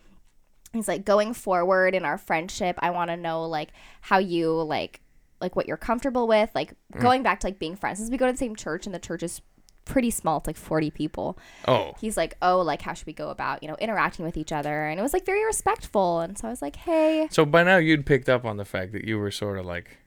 He's 0.73 0.89
like, 0.89 1.05
going 1.05 1.35
forward 1.35 1.95
in 1.95 2.07
our 2.07 2.17
friendship, 2.17 2.77
I 2.79 2.91
want 2.91 3.11
to 3.11 3.17
know 3.19 3.45
like 3.45 3.71
how 4.01 4.17
you 4.19 4.53
like 4.63 5.01
like 5.41 5.57
what 5.57 5.67
you're 5.69 5.77
comfortable 5.77 6.27
with, 6.27 6.51
like 6.55 6.75
Mm. 6.95 7.01
going 7.01 7.23
back 7.23 7.41
to 7.41 7.47
like 7.47 7.59
being 7.59 7.77
friends. 7.77 7.99
Since 7.99 8.11
we 8.11 8.17
go 8.17 8.27
to 8.27 8.33
the 8.33 8.39
same 8.39 8.55
church 8.57 8.87
and 8.87 8.95
the 8.95 8.99
church 8.99 9.23
is 9.23 9.41
pretty 9.87 10.11
small, 10.11 10.39
it's 10.39 10.47
like 10.47 10.57
40 10.57 10.91
people. 10.91 11.39
Oh. 11.67 11.93
He's 12.01 12.17
like, 12.17 12.37
oh, 12.43 12.61
like 12.61 12.83
how 12.83 12.93
should 12.95 13.07
we 13.07 13.13
go 13.13 13.31
about 13.31 13.63
you 13.63 13.69
know 13.69 13.77
interacting 13.81 14.25
with 14.25 14.37
each 14.37 14.53
other? 14.53 14.87
And 14.87 15.01
it 15.01 15.03
was 15.03 15.13
like 15.13 15.25
very 15.27 15.45
respectful. 15.45 16.21
And 16.21 16.37
so 16.39 16.47
I 16.49 16.51
was 16.51 16.63
like, 16.63 16.77
hey, 16.77 17.29
So 17.31 17.45
by 17.45 17.63
now 17.65 17.77
you'd 17.79 18.07
picked 18.07 18.29
up 18.29 18.45
on 18.45 18.57
the 18.57 18.65
fact 18.65 18.93
that 18.93 19.05
you 19.05 19.19
were 19.19 19.31
sort 19.31 19.59
of 19.59 19.65
like 19.67 19.99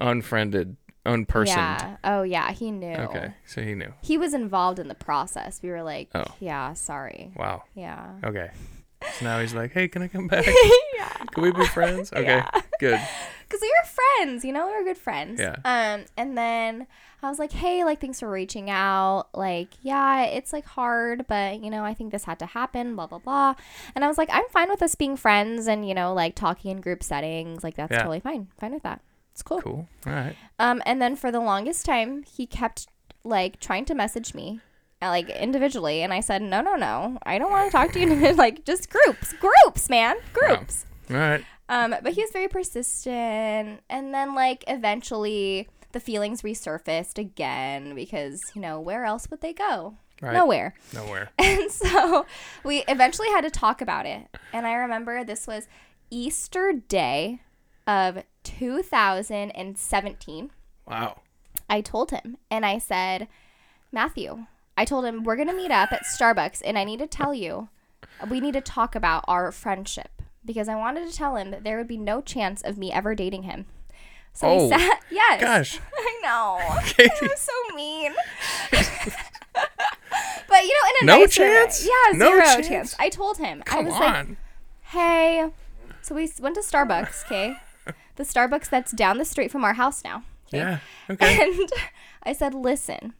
unfriended, 0.00 0.76
unpersoned. 1.06 1.46
yeah, 1.46 1.96
oh 2.04 2.22
yeah, 2.22 2.52
he 2.52 2.70
knew. 2.70 2.94
Okay. 2.94 3.34
So 3.46 3.62
he 3.62 3.74
knew. 3.74 3.92
He 4.02 4.18
was 4.18 4.34
involved 4.34 4.78
in 4.78 4.88
the 4.88 4.94
process. 4.94 5.60
We 5.62 5.70
were 5.70 5.82
like, 5.82 6.08
Oh. 6.14 6.24
yeah, 6.40 6.74
sorry, 6.74 7.32
Wow. 7.36 7.62
yeah. 7.74 8.14
Okay. 8.24 8.50
So 9.18 9.24
now 9.24 9.40
he's 9.40 9.54
like, 9.54 9.72
hey, 9.72 9.88
can 9.88 10.02
I 10.02 10.08
come 10.08 10.26
back? 10.28 10.46
yeah. 10.96 11.08
Can 11.32 11.42
we 11.42 11.52
be 11.52 11.66
friends? 11.66 12.12
Okay. 12.16 12.24
Yeah. 12.24 12.48
Good. 12.78 13.00
because 13.48 13.60
we 13.60 13.68
were 13.80 13.88
friends, 13.88 14.44
you 14.44 14.52
know, 14.52 14.66
we 14.66 14.72
were 14.72 14.84
good 14.84 14.98
friends. 14.98 15.38
Yeah. 15.40 15.56
Um, 15.64 16.04
and 16.16 16.36
then 16.36 16.86
I 17.22 17.28
was 17.28 17.38
like, 17.38 17.52
hey, 17.52 17.84
like, 17.84 18.00
thanks 18.00 18.20
for 18.20 18.30
reaching 18.30 18.70
out. 18.70 19.26
Like, 19.34 19.68
yeah, 19.82 20.24
it's 20.24 20.52
like 20.52 20.64
hard, 20.64 21.26
but 21.28 21.60
you 21.62 21.70
know, 21.70 21.84
I 21.84 21.94
think 21.94 22.10
this 22.12 22.24
had 22.24 22.38
to 22.40 22.46
happen. 22.46 22.96
Blah 22.96 23.06
blah 23.06 23.18
blah. 23.18 23.54
And 23.94 24.04
I 24.04 24.08
was 24.08 24.18
like, 24.18 24.28
I'm 24.32 24.48
fine 24.50 24.68
with 24.68 24.82
us 24.82 24.94
being 24.94 25.16
friends 25.16 25.66
and 25.68 25.86
you 25.88 25.94
know, 25.94 26.12
like 26.12 26.34
talking 26.34 26.70
in 26.72 26.80
group 26.80 27.02
settings. 27.02 27.62
Like, 27.62 27.76
that's 27.76 27.92
Yeah. 27.92 27.98
totally 27.98 28.20
fine. 28.20 28.48
Fine 28.58 28.72
with 28.74 28.82
that. 28.82 29.00
It's 29.32 29.42
cool. 29.42 29.62
Cool. 29.62 29.88
All 30.06 30.12
right. 30.12 30.36
Um, 30.58 30.82
and 30.84 31.00
then 31.00 31.16
for 31.16 31.30
the 31.30 31.40
longest 31.40 31.86
time, 31.86 32.24
he 32.24 32.46
kept 32.46 32.86
like 33.24 33.60
trying 33.60 33.84
to 33.86 33.94
message 33.94 34.34
me. 34.34 34.60
Uh, 35.02 35.08
Like 35.08 35.28
individually, 35.30 36.02
and 36.02 36.12
I 36.12 36.20
said, 36.20 36.42
no, 36.42 36.60
no, 36.60 36.74
no, 36.76 37.18
I 37.24 37.38
don't 37.38 37.50
want 37.50 37.66
to 37.66 37.72
talk 37.72 37.90
to 37.92 38.00
you. 38.00 38.32
like 38.34 38.64
just 38.64 38.88
groups, 38.88 39.32
groups, 39.34 39.90
man, 39.90 40.16
groups. 40.32 40.86
All 41.10 41.16
right. 41.16 41.44
Um, 41.68 41.94
but 42.02 42.12
he 42.12 42.22
was 42.22 42.30
very 42.32 42.48
persistent, 42.48 43.80
and 43.88 44.12
then 44.14 44.34
like 44.34 44.64
eventually 44.68 45.68
the 45.92 46.00
feelings 46.00 46.42
resurfaced 46.42 47.18
again 47.18 47.94
because 47.94 48.42
you 48.54 48.60
know 48.60 48.80
where 48.80 49.04
else 49.04 49.30
would 49.30 49.40
they 49.40 49.52
go? 49.52 49.94
Right. 50.20 50.34
Nowhere. 50.34 50.74
Nowhere. 50.94 51.30
And 51.38 51.70
so 51.70 52.26
we 52.64 52.84
eventually 52.88 53.28
had 53.28 53.42
to 53.42 53.50
talk 53.50 53.80
about 53.82 54.06
it. 54.06 54.28
And 54.52 54.66
I 54.66 54.74
remember 54.74 55.24
this 55.24 55.46
was 55.48 55.66
Easter 56.10 56.72
Day 56.72 57.40
of 57.86 58.22
2017. 58.44 60.50
Wow. 60.86 61.20
I 61.68 61.80
told 61.80 62.10
him 62.12 62.36
and 62.50 62.64
I 62.64 62.78
said, 62.78 63.26
Matthew, 63.90 64.46
I 64.76 64.84
told 64.84 65.04
him 65.04 65.22
we're 65.24 65.36
going 65.36 65.48
to 65.48 65.54
meet 65.54 65.70
up 65.70 65.92
at 65.92 66.04
Starbucks 66.04 66.62
and 66.64 66.78
I 66.78 66.84
need 66.84 66.98
to 67.00 67.06
tell 67.06 67.34
you, 67.34 67.68
we 68.28 68.40
need 68.40 68.54
to 68.54 68.60
talk 68.60 68.94
about 68.94 69.24
our 69.28 69.52
friendship 69.52 70.22
because 70.44 70.68
I 70.68 70.76
wanted 70.76 71.08
to 71.10 71.16
tell 71.16 71.36
him 71.36 71.50
that 71.50 71.62
there 71.64 71.76
would 71.78 71.88
be 71.88 71.96
no 71.98 72.20
chance 72.20 72.62
of 72.62 72.78
me 72.78 72.90
ever 72.92 73.14
dating 73.14 73.42
him. 73.44 73.66
So 74.32 74.48
Oh, 74.48 74.58
he 74.64 74.68
said, 74.70 74.90
yes. 75.10 75.40
Gosh. 75.40 75.78
I 75.96 76.20
know. 76.22 76.80
Katie. 76.86 77.10
I'm 77.22 77.28
so 77.36 77.52
mean. 77.74 78.12
but 78.70 80.62
you 80.62 80.68
know, 80.68 80.88
in 80.88 81.02
a 81.02 81.04
No 81.06 81.18
nicer 81.20 81.42
way. 81.42 81.48
chance? 81.48 81.84
Yeah, 81.86 82.16
No 82.18 82.30
zero 82.30 82.42
chance? 82.44 82.68
chance. 82.68 82.96
I 82.98 83.08
told 83.08 83.38
him. 83.38 83.62
I 83.66 83.70
Come 83.70 83.84
was 83.86 83.94
on. 83.94 84.00
like, 84.00 84.26
hey. 84.82 85.50
So 86.02 86.14
we 86.14 86.30
went 86.40 86.54
to 86.56 86.60
Starbucks, 86.62 87.26
okay? 87.26 87.56
the 88.16 88.24
Starbucks 88.24 88.68
that's 88.68 88.92
down 88.92 89.18
the 89.18 89.24
street 89.24 89.50
from 89.50 89.64
our 89.64 89.74
house 89.74 90.02
now. 90.04 90.24
yeah. 90.50 90.78
Okay. 91.10 91.42
And 91.42 91.68
I 92.22 92.32
said, 92.32 92.54
listen, 92.54 93.14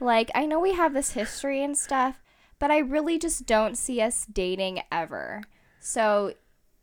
like, 0.00 0.30
I 0.34 0.46
know 0.46 0.60
we 0.60 0.74
have 0.74 0.94
this 0.94 1.12
history 1.12 1.62
and 1.62 1.76
stuff, 1.76 2.20
but 2.58 2.70
I 2.70 2.78
really 2.78 3.18
just 3.18 3.46
don't 3.46 3.76
see 3.76 4.00
us 4.00 4.26
dating 4.32 4.82
ever. 4.90 5.42
So, 5.80 6.34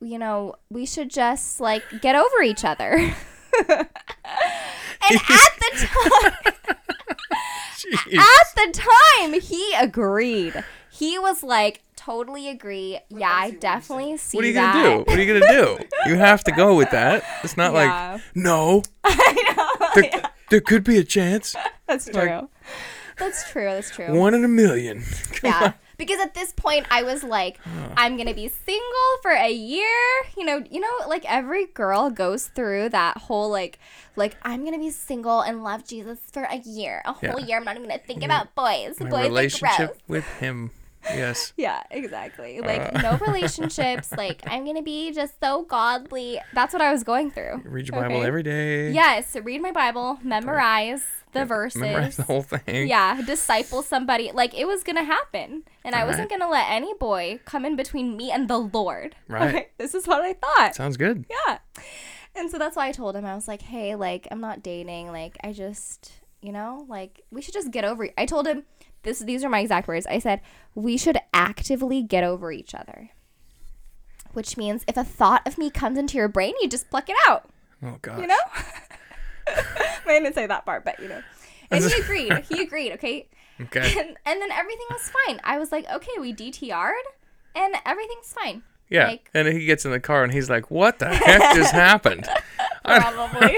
you 0.02 0.18
know, 0.20 0.56
we 0.70 0.86
should 0.86 1.10
just, 1.10 1.60
like, 1.60 1.84
get 2.02 2.16
over 2.16 2.42
each 2.44 2.64
other. 2.66 2.92
and 3.70 3.88
at 5.12 5.54
the 5.60 5.88
time, 5.88 6.34
at 8.20 8.48
the 8.56 8.72
time, 8.74 9.40
he 9.42 9.74
agreed. 9.80 10.64
He 10.92 11.20
was 11.20 11.44
like, 11.44 11.82
totally 11.96 12.50
agree. 12.50 13.00
Yeah, 13.10 13.30
I 13.32 13.52
definitely 13.52 14.18
see 14.18 14.38
What 14.38 14.46
are 14.46 14.48
you 14.48 14.54
gonna 14.54 14.84
do? 14.84 14.98
What 15.00 15.18
are 15.20 15.22
you 15.22 15.40
gonna 15.40 15.52
do? 15.54 15.78
You 16.08 16.16
have 16.16 16.44
to 16.46 16.52
go 16.52 16.76
with 16.76 16.90
that. 16.92 17.24
It's 17.44 17.58
not 17.58 17.74
Yeah. 17.74 18.14
like 18.14 18.22
no. 18.34 18.82
I 19.04 19.92
There, 19.96 20.22
there 20.52 20.62
could 20.62 20.84
be 20.84 20.98
a 20.98 21.04
chance. 21.04 21.56
That's 21.88 22.06
true. 22.10 22.50
That's 23.18 23.50
true. 23.50 23.66
That's 23.66 23.90
true. 23.92 24.18
One 24.18 24.34
in 24.34 24.44
a 24.44 24.48
million. 24.48 25.04
Come 25.34 25.50
yeah. 25.52 25.64
on. 25.64 25.74
Because 25.98 26.20
at 26.20 26.34
this 26.34 26.52
point 26.52 26.86
I 26.92 27.04
was 27.04 27.24
like, 27.24 27.58
I'm 27.96 28.18
gonna 28.18 28.34
be 28.34 28.50
single 28.50 28.84
for 29.22 29.32
a 29.32 29.50
year. 29.52 29.88
You 30.38 30.44
know, 30.44 30.64
you 30.70 30.82
know, 30.82 30.92
like 31.08 31.24
every 31.26 31.68
girl 31.68 32.10
goes 32.10 32.48
through 32.48 32.90
that 32.90 33.18
whole 33.18 33.50
like 33.50 33.80
like 34.18 34.36
I'm 34.44 34.66
gonna 34.66 34.78
be 34.78 34.90
single 34.90 35.40
and 35.42 35.64
love 35.64 35.88
Jesus 35.88 36.20
for 36.34 36.44
a 36.44 36.58
year. 36.58 37.02
A 37.06 37.14
whole 37.14 37.20
Yeah. 37.24 37.36
Mm-hmm. 37.36 37.48
year 37.48 37.58
I'm 37.60 37.64
not 37.64 37.78
even 37.78 37.88
gonna 37.88 38.02
think 38.02 38.24
about 38.24 38.54
boys. 38.56 39.00
My 39.00 39.10
boys 39.10 39.28
relationship 39.28 39.98
with 40.08 40.26
him. 40.40 40.72
Yes. 41.10 41.54
Yeah, 41.58 41.82
exactly. 41.92 42.62
Like 42.62 42.94
Uh. 42.96 43.02
no 43.02 43.18
relationships. 43.18 44.12
Like 44.12 44.42
I'm 44.48 44.66
gonna 44.66 44.82
be 44.82 45.12
just 45.12 45.40
so 45.42 45.64
godly. 45.64 46.40
That's 46.54 46.74
what 46.74 46.82
I 46.82 46.92
was 46.92 47.04
going 47.04 47.32
through. 47.32 47.62
Read 47.66 47.88
your 47.88 48.02
Bible 48.02 48.18
Okay. 48.18 48.28
every 48.28 48.44
day. 48.44 48.92
Yes, 48.92 49.36
read 49.36 49.62
my 49.62 49.72
Bible, 49.72 50.20
memorize 50.24 51.04
the 51.34 51.44
verses. 51.46 51.82
Memorize 51.82 52.16
the 52.18 52.24
whole 52.24 52.42
thing. 52.44 52.88
yeah, 52.88 53.22
disciple 53.26 53.82
somebody. 53.84 54.32
Like 54.34 54.54
it 54.58 54.66
was 54.66 54.84
gonna 54.84 55.04
happen, 55.04 55.64
and 55.84 55.94
I 55.96 56.06
wasn't 56.06 56.32
Alright. 56.32 56.40
gonna 56.40 56.52
let 56.52 56.68
any 56.70 56.94
boy 56.94 57.40
come 57.46 57.66
in 57.66 57.76
between 57.76 58.16
me 58.18 58.32
and 58.32 58.48
the 58.48 58.58
Lord. 58.58 59.16
Right. 59.28 59.50
Okay? 59.56 59.68
This 59.78 59.94
is 59.96 60.08
what 60.08 60.22
I 60.22 60.34
thought. 60.34 60.76
Sounds 60.76 60.98
good. 60.98 61.26
Yeah. 61.30 61.58
And 62.36 62.50
so 62.52 62.58
that's 62.58 62.76
why 62.76 62.88
I 62.88 62.92
told 62.92 63.16
him 63.16 63.26
I 63.26 63.34
was 63.36 63.48
like, 63.48 63.62
"Hey, 63.62 63.96
like 63.96 64.28
I'm 64.32 64.42
not 64.42 64.62
dating. 64.64 65.12
Like 65.12 65.38
I 65.44 65.52
just, 65.54 66.12
you 66.42 66.52
know, 66.52 66.86
like 66.90 67.22
we 67.32 67.42
should 67.42 67.54
just 67.54 67.72
get 67.72 67.86
over." 67.86 68.06
it." 68.06 68.14
I 68.18 68.26
told 68.26 68.46
him 68.48 68.64
this. 69.06 69.20
These 69.20 69.44
are 69.44 69.50
my 69.50 69.60
exact 69.60 69.88
words. 69.88 70.06
I 70.06 70.20
said 70.20 70.42
we 70.74 70.98
should 70.98 71.18
actively 71.34 72.02
get 72.02 72.24
over 72.24 72.52
each 72.52 72.76
other. 72.76 73.12
Which 74.34 74.58
means 74.58 74.84
if 74.88 74.98
a 74.98 75.04
thought 75.06 75.48
of 75.48 75.58
me 75.58 75.70
comes 75.70 75.98
into 75.98 76.18
your 76.18 76.28
brain, 76.28 76.54
you 76.62 76.68
just 76.68 76.90
pluck 76.90 77.10
it 77.10 77.16
out. 77.28 77.50
Oh 77.82 77.98
gosh. 78.02 78.20
You 78.20 78.28
know? 78.28 78.36
I 79.48 80.20
didn't 80.20 80.34
say 80.34 80.48
that 80.48 80.66
part, 80.66 80.84
but 80.84 81.00
you 81.00 81.08
know. 81.08 81.22
And 81.72 81.84
he 81.84 81.94
agreed. 82.02 82.34
He 82.50 82.62
agreed, 82.62 82.92
okay? 82.94 83.28
Okay. 83.62 84.00
And, 84.00 84.18
and 84.26 84.42
then 84.42 84.52
everything 84.52 84.86
was 84.90 85.10
fine. 85.26 85.40
I 85.44 85.58
was 85.58 85.72
like, 85.72 85.90
okay, 85.90 86.12
we 86.20 86.34
DTR'd 86.34 86.94
and 87.56 87.76
everything's 87.86 88.34
fine. 88.34 88.64
Yeah. 88.90 89.08
Like, 89.08 89.30
and 89.34 89.48
he 89.48 89.66
gets 89.66 89.86
in 89.86 89.92
the 89.92 90.00
car 90.00 90.24
and 90.24 90.32
he's 90.32 90.50
like, 90.50 90.70
"What 90.70 91.00
the 91.00 91.08
heck 91.08 91.56
just 91.56 91.72
happened?" 91.74 92.28
probably. 92.84 93.58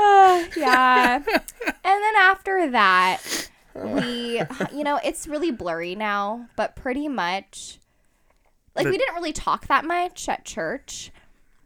Uh, 0.00 0.44
yeah. 0.56 1.22
And 1.24 1.24
then 1.84 2.16
after 2.16 2.70
that, 2.70 3.48
we, 3.86 4.42
you 4.72 4.84
know, 4.84 4.98
it's 5.04 5.26
really 5.26 5.50
blurry 5.50 5.94
now, 5.94 6.48
but 6.56 6.76
pretty 6.76 7.08
much, 7.08 7.78
like, 8.74 8.86
we 8.86 8.96
didn't 8.98 9.14
really 9.14 9.32
talk 9.32 9.66
that 9.66 9.84
much 9.84 10.28
at 10.28 10.44
church. 10.44 11.10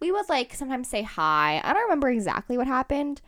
We 0.01 0.11
would, 0.11 0.29
like, 0.29 0.55
sometimes 0.55 0.89
say 0.89 1.03
hi. 1.03 1.61
I 1.63 1.73
don't 1.73 1.83
remember 1.83 2.09
exactly 2.11 2.57
what 2.59 2.67
happened, 2.67 3.21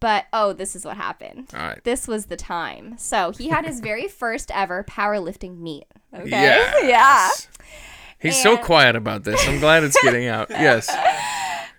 but 0.00 0.26
oh, 0.32 0.52
this 0.52 0.74
is 0.74 0.84
what 0.84 0.96
happened. 0.96 1.48
All 1.54 1.60
right. 1.60 1.82
This 1.84 2.08
was 2.08 2.26
the 2.26 2.36
time. 2.36 2.96
So 2.98 3.30
he 3.30 3.48
had 3.48 3.64
his 3.64 3.80
very 3.80 4.08
first 4.22 4.50
ever 4.52 4.84
powerlifting 4.84 5.58
meet. 5.58 5.84
Okay. 6.12 6.28
Yes. 6.28 7.48
Yeah. 7.62 8.28
He's 8.30 8.40
so 8.40 8.56
quiet 8.56 8.94
about 8.94 9.24
this. 9.24 9.44
I'm 9.48 9.58
glad 9.58 9.82
it's 9.82 10.00
getting 10.00 10.28
out. 10.28 10.48
Yes. 10.50 10.88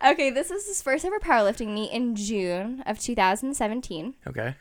Okay, 0.05 0.29
this 0.29 0.51
is 0.51 0.67
his 0.67 0.81
first 0.81 1.05
ever 1.05 1.17
powerlifting 1.19 1.73
meet 1.73 1.91
in 1.93 2.15
June 2.15 2.83
of 2.85 2.99
2017. 2.99 4.15
Okay. 4.27 4.53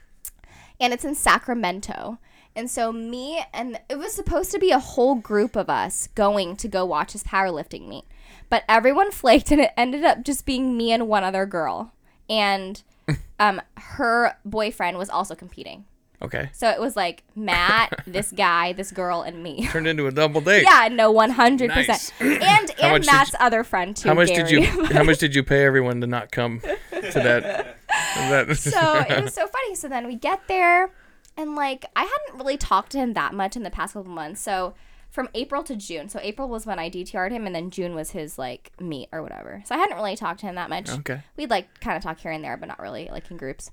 And 0.82 0.92
it's 0.92 1.04
in 1.04 1.14
Sacramento. 1.14 2.18
And 2.54 2.70
so 2.70 2.92
me 2.92 3.42
and 3.54 3.80
it 3.88 3.96
was 3.98 4.12
supposed 4.12 4.50
to 4.50 4.58
be 4.58 4.72
a 4.72 4.78
whole 4.78 5.14
group 5.14 5.56
of 5.56 5.70
us 5.70 6.08
going 6.14 6.56
to 6.56 6.68
go 6.68 6.84
watch 6.84 7.12
his 7.12 7.24
powerlifting 7.24 7.88
meet. 7.88 8.04
But 8.50 8.64
everyone 8.68 9.10
flaked 9.22 9.50
and 9.50 9.60
it 9.62 9.70
ended 9.76 10.04
up 10.04 10.22
just 10.22 10.44
being 10.44 10.76
me 10.76 10.92
and 10.92 11.08
one 11.08 11.24
other 11.24 11.46
girl. 11.46 11.92
And 12.28 12.82
um 13.40 13.62
her 13.78 14.36
boyfriend 14.44 14.98
was 14.98 15.08
also 15.08 15.34
competing. 15.34 15.86
Okay. 16.20 16.50
So 16.52 16.68
it 16.68 16.78
was 16.80 16.94
like 16.94 17.24
Matt, 17.34 18.04
this 18.06 18.30
guy, 18.36 18.72
this 18.74 18.92
girl 18.92 19.22
and 19.22 19.42
me. 19.42 19.66
Turned 19.68 19.88
into 19.88 20.06
a 20.06 20.12
double 20.12 20.40
date. 20.40 20.62
Yeah, 20.62 20.88
no, 20.92 21.12
100%. 21.12 22.12
And 22.20 22.70
and 22.80 23.06
Matt's 23.06 23.32
you- 23.32 23.38
other 23.40 23.64
friend 23.64 23.96
too, 23.96 24.08
How 24.08 24.14
much 24.14 24.28
did 24.28 24.50
you 24.50 24.64
How 24.64 25.02
much 25.04 25.18
did 25.18 25.34
you 25.34 25.42
pay 25.42 25.64
everyone 25.64 26.00
to 26.00 26.06
not 26.06 26.30
come 26.30 26.60
to 26.60 27.12
that? 27.14 27.78
That 28.14 28.56
so 28.56 28.98
it 29.08 29.22
was 29.22 29.34
so 29.34 29.46
funny. 29.46 29.74
So 29.74 29.88
then 29.88 30.06
we 30.06 30.16
get 30.16 30.46
there, 30.48 30.92
and 31.36 31.54
like 31.54 31.84
I 31.96 32.02
hadn't 32.02 32.38
really 32.38 32.56
talked 32.56 32.92
to 32.92 32.98
him 32.98 33.14
that 33.14 33.34
much 33.34 33.56
in 33.56 33.62
the 33.62 33.70
past 33.70 33.94
couple 33.94 34.12
months. 34.12 34.40
So 34.40 34.74
from 35.10 35.28
April 35.34 35.62
to 35.62 35.76
June. 35.76 36.08
So 36.08 36.18
April 36.22 36.48
was 36.48 36.64
when 36.64 36.78
I 36.78 36.88
DTR'd 36.88 37.32
him, 37.32 37.46
and 37.46 37.54
then 37.54 37.70
June 37.70 37.94
was 37.94 38.12
his 38.12 38.38
like 38.38 38.72
meet 38.80 39.08
or 39.12 39.22
whatever. 39.22 39.62
So 39.66 39.74
I 39.74 39.78
hadn't 39.78 39.96
really 39.96 40.16
talked 40.16 40.40
to 40.40 40.46
him 40.46 40.54
that 40.54 40.70
much. 40.70 40.88
okay. 40.90 41.22
We'd 41.36 41.50
like 41.50 41.80
kind 41.80 41.96
of 41.96 42.02
talk 42.02 42.18
here 42.18 42.32
and 42.32 42.42
there, 42.42 42.56
but 42.56 42.66
not 42.66 42.80
really 42.80 43.08
like 43.12 43.30
in 43.30 43.36
groups. 43.36 43.70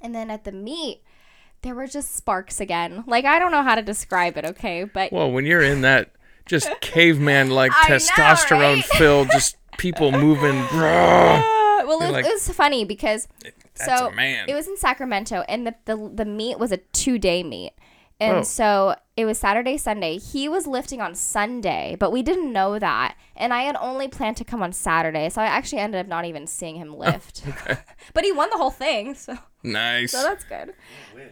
And 0.00 0.12
then 0.14 0.30
at 0.32 0.42
the 0.42 0.50
meet, 0.50 1.02
there 1.62 1.76
were 1.76 1.86
just 1.86 2.16
sparks 2.16 2.60
again. 2.60 3.04
Like 3.06 3.24
I 3.24 3.38
don't 3.38 3.52
know 3.52 3.62
how 3.62 3.76
to 3.76 3.82
describe 3.82 4.36
it, 4.36 4.44
okay? 4.44 4.82
But 4.82 5.12
Well, 5.12 5.30
when 5.30 5.46
you're 5.46 5.62
in 5.62 5.82
that 5.82 6.10
just 6.44 6.68
caveman 6.80 7.50
like 7.50 7.70
I 7.72 7.88
know, 7.88 7.96
testosterone 7.96 8.74
right? 8.76 8.84
filled, 8.84 9.30
just 9.30 9.56
people 9.78 10.10
moving. 10.10 10.56
Well, 11.86 12.00
it 12.00 12.04
was, 12.04 12.12
like, 12.12 12.24
it 12.24 12.32
was 12.32 12.48
funny 12.50 12.84
because 12.84 13.28
That's 13.42 13.84
so 13.98 14.08
a 14.08 14.12
man. 14.12 14.48
it 14.48 14.54
was 14.54 14.66
in 14.68 14.76
Sacramento, 14.76 15.44
and 15.48 15.66
the 15.66 15.74
the, 15.84 16.10
the 16.14 16.24
meet 16.24 16.58
was 16.58 16.72
a 16.72 16.76
two 16.78 17.18
day 17.18 17.42
meet, 17.42 17.72
and 18.20 18.38
Whoa. 18.38 18.42
so 18.42 18.94
it 19.16 19.24
was 19.24 19.38
Saturday, 19.38 19.76
Sunday. 19.76 20.18
He 20.18 20.48
was 20.48 20.66
lifting 20.66 21.00
on 21.00 21.14
Sunday, 21.14 21.96
but 21.98 22.10
we 22.12 22.22
didn't 22.22 22.52
know 22.52 22.78
that, 22.78 23.16
and 23.36 23.52
I 23.52 23.62
had 23.62 23.76
only 23.80 24.08
planned 24.08 24.36
to 24.38 24.44
come 24.44 24.62
on 24.62 24.72
Saturday, 24.72 25.28
so 25.28 25.42
I 25.42 25.46
actually 25.46 25.78
ended 25.80 26.00
up 26.00 26.06
not 26.06 26.24
even 26.24 26.46
seeing 26.46 26.76
him 26.76 26.92
oh, 26.94 26.98
lift. 26.98 27.42
but 28.14 28.24
he 28.24 28.32
won 28.32 28.48
the 28.50 28.56
whole 28.56 28.70
thing, 28.70 29.14
so 29.14 29.36
nice. 29.62 30.12
so 30.12 30.22
that's 30.22 30.44
good. 30.44 30.72
Win. 31.14 31.28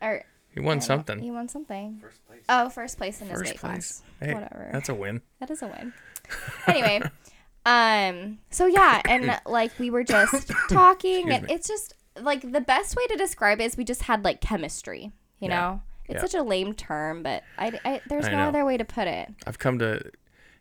Or 0.00 0.22
He 0.54 0.60
won 0.60 0.80
something. 0.80 1.18
he 1.20 1.30
won 1.30 1.48
something. 1.48 1.98
First 2.00 2.26
place. 2.26 2.42
Oh, 2.48 2.68
first 2.70 2.96
place 2.98 3.20
in 3.20 3.28
his 3.28 3.38
First 3.38 3.52
weight 3.52 3.60
place. 3.60 4.02
class. 4.02 4.02
Hey, 4.20 4.34
Whatever. 4.34 4.70
that's 4.72 4.88
a 4.88 4.94
win. 4.94 5.22
That 5.40 5.50
is 5.50 5.62
a 5.62 5.66
win. 5.66 5.92
anyway, 6.66 7.00
um, 7.68 8.38
so 8.50 8.66
yeah, 8.66 9.02
and 9.08 9.38
like 9.46 9.78
we 9.78 9.90
were 9.90 10.04
just 10.04 10.50
talking, 10.70 11.30
and 11.30 11.50
it's 11.50 11.68
just 11.68 11.94
like 12.20 12.40
the 12.52 12.60
best 12.60 12.96
way 12.96 13.06
to 13.06 13.16
describe 13.16 13.60
it 13.60 13.64
is 13.64 13.76
we 13.76 13.84
just 13.84 14.02
had 14.02 14.24
like 14.24 14.40
chemistry. 14.40 15.12
You 15.40 15.48
Yeah. 15.48 15.60
know, 15.60 15.82
it's 16.06 16.14
Yeah. 16.16 16.20
such 16.22 16.34
a 16.34 16.42
lame 16.42 16.72
term, 16.74 17.22
but 17.22 17.42
I, 17.58 17.78
I 17.84 18.00
there's 18.08 18.26
I 18.26 18.30
no 18.32 18.36
know. 18.38 18.48
other 18.48 18.64
way 18.64 18.76
to 18.76 18.84
put 18.84 19.06
it. 19.06 19.28
I've 19.46 19.58
come 19.58 19.78
to 19.80 20.10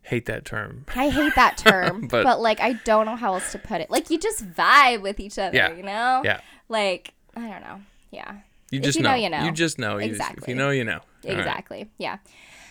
hate 0.04 0.26
that 0.28 0.46
term. 0.46 0.86
I 0.96 1.10
hate 1.10 1.34
that 1.36 1.58
term, 1.68 2.08
But- 2.08 2.24
but, 2.24 2.40
like 2.42 2.60
I 2.60 2.74
don't 2.74 3.06
know 3.06 3.16
how 3.16 3.34
else 3.34 3.52
to 3.54 3.60
put 3.60 3.82
it. 3.82 3.90
Like 3.90 4.10
you 4.10 4.18
just 4.20 4.46
vibe 4.54 5.02
with 5.02 5.20
each 5.20 5.40
other. 5.40 5.56
Yeah. 5.56 5.74
You 5.74 5.84
know. 5.84 6.22
Yeah. 6.24 6.42
Like 6.70 7.14
I 7.36 7.42
don't 7.50 7.62
know. 7.62 7.82
Yeah. 8.12 8.36
You 8.72 8.80
If 8.80 8.84
just 8.86 8.98
you 8.98 9.04
know, 9.04 9.16
you 9.16 9.30
know. 9.30 9.44
You 9.46 9.52
just 9.52 9.80
know. 9.80 9.98
You 9.98 10.16
just- 10.16 10.32
if 10.38 10.48
you 10.48 10.56
know, 10.56 10.70
you 10.72 10.84
know. 10.84 11.00
All 11.00 11.30
right. 11.32 11.38
Exactly. 11.40 11.90
Yeah. 11.98 12.18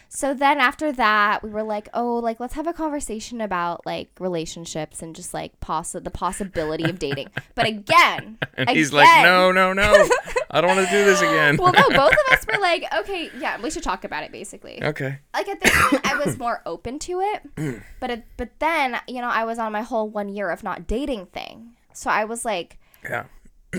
So 0.09 0.33
then 0.35 0.59
after 0.61 0.93
that, 0.93 1.43
we 1.43 1.51
were 1.51 1.62
like, 1.62 1.89
oh, 1.93 2.16
like 2.16 2.41
let's 2.41 2.55
have 2.55 2.66
a 2.66 2.73
conversation 2.73 3.41
about 3.41 3.85
like 3.85 4.09
relationships 4.19 5.03
and 5.03 5.15
just 5.15 5.35
like 5.35 5.59
possi- 5.61 6.03
the 6.03 6.11
possibility 6.11 6.85
of 6.85 6.99
dating. 6.99 7.28
But 7.55 7.66
again, 7.66 8.39
And 8.55 8.70
he's 8.70 8.93
like, 8.93 9.23
no, 9.24 9.53
no, 9.53 9.73
no. 9.73 10.09
I 10.51 10.61
don't 10.61 10.74
want 10.74 10.87
to 10.89 10.93
do 10.95 11.05
this 11.05 11.20
again. 11.20 11.57
Well, 11.57 11.73
no, 11.73 11.89
both 11.91 12.12
of 12.12 12.33
us 12.33 12.47
were 12.47 12.59
like, 12.61 12.85
okay, 13.01 13.31
yeah, 13.39 13.61
we 13.61 13.70
should 13.70 13.83
talk 13.83 14.05
about 14.05 14.23
it 14.23 14.33
basically. 14.33 14.83
okay. 14.83 15.19
Like 15.35 15.49
at 15.49 15.61
this 15.61 15.73
point, 15.89 16.07
I 16.07 16.16
was 16.24 16.39
more 16.47 16.62
open 16.65 16.99
to 17.01 17.20
it, 17.20 17.83
but 18.01 18.11
it, 18.11 18.24
but 18.37 18.51
then 18.59 18.99
you 19.07 19.20
know 19.20 19.28
I 19.28 19.45
was 19.45 19.59
on 19.59 19.73
my 19.73 19.83
whole 19.83 20.09
one 20.09 20.28
year 20.28 20.51
of 20.51 20.62
not 20.62 20.87
dating 20.87 21.27
thing, 21.27 21.73
so 21.93 22.11
I 22.11 22.24
was 22.24 22.45
like, 22.45 22.78
Yeah. 23.03 23.24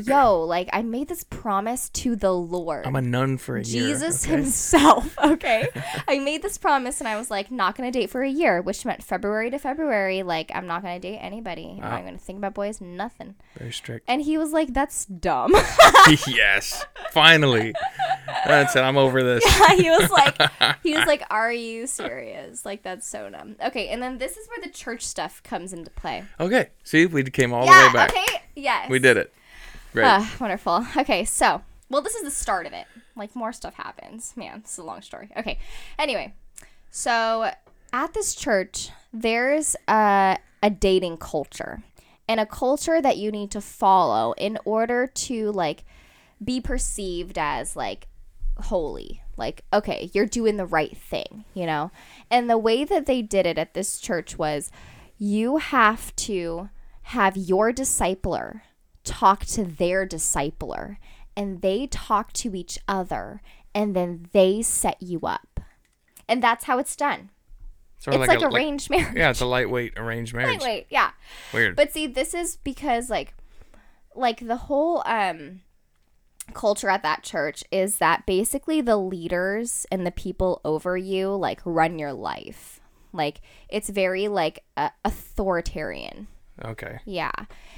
Yo, 0.05 0.41
like 0.43 0.69
I 0.73 0.81
made 0.81 1.07
this 1.07 1.23
promise 1.23 1.89
to 1.89 2.15
the 2.15 2.33
Lord. 2.33 2.85
I'm 2.85 2.95
a 2.95 3.01
nun 3.01 3.37
for 3.37 3.57
a 3.57 3.63
year. 3.63 3.87
Jesus 3.87 4.23
okay? 4.23 4.35
himself. 4.35 5.15
Okay. 5.27 5.67
I 6.07 6.19
made 6.19 6.41
this 6.41 6.57
promise 6.57 7.01
and 7.01 7.07
I 7.07 7.17
was 7.17 7.29
like, 7.29 7.51
not 7.51 7.75
going 7.75 7.91
to 7.91 7.99
date 7.99 8.09
for 8.09 8.23
a 8.23 8.29
year, 8.29 8.61
which 8.61 8.85
meant 8.85 9.03
February 9.03 9.49
to 9.49 9.59
February. 9.59 10.23
Like, 10.23 10.51
I'm 10.53 10.65
not 10.65 10.81
going 10.81 10.99
to 10.99 11.05
date 11.05 11.17
anybody. 11.17 11.79
I'm 11.81 12.05
not 12.05 12.11
to 12.13 12.17
think 12.17 12.37
about 12.37 12.53
boys, 12.53 12.79
nothing. 12.79 13.35
Very 13.57 13.73
strict. 13.73 14.05
And 14.07 14.21
he 14.21 14.37
was 14.37 14.53
like, 14.53 14.73
that's 14.73 15.05
dumb. 15.05 15.53
yes. 16.27 16.85
Finally. 17.11 17.73
That's 18.45 18.75
it. 18.75 18.79
I'm 18.79 18.97
over 18.97 19.21
this. 19.21 19.43
Yeah, 19.45 19.75
he 19.75 19.89
was 19.89 20.09
like, 20.09 20.81
he 20.83 20.95
was 20.95 21.05
like, 21.05 21.23
are 21.29 21.51
you 21.51 21.87
serious? 21.87 22.65
Like, 22.65 22.83
that's 22.83 23.07
so 23.07 23.29
dumb. 23.29 23.55
Okay. 23.65 23.89
And 23.89 24.01
then 24.01 24.17
this 24.17 24.37
is 24.37 24.47
where 24.47 24.63
the 24.63 24.71
church 24.71 25.05
stuff 25.05 25.43
comes 25.43 25.73
into 25.73 25.91
play. 25.91 26.23
Okay. 26.39 26.69
See, 26.83 27.05
we 27.05 27.23
came 27.23 27.53
all 27.53 27.65
the 27.65 27.71
way 27.71 27.93
back. 27.93 28.11
Okay. 28.11 28.41
Yes. 28.55 28.89
We 28.89 28.99
did 28.99 29.17
it. 29.17 29.33
Great. 29.93 30.05
Ah, 30.05 30.35
wonderful. 30.39 30.85
Okay, 30.97 31.25
so 31.25 31.61
well, 31.89 32.01
this 32.01 32.15
is 32.15 32.23
the 32.23 32.31
start 32.31 32.65
of 32.65 32.73
it. 32.73 32.85
Like 33.15 33.35
more 33.35 33.53
stuff 33.53 33.75
happens. 33.75 34.33
Man, 34.35 34.61
this 34.61 34.73
is 34.73 34.77
a 34.79 34.83
long 34.83 35.01
story. 35.01 35.29
Okay. 35.37 35.57
Anyway, 35.97 36.33
so 36.91 37.51
at 37.93 38.13
this 38.13 38.35
church, 38.35 38.89
there's 39.13 39.75
a 39.87 40.37
a 40.63 40.69
dating 40.69 41.17
culture, 41.17 41.83
and 42.27 42.39
a 42.39 42.45
culture 42.45 43.01
that 43.01 43.17
you 43.17 43.31
need 43.31 43.51
to 43.51 43.61
follow 43.61 44.33
in 44.33 44.57
order 44.65 45.07
to 45.07 45.51
like 45.51 45.83
be 46.43 46.59
perceived 46.59 47.37
as 47.37 47.75
like 47.75 48.07
holy. 48.59 49.21
Like, 49.37 49.63
okay, 49.71 50.09
you're 50.13 50.25
doing 50.25 50.57
the 50.57 50.65
right 50.65 50.97
thing, 50.97 51.45
you 51.53 51.67
know? 51.67 51.91
And 52.31 52.49
the 52.49 52.57
way 52.57 52.83
that 52.83 53.05
they 53.05 53.21
did 53.21 53.45
it 53.45 53.59
at 53.59 53.75
this 53.75 53.99
church 53.99 54.37
was 54.37 54.71
you 55.19 55.57
have 55.57 56.15
to 56.15 56.69
have 57.03 57.37
your 57.37 57.71
discipler 57.71 58.61
talk 59.07 59.45
to 59.45 59.63
their 59.63 60.05
discipler, 60.07 60.97
and 61.35 61.61
they 61.61 61.87
talk 61.87 62.33
to 62.33 62.55
each 62.55 62.77
other, 62.87 63.41
and 63.73 63.95
then 63.95 64.27
they 64.31 64.61
set 64.61 65.01
you 65.01 65.21
up. 65.21 65.59
And 66.27 66.43
that's 66.43 66.65
how 66.65 66.77
it's 66.77 66.95
done. 66.95 67.29
Sort 67.99 68.15
It's 68.15 68.23
of 68.23 68.27
like, 68.27 68.41
a, 68.41 68.53
arranged 68.53 68.89
marriage. 68.89 69.15
yeah, 69.15 69.29
it's 69.29 69.41
a 69.41 69.45
lightweight 69.45 69.93
arranged 69.97 70.33
marriage. 70.33 70.61
Wait, 70.61 70.85
yeah. 70.89 71.11
Weird. 71.53 71.75
But 71.75 71.91
see, 71.91 72.05
this 72.07 72.33
is 72.33 72.57
because 72.57 73.09
like 73.09 73.33
like 74.15 74.45
the 74.45 74.57
whole 74.57 75.01
um 75.05 75.61
culture 76.53 76.89
at 76.89 77.03
that 77.03 77.23
church 77.23 77.63
is 77.71 77.97
that 77.97 78.25
basically 78.25 78.81
the 78.81 78.97
leaders 78.97 79.85
and 79.91 80.05
the 80.05 80.11
people 80.11 80.61
over 80.63 80.95
you 80.95 81.29
like 81.35 81.59
run 81.65 81.97
your 81.97 82.13
life. 82.13 82.79
Like 83.13 83.41
it's 83.67 83.89
very 83.89 84.27
like 84.27 84.63
uh, 84.75 84.89
authoritarian. 85.03 86.27
Okay. 86.65 86.99
Yeah. 87.05 87.31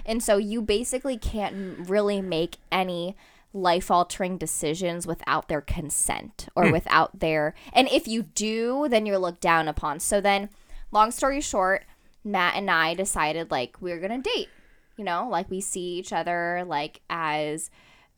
And 0.05 0.21
so 0.23 0.37
you 0.37 0.61
basically 0.61 1.17
can't 1.17 1.87
really 1.89 2.21
make 2.21 2.57
any 2.71 3.15
life 3.53 3.89
altering 3.89 4.37
decisions 4.37 5.07
without 5.07 5.47
their 5.47 5.61
consent 5.61 6.47
or 6.55 6.71
without 6.71 7.19
their. 7.19 7.55
And 7.73 7.87
if 7.89 8.07
you 8.07 8.23
do, 8.23 8.87
then 8.89 9.05
you're 9.05 9.17
looked 9.17 9.41
down 9.41 9.67
upon. 9.67 9.99
So 9.99 10.21
then, 10.21 10.49
long 10.91 11.11
story 11.11 11.41
short, 11.41 11.85
Matt 12.23 12.55
and 12.55 12.69
I 12.69 12.93
decided 12.93 13.49
like 13.51 13.77
we're 13.81 13.99
going 13.99 14.21
to 14.21 14.29
date. 14.35 14.49
You 14.97 15.05
know, 15.05 15.27
like 15.29 15.49
we 15.49 15.61
see 15.61 15.97
each 15.97 16.11
other 16.13 16.63
like 16.67 17.01
as 17.09 17.69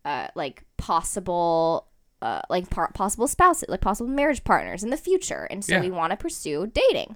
uh, 0.05 0.27
like 0.35 0.63
possible. 0.77 1.87
Uh, 2.23 2.39
like 2.51 2.69
par- 2.69 2.91
possible 2.93 3.27
spouses, 3.27 3.67
like 3.67 3.81
possible 3.81 4.07
marriage 4.07 4.43
partners 4.43 4.83
in 4.83 4.91
the 4.91 4.95
future, 4.97 5.47
and 5.49 5.65
so 5.65 5.73
Yeah. 5.73 5.81
we 5.81 5.89
want 5.89 6.11
to 6.11 6.17
pursue 6.17 6.67
dating 6.67 7.15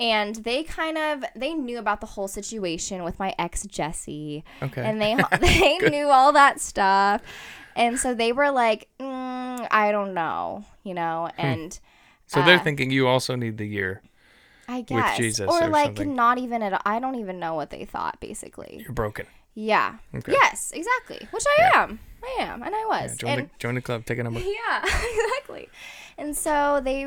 and 0.00 0.36
they 0.36 0.62
kind 0.64 0.98
of 0.98 1.24
they 1.36 1.54
knew 1.54 1.78
about 1.78 2.00
the 2.00 2.06
whole 2.06 2.28
situation 2.28 3.04
with 3.04 3.18
my 3.18 3.34
ex 3.38 3.64
Jesse, 3.66 4.44
Okay. 4.62 4.82
and 4.82 5.00
they 5.00 5.16
they 5.40 5.78
knew 5.78 6.08
all 6.08 6.32
that 6.32 6.60
stuff, 6.60 7.22
and 7.76 7.98
so 7.98 8.14
they 8.14 8.32
were 8.32 8.50
like, 8.50 8.88
mm, 8.98 9.66
I 9.70 9.92
don't 9.92 10.14
know, 10.14 10.64
you 10.82 10.94
know, 10.94 11.30
Hmm. 11.36 11.46
and 11.46 11.80
so 12.26 12.42
they're 12.42 12.58
uh, 12.58 12.62
thinking 12.64 12.90
you 12.90 13.06
also 13.06 13.36
need 13.36 13.58
the 13.58 13.66
year. 13.66 14.02
I 14.66 14.80
guess 14.80 15.18
Jesus 15.18 15.48
or 15.50 15.64
or 15.64 15.68
like 15.68 15.88
something. 15.88 16.14
not 16.14 16.38
even 16.38 16.62
at 16.62 16.72
all. 16.72 16.80
I 16.86 16.98
don't 16.98 17.16
even 17.16 17.38
know 17.38 17.54
what 17.54 17.68
they 17.70 17.84
thought 17.84 18.18
basically. 18.20 18.80
You're 18.82 18.94
broken. 18.94 19.26
Yeah. 19.54 19.96
Okay. 20.14 20.32
Yes, 20.32 20.72
exactly. 20.74 21.28
Which 21.30 21.44
I 21.58 21.70
am. 21.78 22.00
I 22.24 22.42
am, 22.42 22.62
and 22.62 22.74
I 22.74 22.84
was. 22.88 23.16
Join 23.16 23.30
and 23.30 23.42
the 23.42 23.50
join 23.58 23.74
the 23.74 23.82
club. 23.82 24.04
Take 24.06 24.18
a 24.18 24.24
number. 24.24 24.40
yeah, 24.44 24.82
exactly. 24.82 25.68
And 26.16 26.34
so 26.36 26.80
they, 26.82 27.06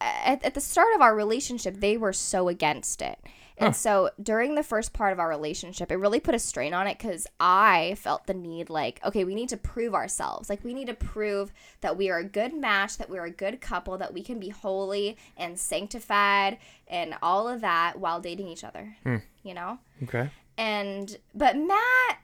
at, 0.00 0.44
at 0.44 0.54
the 0.54 0.60
start 0.60 0.94
of 0.94 1.00
our 1.00 1.14
relationship, 1.14 1.76
they 1.76 1.96
were 1.96 2.12
so 2.12 2.48
against 2.48 3.02
it. 3.02 3.18
And 3.58 3.74
so 3.74 4.10
during 4.22 4.54
the 4.54 4.62
first 4.62 4.92
part 4.92 5.14
of 5.14 5.18
our 5.18 5.30
relationship, 5.30 5.90
it 5.90 5.96
really 5.96 6.20
put 6.20 6.34
a 6.34 6.38
strain 6.38 6.74
on 6.74 6.86
it 6.86 6.98
because 6.98 7.26
I 7.40 7.96
felt 7.98 8.26
the 8.26 8.34
need, 8.34 8.68
like, 8.68 9.00
okay, 9.02 9.24
we 9.24 9.34
need 9.34 9.48
to 9.48 9.56
prove 9.56 9.94
ourselves. 9.94 10.50
Like, 10.50 10.62
we 10.62 10.74
need 10.74 10.88
to 10.88 10.94
prove 10.94 11.52
that 11.80 11.96
we 11.96 12.10
are 12.10 12.18
a 12.18 12.24
good 12.24 12.52
match, 12.52 12.98
that 12.98 13.08
we're 13.08 13.24
a 13.24 13.30
good 13.30 13.62
couple, 13.62 13.96
that 13.96 14.12
we 14.12 14.22
can 14.22 14.38
be 14.38 14.50
holy 14.50 15.16
and 15.38 15.58
sanctified 15.58 16.58
and 16.86 17.14
all 17.22 17.48
of 17.48 17.62
that 17.62 17.98
while 17.98 18.20
dating 18.20 18.48
each 18.48 18.62
other, 18.62 18.94
hmm. 19.04 19.16
you 19.42 19.54
know? 19.54 19.78
Okay. 20.02 20.30
and 20.58 21.16
but 21.34 21.56
Matt 21.56 22.18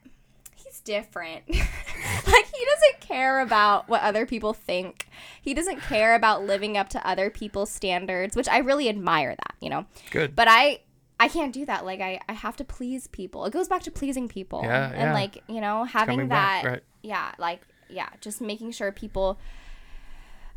he's 0.73 0.81
different. 0.81 1.43
like 1.49 1.57
he 1.57 2.65
doesn't 2.65 3.01
care 3.01 3.41
about 3.41 3.89
what 3.89 4.03
other 4.03 4.27
people 4.27 4.53
think. 4.53 5.07
He 5.41 5.55
doesn't 5.55 5.81
care 5.81 6.15
about 6.15 6.45
living 6.45 6.77
up 6.77 6.89
to 6.91 7.07
other 7.07 7.31
people's 7.31 7.71
standards, 7.71 8.37
which 8.37 8.49
I 8.49 8.59
really 8.59 8.89
admire 8.89 9.35
that, 9.37 9.55
you 9.61 9.71
know. 9.71 9.87
Good. 10.11 10.35
But 10.35 10.49
I 10.49 10.81
I 11.21 11.29
can't 11.29 11.53
do 11.53 11.67
that. 11.67 11.85
Like 11.85 12.01
I 12.01 12.21
I 12.29 12.33
have 12.33 12.57
to 12.57 12.65
please 12.65 13.07
people. 13.09 13.45
It 13.45 13.53
goes 13.53 13.69
back 13.69 13.83
to 13.83 13.91
pleasing 13.91 14.29
people. 14.29 14.63
Yeah, 14.65 14.91
and 14.91 15.01
yeah. 15.01 15.13
like, 15.13 15.43
you 15.49 15.61
know, 15.61 15.85
having 15.85 16.17
coming 16.17 16.29
that 16.29 16.63
back, 16.63 16.73
right. 16.73 16.83
yeah, 17.03 17.33
like 17.39 17.61
yeah, 17.89 18.09
just 18.21 18.41
making 18.41 18.73
sure 18.73 18.91
people 18.93 19.39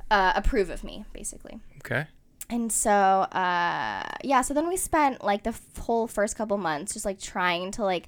uh, 0.10 0.34
approve 0.36 0.70
of 0.70 0.84
me 0.84 1.06
basically. 1.14 1.60
Okay. 1.78 2.08
And 2.48 2.72
so, 2.72 2.92
uh, 2.92 4.04
yeah, 4.24 4.42
so 4.42 4.54
then 4.54 4.68
we 4.68 4.78
spent 4.78 5.24
like 5.24 5.42
the 5.42 5.50
f- 5.50 5.78
whole 5.80 6.06
first 6.06 6.38
couple 6.38 6.58
months 6.58 6.94
just 6.94 7.04
like 7.04 7.20
trying 7.20 7.72
to 7.72 7.84
like, 7.84 8.08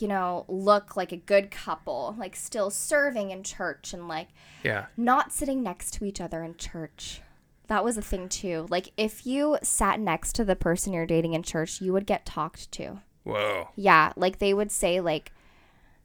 you 0.00 0.08
know, 0.08 0.44
look 0.48 0.96
like 0.96 1.12
a 1.12 1.16
good 1.16 1.50
couple, 1.50 2.14
like 2.18 2.36
still 2.36 2.70
serving 2.70 3.30
in 3.30 3.42
church 3.42 3.92
and 3.92 4.08
like 4.08 4.28
Yeah. 4.62 4.86
not 4.96 5.32
sitting 5.32 5.62
next 5.62 5.92
to 5.94 6.04
each 6.04 6.20
other 6.20 6.42
in 6.42 6.56
church. 6.56 7.20
That 7.68 7.84
was 7.84 7.96
a 7.96 8.02
thing 8.02 8.28
too. 8.28 8.66
Like 8.70 8.90
if 8.96 9.26
you 9.26 9.58
sat 9.62 9.98
next 10.00 10.34
to 10.34 10.44
the 10.44 10.56
person 10.56 10.92
you're 10.92 11.06
dating 11.06 11.34
in 11.34 11.42
church, 11.42 11.80
you 11.80 11.92
would 11.92 12.06
get 12.06 12.26
talked 12.26 12.70
to. 12.72 13.00
Whoa. 13.22 13.68
Yeah, 13.74 14.12
like 14.16 14.38
they 14.38 14.52
would 14.52 14.70
say 14.70 15.00
like 15.00 15.32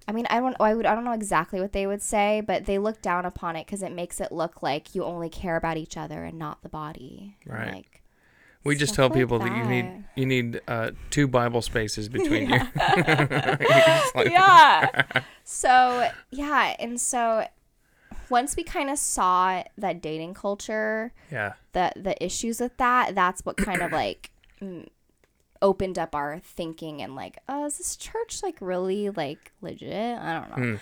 I 0.07 0.11
mean, 0.11 0.25
I 0.29 0.39
don't 0.39 0.55
I 0.59 0.73
would 0.73 0.85
I 0.85 0.95
don't 0.95 1.03
know 1.03 1.11
exactly 1.11 1.59
what 1.61 1.73
they 1.73 1.85
would 1.85 2.01
say, 2.01 2.41
but 2.41 2.65
they 2.65 2.79
look 2.79 3.01
down 3.01 3.25
upon 3.25 3.55
it 3.55 3.67
cuz 3.67 3.83
it 3.83 3.91
makes 3.91 4.19
it 4.21 4.31
look 4.31 4.63
like 4.63 4.95
you 4.95 5.03
only 5.03 5.29
care 5.29 5.55
about 5.55 5.77
each 5.77 5.97
other 5.97 6.23
and 6.23 6.39
not 6.39 6.63
the 6.63 6.69
body. 6.69 7.37
Right. 7.45 7.73
Like 7.73 7.98
We 8.65 8.75
just 8.75 8.93
Stuff 8.93 9.03
tell 9.03 9.09
like 9.09 9.19
people 9.19 9.39
that. 9.39 9.55
you 9.57 9.63
need 9.65 10.03
you 10.15 10.25
need 10.25 10.59
uh, 10.67 10.91
two 11.11 11.27
Bible 11.27 11.61
spaces 11.61 12.09
between 12.17 12.49
you. 12.49 12.59
Yeah. 14.15 15.03
So 15.43 16.09
yeah, 16.31 16.75
and 16.79 16.99
so 16.99 17.45
once 18.29 18.55
we 18.55 18.63
kind 18.63 18.89
of 18.89 18.97
saw 18.99 19.63
that 19.77 20.01
dating 20.01 20.33
culture, 20.33 21.13
Yeah. 21.31 21.53
the 21.73 21.91
the 21.95 22.21
issues 22.23 22.59
with 22.59 22.77
that, 22.77 23.15
that's 23.15 23.45
what 23.45 23.57
kind 23.57 23.81
of 23.81 23.91
like 23.91 24.31
mm, 24.61 24.87
opened 25.61 25.97
up 25.97 26.13
our 26.13 26.39
thinking 26.39 27.01
and 27.01 27.15
like, 27.15 27.37
oh, 27.47 27.65
is 27.65 27.77
this 27.77 27.95
church 27.95 28.41
like 28.43 28.57
really 28.61 29.09
like 29.09 29.51
legit? 29.61 30.17
I 30.19 30.33
don't 30.33 30.49
know. 30.49 30.71
Hmm. 30.71 30.75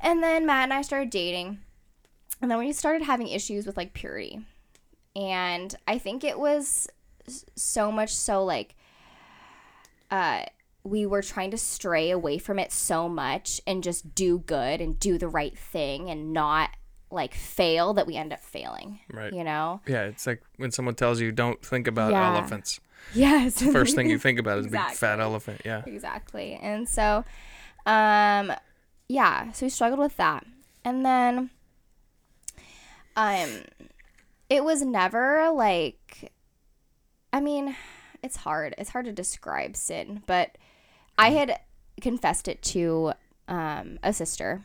And 0.00 0.22
then 0.22 0.46
Matt 0.46 0.64
and 0.64 0.72
I 0.72 0.82
started 0.82 1.10
dating, 1.10 1.58
and 2.42 2.50
then 2.50 2.58
we 2.58 2.72
started 2.72 3.02
having 3.04 3.28
issues 3.28 3.66
with 3.66 3.76
like 3.76 3.94
purity, 3.94 4.40
and 5.16 5.74
I 5.86 5.98
think 5.98 6.24
it 6.24 6.38
was 6.38 6.88
so 7.56 7.90
much 7.90 8.14
so 8.14 8.44
like, 8.44 8.74
uh, 10.10 10.44
we 10.82 11.06
were 11.06 11.22
trying 11.22 11.50
to 11.50 11.58
stray 11.58 12.10
away 12.10 12.38
from 12.38 12.58
it 12.58 12.70
so 12.70 13.08
much 13.08 13.60
and 13.66 13.82
just 13.82 14.14
do 14.14 14.38
good 14.40 14.80
and 14.80 14.98
do 14.98 15.16
the 15.16 15.28
right 15.28 15.56
thing 15.56 16.10
and 16.10 16.32
not 16.32 16.70
like 17.10 17.32
fail 17.32 17.94
that 17.94 18.06
we 18.06 18.16
end 18.16 18.32
up 18.32 18.40
failing. 18.40 19.00
Right. 19.10 19.32
You 19.32 19.44
know? 19.44 19.80
Yeah. 19.86 20.02
It's 20.04 20.26
like 20.26 20.42
when 20.56 20.70
someone 20.72 20.94
tells 20.94 21.20
you 21.20 21.32
don't 21.32 21.64
think 21.64 21.86
about 21.86 22.12
elephants. 22.12 22.80
Yeah. 23.14 23.28
elephants. 23.28 23.60
Yes. 23.62 23.72
First 23.72 23.94
thing 23.94 24.10
you 24.10 24.18
think 24.18 24.38
about 24.38 24.58
is 24.58 24.66
a 24.66 24.70
big 24.70 24.90
fat 24.92 25.20
elephant. 25.20 25.62
Yeah. 25.64 25.82
exactly. 25.86 26.58
And 26.62 26.88
so, 26.88 27.24
um, 27.86 28.52
yeah, 29.08 29.52
so 29.52 29.66
we 29.66 29.70
struggled 29.70 30.00
with 30.00 30.16
that. 30.16 30.44
And 30.84 31.04
then, 31.04 31.50
um, 33.16 33.48
it 34.48 34.64
was 34.64 34.82
never 34.82 35.50
like, 35.50 36.32
I 37.32 37.40
mean, 37.40 37.76
it's 38.22 38.36
hard. 38.36 38.74
It's 38.78 38.90
hard 38.90 39.04
to 39.06 39.12
describe 39.12 39.76
sin, 39.76 40.22
but 40.26 40.56
I 41.18 41.30
had 41.30 41.60
confessed 42.00 42.48
it 42.48 42.62
to 42.62 43.12
um, 43.48 43.98
a 44.02 44.12
sister 44.12 44.62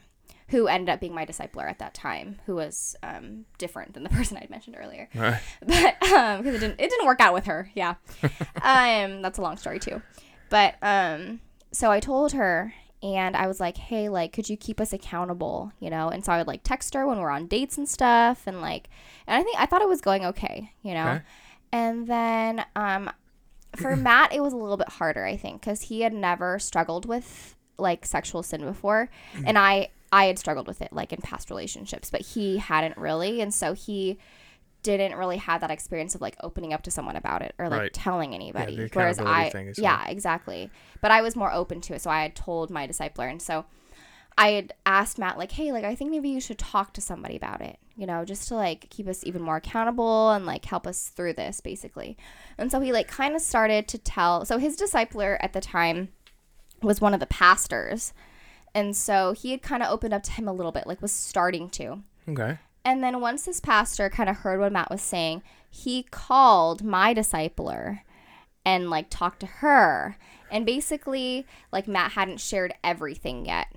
who 0.49 0.67
ended 0.67 0.89
up 0.89 0.99
being 0.99 1.13
my 1.13 1.25
discipler 1.25 1.69
at 1.69 1.77
that 1.77 1.93
time, 1.93 2.39
who 2.47 2.55
was 2.55 2.95
um, 3.03 3.45
different 3.59 3.93
than 3.93 4.03
the 4.03 4.09
person 4.17 4.37
I'd 4.37 4.49
mentioned 4.49 4.75
earlier. 4.79 5.07
Right. 5.13 5.41
but 5.65 6.01
um 6.11 6.39
because 6.39 6.55
it 6.55 6.59
didn't 6.59 6.79
it 6.81 6.89
didn't 6.89 7.05
work 7.05 7.19
out 7.19 7.33
with 7.35 7.45
her 7.45 7.69
yeah 7.75 7.95
um 8.63 9.21
that's 9.21 9.37
a 9.37 9.41
long 9.41 9.57
story 9.57 9.77
too 9.79 10.01
but 10.49 10.73
um 10.81 11.39
so 11.71 11.91
i 11.91 11.99
told 11.99 12.31
her 12.33 12.73
and 13.01 13.35
I 13.35 13.47
was 13.47 13.59
like, 13.59 13.77
"Hey, 13.77 14.09
like 14.09 14.33
could 14.33 14.49
you 14.49 14.57
keep 14.57 14.79
us 14.81 14.93
accountable, 14.93 15.71
you 15.79 15.89
know?" 15.89 16.09
And 16.09 16.23
so 16.23 16.31
I 16.31 16.37
would 16.37 16.47
like 16.47 16.63
text 16.63 16.93
her 16.93 17.07
when 17.07 17.19
we're 17.19 17.29
on 17.29 17.47
dates 17.47 17.77
and 17.77 17.87
stuff 17.87 18.43
and 18.45 18.61
like 18.61 18.89
and 19.27 19.39
I 19.39 19.43
think 19.43 19.59
I 19.59 19.65
thought 19.65 19.81
it 19.81 19.87
was 19.87 20.01
going 20.01 20.25
okay, 20.25 20.73
you 20.81 20.93
know. 20.93 21.07
Okay. 21.07 21.21
And 21.71 22.07
then 22.07 22.65
um 22.75 23.09
for 23.75 23.95
Matt 24.07 24.33
it 24.33 24.41
was 24.41 24.53
a 24.53 24.57
little 24.57 24.77
bit 24.77 24.89
harder, 24.89 25.25
I 25.25 25.37
think, 25.37 25.61
cuz 25.61 25.83
he 25.83 26.01
had 26.01 26.13
never 26.13 26.59
struggled 26.59 27.05
with 27.05 27.55
like 27.77 28.05
sexual 28.05 28.43
sin 28.43 28.61
before 28.61 29.09
and 29.45 29.57
I 29.57 29.89
I 30.11 30.25
had 30.25 30.39
struggled 30.39 30.67
with 30.67 30.81
it 30.81 30.91
like 30.91 31.13
in 31.13 31.21
past 31.21 31.49
relationships, 31.49 32.09
but 32.09 32.21
he 32.21 32.57
hadn't 32.57 32.97
really 32.97 33.41
and 33.41 33.53
so 33.53 33.73
he 33.73 34.17
didn't 34.83 35.15
really 35.17 35.37
have 35.37 35.61
that 35.61 35.71
experience 35.71 36.15
of 36.15 36.21
like 36.21 36.35
opening 36.41 36.73
up 36.73 36.81
to 36.83 36.91
someone 36.91 37.15
about 37.15 37.41
it 37.41 37.53
or 37.59 37.69
like 37.69 37.79
Right. 37.79 37.93
telling 37.93 38.33
anybody. 38.33 38.75
the 38.75 38.89
Whereas 38.93 39.19
I, 39.19 39.51
yeah, 39.77 40.07
exactly. 40.07 40.69
But 41.01 41.11
I 41.11 41.21
was 41.21 41.35
more 41.35 41.51
open 41.51 41.81
to 41.81 41.93
it, 41.95 42.01
so 42.01 42.09
I 42.09 42.21
had 42.21 42.35
told 42.35 42.69
my 42.69 42.87
discipler, 42.87 43.29
and 43.29 43.41
so 43.41 43.65
I 44.37 44.51
had 44.51 44.73
asked 44.85 45.17
Matt 45.19 45.37
like, 45.37 45.51
hey, 45.51 45.71
like 45.73 45.83
I 45.83 45.95
think 45.95 46.11
maybe 46.11 46.29
you 46.29 46.39
should 46.39 46.57
talk 46.57 46.93
to 46.93 47.01
somebody 47.01 47.35
about 47.35 47.59
it, 47.61 47.77
you 47.97 48.05
know, 48.07 48.23
just 48.23 48.47
to 48.47 48.55
like 48.55 48.89
keep 48.89 49.07
us 49.07 49.25
even 49.25 49.41
more 49.41 49.57
accountable 49.57 50.31
and 50.31 50.45
like 50.45 50.63
help 50.63 50.87
us 50.87 51.09
through 51.09 51.33
this, 51.33 51.59
basically. 51.59 52.17
And 52.57 52.71
so 52.71 52.79
he 52.79 52.93
like 52.93 53.09
kind 53.09 53.35
of 53.35 53.41
started 53.41 53.87
to 53.89 53.97
tell. 53.97 54.45
So 54.45 54.57
his 54.57 54.77
discipler 54.77 55.37
at 55.41 55.51
the 55.51 55.59
time 55.59 56.09
was 56.81 57.01
one 57.01 57.13
of 57.13 57.19
the 57.19 57.25
pastors. 57.25 58.13
And 58.73 58.95
so 58.95 59.33
he 59.33 59.51
had 59.51 59.61
kind 59.61 59.83
of 59.83 59.89
opened 59.91 60.13
up 60.13 60.23
to 60.23 60.31
him 60.31 60.47
a 60.47 60.53
little 60.53 60.71
bit, 60.71 60.87
like 60.87 61.01
was 61.01 61.11
starting 61.11 61.69
to. 61.71 61.99
Okay. 62.29 62.59
And 62.85 63.03
then 63.03 63.21
once 63.21 63.45
this 63.45 63.59
pastor 63.59 64.09
kind 64.09 64.29
of 64.29 64.37
heard 64.37 64.59
what 64.59 64.71
Matt 64.71 64.89
was 64.89 65.01
saying, 65.01 65.43
he 65.69 66.03
called 66.03 66.83
my 66.83 67.13
discipler 67.13 68.01
and 68.65 68.89
like 68.89 69.07
talked 69.09 69.41
to 69.41 69.45
her. 69.45 70.17
And 70.51 70.65
basically, 70.65 71.45
like 71.71 71.87
Matt 71.87 72.13
hadn't 72.13 72.39
shared 72.39 72.73
everything 72.83 73.45
yet. 73.45 73.67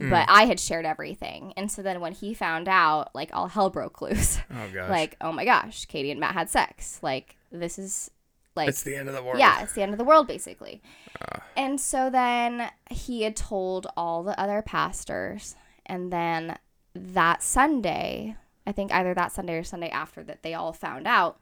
Mm. 0.00 0.10
But 0.10 0.26
I 0.28 0.46
had 0.46 0.58
shared 0.58 0.84
everything. 0.84 1.52
And 1.56 1.70
so 1.70 1.82
then 1.82 2.00
when 2.00 2.12
he 2.12 2.34
found 2.34 2.68
out, 2.68 3.14
like 3.14 3.30
all 3.32 3.48
hell 3.48 3.70
broke 3.70 4.00
loose. 4.00 4.38
Oh 4.50 4.68
gosh. 4.72 4.90
like, 4.90 5.16
oh 5.20 5.32
my 5.32 5.44
gosh, 5.44 5.84
Katie 5.86 6.10
and 6.10 6.20
Matt 6.20 6.34
had 6.34 6.50
sex. 6.50 6.98
Like 7.02 7.36
this 7.50 7.78
is 7.78 8.10
like 8.54 8.68
it's 8.68 8.82
the 8.82 8.96
end 8.96 9.08
of 9.08 9.14
the 9.14 9.22
world. 9.22 9.38
yeah, 9.38 9.62
it's 9.62 9.72
the 9.72 9.82
end 9.82 9.92
of 9.92 9.98
the 9.98 10.04
world, 10.04 10.26
basically. 10.26 10.82
Ah. 11.20 11.42
and 11.56 11.80
so 11.80 12.10
then 12.10 12.70
he 12.90 13.22
had 13.22 13.36
told 13.36 13.86
all 13.96 14.22
the 14.22 14.38
other 14.38 14.62
pastors. 14.62 15.56
And 15.86 16.12
then 16.12 16.58
that 16.94 17.42
Sunday, 17.42 18.36
I 18.66 18.72
think 18.72 18.92
either 18.92 19.14
that 19.14 19.32
Sunday 19.32 19.54
or 19.54 19.64
Sunday 19.64 19.88
after 19.90 20.22
that, 20.24 20.42
they 20.42 20.54
all 20.54 20.72
found 20.72 21.06
out. 21.06 21.38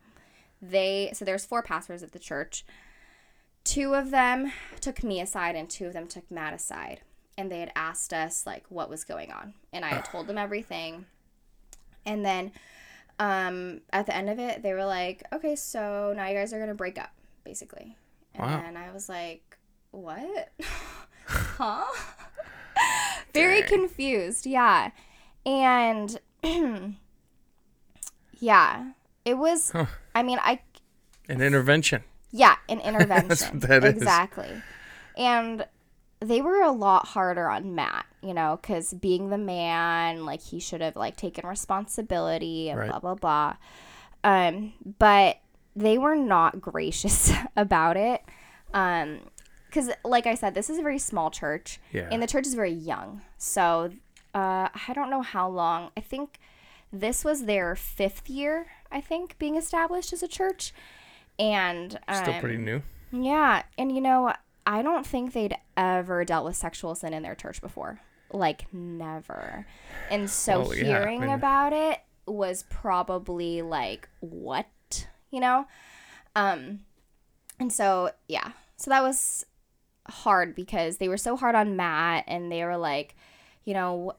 They, 0.63 1.11
so 1.15 1.25
there's 1.25 1.45
four 1.45 1.63
pastors 1.63 2.03
at 2.03 2.13
the 2.13 2.19
church. 2.19 2.65
Two 3.65 3.95
of 3.95 4.11
them 4.11 4.53
took 4.81 5.03
me 5.03 5.21
aside 5.21 5.57
and 5.57 5.69
two 5.69 5.87
of 5.87 5.93
them 5.93 6.07
took 6.07 6.31
Matt 6.31 6.55
aside. 6.55 7.01
And 7.39 7.51
they 7.51 7.61
had 7.61 7.73
asked 7.75 8.13
us, 8.13 8.47
like, 8.47 8.65
what 8.69 8.91
was 8.91 9.05
going 9.05 9.33
on. 9.33 9.55
And 9.73 9.85
I 9.85 9.89
had 9.89 10.05
told 10.05 10.27
them 10.27 10.37
everything. 10.37 11.07
And 12.05 12.25
then 12.25 12.53
um, 13.19 13.81
at 13.93 14.07
the 14.07 14.15
end 14.15 14.29
of 14.29 14.39
it, 14.39 14.63
they 14.63 14.75
were 14.75 14.85
like, 14.85 15.23
okay, 15.33 15.57
so 15.57 16.13
now 16.15 16.27
you 16.29 16.35
guys 16.35 16.53
are 16.53 16.59
going 16.59 16.69
to 16.69 16.75
break 16.75 16.99
up, 16.99 17.11
basically. 17.45 17.97
And 18.35 18.43
Wow. 18.45 18.61
then 18.61 18.77
I 18.77 18.93
was 18.93 19.09
like, 19.09 19.57
what? 19.91 20.53
huh? 21.27 21.85
Very 23.35 23.63
confused, 23.63 24.45
yeah. 24.47 24.91
And 25.47 26.19
yeah, 28.39 28.91
it 29.25 29.35
was, 29.35 29.71
Huh. 29.71 29.87
I 30.15 30.23
mean, 30.23 30.39
I, 30.43 30.61
An 31.29 31.41
intervention. 31.41 32.05
yeah, 32.31 32.57
an 32.69 32.81
intervention. 32.85 33.61
that 33.61 33.85
is. 33.85 33.95
exactly. 33.97 34.63
And 35.17 35.67
they 36.21 36.41
were 36.43 36.61
a 36.63 36.71
lot 36.73 37.09
harder 37.09 37.49
on 37.49 37.75
Matt, 37.75 38.07
you 38.23 38.35
know, 38.35 38.59
because 38.61 38.93
being 38.95 39.31
the 39.31 39.39
man, 39.39 40.25
like 40.27 40.43
he 40.43 40.61
should 40.61 40.81
have 40.83 40.97
like 40.97 41.17
taken 41.17 41.47
responsibility 41.49 42.69
and 42.69 42.79
Right. 42.79 42.91
blah 42.91 42.99
blah 42.99 43.15
blah. 43.15 43.57
Um, 44.23 44.75
but 44.99 45.39
they 45.75 45.97
were 45.99 46.17
not 46.17 46.61
gracious 46.61 47.33
about 47.57 47.97
it. 47.97 48.23
Um, 48.75 49.21
because 49.67 49.91
like 50.05 50.27
I 50.27 50.35
said, 50.35 50.55
this 50.55 50.69
is 50.69 50.79
a 50.79 50.83
very 50.83 50.99
small 50.99 51.31
church, 51.31 51.79
Yeah. 51.93 52.09
and 52.11 52.21
the 52.23 52.27
church 52.27 52.45
is 52.47 52.55
very 52.55 52.73
young. 52.73 53.23
So, 53.39 53.93
uh, 54.35 54.69
I 54.75 54.93
don't 54.95 55.11
know 55.11 55.23
how 55.23 55.49
long. 55.49 55.91
I 55.97 56.01
think 56.01 56.39
this 56.93 57.25
was 57.25 57.45
their 57.45 57.75
fifth 57.77 58.29
year. 58.29 58.69
I 58.91 59.01
think 59.01 59.39
being 59.39 59.57
established 59.57 60.13
as 60.13 60.23
a 60.23 60.29
church, 60.29 60.73
and 61.39 61.99
um, 62.09 62.25
Still 62.25 62.41
pretty 62.41 62.59
new. 62.59 62.83
yeah, 63.13 63.63
and 63.79 63.93
you 63.95 64.01
know, 64.01 64.33
I 64.67 64.83
don't 64.83 65.07
think 65.07 65.33
they'd 65.33 65.57
ever 65.77 66.25
dealt 66.25 66.45
with 66.45 66.57
sexual 66.57 66.95
sin 66.95 67.15
in 67.15 67.23
their 67.23 67.35
church 67.35 67.61
before. 67.61 68.01
Like 68.33 68.73
never. 68.73 69.67
And 70.11 70.31
so 70.31 70.61
Well, 70.61 70.75
yeah, 70.77 70.83
I 70.83 71.01
hearing 71.01 71.21
mean- 71.23 71.31
about 71.31 71.73
it 71.73 71.99
was 72.27 72.65
probably 72.71 73.61
like 73.63 74.09
what, 74.21 74.69
you 75.33 75.41
know? 75.41 75.67
Um 76.37 76.81
and 77.59 77.73
so 77.73 78.11
yeah. 78.29 78.53
So 78.77 78.91
that 78.91 79.03
was 79.03 79.45
hard 80.09 80.55
because 80.55 80.99
they 80.99 81.09
were 81.09 81.17
so 81.17 81.37
hard 81.37 81.55
on 81.57 81.75
Matt 81.77 82.25
and 82.29 82.53
they 82.53 82.65
were 82.65 82.77
like, 82.77 83.17
you 83.65 83.75
know, 83.75 84.15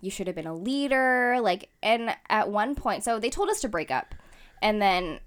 you 0.00 0.10
should 0.10 0.26
have 0.26 0.36
been 0.36 0.46
a 0.46 0.54
leader, 0.54 1.38
like 1.40 1.68
and 1.82 2.16
at 2.28 2.50
one 2.50 2.74
point, 2.74 3.04
so 3.04 3.18
they 3.18 3.30
told 3.30 3.48
us 3.48 3.60
to 3.60 3.68
break 3.68 3.90
up. 3.90 4.14
And 4.60 4.82
then 4.82 5.20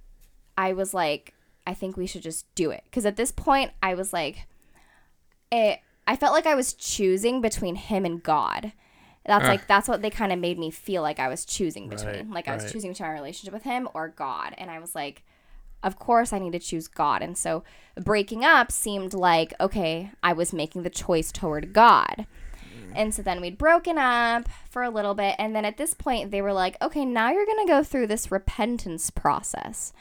I 0.58 0.74
was 0.74 0.94
like, 0.94 1.34
I 1.66 1.74
think 1.74 1.96
we 1.96 2.06
should 2.08 2.24
just 2.24 2.54
do 2.56 2.72
it. 2.72 2.84
Because 2.86 3.06
at 3.06 3.16
this 3.16 3.32
point, 3.32 3.72
I 3.82 3.94
was 3.94 4.12
like, 4.12 4.48
it, 5.52 5.80
I 6.08 6.16
felt 6.16 6.34
like 6.34 6.46
I 6.46 6.56
was 6.56 6.74
choosing 6.74 7.42
between 7.42 7.76
him 7.76 8.06
and 8.06 8.22
God. 8.22 8.74
That's 9.26 9.46
Ah. 9.46 9.50
like, 9.50 9.68
that's 9.68 9.88
what 9.88 10.02
they 10.02 10.10
kind 10.10 10.34
of 10.34 10.40
made 10.40 10.58
me 10.58 10.72
feel 10.72 11.02
like 11.02 11.20
I 11.20 11.28
was 11.28 11.46
choosing 11.46 11.88
between. 11.88 12.16
Right, 12.16 12.30
like, 12.30 12.48
I 12.48 12.56
was 12.56 12.64
right. 12.64 12.74
choosing 12.74 12.92
between 12.92 13.10
my 13.10 13.14
relationship 13.14 13.54
with 13.54 13.64
him 13.64 13.88
or 13.94 14.08
God. 14.10 14.56
And 14.58 14.72
I 14.72 14.80
was 14.80 14.96
like, 14.96 15.24
of 15.84 15.98
course 15.98 16.34
I 16.34 16.40
need 16.40 16.54
to 16.54 16.60
choose 16.60 16.88
God. 16.88 17.22
And 17.22 17.38
so 17.38 17.64
breaking 17.96 18.44
up 18.44 18.72
seemed 18.72 19.14
like, 19.14 19.54
okay, 19.60 20.12
I 20.22 20.34
was 20.34 20.54
making 20.54 20.84
the 20.84 20.90
choice 20.90 21.32
toward 21.32 21.74
God. 21.74 22.26
Mm-hmm. 22.91 22.99
And 22.99 23.13
so 23.15 23.22
then 23.22 23.41
we'd 23.41 23.57
broken 23.57 23.97
up 23.97 24.47
for 24.69 24.84
a 24.84 24.89
little 24.89 25.13
bit. 25.13 25.35
And 25.38 25.55
then 25.55 25.65
at 25.65 25.77
this 25.77 25.93
point, 25.93 26.31
they 26.31 26.41
were 26.41 26.53
like, 26.53 26.77
okay, 26.81 27.05
now 27.05 27.31
you're 27.31 27.45
going 27.45 27.65
to 27.65 27.72
go 27.72 27.84
through 27.84 28.07
this 28.07 28.31
repentance 28.31 29.09
process. 29.09 29.93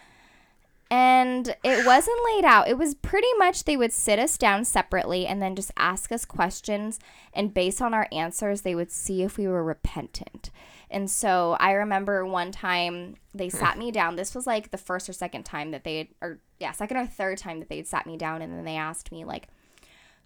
And 0.90 1.54
it 1.62 1.86
wasn't 1.86 2.18
laid 2.34 2.44
out. 2.44 2.68
It 2.68 2.78
was 2.78 2.94
pretty 2.94 3.32
much 3.38 3.64
they 3.64 3.76
would 3.76 3.92
sit 3.92 4.18
us 4.18 4.36
down 4.36 4.64
separately 4.64 5.26
and 5.26 5.40
then 5.40 5.56
just 5.56 5.72
ask 5.76 6.12
us 6.12 6.24
questions. 6.24 6.98
And 7.32 7.54
based 7.54 7.80
on 7.80 7.94
our 7.94 8.08
answers, 8.12 8.62
they 8.62 8.74
would 8.74 8.90
see 8.90 9.22
if 9.22 9.38
we 9.38 9.46
were 9.46 9.64
repentant. 9.64 10.50
And 10.90 11.08
so 11.08 11.56
I 11.60 11.72
remember 11.72 12.26
one 12.26 12.50
time 12.50 13.14
they 13.32 13.48
hmm. 13.48 13.56
sat 13.56 13.78
me 13.78 13.92
down. 13.92 14.16
This 14.16 14.34
was 14.34 14.46
like 14.46 14.72
the 14.72 14.78
first 14.78 15.08
or 15.08 15.12
second 15.12 15.44
time 15.44 15.70
that 15.70 15.84
they 15.84 15.98
had, 15.98 16.08
or 16.20 16.40
yeah, 16.58 16.72
second 16.72 16.96
or 16.96 17.06
third 17.06 17.38
time 17.38 17.60
that 17.60 17.68
they 17.68 17.76
had 17.76 17.86
sat 17.86 18.06
me 18.06 18.16
down. 18.16 18.42
And 18.42 18.52
then 18.52 18.64
they 18.64 18.76
asked 18.76 19.12
me, 19.12 19.24
like, 19.24 19.46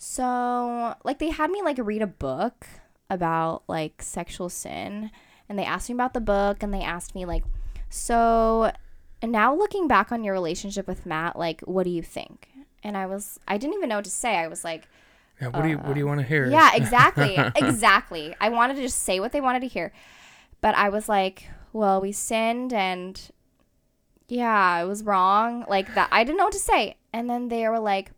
so, 0.06 0.94
like, 1.02 1.18
they 1.18 1.30
had 1.30 1.50
me 1.50 1.62
like 1.62 1.78
read 1.78 2.02
a 2.02 2.06
book 2.06 2.66
about 3.08 3.62
like 3.68 4.02
sexual 4.02 4.50
sin, 4.50 5.10
and 5.48 5.58
they 5.58 5.64
asked 5.64 5.88
me 5.88 5.94
about 5.94 6.12
the 6.12 6.20
book, 6.20 6.62
and 6.62 6.74
they 6.74 6.82
asked 6.82 7.14
me 7.14 7.24
like, 7.24 7.42
so, 7.88 8.70
and 9.22 9.32
now 9.32 9.54
looking 9.54 9.88
back 9.88 10.12
on 10.12 10.22
your 10.22 10.34
relationship 10.34 10.86
with 10.86 11.06
Matt, 11.06 11.38
like, 11.38 11.62
what 11.62 11.84
do 11.84 11.90
you 11.90 12.02
think? 12.02 12.50
And 12.82 12.98
I 12.98 13.06
was, 13.06 13.40
I 13.48 13.56
didn't 13.56 13.76
even 13.76 13.88
know 13.88 13.96
what 13.96 14.04
to 14.04 14.10
say. 14.10 14.36
I 14.36 14.46
was 14.46 14.62
like, 14.62 14.86
Yeah. 15.40 15.48
What 15.48 15.62
do 15.62 15.70
you 15.70 15.78
What 15.78 15.94
do 15.94 16.00
you 16.00 16.06
want 16.06 16.20
to 16.20 16.26
hear? 16.26 16.48
Uh, 16.48 16.50
yeah, 16.50 16.72
exactly, 16.74 17.38
exactly. 17.56 18.36
I 18.42 18.50
wanted 18.50 18.76
to 18.76 18.82
just 18.82 19.04
say 19.04 19.20
what 19.20 19.32
they 19.32 19.40
wanted 19.40 19.60
to 19.60 19.68
hear, 19.68 19.90
but 20.60 20.74
I 20.74 20.90
was 20.90 21.08
like, 21.08 21.48
well, 21.72 22.02
we 22.02 22.12
sinned, 22.12 22.74
and 22.74 23.18
yeah, 24.28 24.82
it 24.82 24.86
was 24.86 25.02
wrong. 25.02 25.64
Like 25.66 25.94
that, 25.94 26.10
I 26.12 26.24
didn't 26.24 26.36
know 26.36 26.44
what 26.44 26.52
to 26.52 26.58
say. 26.58 26.96
And 27.10 27.30
then 27.30 27.48
they 27.48 27.66
were 27.68 27.78
like, 27.78 28.10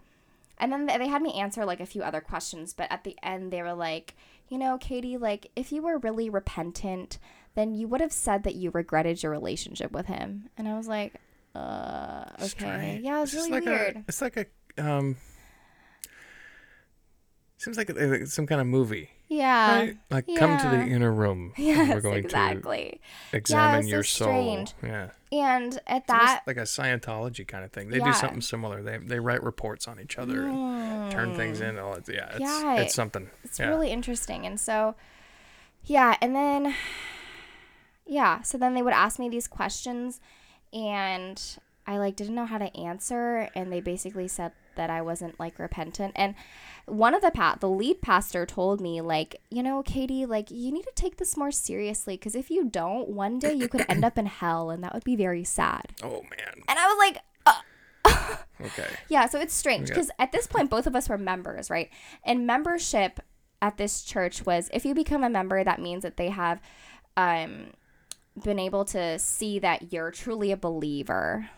and 0.59 0.73
then 0.73 0.87
they 0.87 1.09
had 1.09 1.23
me 1.23 1.35
answer 1.35 1.65
like 1.65 1.81
a 1.81 1.87
few 1.87 2.03
other 2.03 2.21
questions, 2.21 2.73
but 2.73 2.91
at 2.91 3.05
the 3.05 3.17
end 3.23 3.53
they 3.53 3.63
were 3.63 3.75
like, 3.75 4.15
you 4.49 4.59
know, 4.59 4.79
Katie, 4.79 5.17
like 5.17 5.51
if 5.57 5.73
you 5.73 5.83
were 5.83 5.99
really 5.99 6.31
repentant, 6.31 7.19
then 7.55 7.75
you 7.75 7.89
would 7.89 8.01
have 8.01 8.13
said 8.13 8.43
that 8.45 8.55
you 8.55 8.71
regretted 8.71 9.23
your 9.23 9.33
relationship 9.33 9.93
with 9.93 10.07
him. 10.07 10.49
And 10.57 10.69
I 10.69 10.77
was 10.77 10.87
like, 10.89 11.15
uh, 11.55 12.25
okay, 12.37 12.47
Strange. 12.49 13.05
yeah, 13.05 13.19
it 13.19 13.21
was 13.21 13.35
It's 13.35 13.43
really 13.49 13.61
like 13.61 13.65
weird. 13.65 13.97
A, 13.97 14.05
it's 14.09 14.21
like 14.23 14.37
a 14.37 14.47
um. 14.83 15.17
Seems 17.59 17.79
like 17.79 17.89
a, 17.89 18.27
some 18.27 18.47
kind 18.47 18.61
of 18.61 18.67
movie, 18.67 19.11
yeah. 19.29 19.79
right? 19.79 19.97
Like 20.11 20.27
come 20.37 20.59
to 20.59 20.69
the 20.69 20.83
inner 20.83 21.11
room. 21.11 21.55
Yes, 21.57 21.95
we're 21.95 22.01
going 22.03 22.25
exactly. 22.25 23.01
to 23.31 23.37
examine 23.37 23.85
so 23.85 23.89
your 23.89 24.03
soul. 24.03 24.29
strange. 24.29 24.75
Yeah. 24.83 25.11
And 25.33 25.81
at 25.87 26.07
that, 26.07 26.43
like 26.47 26.59
a 26.59 26.63
Scientology 26.63 27.49
kind 27.49 27.65
of 27.65 27.73
thing. 27.73 27.89
They 27.89 27.97
Yeah. 27.99 28.05
do 28.05 28.13
something 28.13 28.43
similar. 28.43 28.83
They 28.83 28.99
they 28.99 29.19
write 29.19 29.43
reports 29.43 29.89
on 29.89 29.99
each 29.99 30.19
other 30.19 30.47
and 30.47 31.11
turn 31.11 31.35
things 31.35 31.61
mm. 31.61 31.71
in. 31.71 31.79
Oh, 31.79 31.95
it's, 31.95 32.09
yeah, 32.11 32.29
it's 32.33 32.41
Yeah, 32.41 32.75
it's 32.77 32.95
something. 32.95 33.31
it's 33.43 33.59
yeah. 33.59 33.69
really 33.69 33.91
interesting. 33.91 34.45
And 34.47 34.61
so, 34.61 34.95
yeah, 35.85 36.17
and 36.21 36.37
then, 36.37 36.75
yeah, 38.07 38.43
so 38.43 38.59
then 38.59 38.75
they 38.75 38.83
would 38.83 38.93
ask 38.93 39.19
me 39.19 39.31
these 39.31 39.49
questions, 39.49 40.21
and 40.75 41.43
I 41.87 41.97
like 41.97 42.17
didn't 42.17 42.35
know 42.35 42.47
how 42.47 42.59
to 42.59 42.77
answer, 42.77 43.49
and 43.55 43.73
they 43.73 43.81
basically 43.81 44.29
said 44.29 44.53
that 44.77 44.91
I 44.91 45.03
wasn't 45.03 45.39
like 45.41 45.59
repentant. 45.59 46.13
And 46.17 46.35
one 46.87 47.15
of 47.15 47.23
the 47.23 47.31
pat 47.33 47.61
the 47.61 47.69
lead 47.69 48.01
pastor 48.01 48.47
told 48.47 48.81
me 48.81 49.01
like, 49.01 49.41
you 49.51 49.63
know, 49.63 49.83
Katie, 49.83 50.25
like 50.27 50.51
you 50.51 50.71
need 50.73 50.85
to 50.85 50.93
take 50.95 51.17
this 51.17 51.37
more 51.37 51.51
seriously 51.51 52.17
because 52.17 52.35
if 52.37 52.51
you 52.51 52.65
don't, 52.69 53.09
one 53.09 53.39
day 53.39 53.53
you 53.53 53.69
could 53.69 53.85
end 53.89 54.05
up 54.05 54.17
in 54.19 54.27
hell, 54.27 54.71
and 54.71 54.85
that 54.85 54.95
would 54.95 55.05
be 55.05 55.17
very 55.17 55.43
sad. 55.45 55.87
Oh 56.03 56.23
man. 56.23 56.63
And 56.69 56.79
I 56.79 56.87
was 56.87 56.99
like, 56.99 57.19
uh, 57.47 58.37
Okay. 58.65 58.89
yeah, 59.09 59.27
so 59.27 59.39
it's 59.41 59.53
strange 59.55 59.89
Yeah. 59.89 59.95
because 59.97 60.11
at 60.19 60.33
this 60.33 60.47
point, 60.47 60.71
both 60.71 60.87
of 60.87 60.95
us 60.97 61.09
were 61.09 61.19
members, 61.19 61.69
right? 61.71 61.91
And 62.25 62.47
membership 62.47 63.21
at 63.61 63.77
this 63.79 64.03
church 64.03 64.47
was 64.47 64.71
if 64.73 64.85
you 64.85 64.95
become 64.95 65.25
a 65.25 65.29
member, 65.31 65.63
that 65.65 65.81
means 65.81 66.03
that 66.05 66.17
they 66.17 66.29
have 66.31 66.61
um, 67.17 67.73
been 68.45 68.59
able 68.59 68.85
to 68.87 69.19
see 69.19 69.59
that 69.59 69.93
you're 69.93 70.11
truly 70.11 70.53
a 70.53 70.57
believer, 70.57 71.49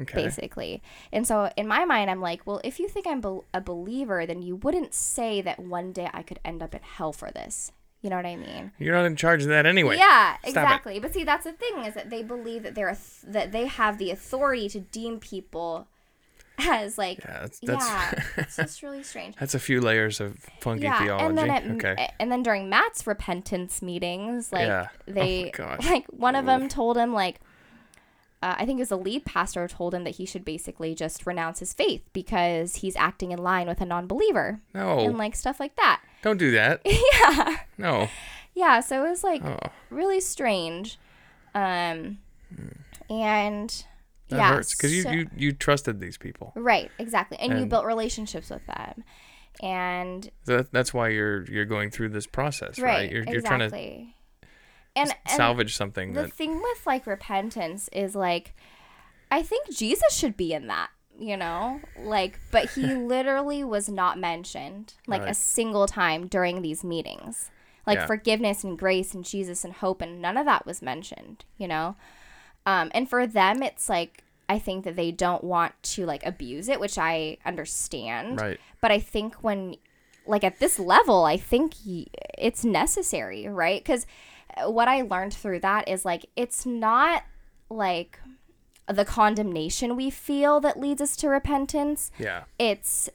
Okay. 0.00 0.24
basically. 0.24 0.82
And 1.12 1.26
so 1.26 1.50
in 1.56 1.66
my 1.66 1.84
mind, 1.84 2.10
I'm 2.10 2.20
like, 2.20 2.46
well, 2.46 2.60
if 2.64 2.78
you 2.78 2.88
think 2.88 3.06
I'm 3.06 3.20
bel 3.20 3.44
a 3.52 3.60
believer, 3.60 4.26
then 4.26 4.42
you 4.42 4.56
wouldn't 4.56 4.94
say 4.94 5.40
that 5.42 5.58
one 5.58 5.92
day 5.92 6.08
I 6.14 6.22
could 6.22 6.38
end 6.44 6.62
up 6.62 6.74
in 6.74 6.80
hell 6.82 7.12
for 7.12 7.30
this. 7.30 7.72
You 8.00 8.10
know 8.10 8.16
what 8.16 8.26
I 8.26 8.36
mean? 8.36 8.70
You're 8.78 8.94
not 8.94 9.06
in 9.06 9.16
charge 9.16 9.42
of 9.42 9.48
that 9.48 9.66
anyway. 9.66 9.96
Yeah, 9.96 10.36
Stop 10.36 10.44
it. 10.46 10.48
exactly. 10.50 11.00
But 11.00 11.12
see, 11.14 11.24
that's 11.24 11.42
the 11.44 11.52
thing 11.52 11.78
is 11.84 11.94
that 11.94 12.10
they 12.10 12.22
believe 12.22 12.62
that 12.62 12.76
they're 12.76 12.92
auth- 12.92 13.22
that 13.32 13.50
they 13.50 13.66
have 13.66 13.98
the 13.98 14.12
authority 14.12 14.68
to 14.68 14.78
deem 14.80 15.18
people 15.18 15.88
as 16.60 16.98
like 16.98 17.18
Yeah, 17.18 17.40
that's 17.40 17.58
yeah, 17.62 18.24
it's 18.36 18.56
just 18.56 18.82
really 18.82 19.02
strange. 19.04 19.36
that's 19.36 19.54
a 19.54 19.60
few 19.60 19.80
layers 19.80 20.20
of 20.20 20.38
funky 20.60 20.84
Yeah, 20.84 20.98
theology. 21.02 21.24
and 21.26 21.38
then 21.38 21.50
at, 21.50 21.64
okay. 21.94 22.10
and 22.18 22.32
then 22.32 22.42
during 22.42 22.68
Matt's 22.68 23.06
repentance 23.06 23.80
meetings, 23.82 24.52
like 24.52 24.66
Yeah. 24.66 24.88
Oh 25.08 25.12
they 25.12 25.50
gosh. 25.50 25.84
like 25.84 26.06
one 26.06 26.34
of 26.36 26.46
them 26.46 26.68
told 26.68 26.96
him 26.96 27.12
like 27.12 27.40
uh, 28.42 28.54
I 28.58 28.66
think 28.66 28.78
it 28.78 28.82
was 28.82 28.88
the 28.90 28.98
lead 28.98 29.24
pastor 29.24 29.66
told 29.66 29.94
him 29.94 30.04
that 30.04 30.16
he 30.16 30.24
should 30.26 30.44
basically 30.44 30.94
just 30.94 31.26
renounce 31.26 31.58
his 31.58 31.72
faith 31.72 32.02
because 32.12 32.76
he's 32.76 32.94
acting 32.96 33.32
in 33.32 33.38
line 33.38 33.66
with 33.66 33.80
a 33.80 33.86
non-believer 33.86 34.60
no, 34.74 35.00
and 35.00 35.18
like 35.18 35.34
stuff 35.34 35.58
like 35.58 35.74
that. 35.76 36.00
don't 36.22 36.36
do 36.38 36.50
that. 36.52 36.80
yeah, 36.84 37.56
No. 37.76 38.08
yeah. 38.54 38.80
So 38.80 39.04
it 39.04 39.10
was 39.10 39.24
like 39.24 39.44
Oh, 39.44 39.58
really 39.90 40.20
strange, 40.20 40.98
um, 41.54 42.18
and 43.10 43.84
that 44.28 44.36
yeah, 44.36 44.48
hurts 44.54 44.74
because 44.74 44.94
you, 44.94 45.02
so- 45.02 45.10
you 45.10 45.30
you 45.36 45.52
trusted 45.52 46.00
these 46.00 46.18
people. 46.18 46.52
right 46.54 46.90
exactly, 46.98 47.38
and, 47.38 47.58
you 47.58 47.66
built 47.66 47.86
relationships 47.86 48.50
with 48.50 48.64
them, 48.66 49.02
and 49.62 50.30
So 50.44 50.58
that, 50.58 50.72
that's 50.72 50.92
why 50.94 51.08
you're 51.08 51.44
you're 51.50 51.64
going 51.64 51.90
through 51.90 52.10
this 52.10 52.26
process, 52.26 52.78
right? 52.78 52.92
right, 52.92 53.10
You're 53.10 53.24
you're 53.24 53.40
trying 53.42 53.60
to 53.60 53.64
exactly. 53.66 54.14
And, 55.02 55.14
and 55.26 55.36
salvage 55.36 55.74
something 55.76 56.12
the 56.14 56.22
that 56.22 56.32
thing 56.32 56.60
with 56.60 56.86
like 56.86 57.06
repentance 57.06 57.88
is 57.92 58.14
like 58.14 58.54
I 59.30 59.42
think 59.42 59.70
Jesus 59.70 60.14
should 60.14 60.36
be 60.36 60.52
in 60.54 60.68
that, 60.68 60.88
you 61.18 61.36
know? 61.36 61.80
Like 61.98 62.38
but 62.50 62.70
he 62.70 62.94
literally 62.94 63.62
was 63.64 63.88
not 63.88 64.18
mentioned 64.18 64.94
like 65.06 65.22
a 65.22 65.34
single 65.34 65.86
time 65.86 66.26
during 66.26 66.62
these 66.62 66.82
meetings. 66.84 67.50
Like 67.86 67.98
Yeah. 67.98 68.06
forgiveness 68.06 68.64
and 68.64 68.78
grace 68.78 69.14
and 69.14 69.24
Jesus 69.24 69.64
and 69.64 69.72
hope 69.74 70.00
and 70.02 70.20
none 70.20 70.36
of 70.36 70.46
that 70.46 70.66
was 70.66 70.80
mentioned, 70.82 71.44
you 71.56 71.68
know? 71.68 71.96
Um 72.66 72.90
and 72.94 73.08
for 73.08 73.26
them 73.26 73.62
it's 73.62 73.88
like 73.88 74.22
I 74.50 74.58
think 74.58 74.84
that 74.84 74.96
they 74.96 75.12
don't 75.12 75.44
want 75.44 75.74
to 75.94 76.06
like 76.06 76.24
abuse 76.24 76.68
it, 76.68 76.80
which 76.80 76.96
I 76.96 77.36
understand. 77.44 78.40
right. 78.40 78.58
But 78.80 78.90
I 78.90 78.98
think 78.98 79.34
when, 79.44 79.76
like 80.26 80.42
at 80.42 80.58
this 80.58 80.78
level, 80.78 81.24
I 81.24 81.36
think 81.36 81.74
y- 81.86 82.06
it's 82.38 82.64
necessary, 82.64 83.46
right? 83.46 83.82
Because 83.84 84.06
what 84.66 84.88
I 84.88 85.02
learned 85.02 85.34
through 85.34 85.60
that 85.60 85.88
is 85.88 86.04
like, 86.04 86.26
it's 86.36 86.64
not 86.66 87.24
like 87.70 88.18
the 88.88 89.04
condemnation 89.04 89.96
we 89.96 90.10
feel 90.10 90.60
that 90.60 90.78
leads 90.80 91.00
us 91.00 91.16
to 91.16 91.28
repentance. 91.28 92.10
Yeah. 92.18 92.44
It's, 92.58 93.08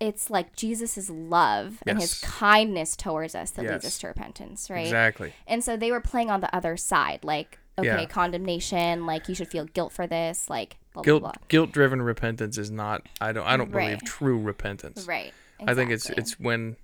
it's 0.00 0.30
like 0.30 0.56
Jesus's 0.56 1.10
love 1.10 1.82
and 1.86 2.00
his 2.00 2.14
kindness 2.20 2.96
towards 2.96 3.34
us 3.34 3.50
that 3.50 3.66
leads 3.66 3.84
us 3.84 3.98
to 3.98 4.06
repentance, 4.08 4.70
right? 4.70 4.80
Exactly. 4.86 5.34
And 5.46 5.62
so 5.62 5.76
they 5.76 5.90
were 5.90 6.00
playing 6.00 6.30
on 6.30 6.40
the 6.40 6.54
other 6.56 6.76
side, 6.78 7.20
like, 7.22 7.58
okay, 7.78 7.86
Yeah. 7.88 8.04
condemnation, 8.06 9.04
like 9.04 9.28
you 9.28 9.34
should 9.34 9.48
feel 9.48 9.66
guilt 9.66 9.92
for 9.92 10.06
this, 10.06 10.48
like, 10.48 10.78
blah, 10.94 11.02
Guilt 11.02 11.20
blah, 11.22 11.32
blah. 11.32 11.42
guilt 11.48 11.72
driven 11.72 12.00
repentance 12.00 12.56
is 12.56 12.70
not 12.70 13.02
I 13.20 13.32
don't 13.32 13.46
I 13.46 13.56
don't 13.58 13.70
believe 13.70 14.02
true 14.04 14.38
repentance. 14.40 15.06
Right. 15.06 15.32
I 15.66 15.74
think 15.74 15.90
it's 15.90 16.08
it's 16.08 16.40
when 16.40 16.76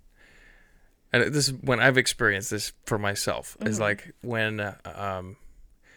and 1.13 1.33
this 1.35 1.49
is 1.49 1.55
when 1.55 1.81
I've 1.81 1.97
experienced 1.99 2.51
this 2.51 2.73
for 2.85 2.99
myself 2.99 3.57
Mm-hmm. 3.59 3.69
is 3.69 3.81
like 3.81 4.13
when 4.23 4.61
uh, 4.61 4.77
um 4.85 5.37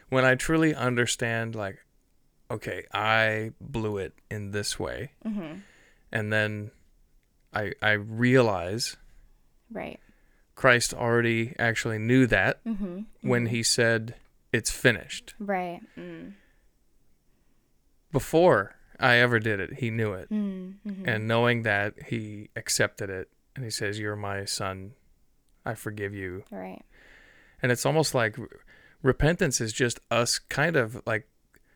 when 0.09 0.25
I 0.25 0.35
truly 0.35 0.73
understand 0.75 1.55
like 1.55 1.77
okay, 2.51 2.85
I 2.93 3.51
blew 3.61 3.97
it 3.97 4.13
in 4.31 4.51
this 4.51 4.79
way. 4.79 5.11
Mm-hmm. 5.25 5.59
And 6.11 6.33
then 6.33 6.71
I 7.53 7.73
I 7.81 7.91
realize 7.91 8.97
right. 9.71 9.99
Christ 10.55 10.93
already 10.93 11.53
actually 11.59 11.99
knew 11.99 12.25
that 12.27 12.63
Mm-hmm. 12.65 13.01
when 13.21 13.47
he 13.47 13.61
said 13.63 14.15
it's 14.51 14.71
finished. 14.71 15.35
Right. 15.39 15.79
Mm. 15.97 16.33
Before 18.11 18.75
I 18.99 19.17
ever 19.17 19.39
did 19.39 19.59
it, 19.59 19.75
he 19.75 19.91
knew 19.91 20.13
it. 20.13 20.29
Mm-hmm. 20.31 21.07
And 21.07 21.27
knowing 21.27 21.61
that, 21.63 21.93
he 22.07 22.49
accepted 22.55 23.09
it 23.09 23.29
and 23.55 23.63
he 23.63 23.69
says, 23.71 23.99
You're 23.99 24.15
my 24.15 24.45
son. 24.45 24.93
I 25.65 25.75
forgive 25.75 26.13
you. 26.15 26.43
Right. 26.51 26.81
And 27.61 27.71
it's 27.71 27.85
almost 27.85 28.15
like 28.15 28.37
repentance 29.01 29.61
is 29.61 29.73
just 29.73 29.99
us 30.11 30.39
kind 30.39 30.75
of 30.75 31.01
like 31.05 31.27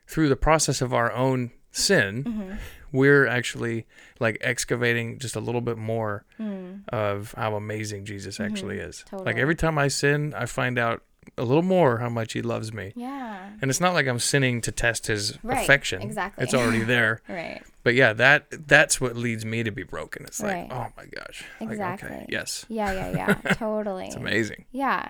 through 0.06 0.28
the 0.28 0.36
process 0.36 0.80
of 0.82 0.92
our 0.92 1.12
own 1.12 1.50
sin, 1.70 2.24
Mm-hmm. 2.24 2.52
we're 2.92 3.26
actually 3.26 3.86
like 4.20 4.38
excavating 4.40 5.18
just 5.18 5.34
a 5.36 5.40
little 5.40 5.60
bit 5.60 5.76
more 5.76 6.24
Mm. 6.38 6.88
of 6.88 7.34
how 7.36 7.56
amazing 7.56 8.04
Jesus 8.04 8.38
actually 8.40 8.78
is. 8.78 9.04
Like 9.12 9.36
every 9.36 9.54
time 9.56 9.78
I 9.78 9.88
sin, 9.88 10.32
I 10.36 10.46
find 10.46 10.78
out 10.78 11.02
a 11.38 11.44
little 11.44 11.62
more 11.62 11.98
how 11.98 12.08
much 12.08 12.32
he 12.32 12.42
loves 12.42 12.72
me. 12.72 12.92
Yeah. 12.96 13.50
And 13.60 13.70
it's 13.70 13.80
not 13.80 13.94
like 13.94 14.06
I'm 14.06 14.18
sinning 14.18 14.60
to 14.62 14.72
test 14.72 15.06
his 15.06 15.38
Right, 15.42 15.62
affection. 15.62 16.02
exactly. 16.02 16.44
It's 16.44 16.54
already 16.54 16.82
there. 16.94 17.20
Right. 17.28 17.62
But 17.82 17.94
yeah, 17.94 18.12
that 18.14 18.46
that's 18.68 19.00
what 19.00 19.16
leads 19.16 19.44
me 19.44 19.62
to 19.62 19.70
be 19.70 19.82
broken. 19.82 20.24
It's 20.24 20.40
Right. 20.40 20.68
like, 20.68 20.72
oh 20.72 20.86
my 20.96 21.04
gosh. 21.06 21.44
Like, 21.60 21.70
Exactly. 21.70 22.08
okay, 22.10 22.26
yes. 22.28 22.64
Yeah. 22.68 22.92
Yeah. 22.92 23.10
Yeah. 23.10 23.34
totally. 23.54 24.06
It's 24.06 24.16
amazing. 24.16 24.64
Yeah. 24.72 25.08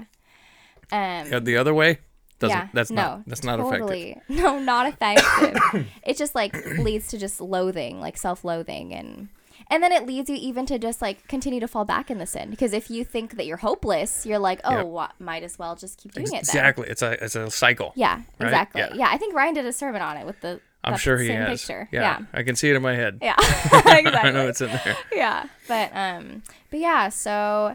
Um. 0.93 1.27
Yeah, 1.31 1.39
the 1.41 1.57
other 1.57 1.73
way 1.75 1.99
doesn't 2.41 2.57
yeah. 2.57 2.69
that's 2.75 2.91
no, 2.91 3.03
not 3.03 3.23
that's 3.27 3.45
not 3.45 3.61
effective. 3.61 3.81
totally. 3.81 4.21
No, 4.29 4.59
not 4.59 4.87
effective. 4.89 5.87
it 6.05 6.17
just 6.17 6.35
like 6.35 6.55
leads 6.79 7.09
to 7.09 7.19
just 7.19 7.41
loathing, 7.41 8.01
like 8.01 8.17
self-loathing, 8.19 8.93
and 8.93 9.29
and 9.71 9.83
then 9.83 9.93
it 9.93 10.07
leads 10.07 10.29
you 10.29 10.37
even 10.37 10.67
to 10.67 10.79
just 10.79 11.01
like 11.01 11.27
continue 11.29 11.61
to 11.61 11.69
fall 11.69 11.85
back 11.85 12.11
in 12.11 12.19
the 12.19 12.27
sin 12.27 12.51
because 12.51 12.73
if 12.73 12.91
you 12.91 13.05
think 13.05 13.37
that 13.37 13.47
you're 13.47 13.57
hopeless, 13.59 14.27
you're 14.27 14.39
like, 14.39 14.61
oh, 14.65 15.09
might 15.19 15.43
as 15.43 15.59
well 15.59 15.77
just 15.77 15.99
keep 15.99 16.13
doing 16.13 16.33
it. 16.33 16.41
Exactly. 16.41 16.89
It's 16.89 17.03
a 17.03 17.25
it's 17.25 17.37
a 17.37 17.51
cycle. 17.51 17.93
Yeah. 17.95 18.23
Right? 18.39 18.49
Exactly. 18.49 18.81
Yeah. 18.83 18.95
Yeah. 18.95 19.09
I 19.11 19.19
think 19.19 19.35
Ryan 19.35 19.55
did 19.55 19.67
a 19.67 19.73
sermon 19.73 20.03
on 20.03 20.17
it 20.17 20.27
with 20.27 20.41
the. 20.41 20.61
I'm 20.87 20.99
sure 20.99 21.17
he 21.17 21.29
same 21.29 21.41
has. 21.41 21.63
Picture. 21.63 21.89
Yeah, 21.93 22.01
yeah. 22.03 22.27
I 22.35 22.43
can 22.43 22.57
see 22.57 22.69
it 22.69 22.77
in 22.77 22.83
my 22.83 22.95
head. 22.95 23.19
Yeah, 23.23 23.37
exactly. 23.39 24.13
I 24.13 24.31
know 24.33 24.47
it's 24.49 24.61
in 24.61 24.69
there. 24.69 24.97
yeah, 25.13 25.47
but 25.67 25.91
um, 25.95 26.43
but 26.71 26.79
yeah. 26.79 27.09
So 27.09 27.75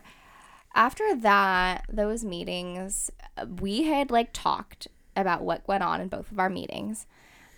after 0.76 1.16
that, 1.16 1.86
those 1.90 2.24
meetings, 2.24 3.10
we 3.60 3.84
had 3.84 4.12
like 4.12 4.30
talked 4.32 4.88
about 5.16 5.42
what 5.42 5.68
went 5.68 5.82
on 5.82 6.02
in 6.02 6.08
both 6.08 6.32
of 6.32 6.38
our 6.38 6.50
meetings, 6.52 7.08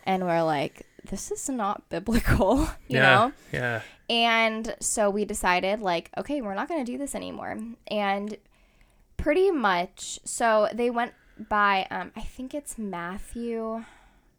and 0.06 0.26
we're 0.26 0.41
like, 0.44 0.88
this 1.10 1.32
is 1.32 1.49
not 1.49 1.90
biblical, 1.90 2.57
you 2.88 2.98
yeah. 2.98 3.02
know. 3.02 3.34
Yeah. 3.52 3.82
And 4.10 4.76
so 4.80 5.10
we 5.10 5.26
decided, 5.26 5.80
like, 5.82 6.10
okay, 6.18 6.41
we're 6.41 6.53
not 6.53 6.68
going 6.68 6.84
to 6.86 6.91
do 6.91 6.98
this 6.98 7.15
anymore. 7.15 7.57
And 7.88 8.38
pretty 9.18 9.52
much, 9.52 10.19
so 10.26 10.68
they 10.73 10.90
went 10.90 11.14
by, 11.49 11.88
um, 11.90 12.11
I 12.15 12.22
think 12.22 12.53
it's 12.53 12.78
Matthew. 12.78 13.84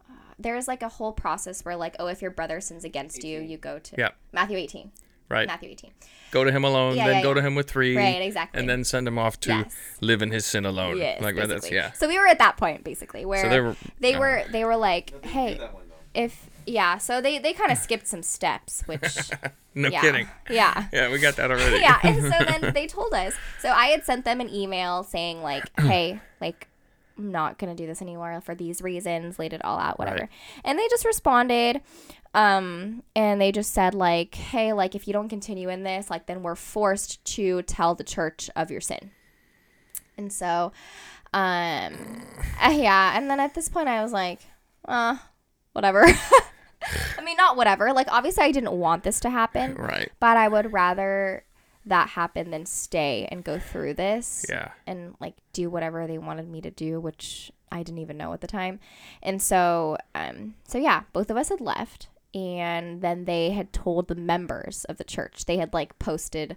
Uh, 0.09 0.13
there's 0.37 0.67
like 0.67 0.83
a 0.83 0.89
whole 0.89 1.11
process 1.11 1.65
where, 1.65 1.75
like, 1.75 1.95
oh, 1.99 2.07
if 2.07 2.21
your 2.21 2.31
brother 2.31 2.61
sins 2.61 2.83
against 2.83 3.23
you, 3.23 3.39
you 3.41 3.57
go 3.57 3.79
to 3.79 3.95
Yeah. 3.97 4.09
Matthew 4.31 4.57
18. 4.57 4.91
Right. 5.29 5.47
Matthew 5.47 5.69
18. 5.69 5.91
Go 6.31 6.43
to 6.43 6.51
him 6.51 6.63
alone, 6.63 6.95
Yeah, 6.95 7.07
then 7.07 7.15
yeah, 7.17 7.23
go 7.23 7.29
yeah. 7.29 7.33
to 7.35 7.41
him 7.41 7.55
with 7.55 7.69
three. 7.69 7.97
Right, 7.97 8.21
exactly. 8.21 8.59
And 8.59 8.69
then 8.69 8.83
send 8.83 9.07
him 9.07 9.17
off 9.17 9.39
to 9.41 9.49
Yes. 9.49 9.75
live 10.01 10.21
in 10.21 10.29
his 10.31 10.45
sin 10.45 10.65
alone. 10.65 10.97
Yes, 10.97 11.21
like 11.21 11.35
that's 11.35 11.47
basically. 11.47 11.77
yeah. 11.77 11.91
So 11.93 12.07
we 12.07 12.19
were 12.19 12.27
at 12.27 12.37
that 12.39 12.57
point 12.57 12.83
basically 12.83 13.25
where 13.25 13.41
So 13.43 13.49
they 13.49 13.59
were 13.59 13.75
they 13.99 14.13
uh, 14.15 14.19
were 14.19 14.43
they 14.51 14.65
were 14.65 14.75
like, 14.75 15.25
hey, 15.25 15.59
if 16.13 16.49
yeah, 16.65 16.97
so 16.97 17.21
they 17.21 17.39
they 17.39 17.53
kind 17.53 17.71
of 17.71 17.77
skipped 17.85 18.07
some 18.07 18.23
steps, 18.23 18.83
which 18.85 19.01
No 19.75 19.89
yeah, 19.89 20.01
kidding. 20.01 20.27
yeah. 20.49 20.87
Yeah, 20.93 21.11
we 21.11 21.19
got 21.19 21.35
that 21.37 21.49
already. 21.51 21.79
yeah 21.79 21.99
and 22.03 22.21
so 22.21 22.45
then 22.45 22.73
they 22.73 22.85
told 22.85 23.11
us 23.13 23.33
so 23.59 23.69
i 23.69 23.87
had 23.87 24.03
sent 24.05 24.23
them 24.23 24.39
an 24.39 24.47
email 24.53 25.01
saying 25.03 25.41
like 25.41 25.63
hey 25.79 26.19
like 26.39 26.67
i'm 27.17 27.31
not 27.31 27.57
gonna 27.57 27.73
do 27.73 27.87
this 27.87 27.99
anymore 28.01 28.39
for 28.41 28.53
these 28.53 28.81
reasons 28.83 29.39
laid 29.39 29.51
it 29.53 29.63
all 29.65 29.79
out 29.79 29.97
whatever 29.97 30.19
Right. 30.19 30.29
and 30.63 30.77
they 30.77 30.87
just 30.89 31.05
responded 31.05 31.81
um 32.35 33.01
and 33.15 33.41
they 33.41 33.51
just 33.51 33.73
said 33.73 33.95
like 33.95 34.35
hey 34.35 34.73
like 34.73 34.93
if 34.93 35.07
you 35.07 35.13
don't 35.13 35.29
continue 35.29 35.69
in 35.69 35.81
this 35.83 36.09
like 36.11 36.27
then 36.27 36.43
we're 36.43 36.55
forced 36.55 37.23
to 37.35 37.63
tell 37.63 37.95
the 37.95 38.03
church 38.03 38.51
of 38.55 38.69
your 38.69 38.81
sin 38.81 39.09
and 40.17 40.31
so 40.31 40.71
um 41.33 41.95
yeah 42.69 43.17
and 43.17 43.27
then 43.29 43.39
at 43.39 43.55
this 43.55 43.69
point 43.69 43.87
i 43.87 44.03
was 44.03 44.11
like 44.13 44.39
uh 44.87 45.17
whatever 45.73 46.05
I 47.17 47.21
mean, 47.23 47.37
not 47.37 47.55
whatever. 47.57 47.93
Like, 47.93 48.07
obviously, 48.11 48.43
I 48.43 48.51
didn't 48.51 48.73
want 48.73 49.03
this 49.03 49.19
to 49.21 49.29
happen, 49.29 49.75
Right. 49.77 50.11
but 50.19 50.37
I 50.37 50.47
would 50.47 50.73
rather 50.73 51.43
that 51.85 52.09
happen 52.09 52.49
than 52.51 52.65
stay 52.65 53.27
and 53.29 53.43
go 53.43 53.59
through 53.59 53.93
this 53.93 54.45
Yeah. 54.49 54.69
and 54.87 55.15
like 55.19 55.33
do 55.51 55.69
whatever 55.69 56.07
they 56.07 56.17
wanted 56.17 56.47
me 56.47 56.61
to 56.61 56.71
do, 56.71 56.99
which 57.01 57.51
I 57.71 57.83
didn't 57.83 57.99
even 57.99 58.15
know 58.17 58.31
at 58.33 58.39
the 58.41 58.47
time. 58.47 58.79
And 59.21 59.41
so, 59.41 59.97
um, 60.15 60.55
so 60.65 60.77
yeah, 60.77 61.03
both 61.11 61.29
of 61.29 61.35
us 61.37 61.49
had 61.49 61.59
left, 61.59 62.07
and 62.33 63.01
then 63.01 63.25
they 63.25 63.51
had 63.51 63.73
told 63.73 64.07
the 64.07 64.15
members 64.15 64.85
of 64.85 64.97
the 64.97 65.03
church. 65.03 65.45
They 65.45 65.57
had 65.57 65.73
like 65.73 65.99
posted 65.99 66.55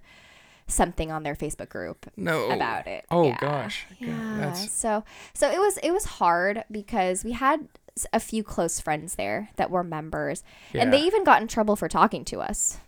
something 0.69 1.11
on 1.13 1.23
their 1.23 1.35
Facebook 1.35 1.69
group 1.69 2.11
No. 2.17 2.51
about 2.51 2.87
it. 2.87 3.05
Oh 3.11 3.25
Yeah. 3.29 3.39
gosh. 3.41 3.87
Yeah, 3.99 4.09
Yeah. 4.09 4.37
That's 4.41 4.71
So 4.73 5.05
so 5.35 5.51
it 5.51 5.59
was 5.59 5.79
it 5.79 5.91
was 5.93 6.05
hard 6.05 6.65
because 6.71 7.25
we 7.25 7.33
had 7.33 7.69
a 8.13 8.21
few 8.21 8.43
close 8.43 8.81
friends 8.81 9.15
there 9.15 9.51
that 9.57 9.71
were 9.71 9.85
members, 9.85 10.43
and 10.75 10.93
they 10.93 11.01
even 11.01 11.25
got 11.25 11.41
in 11.43 11.49
trouble 11.49 11.77
for 11.77 11.89
talking 11.89 12.25
to 12.27 12.41
us. 12.41 12.79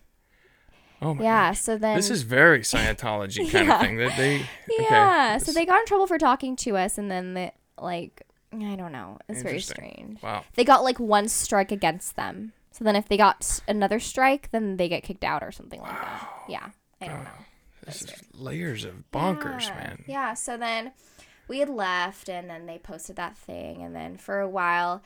oh 1.01 1.14
my 1.14 1.22
Yeah. 1.24 1.51
gosh. 1.51 1.60
So 1.60 1.76
then 1.78 1.97
This 1.97 2.10
is 2.10 2.22
very 2.22 2.60
Scientology 2.60 3.51
kind 3.52 3.68
Yeah. 3.68 3.74
of 3.76 3.80
thing. 3.80 3.97
That 3.98 4.16
they 4.16 4.36
yeah. 4.80 5.36
Okay. 5.36 5.44
So 5.44 5.52
they 5.52 5.64
got 5.64 5.80
in 5.80 5.86
trouble 5.86 6.06
for 6.06 6.18
talking 6.18 6.56
to 6.56 6.76
us, 6.76 6.98
and 6.98 7.10
then 7.10 7.35
they 7.35 7.52
like 7.80 8.22
I 8.52 8.76
don't 8.76 8.93
know. 8.93 9.18
It's 9.28 9.43
very 9.43 9.60
strange. 9.60 10.22
Wow. 10.22 10.43
They 10.55 10.64
got 10.64 10.82
like 10.82 10.98
one 10.98 11.28
strike 11.28 11.70
against 11.70 12.16
them. 12.16 12.52
So 12.72 12.82
then 12.85 12.97
if 12.97 13.06
they 13.09 13.16
got 13.16 13.60
another 13.68 14.01
strike, 14.01 14.51
then 14.52 14.76
they 14.78 14.89
get 14.89 15.02
kicked 15.02 15.24
out 15.24 15.43
or 15.43 15.52
something 15.52 15.80
like 15.80 15.90
that. 16.01 16.28
Yeah. 16.48 16.68
I 17.01 17.09
don't 17.09 17.24
know. 17.24 17.30
This 17.85 18.02
is 18.02 18.12
layers 18.35 18.85
of 18.85 19.05
bonkers, 19.12 19.68
yeah. 19.68 19.74
man. 19.74 20.05
Yeah. 20.06 20.35
So 20.35 20.56
then 20.56 20.93
we 21.49 21.59
had 21.61 21.69
left, 21.69 22.29
and 22.29 22.49
then 22.51 22.66
they 22.66 22.79
posted 22.79 23.16
that 23.16 23.37
thing, 23.37 23.83
and 23.83 23.95
then 23.95 24.16
for 24.16 24.41
a 24.41 24.49
while, 24.49 25.03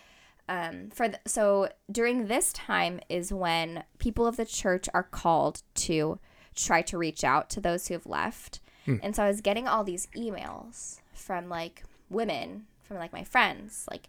um, 0.48 0.90
for 0.90 1.08
the, 1.08 1.20
so 1.26 1.68
during 1.90 2.26
this 2.26 2.52
time 2.52 3.00
is 3.08 3.32
when 3.32 3.84
people 3.98 4.26
of 4.26 4.36
the 4.36 4.44
church 4.46 4.88
are 4.92 5.02
called 5.04 5.62
to 5.76 6.18
try 6.54 6.82
to 6.82 6.98
reach 6.98 7.24
out 7.24 7.48
to 7.50 7.60
those 7.60 7.88
who 7.88 7.94
have 7.94 8.06
left, 8.06 8.60
Hmm. 8.84 8.96
and 9.02 9.14
so 9.14 9.22
I 9.22 9.28
was 9.28 9.40
getting 9.40 9.68
all 9.68 9.84
these 9.84 10.08
emails 10.16 10.98
from 11.14 11.48
like 11.48 11.84
women, 12.10 12.66
from 12.82 12.96
like 12.96 13.12
my 13.12 13.22
friends, 13.22 13.86
like 13.90 14.08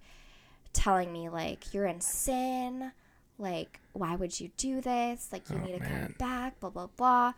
telling 0.73 1.13
me 1.13 1.29
like 1.29 1.71
you're 1.73 1.85
in 1.85 2.01
sin 2.01 2.91
like 3.37 3.79
why 3.93 4.15
would 4.15 4.39
you 4.39 4.49
do 4.57 4.81
this 4.81 5.29
like 5.31 5.47
you 5.51 5.59
Oh, 5.61 5.65
need 5.65 5.73
to 5.73 5.79
man. 5.81 6.05
come 6.07 6.15
back 6.17 6.59
blah 6.59 6.71
blah 6.71 6.87
blah 6.97 7.33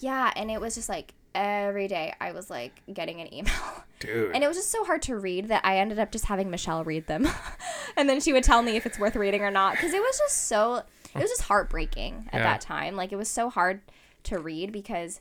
yeah 0.00 0.30
and 0.36 0.50
it 0.50 0.60
was 0.60 0.74
just 0.74 0.88
like 0.88 1.14
every 1.34 1.86
day 1.88 2.12
i 2.20 2.32
was 2.32 2.50
like 2.50 2.82
getting 2.92 3.20
an 3.20 3.32
email 3.32 3.52
Dude. 4.00 4.34
and 4.34 4.42
it 4.42 4.48
was 4.48 4.56
just 4.56 4.70
so 4.70 4.84
hard 4.84 5.02
to 5.02 5.16
read 5.16 5.48
that 5.48 5.64
i 5.64 5.78
ended 5.78 5.98
up 5.98 6.10
just 6.10 6.24
having 6.26 6.50
michelle 6.50 6.82
read 6.84 7.06
them 7.06 7.28
and 7.96 8.08
then 8.08 8.20
she 8.20 8.32
would 8.32 8.42
tell 8.44 8.62
me 8.62 8.76
if 8.76 8.84
it's 8.86 8.98
worth 8.98 9.14
reading 9.16 9.42
or 9.42 9.50
not 9.50 9.72
because 9.76 9.92
it 9.92 10.00
was 10.00 10.18
just 10.18 10.46
so 10.48 10.82
it 11.14 11.20
was 11.20 11.30
just 11.30 11.42
heartbreaking 11.42 12.28
at 12.32 12.38
Yeah. 12.38 12.44
that 12.44 12.60
time 12.60 12.96
like 12.96 13.12
it 13.12 13.16
was 13.16 13.28
so 13.28 13.48
hard 13.50 13.80
to 14.24 14.38
read 14.38 14.72
because 14.72 15.20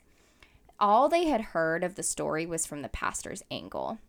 all 0.80 1.10
they 1.10 1.26
had 1.26 1.41
heard 1.41 1.84
of 1.84 1.95
the 1.95 2.03
story 2.03 2.45
was 2.45 2.65
from 2.65 2.81
the 2.81 2.90
pastor's 2.90 3.44
angle 3.52 3.99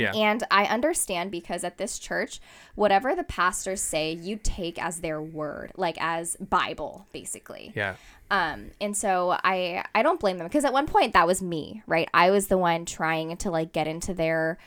yeah. 0.00 0.12
and 0.14 0.42
I 0.50 0.64
understand 0.64 1.30
because 1.30 1.64
at 1.64 1.78
this 1.78 1.98
church, 1.98 2.40
whatever 2.74 3.14
the 3.14 3.24
pastors 3.24 3.80
say, 3.80 4.12
you 4.12 4.38
take 4.42 4.82
as 4.82 5.00
their 5.00 5.20
word, 5.20 5.72
like 5.76 5.96
as 6.00 6.36
Bible, 6.36 7.06
basically. 7.12 7.72
yeah. 7.74 7.96
Um, 8.32 8.70
and 8.80 8.96
so 8.96 9.36
I 9.42 9.84
I 9.92 10.02
don't 10.04 10.20
blame 10.20 10.38
them 10.38 10.46
because 10.46 10.64
at 10.64 10.72
one 10.72 10.86
point 10.86 11.14
that 11.14 11.26
was 11.26 11.42
me, 11.42 11.82
right? 11.88 12.08
I 12.14 12.30
was 12.30 12.46
the 12.46 12.58
one 12.58 12.84
trying 12.84 13.36
to 13.36 13.50
like 13.50 13.72
get 13.72 13.88
into 13.88 14.14
their 14.14 14.58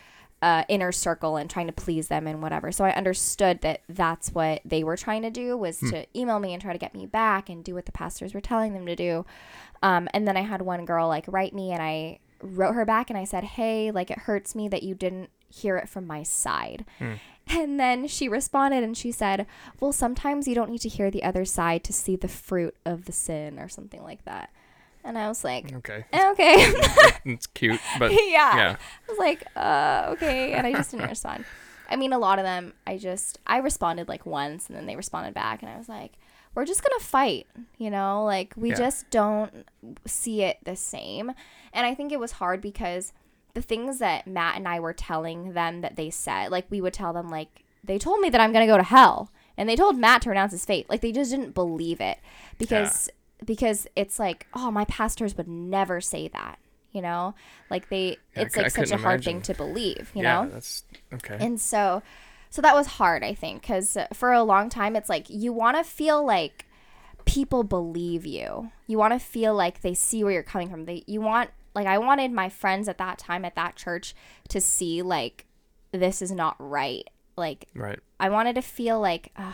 uh, 0.43 0.65
inner 0.67 0.91
circle 0.91 1.37
and 1.37 1.49
trying 1.49 1.67
to 1.67 1.73
please 1.73 2.09
them 2.09 2.27
and 2.27 2.41
whatever. 2.41 2.69
So 2.73 2.83
I 2.83 2.91
understood 2.91 3.61
that 3.61 3.79
that's 3.87 4.33
what 4.33 4.59
they 4.65 4.83
were 4.83 4.97
trying 4.97 5.21
to 5.21 5.29
do 5.29 5.55
was 5.55 5.79
to 5.79 6.05
email 6.19 6.37
me 6.37 6.51
and 6.51 6.61
try 6.61 6.73
to 6.73 6.77
get 6.79 6.93
me 6.93 7.05
back 7.05 7.47
and 7.47 7.63
do 7.63 7.73
what 7.73 7.85
the 7.85 7.93
pastors 7.93 8.33
were 8.33 8.41
telling 8.41 8.73
them 8.73 8.85
to 8.85 8.95
do. 8.97 9.25
Um, 9.81 10.09
and 10.13 10.27
then 10.27 10.35
I 10.35 10.41
had 10.41 10.61
one 10.61 10.83
girl 10.83 11.07
like 11.07 11.23
write 11.29 11.53
me 11.53 11.71
and 11.71 11.81
I 11.81 12.19
wrote 12.43 12.73
her 12.73 12.85
back 12.85 13.09
and 13.09 13.17
I 13.17 13.23
said, 13.23 13.43
"Hey, 13.43 13.91
like 13.91 14.11
it 14.11 14.19
hurts 14.19 14.53
me 14.53 14.67
that 14.67 14.83
you 14.83 14.93
didn't 14.95 15.29
hear 15.49 15.77
it 15.77 15.89
from 15.89 16.05
my 16.05 16.23
side." 16.23 16.85
And 17.47 17.79
then 17.79 18.07
she 18.07 18.29
responded 18.29 18.83
and 18.83 18.97
she 18.97 19.11
said, 19.11 19.45
Well, 19.79 19.91
sometimes 19.91 20.47
you 20.47 20.55
don't 20.55 20.71
need 20.71 20.81
to 20.81 20.89
hear 20.89 21.11
the 21.11 21.23
other 21.23 21.45
side 21.45 21.83
to 21.85 21.93
see 21.93 22.15
the 22.15 22.27
fruit 22.27 22.75
of 22.85 23.05
the 23.05 23.11
sin 23.11 23.59
or 23.59 23.67
something 23.67 24.01
like 24.01 24.23
that. 24.25 24.49
And 25.03 25.17
I 25.17 25.27
was 25.27 25.43
like, 25.43 25.73
Okay. 25.73 26.05
Okay. 26.13 26.55
it's 27.25 27.47
cute, 27.47 27.81
but 27.99 28.11
yeah. 28.11 28.55
yeah. 28.55 28.75
I 29.07 29.11
was 29.11 29.19
like, 29.19 29.43
uh, 29.55 30.09
okay. 30.13 30.53
And 30.53 30.65
I 30.65 30.71
just 30.71 30.91
didn't 30.91 31.09
respond. 31.09 31.43
I 31.89 31.97
mean, 31.97 32.13
a 32.13 32.17
lot 32.17 32.39
of 32.39 32.45
them, 32.45 32.73
I 32.87 32.97
just, 32.97 33.39
I 33.45 33.57
responded 33.57 34.07
like 34.07 34.25
once 34.25 34.67
and 34.67 34.77
then 34.77 34.85
they 34.85 34.95
responded 34.95 35.33
back. 35.33 35.61
And 35.61 35.69
I 35.69 35.77
was 35.77 35.89
like, 35.89 36.13
we're 36.55 36.65
just 36.65 36.83
going 36.83 36.97
to 36.99 37.05
fight, 37.05 37.47
you 37.77 37.89
know? 37.89 38.23
Like, 38.23 38.53
we 38.55 38.69
Yeah. 38.69 38.75
just 38.75 39.09
don't 39.09 39.65
see 40.05 40.41
it 40.43 40.57
the 40.63 40.75
same. 40.75 41.31
And 41.73 41.85
I 41.85 41.95
think 41.95 42.11
it 42.11 42.19
was 42.19 42.33
hard 42.33 42.61
because 42.61 43.13
the 43.53 43.61
things 43.61 43.99
that 43.99 44.27
Matt 44.27 44.55
and 44.57 44.67
I 44.67 44.79
were 44.79 44.93
telling 44.93 45.53
them 45.53 45.81
that 45.81 45.95
they 45.95 46.09
said, 46.09 46.51
like, 46.51 46.65
we 46.69 46.81
would 46.81 46.93
tell 46.93 47.13
them, 47.13 47.29
like, 47.29 47.63
they 47.83 47.97
told 47.99 48.19
me 48.21 48.29
that 48.29 48.39
I'm 48.41 48.51
going 48.53 48.65
to 48.65 48.71
go 48.71 48.77
to 48.77 48.83
hell. 48.83 49.31
And 49.57 49.67
they 49.69 49.75
told 49.75 49.97
Matt 49.97 50.21
to 50.23 50.29
renounce 50.29 50.51
his 50.51 50.65
faith. 50.65 50.87
Like, 50.89 51.01
they 51.01 51.11
just 51.11 51.31
didn't 51.31 51.53
believe 51.53 51.99
it 52.01 52.17
because. 52.57 53.09
Because 53.43 53.87
it's 53.97 54.19
like, 54.19 54.47
oh, 54.53 54.71
my 54.71 54.85
pastors 54.85 55.35
would 55.35 55.49
never 55.49 55.99
say 55.99 56.29
that, 56.29 56.59
you 56.93 57.01
know, 57.01 57.35
like 57.69 57.89
they, 57.89 58.15
Yeah, 58.37 58.43
it's 58.43 58.57
I 58.57 58.61
like 58.61 58.71
such 58.71 58.83
a 58.83 58.91
couldn't 58.91 59.03
hard 59.03 59.21
thing 59.25 59.41
to 59.41 59.53
believe, 59.53 60.11
you 60.15 60.21
yeah, 60.23 60.43
know? 60.43 60.49
that's 60.49 60.85
okay. 61.13 61.35
And 61.41 61.59
so, 61.59 62.01
so 62.53 62.61
that 62.61 62.75
was 62.75 62.85
hard, 62.85 63.23
I 63.23 63.33
think, 63.33 63.63
because 63.63 63.97
for 64.13 64.31
a 64.31 64.43
long 64.43 64.69
time, 64.69 64.95
it's 64.95 65.09
like 65.09 65.25
you 65.27 65.51
want 65.51 65.75
to 65.75 65.83
feel 65.83 66.23
like 66.23 66.67
people 67.25 67.63
believe 67.63 68.27
you. 68.27 68.69
You 68.85 68.99
want 68.99 69.11
to 69.11 69.17
feel 69.17 69.55
like 69.55 69.81
they 69.81 69.95
see 69.95 70.23
where 70.23 70.33
you're 70.33 70.43
coming 70.43 70.69
from. 70.69 70.85
They, 70.85 71.03
you 71.07 71.19
want, 71.19 71.49
like, 71.73 71.87
I 71.87 71.97
wanted 71.97 72.31
my 72.31 72.49
friends 72.49 72.87
at 72.87 72.99
that 72.99 73.17
time 73.17 73.43
at 73.43 73.55
that 73.55 73.75
church 73.75 74.13
to 74.49 74.61
see, 74.61 75.01
like, 75.01 75.47
this 75.91 76.21
is 76.21 76.31
not 76.31 76.55
right. 76.59 77.09
Like, 77.35 77.69
right. 77.73 77.97
I 78.19 78.29
wanted 78.29 78.53
to 78.53 78.61
feel 78.61 78.99
like, 78.99 79.31
uh, 79.35 79.53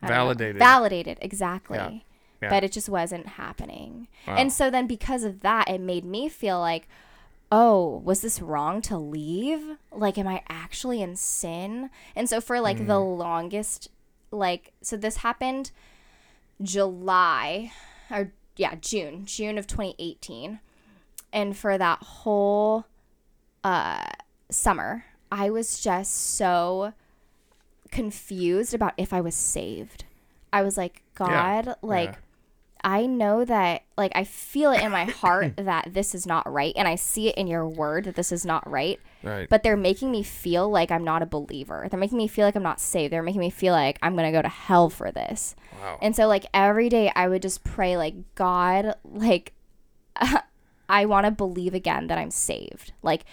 Validated. 0.00 0.58
Validated, 0.58 1.18
exactly. 1.20 2.06
Yeah. 2.40 2.48
But 2.48 2.64
it 2.64 2.72
just 2.72 2.88
wasn't 2.88 3.26
happening. 3.26 4.08
Wow. 4.26 4.36
And 4.36 4.50
so 4.50 4.70
then 4.70 4.86
because 4.86 5.24
of 5.24 5.40
that, 5.40 5.68
it 5.68 5.82
made 5.82 6.06
me 6.06 6.30
feel 6.30 6.58
like, 6.58 6.88
oh, 7.50 8.02
was 8.04 8.20
this 8.20 8.40
wrong 8.42 8.82
to 8.82 8.98
leave? 8.98 9.78
Like, 9.92 10.18
am 10.18 10.26
I 10.26 10.42
actually 10.48 11.00
in 11.02 11.16
sin? 11.16 11.90
And 12.14 12.28
so 12.28 12.40
for 12.40 12.60
like 12.60 12.78
the 12.86 12.94
Mm. 13.00 13.18
longest, 13.18 13.88
like, 14.30 14.72
so 14.82 14.96
this 14.96 15.18
happened 15.18 15.70
July, 16.62 17.72
or 18.10 18.32
yeah, 18.56 18.74
June, 18.76 19.24
June 19.24 19.56
of 19.58 19.66
2018. 19.66 20.60
And 21.32 21.56
for 21.56 21.78
that 21.78 21.98
whole 22.02 22.84
uh, 23.64 24.04
summer, 24.50 25.04
I 25.30 25.50
was 25.50 25.80
just 25.80 26.14
so 26.36 26.92
confused 27.90 28.74
about 28.74 28.94
if 28.96 29.12
I 29.12 29.20
was 29.20 29.34
saved. 29.34 30.04
I 30.52 30.62
was 30.62 30.76
like, 30.76 31.02
Yeah, 31.18 31.62
God, 31.64 31.76
like, 31.82 32.10
yeah. 32.12 32.16
I 32.88 33.04
know 33.04 33.44
that, 33.44 33.82
like, 33.98 34.12
I 34.14 34.24
feel 34.24 34.72
it 34.72 34.82
in 34.82 34.90
my 34.90 35.04
heart 35.20 35.56
that 35.58 35.92
this 35.92 36.14
is 36.14 36.26
not 36.26 36.50
right. 36.50 36.72
And 36.74 36.88
I 36.88 36.94
see 36.94 37.28
it 37.28 37.36
in 37.36 37.46
your 37.46 37.68
word 37.68 38.04
that 38.04 38.14
this 38.14 38.32
is 38.32 38.46
not 38.46 38.68
right. 38.68 38.98
Right. 39.22 39.46
But 39.46 39.62
they're 39.62 39.76
making 39.76 40.10
me 40.10 40.22
feel 40.22 40.70
like 40.70 40.90
I'm 40.90 41.04
not 41.04 41.20
a 41.20 41.26
believer. 41.26 41.86
They're 41.90 42.00
making 42.00 42.16
me 42.16 42.28
feel 42.28 42.46
like 42.46 42.56
I'm 42.56 42.62
not 42.62 42.80
saved. 42.80 43.12
They're 43.12 43.22
making 43.22 43.42
me 43.42 43.50
feel 43.50 43.74
like 43.74 43.98
I'm 44.00 44.14
going 44.14 44.24
to 44.24 44.36
go 44.36 44.40
to 44.40 44.48
hell 44.48 44.88
for 44.88 45.12
this. 45.12 45.54
wow. 45.78 45.98
And 46.00 46.16
so, 46.16 46.26
like, 46.26 46.46
every 46.54 46.88
day 46.88 47.12
I 47.14 47.28
would 47.28 47.42
just 47.42 47.62
pray, 47.62 47.98
like, 47.98 48.14
God, 48.34 48.94
like, 49.04 49.52
I 50.88 51.04
want 51.04 51.26
to 51.26 51.30
believe 51.30 51.74
again 51.74 52.06
that 52.06 52.16
I'm 52.16 52.30
saved. 52.30 52.94
Like, 53.02 53.26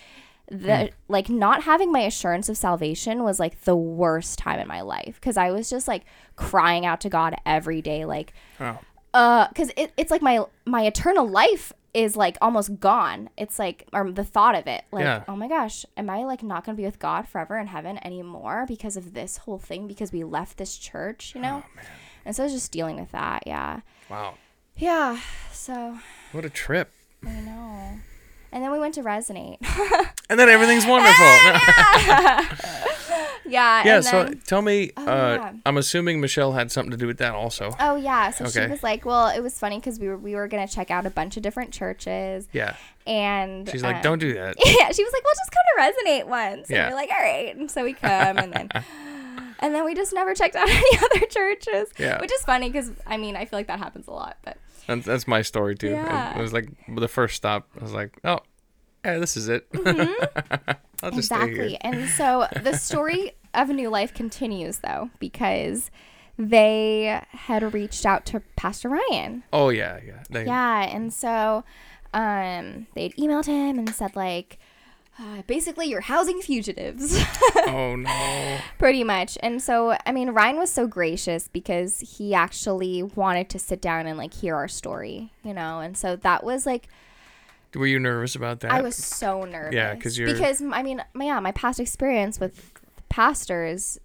the 0.52 0.78
hmm. 0.78 0.86
like 1.08 1.28
not 1.28 1.64
having 1.64 1.92
my 1.92 2.02
assurance 2.02 2.50
of 2.50 2.58
salvation 2.58 3.24
was 3.24 3.40
like 3.40 3.62
the 3.62 3.76
worst 3.76 4.38
time 4.38 4.60
in 4.60 4.68
my 4.68 4.82
life 4.82 5.16
because 5.16 5.38
I 5.38 5.50
was 5.50 5.72
just 5.72 5.88
like 5.88 6.06
crying 6.36 6.86
out 6.86 7.02
to 7.02 7.10
God 7.10 7.34
every 7.48 7.82
day, 7.82 8.06
like, 8.06 8.32
oh. 8.60 8.78
Uh, 9.16 9.48
because 9.48 9.72
it, 9.78 9.92
it's 9.98 10.12
like 10.12 10.22
my 10.22 10.44
my 10.66 10.84
eternal 10.86 11.28
life 11.28 11.72
is 11.94 12.18
like 12.18 12.38
almost 12.42 12.80
gone. 12.82 13.30
It's 13.38 13.58
like 13.58 13.88
or 13.94 14.12
the 14.12 14.24
thought 14.26 14.54
of 14.56 14.68
it, 14.68 14.84
like, 14.92 15.04
Yeah. 15.06 15.24
oh 15.30 15.36
my 15.38 15.48
gosh, 15.48 15.86
am 15.96 16.10
I 16.10 16.24
like 16.26 16.44
not 16.44 16.66
gonna 16.66 16.76
be 16.76 16.84
with 16.84 17.00
God 17.00 17.26
forever 17.28 17.58
in 17.58 17.68
heaven 17.68 17.98
anymore 18.06 18.66
because 18.68 18.98
of 18.98 19.14
this 19.14 19.38
whole 19.38 19.58
thing? 19.60 19.88
Because 19.88 20.12
we 20.12 20.24
left 20.26 20.58
this 20.58 20.78
church, 20.78 21.34
you 21.34 21.40
know. 21.42 21.64
Oh, 21.66 21.82
And 22.26 22.36
so 22.36 22.44
I 22.44 22.46
was 22.48 22.54
just 22.54 22.72
dealing 22.74 22.98
with 23.00 23.12
that. 23.14 23.44
Yeah. 23.48 23.80
Wow. 24.10 24.36
Yeah. 24.76 25.20
So 25.54 25.98
What 26.34 26.44
a 26.44 26.50
trip. 26.50 26.92
I 27.26 27.40
know. 27.40 28.00
And 28.52 28.64
then 28.64 28.72
we 28.72 28.80
went 28.80 28.94
to 28.96 29.02
Resonate. 29.04 29.58
And 30.30 30.38
then 30.40 30.50
everything's 30.50 30.86
wonderful. 30.94 31.26
yeah. 33.48 33.84
yeah, 33.86 34.00
so 34.02 34.24
then, 34.26 34.42
tell 34.46 34.62
me, 34.62 34.92
uh, 34.98 35.04
yeah. 35.06 35.54
I'm 35.66 35.78
assuming 35.78 36.20
Michelle 36.22 36.54
had 36.54 36.72
something 36.72 36.92
to 36.92 36.98
do 36.98 37.08
with 37.08 37.18
that 37.18 37.34
also. 37.34 37.72
oh 37.80 37.96
yeah. 37.96 38.32
So 38.32 38.48
she 38.48 38.68
was 38.68 38.84
like, 38.84 39.06
well, 39.06 39.28
it 39.28 39.42
was 39.42 39.58
funny 39.58 39.80
because 39.80 40.00
we 40.00 40.08
were 40.08 40.18
we 40.18 40.36
were 40.36 40.48
gonna 40.48 40.68
check 40.68 40.92
out 40.92 41.06
a 41.06 41.10
bunch 41.10 41.38
of 41.38 41.44
different 41.44 41.72
churches, 41.72 42.48
Yeah. 42.54 42.76
and 43.08 43.70
She's 43.70 43.84
like, 43.84 43.98
um, 43.98 44.02
don't 44.02 44.20
do 44.20 44.34
that. 44.34 44.56
yeah, 44.66 44.92
she 44.92 45.04
was 45.04 45.14
like, 45.14 45.24
"We'll 45.24 45.34
just 45.36 45.52
come 45.52 45.64
to 45.76 45.82
Resonate 45.82 46.28
once." 46.28 46.70
Yeah. 46.70 46.86
And 46.86 46.92
we're 46.94 47.00
like, 47.00 47.10
"All 47.12 47.24
right." 47.24 47.56
And 47.56 47.70
so 47.70 47.84
we 47.84 47.94
come, 47.94 48.38
and 48.38 48.52
then 48.54 48.70
and 49.60 49.74
then 49.76 49.86
we 49.86 49.94
just 49.96 50.14
never 50.14 50.34
checked 50.34 50.56
out 50.56 50.68
any 50.70 50.98
other 50.98 51.26
churches. 51.28 51.90
Yeah. 51.98 52.20
Which 52.20 52.32
is 52.32 52.42
funny 52.42 52.70
because 52.70 52.92
I 53.08 53.18
mean 53.18 53.36
I 53.36 53.46
feel 53.46 53.60
like 53.60 53.68
that 53.68 53.80
happens 53.80 54.08
a 54.08 54.12
lot, 54.12 54.38
but 54.44 54.58
That's, 54.88 55.06
that's 55.06 55.28
my 55.28 55.42
story 55.42 55.76
too. 55.76 55.90
Yeah. 55.90 56.38
It, 56.38 56.42
was 56.42 56.54
like 56.54 56.70
the 56.96 57.08
first 57.08 57.36
stop. 57.36 57.68
I 57.80 57.84
was 57.84 57.94
like, 57.94 58.18
oh, 58.24 58.40
yeah, 59.06 59.18
this 59.20 59.38
is 59.38 59.48
it. 59.50 59.68
I'll 59.76 59.86
just 59.86 59.88
stay 59.88 60.76
Mm-hmm. 61.02 61.18
exactly. 61.18 61.78
And 61.82 62.10
so 62.10 62.48
the 62.64 62.74
story 62.78 63.32
of 63.54 63.70
New 63.70 63.90
Life 63.90 64.14
continues 64.14 64.80
though 64.80 65.10
because 65.20 65.92
they 66.38 67.22
had 67.30 67.74
reached 67.74 68.06
out 68.06 68.26
to 68.28 68.42
Pastor 68.56 68.90
Ryan. 68.90 69.44
Oh 69.54 69.70
yeah, 69.70 70.00
yeah. 70.06 70.24
They, 70.30 70.46
Yeah, 70.46 70.82
and 70.84 71.14
so 71.14 71.64
um, 72.14 72.88
they'd 72.96 73.16
emailed 73.16 73.46
him 73.46 73.78
and 73.80 73.90
said 73.90 74.16
like, 74.16 74.58
uh, 75.18 75.44
basically, 75.48 75.86
you're 75.88 76.02
housing 76.02 76.42
fugitives, 76.42 77.18
Oh 77.68 77.96
no. 77.96 78.58
pretty 78.78 79.02
much. 79.06 79.38
And 79.42 79.62
so, 79.62 79.96
I 80.06 80.12
mean, 80.12 80.32
Ryan 80.32 80.58
was 80.58 80.70
so 80.70 80.88
gracious 80.88 81.48
because 81.48 82.02
he 82.18 82.34
actually 82.34 83.02
wanted 83.02 83.48
to 83.52 83.60
sit 83.60 83.82
down 83.82 84.08
and 84.08 84.18
like 84.18 84.34
hear 84.34 84.56
our 84.58 84.68
story, 84.68 85.32
you 85.42 85.54
know. 85.54 85.80
And 85.80 85.96
so 85.98 86.18
that 86.18 86.44
was 86.44 86.66
like, 86.66 86.90
Were 87.76 87.88
you 87.88 88.00
nervous 88.00 88.36
about 88.36 88.62
that? 88.62 88.72
I 88.72 88.82
was 88.82 88.96
so 88.96 89.44
nervous. 89.44 89.74
Yeah, 89.74 89.94
because 89.94 90.18
you're- 90.18 90.32
because 90.34 90.62
I 90.62 90.82
mean, 90.84 91.04
my, 91.14 91.26
yeah, 91.26 91.40
my 91.40 91.52
past 91.52 91.80
experience 91.80 92.40
with 92.40 92.72
pastors, 93.10 94.00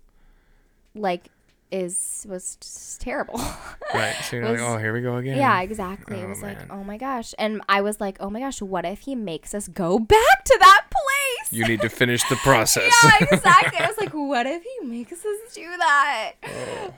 like, 0.95 1.29
is 1.71 2.27
was 2.29 2.57
just 2.57 3.01
terrible. 3.01 3.41
right. 3.95 4.17
So 4.25 4.37
you're 4.37 4.51
was- 4.51 4.61
like, 4.61 4.71
oh, 4.71 4.77
here 4.79 4.93
we 4.93 5.03
go 5.03 5.17
again. 5.17 5.37
Yeah, 5.39 5.61
exactly. 5.63 6.19
Oh, 6.19 6.25
it 6.25 6.29
was 6.29 6.43
man. 6.43 6.57
like, 6.57 6.73
oh 6.73 6.83
my 6.83 6.97
gosh. 6.97 7.33
And 7.39 7.63
I 7.69 7.81
was 7.81 8.01
like, 8.01 8.17
oh 8.19 8.29
my 8.29 8.41
gosh, 8.41 8.61
what 8.61 8.85
if 8.85 9.01
he 9.03 9.15
makes 9.15 9.55
us 9.55 9.69
go 9.69 9.99
back 10.01 10.45
to 10.47 10.57
that 10.61 10.87
place? 10.91 11.53
You 11.53 11.67
need 11.69 11.81
to 11.83 11.89
finish 11.89 12.29
the 12.29 12.35
process. 12.37 12.93
yeah, 13.05 13.27
exactly. 13.31 13.79
I 13.79 13.87
was 13.87 13.97
like, 14.01 14.13
what 14.13 14.47
if 14.47 14.65
he 14.65 14.87
makes 14.87 15.13
us 15.13 15.55
do 15.55 15.63
that? 15.79 16.33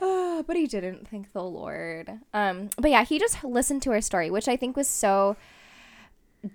Oh. 0.00 0.42
but 0.46 0.56
he 0.56 0.66
didn't, 0.66 1.06
thank 1.06 1.32
the 1.34 1.42
Lord. 1.42 2.10
Um, 2.32 2.70
but 2.78 2.90
yeah, 2.90 3.04
he 3.04 3.18
just 3.18 3.44
listened 3.44 3.82
to 3.82 3.90
our 3.92 4.00
story, 4.00 4.30
which 4.30 4.48
I 4.48 4.56
think 4.56 4.74
was 4.76 4.88
so 4.88 5.36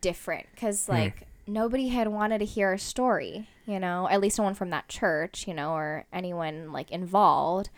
different 0.02 0.48
because 0.54 0.86
Hmm. 0.86 0.92
like 0.94 1.28
nobody 1.48 1.88
had 1.90 2.08
wanted 2.10 2.40
to 2.40 2.46
hear 2.46 2.68
our 2.70 2.78
story, 2.78 3.48
you 3.66 3.80
know, 3.80 4.08
at 4.10 4.20
least 4.22 4.38
no 4.38 4.44
one 4.44 4.54
from 4.54 4.70
that 4.72 4.88
church, 4.90 5.48
you 5.48 5.54
know, 5.54 5.74
or 5.74 6.06
anyone 6.12 6.72
like 6.74 6.92
involved. 6.92 7.70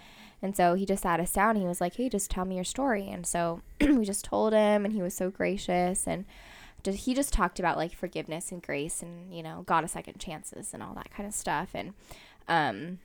And 0.42 0.56
so 0.56 0.74
he 0.74 0.86
just 0.86 1.04
sat 1.04 1.20
us 1.20 1.34
down. 1.34 1.52
And 1.52 1.60
he 1.62 1.68
was 1.68 1.82
like, 1.82 1.96
"Hey, 1.98 2.08
just 2.10 2.32
tell 2.32 2.46
me 2.46 2.56
your 2.56 2.64
story." 2.64 3.10
And 3.10 3.28
so 3.28 3.62
we 3.82 4.06
just 4.06 4.24
told 4.26 4.54
him, 4.54 4.86
and 4.86 4.94
he 4.94 5.02
was 5.02 5.14
so 5.14 5.30
gracious. 5.30 6.08
And 6.08 6.24
just, 6.82 7.00
he 7.00 7.14
just 7.14 7.34
talked 7.34 7.60
about 7.60 7.76
like 7.78 7.94
forgiveness 7.94 8.52
and 8.52 8.62
grace, 8.62 9.02
and 9.04 9.34
you 9.34 9.44
know, 9.44 9.64
God 9.68 9.84
a 9.84 9.88
second 9.90 10.18
chances 10.20 10.74
and 10.74 10.82
all 10.82 10.94
that 10.96 11.12
kind 11.12 11.28
of 11.28 11.36
stuff. 11.36 11.72
And 11.74 11.94
um, 12.48 13.00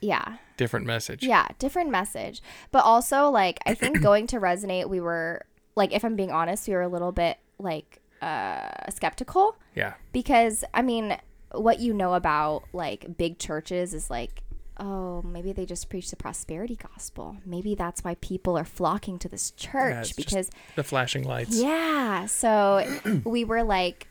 yeah, 0.00 0.38
Different 0.56 0.86
message. 0.86 1.22
yeah, 1.22 1.48
different 1.58 1.90
message. 1.90 2.42
But 2.70 2.84
also, 2.84 3.28
like, 3.28 3.58
I 3.66 3.74
think 3.74 4.00
going 4.02 4.26
to 4.28 4.40
resonate, 4.40 4.88
we 4.88 5.00
were 5.00 5.44
like, 5.76 5.92
if 5.92 6.04
I'm 6.04 6.16
being 6.16 6.32
honest, 6.32 6.66
we 6.66 6.74
were 6.74 6.82
a 6.82 6.88
little 6.88 7.12
bit 7.12 7.38
like 7.58 8.00
uh 8.20 8.90
skeptical 8.90 9.56
Yeah. 9.74 9.94
because 10.12 10.64
I 10.72 10.82
mean, 10.82 11.16
what 11.52 11.80
you 11.80 11.92
know 11.92 12.14
about 12.14 12.62
like 12.72 13.16
big 13.18 13.38
churches 13.38 13.94
is 13.94 14.08
like, 14.10 14.42
oh, 14.78 15.22
maybe 15.22 15.52
they 15.52 15.66
just 15.66 15.90
preach 15.90 16.10
the 16.10 16.16
prosperity 16.16 16.76
gospel. 16.76 17.36
Maybe 17.44 17.74
that's 17.74 18.02
why 18.04 18.14
people 18.16 18.56
are 18.56 18.64
flocking 18.64 19.18
to 19.20 19.28
this 19.28 19.50
church 19.52 20.08
just 20.08 20.16
because 20.16 20.50
The 20.76 20.84
flashing 20.84 21.24
lights. 21.24 21.60
yeah. 21.60 22.26
So 22.26 22.86
we 23.24 23.44
were 23.44 23.62
like, 23.64 24.06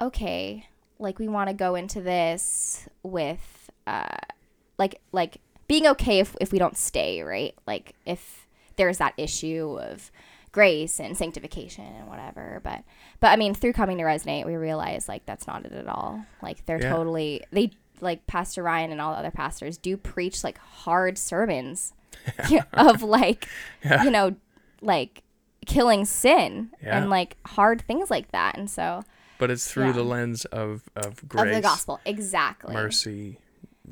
okay, 0.00 0.66
like 0.98 1.18
we 1.18 1.28
want 1.28 1.48
to 1.48 1.54
go 1.54 1.74
into 1.74 2.00
this 2.00 2.88
with 3.02 3.70
uh 3.86 4.16
like 4.78 5.00
like 5.12 5.38
being 5.68 5.86
okay 5.86 6.18
if 6.18 6.36
if 6.40 6.52
we 6.52 6.58
don't 6.58 6.76
stay, 6.76 7.22
right? 7.22 7.54
Like 7.66 7.94
if 8.04 8.46
there's 8.76 8.98
that 8.98 9.14
issue 9.16 9.78
of 9.80 10.10
grace 10.54 11.00
and 11.00 11.16
sanctification 11.18 11.84
and 11.84 12.06
whatever. 12.08 12.60
But 12.62 12.84
but 13.18 13.28
I 13.32 13.36
mean 13.36 13.54
through 13.54 13.72
coming 13.72 13.98
to 13.98 14.04
resonate 14.04 14.46
we 14.46 14.54
realized 14.54 15.08
like 15.08 15.26
that's 15.26 15.48
not 15.48 15.64
it 15.66 15.72
at 15.72 15.88
all. 15.88 16.24
Like 16.40 16.64
they're 16.64 16.80
Yeah. 16.80 16.92
totally 16.94 17.42
they 17.50 17.72
like 18.00 18.24
Pastor 18.28 18.62
Ryan 18.62 18.92
and 18.92 19.00
all 19.00 19.12
the 19.12 19.18
other 19.18 19.32
pastors 19.32 19.76
do 19.76 19.96
preach 19.96 20.44
like 20.44 20.58
hard 20.58 21.18
sermons 21.18 21.92
of 22.72 23.02
like 23.02 23.48
Yeah. 23.84 24.04
you 24.04 24.10
know 24.12 24.36
like 24.80 25.24
killing 25.66 26.04
sin 26.04 26.70
Yeah. 26.80 26.98
and 26.98 27.10
like 27.10 27.36
hard 27.46 27.82
things 27.82 28.08
like 28.08 28.30
that 28.30 28.56
and 28.56 28.70
so 28.70 29.02
But 29.38 29.50
it's 29.50 29.68
through 29.68 29.86
Yeah. 29.86 29.92
the 29.92 30.02
lens 30.04 30.44
of, 30.46 30.82
of 30.94 31.28
grace, 31.28 31.48
of 31.48 31.54
the 31.54 31.60
gospel 31.62 31.98
exactly 32.04 32.74
mercy, 32.74 33.38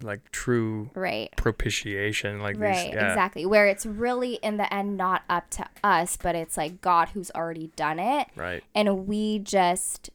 like 0.02 0.30
true 0.32 0.90
right 0.94 1.30
propitiation. 1.36 2.40
Like 2.40 2.58
right 2.58 2.86
these. 2.86 2.94
Yeah. 2.94 3.08
exactly 3.10 3.46
where 3.46 3.66
it's 3.66 3.86
really 3.86 4.34
in 4.34 4.56
the 4.56 4.72
end 4.72 4.96
not 4.96 5.22
up 5.28 5.48
to 5.50 5.66
us 5.84 6.16
but 6.16 6.34
it's 6.34 6.56
like 6.56 6.80
god 6.80 7.10
who's 7.10 7.30
already 7.32 7.70
done 7.76 7.98
it 7.98 8.28
Right. 8.36 8.62
and 8.74 9.06
we 9.06 9.38
just 9.38 10.10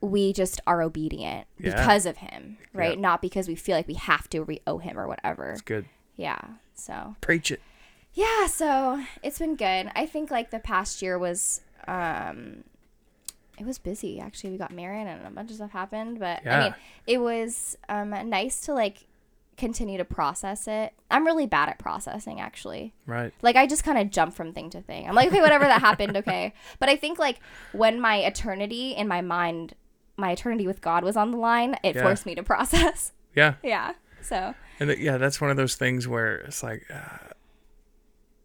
we 0.00 0.32
just 0.32 0.60
are 0.66 0.80
obedient 0.82 1.46
Yeah. 1.58 1.76
because 1.76 2.06
of 2.06 2.18
him 2.18 2.56
right 2.72 2.98
not 2.98 3.20
because 3.20 3.48
we 3.48 3.54
feel 3.54 3.76
like 3.76 3.86
we 3.88 3.94
have 3.94 4.28
to 4.30 4.42
re 4.42 4.60
owe 4.66 4.78
him 4.78 4.98
or 4.98 5.06
whatever 5.06 5.50
It's 5.50 5.60
good. 5.62 5.86
yeah 6.16 6.40
so 6.74 7.16
Preach 7.20 7.50
it. 7.50 7.60
yeah 8.14 8.46
so 8.46 9.02
it's 9.22 9.38
been 9.38 9.56
good 9.56 9.90
i 9.94 10.06
think 10.06 10.30
like 10.30 10.50
the 10.50 10.58
past 10.58 11.02
year 11.02 11.18
was 11.18 11.60
um 11.86 12.64
it 13.60 13.66
was 13.66 13.78
busy 13.78 14.18
actually 14.18 14.50
we 14.50 14.56
got 14.58 14.72
married 14.72 15.06
and 15.06 15.24
a 15.26 15.30
bunch 15.30 15.50
of 15.50 15.56
stuff 15.56 15.70
happened 15.70 16.18
but 16.18 16.40
i 16.46 16.60
mean 16.64 16.74
it 17.06 17.18
was 17.18 17.76
um 17.88 18.10
nice 18.28 18.62
to 18.62 18.72
like 18.74 19.06
continue 19.56 19.98
to 19.98 20.04
process 20.06 20.66
it 20.66 20.94
i'm 21.10 21.26
really 21.26 21.46
bad 21.46 21.68
at 21.68 21.78
processing 21.78 22.40
actually 22.40 22.94
Right. 23.06 23.32
like 23.42 23.56
I 23.56 23.66
just 23.66 23.84
kind 23.84 23.98
of 23.98 24.10
jump 24.10 24.32
from 24.34 24.52
thing 24.54 24.70
to 24.70 24.80
thing. 24.80 25.06
I'm 25.06 25.14
like, 25.14 25.28
okay, 25.28 25.40
whatever 25.42 25.64
that 25.64 25.80
happened, 25.80 26.16
okay. 26.16 26.54
But 26.78 26.88
I 26.88 26.96
think 26.96 27.18
like 27.18 27.40
when 27.72 28.00
my 28.00 28.16
eternity 28.18 28.92
in 28.92 29.06
my 29.08 29.20
mind, 29.20 29.74
my 30.16 30.30
eternity 30.30 30.66
with 30.66 30.80
God 30.80 31.02
was 31.04 31.16
on 31.16 31.30
the 31.32 31.36
line, 31.36 31.76
it 31.82 31.96
Yeah. 31.96 32.02
forced 32.02 32.24
me 32.24 32.34
to 32.36 32.42
process. 32.44 33.12
Yeah. 33.34 33.54
yeah. 33.64 33.92
So 34.22 34.54
And 34.78 34.96
yeah, 34.96 35.18
that's 35.18 35.40
one 35.40 35.50
of 35.50 35.56
those 35.58 35.74
things 35.74 36.06
where 36.08 36.36
it's 36.38 36.62
like 36.62 36.86
uh, 36.90 37.32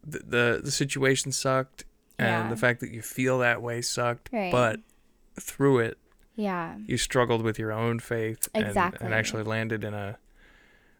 the, 0.04 0.18
the 0.18 0.60
the 0.64 0.70
situation 0.70 1.32
sucked, 1.32 1.84
and 2.18 2.28
Yeah. 2.46 2.48
the 2.50 2.56
fact 2.56 2.80
that 2.80 2.90
you 2.90 3.00
feel 3.02 3.38
that 3.38 3.62
way 3.62 3.80
sucked. 3.82 4.30
Right. 4.32 4.52
But 4.52 4.80
through 5.38 5.78
it, 5.80 5.98
yeah, 6.34 6.76
you 6.86 6.96
struggled 6.98 7.42
with 7.42 7.58
your 7.58 7.72
own 7.72 7.98
faith, 8.00 8.48
and, 8.54 8.66
Exactly. 8.66 9.04
and 9.04 9.14
actually 9.14 9.42
landed 9.44 9.84
in 9.84 9.94
a 9.94 10.18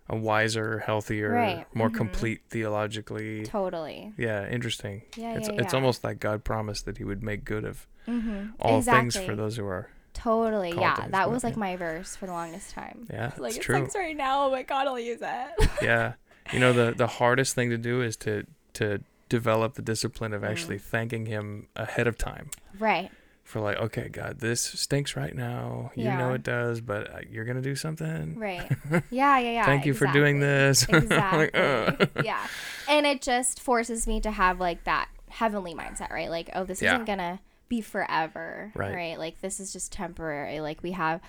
a 0.09 0.15
wiser, 0.17 0.79
healthier, 0.79 1.33
Right. 1.33 1.67
more 1.75 1.91
Mhm. 1.91 1.95
complete 1.97 2.43
theologically. 2.49 3.45
totally. 3.45 4.13
Yeah, 4.17 4.47
interesting. 4.49 5.03
Yeah, 5.17 5.35
it's 5.35 5.49
yeah, 5.49 5.55
it's 5.57 5.73
yeah. 5.73 5.77
almost 5.77 6.05
like 6.05 6.21
God 6.21 6.45
promised 6.45 6.85
that 6.85 6.99
He 6.99 7.05
would 7.05 7.23
make 7.25 7.45
good 7.45 7.65
of 7.65 7.87
Mm-hmm. 8.07 8.51
all 8.61 8.79
exactly. 8.79 9.01
things 9.11 9.17
for 9.27 9.35
those 9.35 9.57
who 9.57 9.67
are. 9.67 9.91
Totally. 10.15 10.71
Yeah, 10.71 11.09
that 11.09 11.29
was 11.31 11.43
like 11.43 11.57
my 11.57 11.75
verse 11.77 12.15
for 12.17 12.27
the 12.27 12.33
longest 12.33 12.71
time. 12.71 13.07
Yeah, 13.11 13.33
Like 13.37 13.51
it's 13.51 13.59
it 13.59 13.63
true. 13.63 13.81
sucks 13.81 13.97
right 13.97 14.17
now, 14.17 14.49
but 14.49 14.67
God 14.69 14.87
will 14.87 14.99
use 15.01 15.21
it. 15.23 15.71
yeah 15.83 16.13
you 16.53 16.61
know 16.61 16.73
the 16.73 16.95
the 16.97 17.09
hardest 17.09 17.57
thing 17.57 17.71
to 17.71 17.77
do 17.77 18.01
is 18.01 18.17
to 18.19 18.47
to 18.75 19.01
develop 19.29 19.75
the 19.75 19.83
discipline 19.83 20.33
of 20.33 20.45
actually 20.45 20.79
thanking 20.79 21.27
him 21.27 21.67
ahead 21.75 22.07
of 22.07 22.17
time 22.17 22.49
right. 22.79 23.11
For 23.47 23.61
like 23.61 23.77
okay 23.79 24.09
god 24.09 24.41
this 24.41 24.61
stinks 24.61 25.15
right 25.15 25.35
now 25.37 25.93
you 25.95 26.03
know 26.05 26.33
it 26.33 26.43
does 26.43 26.81
but 26.81 27.09
uh, 27.15 27.19
you're 27.31 27.45
gonna 27.45 27.63
do 27.63 27.77
something 27.77 28.35
Right. 28.37 28.69
Yeah, 29.11 29.39
yeah, 29.39 29.51
yeah. 29.53 29.65
thank 29.65 29.87
you 29.87 29.95
for 29.95 30.09
doing 30.09 30.43
exactly. 30.43 30.51
this 30.69 30.89
Like, 30.93 31.03
Exactly. 31.05 31.51
"Ugh." 31.55 32.11
yeah. 32.25 32.47
And 32.89 33.07
it 33.07 33.23
just 33.23 33.61
forces 33.61 34.07
me 34.09 34.21
to 34.23 34.33
have 34.33 34.59
like 34.59 34.83
that 34.85 35.09
heavenly 35.29 35.75
mindset, 35.75 36.11
right? 36.11 36.29
Like, 36.29 36.51
oh, 36.55 36.65
this 36.65 36.83
Yeah. 36.83 36.95
isn't 36.95 37.05
gonna 37.05 37.39
be 37.69 37.81
forever. 37.81 38.73
Right. 38.75 39.17
Like 39.17 39.41
this 39.41 39.61
is 39.61 39.73
just 39.73 39.93
temporary. 39.93 40.59
Like 40.61 40.83
we 40.83 40.91
have 40.93 41.21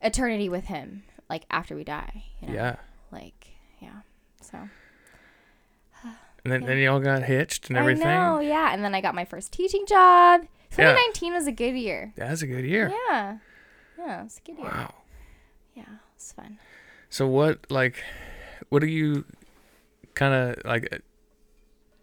eternity 0.00 0.48
with 0.48 0.64
him, 0.64 1.02
like 1.28 1.44
after 1.50 1.76
we 1.76 1.84
die. 1.84 2.24
You 2.40 2.48
know? 2.48 2.54
yeah 2.54 2.76
Like, 3.12 3.48
yeah. 3.80 4.00
So 4.40 4.56
and 6.04 6.52
then, 6.52 6.62
Yeah. 6.62 6.66
then 6.68 6.78
you 6.78 6.90
all 6.90 7.00
got 7.00 7.22
hitched 7.24 7.68
and 7.68 7.76
everything 7.76 8.06
I 8.06 8.28
know, 8.34 8.40
yeah. 8.40 8.72
And 8.72 8.82
then 8.82 8.94
I 8.94 9.02
got 9.02 9.14
my 9.14 9.26
first 9.26 9.52
teaching 9.52 9.84
job. 9.86 10.46
2019 10.70 11.32
was 11.32 11.46
a 11.46 11.52
good 11.52 11.74
year. 11.76 12.12
that's 12.16 12.42
a 12.42 12.46
good 12.46 12.64
year 12.64 12.92
Yeah. 13.08 13.38
Yeah, 13.98 14.24
it's 14.24 14.38
a 14.38 14.40
good 14.42 14.56
year. 14.58 14.66
wow 14.66 14.94
Yeah, 15.74 15.84
it's 16.16 16.32
fun. 16.32 16.58
so 17.08 17.26
what 17.26 17.70
like 17.70 18.02
what 18.68 18.82
are 18.82 18.86
you 18.88 19.24
kind 20.14 20.34
of 20.34 20.64
like 20.64 20.88
uh, 20.92 20.98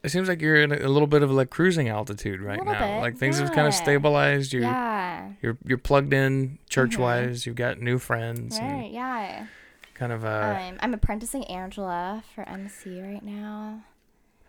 it 0.04 0.10
seems 0.10 0.28
like 0.30 0.42
you're 0.42 0.56
in 0.56 0.72
a, 0.72 0.76
a 0.76 0.88
little 0.88 1.08
bit 1.08 1.24
of 1.24 1.32
like 1.32 1.50
cruising 1.50 1.90
altitude 1.90 2.40
right 2.42 2.64
now 2.64 2.80
bit, 2.80 3.02
like 3.02 3.18
things 3.18 3.40
have 3.40 3.52
kind 3.52 3.68
of 3.68 3.74
stabilized 3.74 4.54
you're 4.54 4.62
yeah. 4.64 5.32
you're 5.42 5.58
you're 5.66 5.78
plugged 5.78 6.14
in 6.14 6.60
church 6.70 6.98
wise 6.98 7.46
you've 7.46 7.56
got 7.56 7.80
new 7.82 7.98
friends 7.98 8.60
Right. 8.60 8.92
Yeah. 8.92 9.48
kind 9.96 10.12
of 10.12 10.24
uh 10.24 10.56
um, 10.70 10.78
I'm 10.82 10.94
apprenticing 10.94 11.44
Angela 11.46 12.24
for 12.36 12.48
MC 12.48 13.02
right 13.02 13.24
now. 13.24 13.82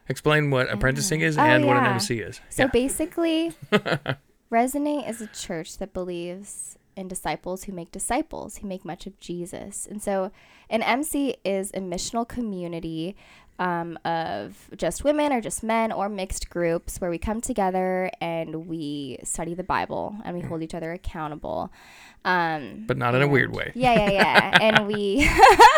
Explain 0.08 0.50
what 0.50 0.68
oh, 0.68 0.74
apprenticing 0.74 1.20
is 1.20 1.36
Oh, 1.38 1.42
and 1.42 1.66
what 1.66 1.76
an. 1.76 1.86
MC 1.86 2.18
is 2.20 2.40
So 2.50 2.64
yeah 2.64 2.68
basically, 2.68 3.52
Resonate 4.50 5.08
is 5.08 5.20
a 5.20 5.26
church 5.28 5.78
that 5.78 5.92
believes 5.92 6.78
in 6.96 7.06
disciples 7.06 7.64
who 7.64 7.72
make 7.72 7.92
disciples 7.92 8.56
who 8.56 8.66
make 8.66 8.84
much 8.84 9.06
of 9.06 9.18
Jesus. 9.20 9.86
And 9.88 10.02
so, 10.02 10.32
an 10.68 10.82
MC 10.82 11.36
is 11.44 11.70
a 11.70 11.80
missional 11.80 12.26
community 12.26 13.14
um, 13.58 13.98
of 14.04 14.70
just 14.76 15.02
women 15.04 15.32
or 15.32 15.40
just 15.40 15.62
men 15.62 15.90
or 15.92 16.08
mixed 16.08 16.48
groups 16.48 17.00
where 17.00 17.10
we 17.10 17.18
come 17.18 17.40
together 17.40 18.10
and 18.20 18.66
we 18.68 19.18
study 19.24 19.54
the 19.54 19.64
Bible 19.64 20.16
and 20.24 20.36
we 20.36 20.42
hold 20.42 20.62
each 20.62 20.74
other 20.74 20.92
accountable. 20.92 21.72
Um, 22.24 22.84
but 22.86 22.96
not 22.98 23.14
in 23.14 23.22
a 23.22 23.28
weird 23.28 23.54
way. 23.54 23.72
yeah, 23.74 23.94
yeah, 23.94 24.10
yeah. 24.10 24.58
and 24.60 24.86
we 24.86 25.28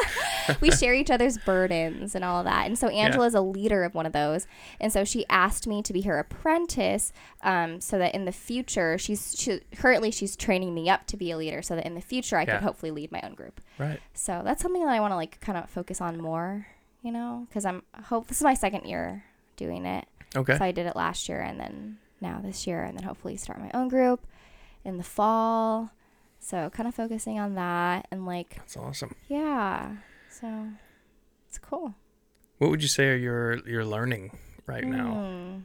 we 0.60 0.70
share 0.76 0.94
each 0.94 1.10
other's 1.10 1.38
burdens 1.38 2.14
and 2.14 2.24
all 2.24 2.38
of 2.40 2.44
that. 2.46 2.66
And 2.66 2.78
so 2.78 2.88
Angela 2.88 3.26
is 3.26 3.34
a 3.34 3.40
leader 3.40 3.84
of 3.84 3.94
one 3.94 4.06
of 4.06 4.12
those. 4.12 4.46
And 4.80 4.92
so 4.92 5.04
she 5.04 5.24
asked 5.28 5.66
me 5.66 5.82
to 5.82 5.92
be 5.92 6.00
her 6.02 6.18
apprentice, 6.18 7.12
um, 7.42 7.80
so 7.80 7.98
that 7.98 8.14
in 8.14 8.24
the 8.24 8.32
future, 8.32 8.98
she's 8.98 9.34
she, 9.38 9.60
currently 9.76 10.10
she's 10.10 10.34
training 10.34 10.74
me 10.74 10.88
up 10.88 11.06
to 11.08 11.16
be 11.16 11.30
a 11.30 11.36
leader, 11.36 11.62
so 11.62 11.76
that 11.76 11.86
in 11.86 11.94
the 11.94 12.00
future 12.00 12.36
I 12.36 12.42
Yeah. 12.42 12.56
could 12.56 12.64
hopefully 12.64 12.90
lead 12.90 13.12
my 13.12 13.20
own 13.22 13.34
group. 13.34 13.60
Right. 13.78 14.00
So 14.14 14.40
that's 14.44 14.62
something 14.62 14.84
that 14.84 14.92
I 14.92 15.00
want 15.00 15.12
to 15.12 15.16
like 15.16 15.40
kind 15.40 15.56
of 15.58 15.68
focus 15.70 16.00
on 16.00 16.20
more, 16.20 16.66
you 17.02 17.12
know, 17.12 17.46
because 17.48 17.64
I'm 17.64 17.82
hope 18.04 18.26
this 18.28 18.38
is 18.38 18.44
my 18.44 18.54
second 18.54 18.84
year 18.86 19.24
doing 19.56 19.86
it. 19.86 20.06
Okay. 20.36 20.56
So 20.56 20.64
I 20.64 20.72
did 20.72 20.86
it 20.86 20.96
last 20.96 21.28
year 21.28 21.40
and 21.40 21.58
then 21.58 21.98
now 22.20 22.40
this 22.42 22.66
year 22.66 22.82
and 22.84 22.96
then 22.96 23.04
hopefully 23.04 23.36
start 23.36 23.58
my 23.60 23.70
own 23.74 23.88
group 23.88 24.26
in 24.84 24.96
the 24.96 25.02
fall. 25.04 25.90
So 26.38 26.70
kind 26.70 26.88
of 26.88 26.94
focusing 26.94 27.38
on 27.38 27.54
that 27.56 28.06
and 28.10 28.24
like 28.26 28.56
That's 28.56 28.76
awesome. 28.76 29.14
yeah. 29.28 29.96
So 30.30 30.68
it's 31.48 31.58
cool. 31.58 31.94
What 32.58 32.70
would 32.70 32.82
you 32.82 32.88
say 32.88 33.08
are 33.08 33.16
your 33.16 33.56
you're 33.68 33.84
learning 33.84 34.32
right 34.66 34.84
now? 34.84 35.14
Mm. 35.14 35.62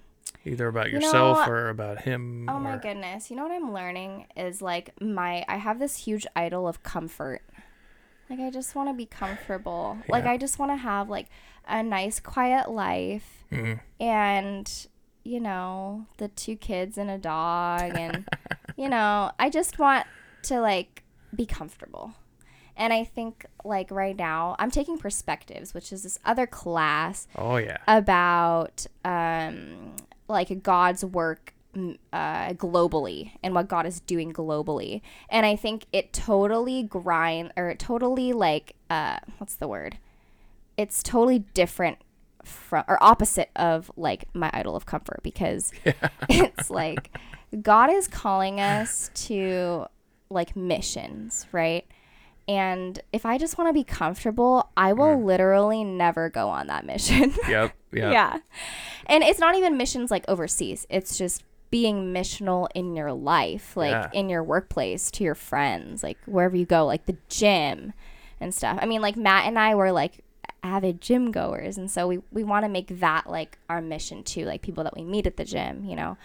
Either 0.48 0.68
about 0.68 0.90
You 0.92 0.96
yourself 1.00 1.46
know- 1.48 1.52
or 1.54 1.70
about 1.70 2.02
him? 2.02 2.48
Oh 2.50 2.60
my 2.60 2.78
goodness. 2.78 3.30
You 3.30 3.36
know 3.38 3.44
what 3.44 3.52
I'm 3.52 3.74
learning 3.74 4.28
is 4.36 4.62
like 4.62 4.92
my 5.02 5.44
I 5.48 5.58
have 5.58 5.80
this 5.80 5.98
huge 5.98 6.26
idol 6.36 6.68
of 6.68 6.84
comfort. 6.84 7.42
Like 8.30 8.40
I 8.40 8.50
just 8.50 8.76
want 8.76 8.90
to 8.90 8.94
be 8.94 9.06
comfortable. 9.06 9.98
Like 10.10 10.26
I 10.26 10.38
just 10.38 10.58
want 10.60 10.72
to 10.72 10.76
have 10.78 11.10
like 11.10 11.28
a 11.68 11.82
nice 11.84 12.20
quiet 12.20 12.70
life 12.70 13.44
Mhm. 13.52 13.80
and 14.00 14.88
you 15.24 15.40
know, 15.40 16.06
the 16.18 16.28
two 16.28 16.56
kids 16.56 16.98
and 17.00 17.10
a 17.10 17.18
dog 17.18 17.82
and 17.96 18.28
you 18.78 18.88
know, 18.90 19.32
I 19.40 19.50
just 19.50 19.80
want 19.80 20.06
to 20.44 20.60
like 20.62 21.04
be 21.36 21.46
comfortable. 21.48 22.14
And 22.78 22.92
I 22.94 23.04
think 23.06 23.46
like 23.64 23.90
right 23.90 24.16
now 24.16 24.56
I'm 24.60 24.70
taking 24.70 24.98
perspectives, 25.00 25.74
which 25.74 25.92
is 25.94 26.04
this 26.04 26.20
other 26.26 26.46
class 26.46 27.28
Oh 27.36 27.56
yeah. 27.58 27.78
about 27.88 28.86
um, 29.04 29.96
like 30.28 30.62
God's 30.62 31.04
work 31.04 31.54
uh, 32.14 32.54
globally 32.54 33.32
and 33.44 33.54
what 33.54 33.68
God 33.68 33.86
is 33.86 34.00
doing 34.00 34.34
globally. 34.34 35.02
And 35.30 35.46
I 35.46 35.56
think 35.56 35.86
it 35.92 36.14
totally 36.14 36.84
grind 36.84 37.52
or 37.58 37.70
it 37.70 37.80
totally 37.80 38.34
like 38.34 38.76
uh, 38.90 39.18
what's 39.38 39.56
the 39.56 39.68
word? 39.68 39.98
It's 40.78 41.04
totally 41.04 41.40
different 41.40 42.00
from 42.44 42.84
or 42.88 43.02
opposite 43.02 43.50
of 43.56 43.92
like 43.96 44.26
my 44.34 44.50
idol 44.54 44.76
of 44.76 44.86
comfort 44.86 45.20
because 45.24 45.72
it's 46.30 46.70
like 46.70 47.18
God 47.62 47.90
is 47.90 48.08
calling 48.08 48.60
us 48.60 49.10
to 49.16 49.86
like 50.30 50.56
missions, 50.56 51.48
right? 51.52 51.86
And 52.48 53.00
if 53.12 53.26
I 53.26 53.38
just 53.38 53.58
want 53.58 53.70
to 53.70 53.74
be 53.74 53.84
comfortable, 53.84 54.70
I 54.78 54.94
will 54.94 55.24
literally 55.24 55.84
never 55.84 56.30
go 56.30 56.50
on 56.50 56.68
that 56.68 56.86
mission. 56.86 57.34
Yep. 57.48 57.76
Yep. 57.92 58.14
Yeah. 58.14 58.40
And 59.08 59.24
it's 59.24 59.40
not 59.40 59.56
even 59.56 59.78
missions 59.78 60.12
like 60.12 60.26
overseas. 60.28 60.86
It's 60.90 61.18
just 61.18 61.44
being 61.76 62.14
missional 62.14 62.70
in 62.74 62.96
your 62.96 63.12
life, 63.12 63.76
like 63.76 63.92
Yeah. 63.92 64.10
in 64.14 64.30
your 64.30 64.42
workplace, 64.42 65.12
to 65.12 65.26
your 65.26 65.36
friends, 65.36 66.04
like 66.04 66.18
wherever 66.26 66.56
you 66.56 66.66
go, 66.66 66.86
like 66.86 67.06
the 67.06 67.18
gym 67.28 67.92
and 68.40 68.54
stuff. 68.56 68.78
I 68.82 68.86
mean, 68.86 69.02
like 69.02 69.18
Matt 69.18 69.46
and 69.46 69.60
I 69.60 69.76
were 69.76 69.92
like 69.92 70.24
avid 70.64 71.02
gym 71.02 71.32
goers. 71.32 71.78
And 71.78 71.92
so 71.92 72.08
we, 72.08 72.20
we 72.32 72.46
want 72.46 72.64
to 72.64 72.70
make 72.70 72.88
that 73.02 73.30
like 73.30 73.58
our 73.70 73.82
mission 73.82 74.24
too, 74.24 74.46
like 74.46 74.62
people 74.62 74.86
that 74.86 74.96
we 74.96 75.04
meet 75.04 75.28
at 75.28 75.36
the 75.36 75.44
gym, 75.44 75.84
you 75.84 75.98
know? 75.98 76.16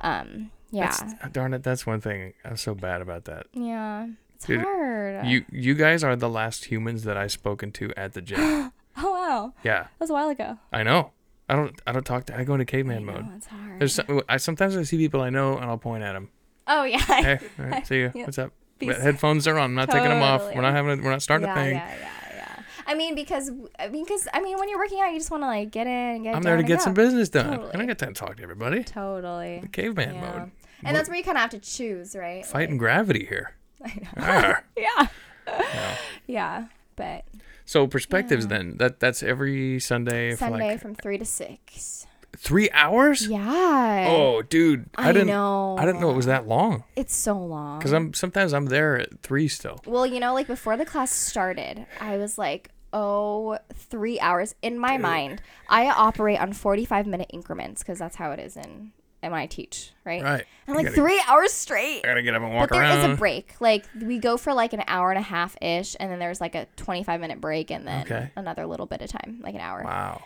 Um, 0.00 0.50
yeah. 0.70 0.86
That's, 0.86 1.32
darn 1.32 1.52
it, 1.52 1.62
that's 1.62 1.86
one 1.86 2.00
thing 2.00 2.32
I'm 2.42 2.56
so 2.56 2.74
bad 2.74 3.02
about 3.02 3.26
that. 3.26 3.46
yeah. 3.52 4.08
It's 4.36 4.46
Dude, 4.46 4.62
hard. 4.62 5.26
You 5.26 5.44
you 5.52 5.74
guys 5.74 6.02
are 6.02 6.16
the 6.16 6.28
last 6.30 6.64
humans 6.72 7.04
that 7.04 7.16
I've 7.18 7.30
spoken 7.30 7.70
to 7.72 7.92
at 7.96 8.14
the 8.14 8.22
gym. 8.22 8.40
oh, 8.96 9.12
wow. 9.12 9.52
yeah, 9.62 9.82
That 9.82 10.00
was 10.00 10.10
a 10.10 10.14
while 10.14 10.28
ago. 10.30 10.58
I 10.72 10.82
know. 10.82 11.12
I 11.48 11.56
don't 11.56 11.80
I 11.86 11.92
don't 11.92 12.04
talk 12.06 12.26
to 12.26 12.36
I 12.38 12.44
go 12.44 12.54
into 12.54 12.64
caveman 12.64 13.08
I 13.08 13.12
mode. 13.12 13.24
know, 13.26 13.32
it's 13.36 13.46
hard. 13.46 13.80
There's 13.80 13.94
some, 13.94 14.22
I 14.28 14.36
sometimes 14.38 14.76
I 14.76 14.82
see 14.82 14.96
people 14.96 15.20
I 15.20 15.30
know 15.30 15.56
and 15.56 15.64
I'll 15.66 15.78
point 15.78 16.02
at 16.02 16.12
them. 16.14 16.30
oh, 16.66 16.84
yeah. 16.84 16.98
Hey, 16.98 17.38
all 17.58 17.64
right, 17.66 17.86
see 17.86 17.96
you. 17.98 18.12
Yeah. 18.14 18.24
What's 18.24 18.38
up? 18.38 18.52
Peace. 18.78 18.96
Headphones 18.96 19.46
are 19.46 19.58
on. 19.58 19.64
I'm 19.70 19.74
not 19.74 19.90
taking 19.90 20.08
them 20.08 20.22
off. 20.22 20.42
We're 20.54 20.62
not 20.62 20.72
having. 20.74 20.98
A, 20.98 21.02
we're 21.02 21.10
not 21.10 21.22
starting 21.22 21.46
yeah, 21.46 21.52
a 21.54 21.62
thing. 21.62 21.74
Yeah, 21.76 21.94
yeah, 22.00 22.36
yeah. 22.36 22.62
I 22.86 22.94
mean, 22.94 23.14
because 23.14 23.50
I 23.78 23.88
mean, 23.88 24.04
because 24.04 24.26
I 24.34 24.40
mean, 24.40 24.58
when 24.58 24.68
you're 24.68 24.78
working 24.78 25.00
out, 25.00 25.12
you 25.12 25.18
just 25.18 25.30
want 25.30 25.42
to 25.42 25.46
like 25.46 25.70
get 25.70 25.86
in, 25.86 25.92
and 25.92 26.24
get. 26.24 26.34
I'm 26.34 26.42
there 26.42 26.56
to 26.56 26.62
get 26.62 26.82
some 26.82 26.92
business 26.94 27.28
done. 27.28 27.52
And 27.54 27.64
I 27.72 27.76
don't 27.76 27.86
get 27.86 27.98
time 27.98 28.14
to 28.14 28.20
talk 28.20 28.36
to 28.38 28.42
everybody. 28.42 28.82
Totally. 28.82 29.60
The 29.60 29.68
Caveman 29.68 30.14
Yeah. 30.16 30.20
mode. 30.38 30.50
And 30.82 30.96
that's 30.96 31.08
where 31.08 31.16
you 31.16 31.24
kind 31.24 31.36
of 31.38 31.42
have 31.42 31.50
to 31.50 31.58
choose, 31.60 32.14
right? 32.16 32.44
Fighting 32.44 32.76
gravity 32.78 33.26
here. 33.26 33.54
Like, 33.80 34.02
Ah. 34.16 34.60
yeah. 34.76 35.06
Yeah. 35.46 35.96
Yeah, 36.26 36.64
but 36.96 37.24
So 37.64 37.86
perspectives 37.86 38.44
Yeah. 38.44 38.48
then. 38.58 38.76
That 38.78 39.00
that's 39.00 39.22
every 39.22 39.80
Sunday, 39.80 40.34
Sunday 40.36 40.72
like 40.72 40.80
from 40.80 40.94
three 40.94 41.18
to 41.18 41.24
six. 41.24 42.06
three 42.36 42.68
hours. 42.72 43.26
Yeah. 43.28 44.06
Oh, 44.08 44.42
dude, 44.42 44.90
I, 44.96 45.08
I, 45.10 45.12
didn't. 45.12 45.28
know. 45.28 45.76
I 45.78 45.86
didn't 45.86 46.00
know 46.00 46.10
it 46.10 46.16
was 46.16 46.26
that 46.26 46.46
long. 46.46 46.84
It's 46.96 47.14
so 47.14 47.36
long. 47.38 47.80
Cause 47.80 47.92
I'm 47.92 48.12
sometimes 48.12 48.52
I'm 48.52 48.66
there 48.66 48.98
at 48.98 49.20
three 49.22 49.48
still. 49.48 49.80
Well, 49.86 50.06
you 50.06 50.20
know, 50.20 50.34
like 50.34 50.46
before 50.46 50.76
the 50.76 50.84
class 50.84 51.10
started, 51.12 51.86
I 52.00 52.16
was 52.18 52.36
like, 52.36 52.70
oh, 52.92 53.58
three 53.72 54.20
hours. 54.20 54.54
In 54.62 54.78
my 54.78 54.92
Dude. 54.94 55.02
mind, 55.02 55.42
I 55.68 55.88
operate 55.90 56.40
on 56.40 56.52
45 56.52 57.06
minute 57.06 57.30
increments 57.32 57.82
because 57.82 57.98
that's 57.98 58.16
how 58.16 58.30
it 58.32 58.40
is 58.40 58.56
in, 58.56 58.92
in 59.24 59.32
when 59.32 59.40
I 59.40 59.46
teach, 59.46 59.90
right? 60.04 60.22
Right. 60.22 60.44
I'm 60.68 60.74
like 60.74 60.84
gotta- 60.86 60.96
three 60.96 61.20
hours 61.26 61.52
straight. 61.52 62.02
I 62.04 62.08
gotta 62.08 62.22
get 62.22 62.34
up 62.34 62.42
and 62.42 62.54
walk 62.54 62.68
But 62.70 62.76
there 62.76 62.98
is 62.98 63.04
a 63.04 63.16
break. 63.16 63.54
Like 63.60 63.84
we 64.00 64.18
go 64.18 64.36
for 64.36 64.54
like 64.54 64.72
an 64.72 64.84
hour 64.86 65.10
and 65.10 65.18
a 65.18 65.22
half 65.22 65.56
ish, 65.60 65.96
and 65.98 66.10
then 66.10 66.18
there's 66.18 66.40
like 66.40 66.54
a 66.54 66.66
25 66.76 67.20
minute 67.20 67.40
break, 67.40 67.70
and 67.70 67.86
then 67.86 68.02
Okay. 68.02 68.30
another 68.36 68.66
little 68.66 68.86
bit 68.86 69.00
of 69.02 69.08
time, 69.10 69.40
like 69.42 69.54
an 69.54 69.60
hour. 69.60 69.82
Wow. 69.84 70.22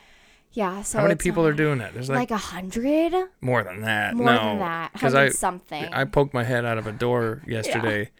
Yeah. 0.52 0.82
So 0.82 0.98
How 0.98 1.04
many 1.04 1.14
people 1.16 1.44
uh, 1.44 1.48
are 1.48 1.52
doing 1.52 1.78
that? 1.78 1.94
There's 1.94 2.08
like, 2.08 2.18
Like 2.18 2.30
a 2.30 2.36
hundred, 2.38 3.14
more 3.40 3.62
than 3.62 3.82
that. 3.82 4.14
more 4.14 4.26
no, 4.26 4.38
than 4.38 4.58
that, 4.60 4.92
Because 4.92 5.14
I 5.14 5.28
something. 5.28 5.84
I 5.92 6.04
poked 6.04 6.34
my 6.34 6.44
head 6.44 6.64
out 6.64 6.78
of 6.78 6.86
a 6.86 6.92
door 6.92 7.42
yesterday. 7.46 8.10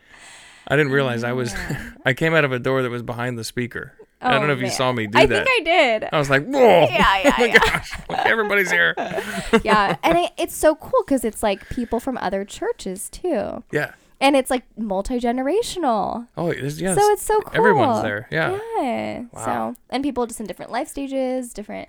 I 0.67 0.77
didn't 0.77 0.93
realize 0.93 1.25
I 1.25 1.33
was. 1.33 1.55
I 2.05 2.13
came 2.13 2.35
out 2.35 2.45
of 2.45 2.53
a 2.53 2.59
door 2.59 2.83
that 2.83 2.91
was 2.91 3.03
behind 3.03 3.39
the 3.39 3.45
speaker. 3.45 3.95
I 4.21 4.33
don't 4.33 4.43
Oh, 4.43 4.47
know 4.49 4.53
if 4.55 4.61
you 4.61 4.69
saw 4.71 4.91
me 4.93 5.07
do 5.07 5.17
I 5.19 5.27
that. 5.27 5.43
I 5.43 5.45
think 5.45 5.61
I 5.61 5.65
did. 5.65 6.09
I 6.13 6.19
was 6.19 6.29
like, 6.29 6.45
whoa. 6.47 6.61
Yeah, 6.91 7.23
yeah, 7.23 7.35
oh 7.39 7.41
my 7.41 7.45
yeah. 7.47 7.59
gosh. 7.59 7.93
Like, 8.09 8.27
everybody's 8.27 8.71
here. 8.71 8.95
yeah, 9.63 9.97
and 10.03 10.19
it, 10.19 10.33
it's 10.37 10.55
so 10.57 10.75
cool 10.75 11.03
because 11.07 11.25
it's 11.25 11.43
like 11.43 11.69
people 11.69 12.01
from 12.01 12.19
other 12.19 12.45
churches 12.45 13.09
too, 13.11 13.63
Yeah. 13.71 13.93
and 14.21 14.35
it's 14.35 14.51
like 14.51 14.65
multi 14.77 15.21
generational. 15.21 16.27
Oh, 16.37 16.49
it's, 16.51 16.81
yes. 16.81 16.99
So 16.99 17.11
it's 17.13 17.23
so 17.23 17.41
cool. 17.43 17.57
Everyone's 17.57 18.03
there. 18.03 18.27
Yeah. 18.33 18.59
Yeah. 18.79 19.25
Wow. 19.33 19.45
So 19.75 19.81
and 19.91 20.03
people 20.03 20.27
just 20.27 20.41
in 20.41 20.47
different 20.47 20.73
life 20.73 20.89
stages, 20.89 21.53
different. 21.53 21.89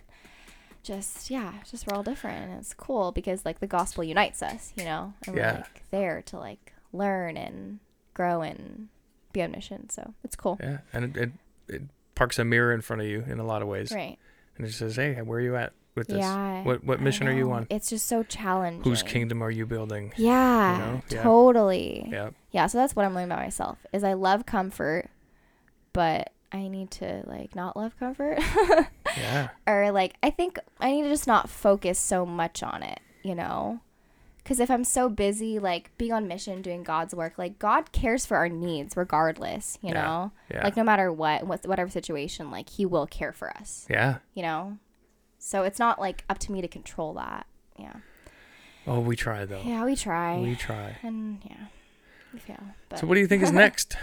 Just 0.83 1.29
yeah, 1.29 1.53
just 1.69 1.87
we're 1.87 1.95
all 1.97 2.03
different, 2.03 2.49
and 2.51 2.59
it's 2.59 2.73
cool 2.73 3.11
because 3.11 3.43
like 3.43 3.59
the 3.59 3.67
gospel 3.67 4.03
unites 4.03 4.41
us, 4.41 4.71
you 4.77 4.85
know, 4.85 5.13
and 5.25 5.35
Yeah. 5.35 5.51
we're 5.53 5.57
like 5.61 5.83
there 5.91 6.21
to 6.27 6.37
like 6.39 6.73
learn 6.93 7.35
and 7.37 7.79
grow 8.13 8.41
and 8.41 8.87
be 9.33 9.41
on 9.41 9.51
mission. 9.51 9.89
So 9.89 10.13
it's 10.23 10.35
cool, 10.35 10.57
Yeah. 10.61 10.77
And 10.93 11.03
it, 11.05 11.17
it, 11.17 11.31
it 11.67 11.81
parks 12.19 12.37
a 12.37 12.43
mirror 12.45 12.73
in 12.73 12.81
front 12.81 13.01
of 13.01 13.07
you 13.07 13.23
in 13.27 13.39
a 13.39 13.45
lot 13.45 13.61
of 13.61 13.67
ways. 13.67 13.91
right? 13.91 14.17
And 14.57 14.67
it 14.67 14.73
says, 14.73 14.97
hey, 14.97 15.15
where 15.21 15.39
are 15.39 15.41
you 15.41 15.55
at 15.55 15.71
with 15.95 16.07
this? 16.07 16.17
Yeah. 16.19 16.63
What, 16.63 16.83
what 16.83 16.99
mission 17.01 17.27
are 17.29 17.33
you 17.33 17.49
on? 17.51 17.65
It's 17.69 17.89
just 17.89 18.07
so 18.07 18.23
challenging. 18.23 18.83
Whose 18.83 19.01
kingdom 19.03 19.41
are 19.41 19.49
you 19.49 19.65
building? 19.65 20.11
Yeah, 20.17 20.77
know? 20.77 21.01
Yeah. 21.09 21.23
totally. 21.23 22.07
Yeah. 22.11 22.29
yeah 22.51 22.67
so 22.67 22.77
that's 22.77 22.95
what 22.95 23.05
i'm 23.05 23.13
learning 23.15 23.31
about 23.31 23.39
myself 23.43 23.77
is 23.93 24.03
i 24.03 24.13
love 24.13 24.45
comfort 24.45 25.09
but 25.93 26.31
i 26.51 26.67
need 26.67 26.91
to 26.91 27.23
like 27.25 27.55
not 27.55 27.77
love 27.77 27.97
comfort 27.99 28.39
Yeah. 29.17 29.49
or 29.67 29.91
like 29.91 30.15
i 30.23 30.29
think 30.29 30.59
i 30.79 30.91
need 30.91 31.03
to 31.03 31.09
just 31.09 31.27
not 31.27 31.49
focus 31.49 31.97
so 31.99 32.25
much 32.25 32.63
on 32.63 32.83
it 32.83 32.99
you 33.23 33.35
know 33.35 33.79
because 34.43 34.59
if 34.59 34.69
i'm 34.71 34.83
so 34.83 35.07
busy 35.09 35.59
like 35.59 35.91
being 35.97 36.11
on 36.13 36.27
mission 36.27 36.61
doing 36.61 36.83
god's 36.83 37.13
work 37.13 37.37
like 37.37 37.59
god 37.59 37.91
cares 37.91 38.25
for 38.25 38.35
our 38.37 38.49
needs 38.49 38.95
regardless 38.97 39.77
you 39.81 39.89
Yeah. 39.89 40.01
know 40.01 40.31
Yeah. 40.51 40.63
like 40.63 40.75
no 40.77 40.83
matter 40.83 41.11
what 41.11 41.45
what 41.47 41.65
whatever 41.65 41.89
situation 41.89 42.49
like 42.51 42.69
he 42.69 42.85
will 42.85 43.05
care 43.07 43.31
for 43.33 43.49
us 43.57 43.85
yeah. 43.89 44.17
you 44.33 44.41
know 44.43 44.77
so 45.37 45.63
it's 45.63 45.79
not 45.79 45.99
like 45.99 46.23
up 46.29 46.37
to 46.39 46.51
me 46.51 46.61
to 46.61 46.67
control 46.67 47.13
that 47.15 47.45
yeah 47.77 47.93
Oh, 48.87 49.01
we 49.01 49.15
try 49.15 49.45
though. 49.45 49.61
yeah 49.63 49.85
we 49.85 49.95
try 49.95 50.37
We 50.39 50.55
try. 50.55 50.97
and 51.03 51.39
yeah 51.45 51.67
we 52.33 52.39
fail 52.39 52.63
but 52.89 52.99
So 52.99 53.07
what 53.07 53.15
do 53.15 53.19
you 53.21 53.27
think 53.27 53.43
is 53.43 53.51
next? 53.65 53.95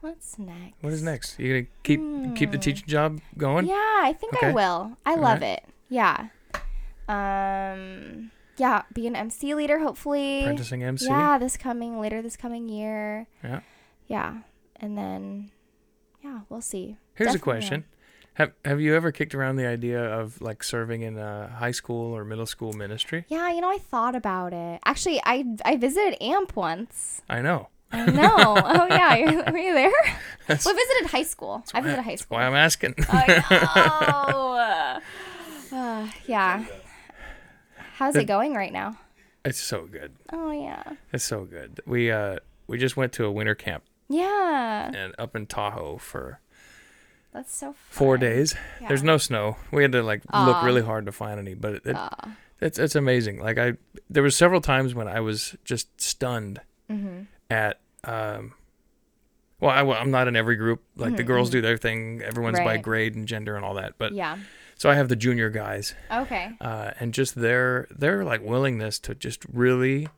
what's 0.00 0.38
next 0.38 0.76
What 0.80 0.92
is 0.94 1.02
next? 1.02 1.38
You 1.38 1.52
gonna 1.52 1.66
keep 1.82 2.00
keep 2.36 2.50
the 2.50 2.56
Hmm. 2.56 2.62
teaching 2.62 2.86
job 2.86 3.20
going? 3.36 3.66
Yeah, 3.66 3.74
I 4.02 4.14
think 4.18 4.32
I 4.42 4.52
will. 4.52 4.96
I 5.04 5.12
All 5.12 5.20
love 5.20 5.42
right. 5.42 5.58
it. 5.58 5.64
Yeah. 5.90 6.28
Um 7.08 8.30
yeah, 8.60 8.82
be 8.92 9.06
an 9.06 9.16
MC 9.16 9.54
leader 9.54 9.78
hopefully. 9.78 10.42
Apprenticing 10.42 10.84
MC. 10.84 11.06
Yeah, 11.06 11.38
this 11.38 11.56
coming 11.56 11.98
later 11.98 12.20
this 12.22 12.36
coming 12.36 12.68
year. 12.68 13.26
Yeah. 13.42 13.60
Yeah, 14.06 14.38
and 14.76 14.98
then 14.98 15.50
yeah, 16.22 16.40
we'll 16.48 16.60
see. 16.60 16.96
Here's 17.14 17.30
a 17.30 17.38
Definitely, 17.38 17.38
yeah. 17.38 17.60
question. 17.60 17.84
Have 18.34 18.52
Have 18.64 18.80
you 18.80 18.94
ever 18.94 19.12
kicked 19.12 19.34
around 19.34 19.56
the 19.56 19.66
idea 19.66 20.02
of 20.02 20.40
like 20.40 20.62
serving 20.62 21.02
in 21.02 21.18
a 21.18 21.48
high 21.58 21.70
school 21.72 22.16
or 22.16 22.24
middle 22.24 22.46
school 22.46 22.72
ministry? 22.72 23.24
Yeah, 23.28 23.50
you 23.50 23.60
know, 23.60 23.70
I 23.70 23.78
thought 23.78 24.14
about 24.14 24.52
it. 24.52 24.80
Actually, 24.84 25.20
I 25.24 25.44
I 25.64 25.76
visited 25.76 26.20
AMP 26.22 26.56
once. 26.56 27.22
I 27.28 27.42
know. 27.42 27.68
I 27.92 28.06
know. 28.06 28.30
oh 28.64 28.86
yeah, 28.88 29.50
were 29.52 29.58
you 29.58 29.74
there? 29.74 29.92
That's, 30.46 30.64
we 30.66 30.72
visited 30.72 31.10
high 31.10 31.24
school. 31.24 31.64
I 31.74 31.80
visited 31.80 32.02
high 32.02 32.10
that's 32.10 32.22
school. 32.22 32.38
why 32.38 32.46
I'm 32.46 32.54
asking. 32.54 32.94
I 33.08 33.42
know. 35.72 35.76
Uh, 35.76 36.08
yeah. 36.26 36.64
How's 38.00 38.14
The- 38.14 38.22
it 38.22 38.26
going 38.26 38.54
right 38.54 38.72
now? 38.72 38.96
it's 39.44 39.60
so 39.60 39.86
good. 39.86 40.16
Oh 40.32 40.50
yeah. 40.50 40.82
It's 41.12 41.24
so 41.24 41.44
good. 41.44 41.80
We 41.86 42.10
uh 42.10 42.38
we 42.66 42.76
just 42.78 42.96
went 42.96 43.12
to 43.14 43.24
a 43.24 43.30
winter 43.30 43.54
camp 43.54 43.84
Yeah. 44.08 44.90
and 44.94 45.14
up 45.18 45.34
in 45.36 45.46
Tahoe 45.46 45.96
for 45.98 46.40
That's 47.32 47.54
so 47.54 47.66
fun. 47.68 47.74
four 47.90 48.18
days. 48.18 48.54
There's 48.88 49.02
no 49.02 49.16
snow. 49.18 49.56
We 49.70 49.82
had 49.82 49.92
to 49.92 50.02
like 50.02 50.22
look 50.34 50.62
really 50.62 50.82
hard 50.82 51.06
to 51.06 51.12
find 51.12 51.38
any, 51.38 51.54
but 51.54 51.74
it, 51.76 51.82
it, 51.86 51.96
it's 52.60 52.78
it's 52.78 52.94
amazing. 52.96 53.38
Like 53.40 53.58
I 53.58 53.74
there 54.10 54.22
was 54.22 54.36
several 54.36 54.60
times 54.60 54.94
when 54.94 55.06
I 55.08 55.20
was 55.20 55.56
just 55.64 56.00
stunned 56.00 56.60
Mhm. 56.90 57.26
at 57.50 57.80
um 58.04 58.54
well, 59.60 59.70
I, 59.72 59.82
well, 59.82 59.98
I'm 60.00 60.10
not 60.10 60.26
in 60.26 60.36
every 60.36 60.56
group. 60.56 60.82
Like 60.96 61.16
the 61.16 61.22
Mhm, 61.22 61.26
girls 61.26 61.48
mhm. 61.50 61.52
do 61.52 61.60
their 61.60 61.76
thing. 61.76 62.22
Everyone's 62.22 62.58
by 62.60 62.78
grade 62.78 63.14
and 63.14 63.28
gender 63.28 63.56
and 63.56 63.64
all 63.64 63.74
that. 63.74 63.94
But 63.98 64.12
Yeah. 64.14 64.38
So 64.80 64.88
I 64.88 64.94
have 64.94 65.08
the 65.12 65.16
junior 65.26 65.50
guys, 65.50 65.94
Okay. 66.10 66.46
uh, 66.60 66.92
and 66.98 67.12
just 67.12 67.34
their 67.34 67.86
their 68.02 68.24
like 68.24 68.40
willingness 68.42 68.98
to 69.00 69.14
just 69.14 69.44
really 69.52 70.08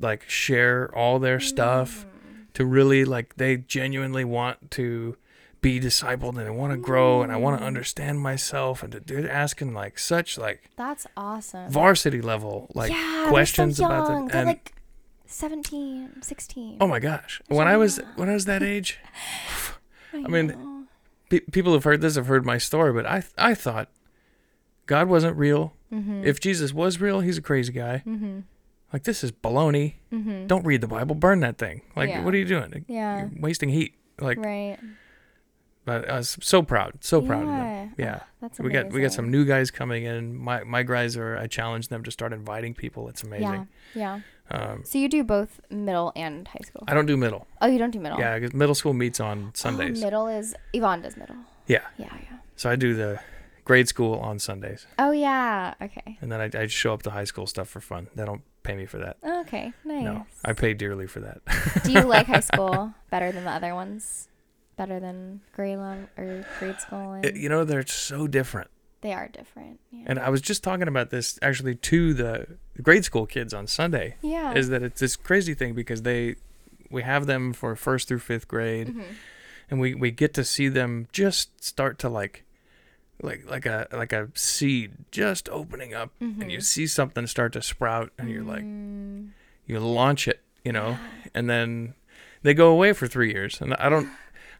like 0.00 0.22
share 0.28 0.90
all 0.94 1.18
their 1.18 1.40
stuff 1.40 2.04
Mm. 2.06 2.52
to 2.54 2.64
really 2.66 3.04
like 3.04 3.36
they 3.36 3.56
genuinely 3.58 4.24
want 4.24 4.70
to 4.72 5.16
be 5.60 5.80
discipled 5.80 6.36
and 6.36 6.46
they 6.46 6.50
want 6.62 6.72
to 6.72 6.76
grow 6.78 7.22
and 7.22 7.30
I 7.32 7.36
want 7.36 7.58
to 7.58 7.64
Mm. 7.64 7.66
understand 7.68 8.20
myself 8.20 8.82
and 8.82 8.92
to, 8.92 9.00
they're 9.00 9.30
asking 9.30 9.72
like 9.72 9.98
such 9.98 10.36
like 10.36 10.70
That's 10.76 11.06
awesome. 11.16 11.70
varsity 11.70 12.20
level 12.20 12.70
like 12.74 12.90
yeah, 12.92 13.26
questions 13.28 13.76
so 13.78 13.86
about 13.86 14.08
young. 14.08 14.26
the 14.26 14.32
They're 14.32 14.40
and 14.40 14.48
like 14.48 14.74
17, 15.26 16.22
16. 16.22 16.76
oh 16.80 16.86
my 16.86 16.98
gosh 17.00 17.40
when 17.48 17.66
I 17.68 17.76
was 17.76 18.00
when 18.16 18.28
I 18.28 18.34
was 18.34 18.44
that 18.46 18.62
age 18.74 18.98
I 20.12 20.28
mean, 20.28 20.46
know. 20.48 20.73
Pe- 21.40 21.46
people 21.52 21.72
have 21.72 21.84
heard 21.84 22.00
this 22.00 22.16
have 22.16 22.26
heard 22.26 22.44
my 22.44 22.58
story 22.58 22.92
but 22.92 23.06
I 23.06 23.22
I 23.38 23.54
thought 23.54 23.88
God 24.86 25.08
wasn't 25.08 25.36
real 25.36 25.74
Mhm. 25.92 26.24
if 26.24 26.40
Jesus 26.40 26.72
was 26.72 27.00
real 27.00 27.20
he's 27.20 27.38
a 27.38 27.42
crazy 27.42 27.72
guy 27.72 28.02
Mhm. 28.06 28.42
like 28.92 29.04
this 29.04 29.22
is 29.24 29.32
baloney 29.32 29.94
Mhm. 30.12 30.46
don't 30.46 30.64
read 30.66 30.80
the 30.80 30.88
Bible 30.88 31.14
burn 31.14 31.40
that 31.40 31.58
thing 31.58 31.82
like 31.96 32.08
Yeah. 32.10 32.24
what 32.24 32.34
are 32.34 32.38
you 32.38 32.44
doing 32.44 32.84
Yeah. 32.88 33.18
you're 33.20 33.30
wasting 33.40 33.68
heat 33.68 33.94
like 34.20 34.38
right. 34.38 34.78
but 35.84 36.08
I 36.08 36.16
was 36.18 36.36
so 36.40 36.62
proud 36.62 36.98
so 37.04 37.20
proud 37.22 37.42
of 37.42 37.48
them 37.48 37.92
Yeah. 37.98 38.04
yeah 38.04 38.20
That's 38.40 38.58
we 38.60 38.70
got 38.70 38.90
we 38.92 39.00
got 39.02 39.12
some 39.12 39.30
new 39.30 39.44
guys 39.44 39.70
coming 39.70 40.04
in. 40.04 40.34
My 40.36 40.64
my 40.64 40.82
guys 40.82 41.16
are 41.16 41.36
I 41.36 41.46
challenge 41.46 41.88
them 41.88 42.02
to 42.04 42.10
start 42.10 42.32
inviting 42.32 42.74
people. 42.74 43.08
It's 43.08 43.22
amazing. 43.22 43.68
Yeah. 43.94 44.16
Yeah. 44.16 44.20
Um, 44.50 44.82
So 44.84 44.98
you 44.98 45.08
do 45.08 45.24
both 45.24 45.60
middle 45.70 46.12
and 46.14 46.46
high 46.48 46.60
school. 46.64 46.84
I 46.86 46.94
don't 46.94 47.06
do 47.06 47.16
middle. 47.16 47.46
Oh, 47.62 47.66
you 47.66 47.78
don't 47.78 47.90
do 47.90 47.98
middle. 48.00 48.18
Yeah, 48.18 48.38
'cause 48.38 48.52
middle 48.52 48.74
school 48.74 48.92
meets 48.92 49.18
on 49.20 49.46
Oh, 49.48 49.50
Sundays. 49.54 50.00
middle 50.02 50.28
is 50.28 50.54
Yvonne 50.72 51.00
does 51.02 51.16
middle. 51.16 51.36
Yeah. 51.66 51.80
Yeah. 51.96 52.12
Yeah. 52.12 52.38
So 52.56 52.68
I 52.70 52.76
do 52.76 52.94
the 52.94 53.20
grade 53.64 53.88
school 53.88 54.16
on 54.18 54.38
Sundays, 54.38 54.86
Oh 54.98 55.10
yeah. 55.12 55.72
Okay. 55.80 56.18
and 56.20 56.30
then 56.30 56.40
I, 56.40 56.50
I 56.62 56.66
show 56.66 56.92
up 56.92 57.02
to 57.04 57.10
high 57.10 57.24
school 57.24 57.46
stuff 57.46 57.68
for 57.68 57.80
fun. 57.80 58.08
They 58.14 58.24
don't 58.26 58.42
pay 58.62 58.76
me 58.76 58.84
for 58.84 58.98
that. 58.98 59.16
Okay. 59.24 59.72
Nice. 59.84 60.04
No, 60.04 60.26
I 60.44 60.52
pay 60.52 60.74
dearly 60.74 61.06
for 61.06 61.20
that. 61.20 61.38
do 61.82 61.92
you 61.92 62.02
like 62.02 62.26
high 62.26 62.40
school 62.52 62.92
better 63.10 63.32
than 63.32 63.44
the 63.44 63.50
other 63.50 63.74
ones? 63.74 64.28
Better 64.76 65.00
than 65.00 65.40
grade 65.54 65.78
long 65.78 66.08
or 66.18 66.44
grade 66.58 66.78
school? 66.80 67.12
And 67.12 67.24
It- 67.24 67.36
you 67.36 67.48
know, 67.48 67.64
they're 67.64 67.86
so 67.86 68.26
different. 68.26 68.68
they 69.00 69.14
are 69.14 69.28
different. 69.28 69.80
Yeah. 69.90 70.04
And 70.08 70.18
I 70.18 70.28
was 70.28 70.42
just 70.42 70.62
talking 70.62 70.88
about 70.88 71.08
this 71.10 71.38
actually 71.40 71.76
to 71.76 72.12
the 72.14 72.58
grade 72.82 73.04
school 73.04 73.26
kids 73.26 73.54
on 73.54 73.66
Sunday. 73.66 74.16
yeah. 74.22 74.52
Is 74.54 74.68
that 74.70 74.82
it's 74.82 75.00
this 75.00 75.16
crazy 75.16 75.54
thing 75.54 75.74
because 75.74 76.02
they 76.02 76.36
we 76.90 77.02
have 77.02 77.26
them 77.26 77.52
for 77.52 77.74
first 77.76 78.08
through 78.08 78.20
fifth 78.20 78.48
grade. 78.48 78.88
Mhm. 78.88 79.04
and 79.70 79.80
we 79.80 79.94
we 79.94 80.10
get 80.10 80.34
to 80.34 80.44
see 80.44 80.68
them 80.68 81.08
just 81.12 81.62
start 81.64 81.98
to 82.00 82.08
like 82.08 82.44
like 83.22 83.48
like 83.48 83.64
a 83.64 83.86
like 83.92 84.12
a 84.12 84.28
seed 84.34 84.92
just 85.10 85.48
opening 85.48 85.94
up 85.94 86.10
and 86.20 86.50
you 86.52 86.58
Mhm. 86.58 86.62
see 86.62 86.86
something 86.86 87.26
start 87.26 87.52
to 87.54 87.62
sprout 87.62 88.12
and 88.18 88.28
you're 88.28 88.42
like 88.44 88.62
Mm, 88.64 89.30
you 89.66 89.78
launch 89.80 90.28
it 90.28 90.40
you 90.64 90.72
know 90.72 90.98
and 91.34 91.48
then 91.48 91.94
they 92.42 92.52
go 92.54 92.68
away 92.70 92.92
for 92.92 93.06
3 93.06 93.32
years 93.32 93.60
and 93.60 93.72
I 93.74 93.88
don't 93.88 94.08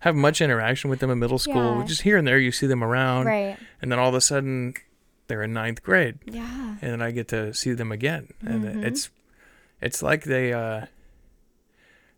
have 0.01 0.15
much 0.17 0.41
interaction 0.41 0.89
with 0.89 1.01
them 1.01 1.11
in 1.11 1.19
middle 1.19 1.39
school 1.39 1.81
Yeah. 1.81 1.85
just 1.87 2.03
here 2.03 2.17
and 2.17 2.27
there 2.27 2.39
you 2.39 2.53
see 2.53 2.67
them 2.67 2.83
around 2.83 3.27
right. 3.27 3.59
and 3.83 3.91
then 3.93 3.99
all 3.99 4.09
of 4.09 4.15
a 4.15 4.21
sudden 4.23 4.75
they're 5.27 5.43
in 5.43 5.53
ninth 5.53 5.83
grade 5.83 6.19
Yeah. 6.27 6.77
and 6.83 6.93
then 6.93 7.03
I 7.03 7.11
get 7.11 7.29
to 7.29 7.53
see 7.55 7.73
them 7.73 7.91
again 7.93 8.29
and 8.45 8.65
Mhm. 8.65 8.85
it's 8.85 9.11
it's 9.81 10.03
like 10.03 10.25
they 10.25 10.53
uh 10.53 10.87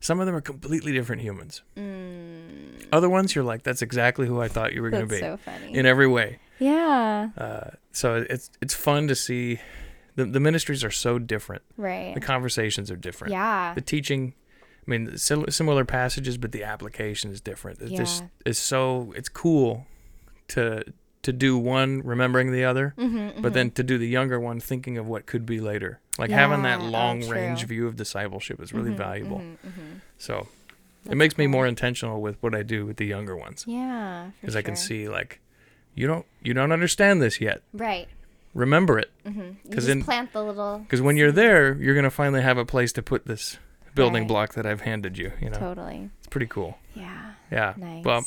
some 0.00 0.20
of 0.20 0.26
them 0.26 0.34
are 0.34 0.40
completely 0.40 0.92
different 0.92 1.22
humans 1.22 1.62
Mm, 1.76 2.86
other 2.92 3.08
ones 3.08 3.34
you're 3.34 3.44
like 3.44 3.62
that's 3.62 3.82
exactly 3.82 4.26
who 4.26 4.40
I 4.40 4.48
thought 4.48 4.72
you 4.72 4.82
were 4.82 4.90
going 4.90 5.08
to 5.08 5.08
that's 5.08 5.20
be 5.20 5.26
so 5.26 5.36
funny. 5.38 5.74
in 5.74 5.86
every 5.86 6.06
way. 6.06 6.38
yeah. 6.58 7.30
Uh, 7.36 7.70
so 7.92 8.24
it's 8.28 8.50
it's 8.60 8.74
fun 8.74 9.08
to 9.08 9.14
see. 9.14 9.58
The, 10.14 10.24
the 10.24 10.40
ministries 10.40 10.82
are 10.84 10.90
so 10.90 11.18
different. 11.18 11.62
Right. 11.76 12.14
The 12.14 12.20
conversations 12.20 12.90
are 12.90 12.96
different. 12.96 13.32
yeah. 13.32 13.74
The 13.74 13.82
teaching, 13.82 14.32
I 14.86 14.90
mean, 14.90 15.18
similar 15.18 15.84
passages, 15.84 16.38
but 16.38 16.52
the 16.52 16.64
application 16.64 17.30
is 17.30 17.40
different. 17.42 17.80
It's 17.82 17.90
just 17.92 18.22
Yeah. 18.22 18.28
it's 18.46 18.58
so 18.58 19.12
it's 19.16 19.28
cool 19.28 19.86
to 20.48 20.84
to 21.22 21.32
do 21.32 21.58
one 21.58 22.02
remembering 22.02 22.52
the 22.52 22.64
other, 22.64 22.94
Mhm, 22.96 23.42
but 23.42 23.50
mhm. 23.50 23.54
then 23.54 23.70
to 23.72 23.82
do 23.82 23.98
the 23.98 24.06
younger 24.08 24.38
one 24.38 24.60
thinking 24.60 24.96
of 24.98 25.06
what 25.08 25.26
could 25.26 25.44
be 25.44 25.58
later. 25.60 25.98
Like 26.18 26.30
having 26.30 26.62
that 26.62 26.80
Yeah, 26.80 26.86
oh, 26.86 26.90
long 26.90 27.28
range 27.28 27.64
view 27.64 27.86
of 27.86 27.96
discipleship 27.96 28.60
is 28.62 28.72
really 28.72 28.92
Mhm, 28.92 28.96
valuable. 28.96 29.38
mhm, 29.38 29.56
mhm. 29.66 30.00
So 30.18 30.38
it 30.38 30.46
That's 31.04 31.16
makes 31.16 31.36
me 31.38 31.46
more 31.46 31.66
intentional 31.66 32.20
with 32.20 32.36
what 32.40 32.54
I 32.54 32.62
do 32.62 32.86
with 32.86 32.96
the 32.96 33.06
younger 33.06 33.36
ones 33.36 33.64
Yeah. 33.66 34.30
because 34.40 34.54
I 34.56 34.62
can 34.62 34.76
see 34.76 35.08
like 35.08 35.40
you 35.94 36.06
don't 36.06 36.26
you 36.42 36.54
don't 36.54 36.72
understand 36.72 37.20
this 37.22 37.40
yet. 37.40 37.62
Right. 37.72 38.08
Remember 38.54 38.98
it. 38.98 39.10
Mm-hmm. 39.26 39.40
You 39.40 39.56
'Cause 39.66 39.74
just 39.84 39.88
in- 39.88 40.02
plant 40.04 40.32
the 40.32 40.42
little. 40.44 40.78
Because 40.78 41.02
when 41.02 41.16
you're 41.16 41.32
there, 41.32 41.74
you're 41.74 41.94
gonna 41.94 42.10
finally 42.10 42.42
have 42.42 42.56
a 42.58 42.64
place 42.64 42.92
to 42.94 43.02
put 43.02 43.26
this 43.26 43.58
building 43.94 44.22
Right. 44.22 44.28
block 44.28 44.54
that 44.54 44.64
I've 44.66 44.82
handed 44.82 45.18
you. 45.18 45.32
You 45.40 45.50
know, 45.50 45.58
Totally. 45.58 46.10
it's 46.18 46.28
pretty 46.28 46.46
cool. 46.46 46.78
Yeah. 46.94 47.15
Yeah. 47.50 47.74
Nice. 47.76 48.04
Well, 48.04 48.24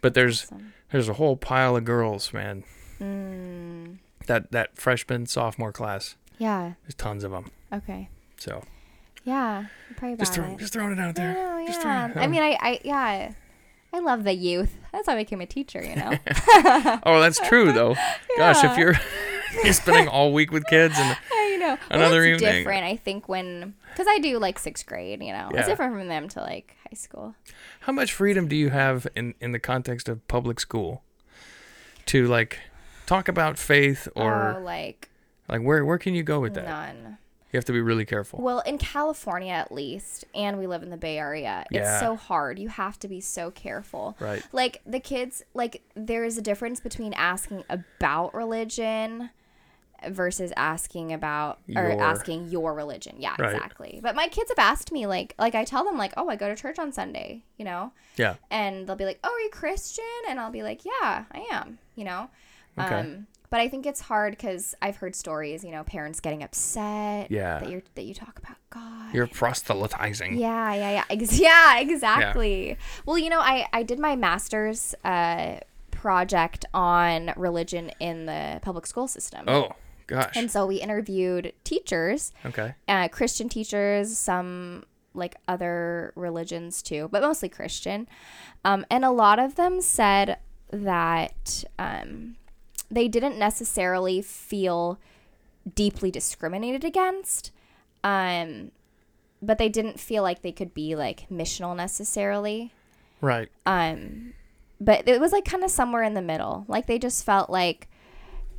but 0.00 0.14
there's 0.14 0.44
Awesome. 0.44 0.72
there's 0.92 1.08
a 1.08 1.14
whole 1.14 1.36
pile 1.36 1.76
of 1.76 1.84
girls, 1.84 2.32
man. 2.32 2.64
Mm, 3.00 3.98
That 4.26 4.50
that 4.52 4.76
freshman 4.76 5.26
sophomore 5.26 5.72
class, 5.72 6.16
yeah. 6.38 6.74
there's 6.82 6.94
tons 6.94 7.24
of 7.24 7.32
them. 7.32 7.50
Okay. 7.72 8.08
So 8.36 8.62
Yeah. 9.24 9.66
Pray 9.96 10.10
about 10.14 10.18
just 10.20 10.34
throw, 10.34 10.44
it. 10.52 10.58
just 10.58 10.72
throwing 10.72 10.92
it 10.92 10.98
out 10.98 11.14
there. 11.14 11.34
Oh, 11.38 11.66
Just 11.66 11.80
yeah. 11.84 12.08
throwing- 12.08 12.18
I 12.24 12.26
mean, 12.30 12.42
I, 12.42 12.58
I, 12.60 12.80
yeah. 12.84 13.32
I 13.92 13.98
love 13.98 14.22
the 14.24 14.34
youth. 14.34 14.76
That's 14.92 15.08
how 15.08 15.14
I 15.14 15.16
became 15.16 15.40
a 15.40 15.46
teacher. 15.46 15.82
You 15.82 15.96
know. 15.96 16.12
oh, 17.04 17.20
that's 17.20 17.40
true 17.40 17.72
though. 17.72 17.96
Gosh, 18.36 18.62
if 18.64 18.78
you're 18.78 18.94
you're 19.64 19.72
spending 19.72 20.06
all 20.08 20.32
week 20.32 20.52
with 20.52 20.64
kids 20.66 20.94
and 20.96 21.16
I 21.32 21.56
know. 21.58 21.76
Another 21.90 22.24
evening. 22.24 22.52
different. 22.58 22.84
I 22.84 22.96
think 22.96 23.28
when 23.28 23.74
because 23.90 24.06
I 24.08 24.18
do 24.18 24.38
like 24.38 24.58
sixth 24.60 24.86
grade. 24.86 25.20
You 25.22 25.32
know, 25.32 25.48
Yeah. 25.52 25.58
it's 25.60 25.68
different 25.68 25.94
from 25.94 26.06
them 26.06 26.28
to 26.28 26.40
like 26.40 26.76
high 26.88 26.94
school. 26.94 27.34
How 27.80 27.92
much 27.92 28.12
freedom 28.12 28.48
do 28.48 28.56
you 28.56 28.70
have 28.70 29.06
in 29.16 29.34
in 29.40 29.52
the 29.52 29.58
context 29.58 30.08
of 30.08 30.26
public 30.28 30.60
school 30.60 31.02
to 32.06 32.26
like 32.26 32.58
talk 33.06 33.28
about 33.28 33.58
faith 33.58 34.08
or 34.14 34.56
oh, 34.58 34.62
like 34.62 35.10
like 35.48 35.60
where 35.62 35.84
where 35.84 35.98
can 35.98 36.14
you 36.14 36.22
go 36.22 36.40
with 36.40 36.54
that? 36.54 36.64
none. 36.66 37.18
You 37.52 37.56
have 37.56 37.64
to 37.64 37.72
be 37.72 37.80
really 37.80 38.04
careful. 38.04 38.40
Well, 38.40 38.60
in 38.60 38.78
California 38.78 39.52
at 39.52 39.72
least, 39.72 40.24
and 40.36 40.56
we 40.56 40.68
live 40.68 40.84
in 40.84 40.90
the 40.90 40.96
Bay 40.96 41.18
Area, 41.18 41.64
Yeah. 41.72 41.80
it's 41.80 42.00
so 42.00 42.14
hard. 42.14 42.60
You 42.60 42.68
have 42.68 42.96
to 43.00 43.08
be 43.08 43.20
so 43.20 43.50
careful. 43.50 44.16
Right. 44.20 44.40
Like 44.52 44.80
the 44.86 45.00
kids, 45.00 45.42
like 45.52 45.82
there 45.96 46.22
is 46.24 46.38
a 46.38 46.42
difference 46.42 46.78
between 46.78 47.12
asking 47.14 47.64
about 47.68 48.34
religion 48.34 49.30
versus 50.08 50.52
asking 50.56 51.12
about 51.12 51.58
or 51.76 51.82
Your- 51.90 52.02
asking 52.02 52.48
your 52.48 52.74
religion. 52.74 53.16
Yeah, 53.18 53.34
Right. 53.38 53.54
exactly. 53.54 54.00
But 54.02 54.14
my 54.14 54.28
kids 54.28 54.50
have 54.50 54.58
asked 54.58 54.90
me 54.92 55.06
like 55.06 55.34
like 55.38 55.54
I 55.54 55.64
tell 55.64 55.84
them 55.84 55.98
like, 55.98 56.12
"Oh, 56.16 56.28
I 56.28 56.36
go 56.36 56.48
to 56.48 56.56
church 56.56 56.78
on 56.78 56.92
Sunday," 56.92 57.42
you 57.56 57.64
know? 57.64 57.92
Yeah. 58.16 58.34
And 58.50 58.86
they'll 58.86 58.96
be 58.96 59.04
like, 59.04 59.18
"Oh, 59.24 59.32
are 59.32 59.40
you 59.40 59.50
Christian?" 59.50 60.04
And 60.28 60.40
I'll 60.40 60.50
be 60.50 60.62
like, 60.62 60.84
"Yeah, 60.84 61.24
I 61.32 61.46
am," 61.52 61.78
you 61.96 62.04
know? 62.04 62.30
Okay. 62.78 62.94
Um 62.94 63.26
but 63.50 63.58
I 63.58 63.68
think 63.68 63.84
it's 63.84 64.00
hard 64.02 64.38
cuz 64.38 64.76
I've 64.80 64.96
heard 64.96 65.16
stories, 65.16 65.64
you 65.64 65.72
know, 65.72 65.82
parents 65.82 66.20
getting 66.20 66.42
upset 66.44 67.30
Yeah. 67.32 67.58
that 67.58 67.68
you 67.68 67.82
that 67.96 68.02
you 68.04 68.14
talk 68.14 68.38
about 68.38 68.56
God. 68.70 69.12
You're 69.12 69.26
proselytizing. 69.26 70.36
Yeah, 70.38 70.72
yeah, 70.74 70.90
yeah. 70.92 71.04
Ex- 71.10 71.38
yeah, 71.38 71.78
exactly. 71.80 72.78
Well, 73.06 73.18
you 73.18 73.28
know, 73.28 73.40
I 73.40 73.66
I 73.72 73.82
did 73.82 73.98
my 73.98 74.14
master's 74.16 74.94
uh 75.04 75.58
project 75.90 76.64
on 76.72 77.32
religion 77.36 77.90
in 78.00 78.24
the 78.26 78.58
public 78.62 78.86
school 78.86 79.06
system. 79.08 79.44
Oh, 79.48 79.72
Gosh. 80.10 80.32
And 80.36 80.50
so 80.50 80.66
we 80.66 80.76
interviewed 80.76 81.52
teachers, 81.62 82.32
okay. 82.44 82.74
uh, 82.88 83.06
Christian 83.08 83.48
teachers, 83.48 84.18
some 84.18 84.84
like 85.14 85.36
other 85.46 86.12
religions 86.16 86.82
too, 86.82 87.08
but 87.12 87.22
mostly 87.22 87.48
Christian. 87.48 88.08
Um, 88.64 88.84
and 88.90 89.04
a 89.04 89.10
lot 89.10 89.38
of 89.38 89.54
them 89.54 89.80
said 89.80 90.38
that 90.72 91.64
um, 91.78 92.36
they 92.90 93.06
didn't 93.06 93.38
necessarily 93.38 94.20
feel 94.20 94.98
deeply 95.74 96.10
discriminated 96.10 96.84
against, 96.84 97.52
um, 98.02 98.72
but 99.40 99.58
they 99.58 99.68
didn't 99.68 100.00
feel 100.00 100.24
like 100.24 100.42
they 100.42 100.52
could 100.52 100.74
be 100.74 100.96
like 100.96 101.28
missional 101.30 101.76
necessarily. 101.76 102.72
Right. 103.20 103.48
Um, 103.64 104.34
but 104.80 105.06
it 105.06 105.20
was 105.20 105.32
like 105.32 105.44
kind 105.44 105.62
of 105.62 105.70
somewhere 105.70 106.02
in 106.02 106.14
the 106.14 106.22
middle. 106.22 106.64
Like 106.66 106.86
they 106.86 106.98
just 106.98 107.24
felt 107.24 107.48
like, 107.48 107.88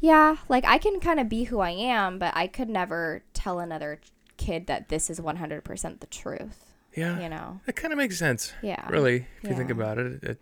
yeah, 0.01 0.35
like 0.49 0.65
I 0.65 0.77
can 0.77 0.99
kind 0.99 1.19
of 1.19 1.29
be 1.29 1.45
who 1.45 1.59
I 1.59 1.69
am, 1.71 2.19
but 2.19 2.35
I 2.35 2.47
could 2.47 2.67
never 2.69 3.23
tell 3.33 3.59
another 3.59 4.01
kid 4.37 4.67
that 4.67 4.89
this 4.89 5.09
is 5.09 5.19
100% 5.19 5.99
the 5.99 6.07
truth, 6.07 6.65
Yeah. 6.95 7.19
you 7.21 7.29
know? 7.29 7.61
That 7.67 7.73
kind 7.77 7.93
of 7.93 7.97
makes 7.97 8.17
sense. 8.17 8.51
Yeah. 8.61 8.85
Really, 8.89 9.27
if 9.43 9.49
you 9.49 9.55
think 9.55 9.69
about 9.69 9.97
it, 9.99 10.23
it 10.23 10.39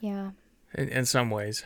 Yeah. 0.00 0.30
in, 0.74 0.88
in 0.90 1.04
some 1.06 1.30
ways. 1.30 1.64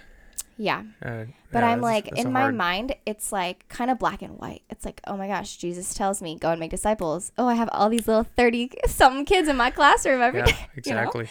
Yeah. 0.57 0.83
Uh, 1.03 1.25
But 1.51 1.61
yeah, 1.65 1.71
I'm 1.71 1.81
that's- 1.81 1.83
like, 1.83 2.05
that's 2.11 2.21
in 2.21 2.33
my 2.33 2.43
hard- 2.43 2.55
mind, 2.55 2.95
it's 3.07 3.33
like 3.33 3.67
kind 3.69 3.91
of 3.91 3.99
black 3.99 4.21
and 4.23 4.39
white. 4.39 4.63
It's 4.71 4.85
like, 4.85 5.01
oh 5.07 5.17
my 5.17 5.27
gosh, 5.27 5.57
Jesus 5.57 5.95
tells 5.95 6.21
me, 6.23 6.39
go 6.39 6.51
and 6.51 6.61
make 6.61 6.71
disciples. 6.71 7.33
Oh, 7.39 7.49
I 7.49 7.55
have 7.55 7.71
all 7.73 7.89
these 7.89 8.07
little 8.07 8.25
30 8.37 8.71
something 8.87 9.25
kids 9.25 9.49
in 9.49 9.57
my 9.57 9.71
classroom 9.71 10.21
every 10.21 10.41
Yeah, 10.41 10.47
day. 10.47 10.53
you 10.85 10.93
know? 10.95 11.01
exactly. 11.01 11.29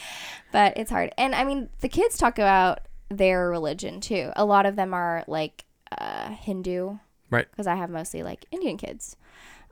But 0.52 0.78
it's 0.78 0.90
hard. 0.92 1.14
And 1.18 1.36
I 1.36 1.44
mean, 1.46 1.70
the 1.80 1.90
kids 1.90 2.18
talk 2.18 2.40
about 2.40 2.80
their 3.10 3.50
religion 3.50 4.02
too. 4.02 4.32
A 4.36 4.44
lot 4.46 4.66
of 4.66 4.76
them 4.76 4.94
are 4.96 5.24
like 5.28 5.64
uh, 5.98 6.30
Hindu. 6.30 6.98
Right. 7.30 7.50
Because 7.52 7.68
I 7.68 7.76
have 7.76 7.90
mostly 7.90 8.24
like 8.24 8.46
Indian 8.52 8.78
kids. 8.78 9.16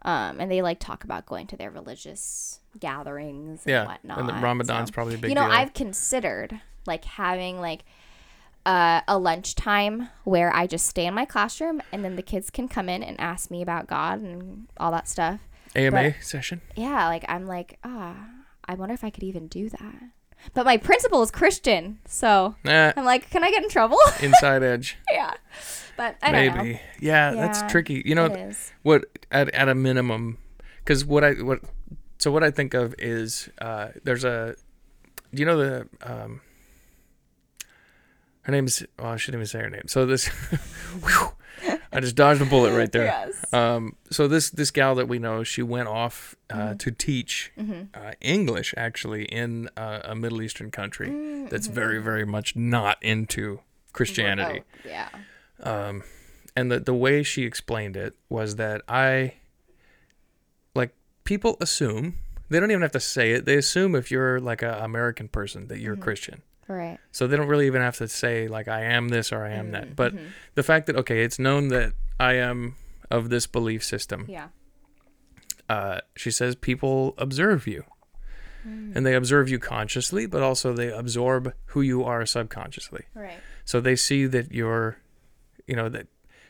Um, 0.04 0.40
and 0.40 0.50
they 0.52 0.62
like 0.62 0.80
talk 0.80 1.04
about 1.04 1.26
going 1.26 1.48
to 1.48 1.58
their 1.58 1.72
religious 1.72 2.60
gatherings 2.80 3.62
and 3.66 3.72
Yeah, 3.72 3.86
whatnot. 3.88 4.20
and 4.20 4.30
the 4.30 4.34
Ramadan's 4.34 4.90
So- 4.90 4.94
probably 4.94 5.16
a 5.16 5.18
big 5.18 5.30
you 5.32 5.36
know, 5.36 5.42
deal. 5.46 5.52
I've 5.52 5.74
considered 5.74 6.62
like 6.86 7.04
having 7.06 7.60
like 7.60 7.84
uh, 8.66 9.02
a 9.08 9.18
lunchtime 9.18 10.10
where 10.24 10.54
I 10.56 10.68
just 10.68 10.88
stay 10.88 11.06
in 11.06 11.14
my 11.14 11.26
classroom 11.26 11.82
and 11.92 12.04
then 12.06 12.16
the 12.16 12.22
kids 12.22 12.50
can 12.50 12.68
come 12.68 12.90
in 12.90 13.02
and 13.02 13.20
ask 13.20 13.50
me 13.50 13.62
about 13.62 13.88
God 13.88 14.22
and 14.22 14.68
all 14.78 14.92
that 14.92 15.08
stuff. 15.08 15.40
AMA 15.76 16.22
session. 16.22 16.62
Yeah, 16.76 17.08
like 17.08 17.24
I'm 17.28 17.46
like, 17.48 17.80
ah, 17.84 18.16
I 18.66 18.76
wonder 18.76 18.94
if 18.94 19.04
I 19.04 19.10
could 19.10 19.24
even 19.24 19.48
do 19.48 19.70
that. 19.70 19.96
But 20.54 20.66
my 20.66 20.78
principal 20.78 21.22
is 21.24 21.32
Christian, 21.32 22.00
so 22.06 22.56
Nah, 22.64 22.94
I'm 22.96 23.06
like, 23.06 23.30
can 23.30 23.44
I 23.44 23.52
get 23.52 23.64
in 23.64 23.70
trouble? 23.70 23.98
inside 24.22 24.64
edge. 24.64 24.98
yeah, 25.12 25.34
but 25.98 26.16
I 26.22 26.32
don't 26.32 26.56
Maybe. 26.56 26.74
know. 26.74 26.80
Yeah, 27.00 27.36
that's 27.36 27.62
tricky. 27.72 28.02
You 28.06 28.16
know, 28.16 28.54
what 28.84 29.06
at 29.32 29.50
at 29.54 29.68
a 29.70 29.76
minimum 29.76 30.38
because 30.80 31.04
what 31.04 31.22
i 31.24 31.34
what 31.34 31.60
so 32.18 32.32
what 32.32 32.44
i 32.44 32.50
think 32.50 32.74
of 32.74 32.96
is 32.98 33.50
uh 33.60 33.90
there's 34.06 34.24
a 34.24 34.56
do 35.34 35.40
you 35.42 35.46
know 35.46 35.58
the 35.58 35.88
um 36.02 36.40
her 38.44 38.52
name's 38.54 38.84
oh 38.98 39.08
i 39.08 39.18
shouldn't 39.18 39.40
even 39.42 39.48
say 39.48 39.60
her 39.60 39.70
name 39.70 39.84
so 39.88 40.06
this 40.06 40.30
i 41.94 42.00
just 42.00 42.16
dodged 42.16 42.42
a 42.42 42.46
bullet 42.46 42.76
right 42.76 42.92
there 42.92 43.06
Yes. 43.06 43.54
um 43.54 43.96
so 44.12 44.28
this 44.28 44.50
this 44.50 44.72
gal 44.72 44.96
that 44.96 45.08
we 45.08 45.20
know 45.20 45.44
she 45.44 45.62
went 45.64 45.88
off 45.88 46.36
uh, 46.50 46.56
Mm-hmm. 46.56 46.78
to 46.78 46.92
teach 46.92 47.52
uh, 47.94 48.12
english 48.22 48.74
actually 48.78 49.26
in 49.26 49.70
uh, 49.78 50.00
a 50.04 50.16
middle 50.16 50.42
eastern 50.42 50.72
country 50.72 51.08
Mm-hmm. 51.10 51.48
that's 51.48 51.68
very 51.68 52.02
very 52.02 52.26
much 52.26 52.56
not 52.56 52.98
into 53.02 53.60
christianity 53.94 54.62
Oh, 54.86 54.88
yeah. 54.88 55.10
um, 55.64 56.04
and 56.56 56.72
the 56.72 56.80
the 56.80 56.94
way 56.94 57.24
she 57.24 57.44
explained 57.44 57.96
it 57.96 58.16
was 58.30 58.56
that 58.56 58.82
I 58.88 59.34
like 60.76 60.94
people 61.24 61.58
assume 61.62 62.18
they 62.50 62.60
don't 62.60 62.72
even 62.72 62.82
have 62.82 62.92
to 62.94 63.00
say 63.00 63.32
it. 63.34 63.46
They 63.46 63.56
assume 63.58 63.94
if 63.96 64.10
you're 64.10 64.40
like 64.40 64.62
an 64.62 64.74
American 64.74 65.28
person 65.28 65.68
that 65.68 65.80
you're 65.80 65.94
Mm-hmm. 65.94 66.02
a 66.02 66.06
Christian. 66.06 66.42
Right. 66.68 66.98
So 67.12 67.28
they 67.28 67.38
don't 67.38 67.48
really 67.48 67.68
even 67.68 67.82
have 67.82 67.98
to 67.98 68.08
say 68.08 68.48
like 68.48 68.68
I 68.68 68.84
am 68.84 69.10
this 69.10 69.32
or 69.32 69.44
I 69.44 69.52
am 69.52 69.72
that. 69.72 69.96
But 69.96 70.14
Mm-hmm. 70.14 70.26
the 70.56 70.64
fact 70.64 70.88
that 70.88 70.96
okay, 70.98 71.24
it's 71.24 71.40
known 71.40 71.70
that 71.70 71.94
I 72.20 72.34
am 72.34 72.76
of 73.10 73.30
this 73.30 73.48
belief 73.48 73.84
system. 73.84 74.26
Yeah. 74.28 74.48
Uh, 75.70 76.00
she 76.16 76.32
says 76.32 76.56
people 76.56 77.14
observe 77.18 77.68
you. 77.68 77.84
And 78.94 79.06
they 79.06 79.14
observe 79.16 79.48
you 79.48 79.60
consciously, 79.60 80.26
but 80.26 80.42
also 80.44 80.74
they 80.74 80.92
absorb 80.92 81.54
who 81.68 81.80
you 81.80 82.04
are 82.04 82.26
subconsciously. 82.26 83.06
Right. 83.14 83.38
So 83.64 83.80
they 83.80 83.96
see 83.96 84.26
that 84.26 84.52
you're, 84.52 84.98
you 85.66 85.74
know, 85.78 85.88
that 85.88 86.08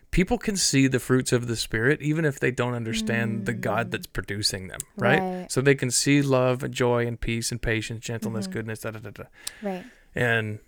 people 0.09 0.39
can 0.39 0.55
see 0.57 0.87
the 0.87 0.97
fruits 0.99 1.31
of 1.31 1.45
the 1.45 1.55
Spirit 1.55 2.01
even 2.01 2.25
if 2.25 2.39
they 2.39 2.49
don't 2.49 2.73
understand 2.73 3.45
the 3.45 3.53
God 3.53 3.91
that's 3.91 4.07
producing 4.07 4.67
them, 4.67 4.79
right? 4.95 5.21
Mm. 5.21 5.41
Right. 5.41 5.51
So 5.51 5.61
they 5.61 5.75
can 5.75 5.91
see 5.91 6.23
love 6.23 6.63
and 6.63 6.73
joy 6.73 7.05
and 7.05 7.21
peace 7.21 7.51
and 7.51 7.61
patience, 7.61 8.03
gentleness, 8.03 8.47
Mm-hmm. 8.47 8.53
goodness, 8.53 8.79
da 8.79 8.89
da 8.91 8.99
da 8.99 9.11
da. 9.11 9.23
Right. 9.61 9.85
And 10.17 10.59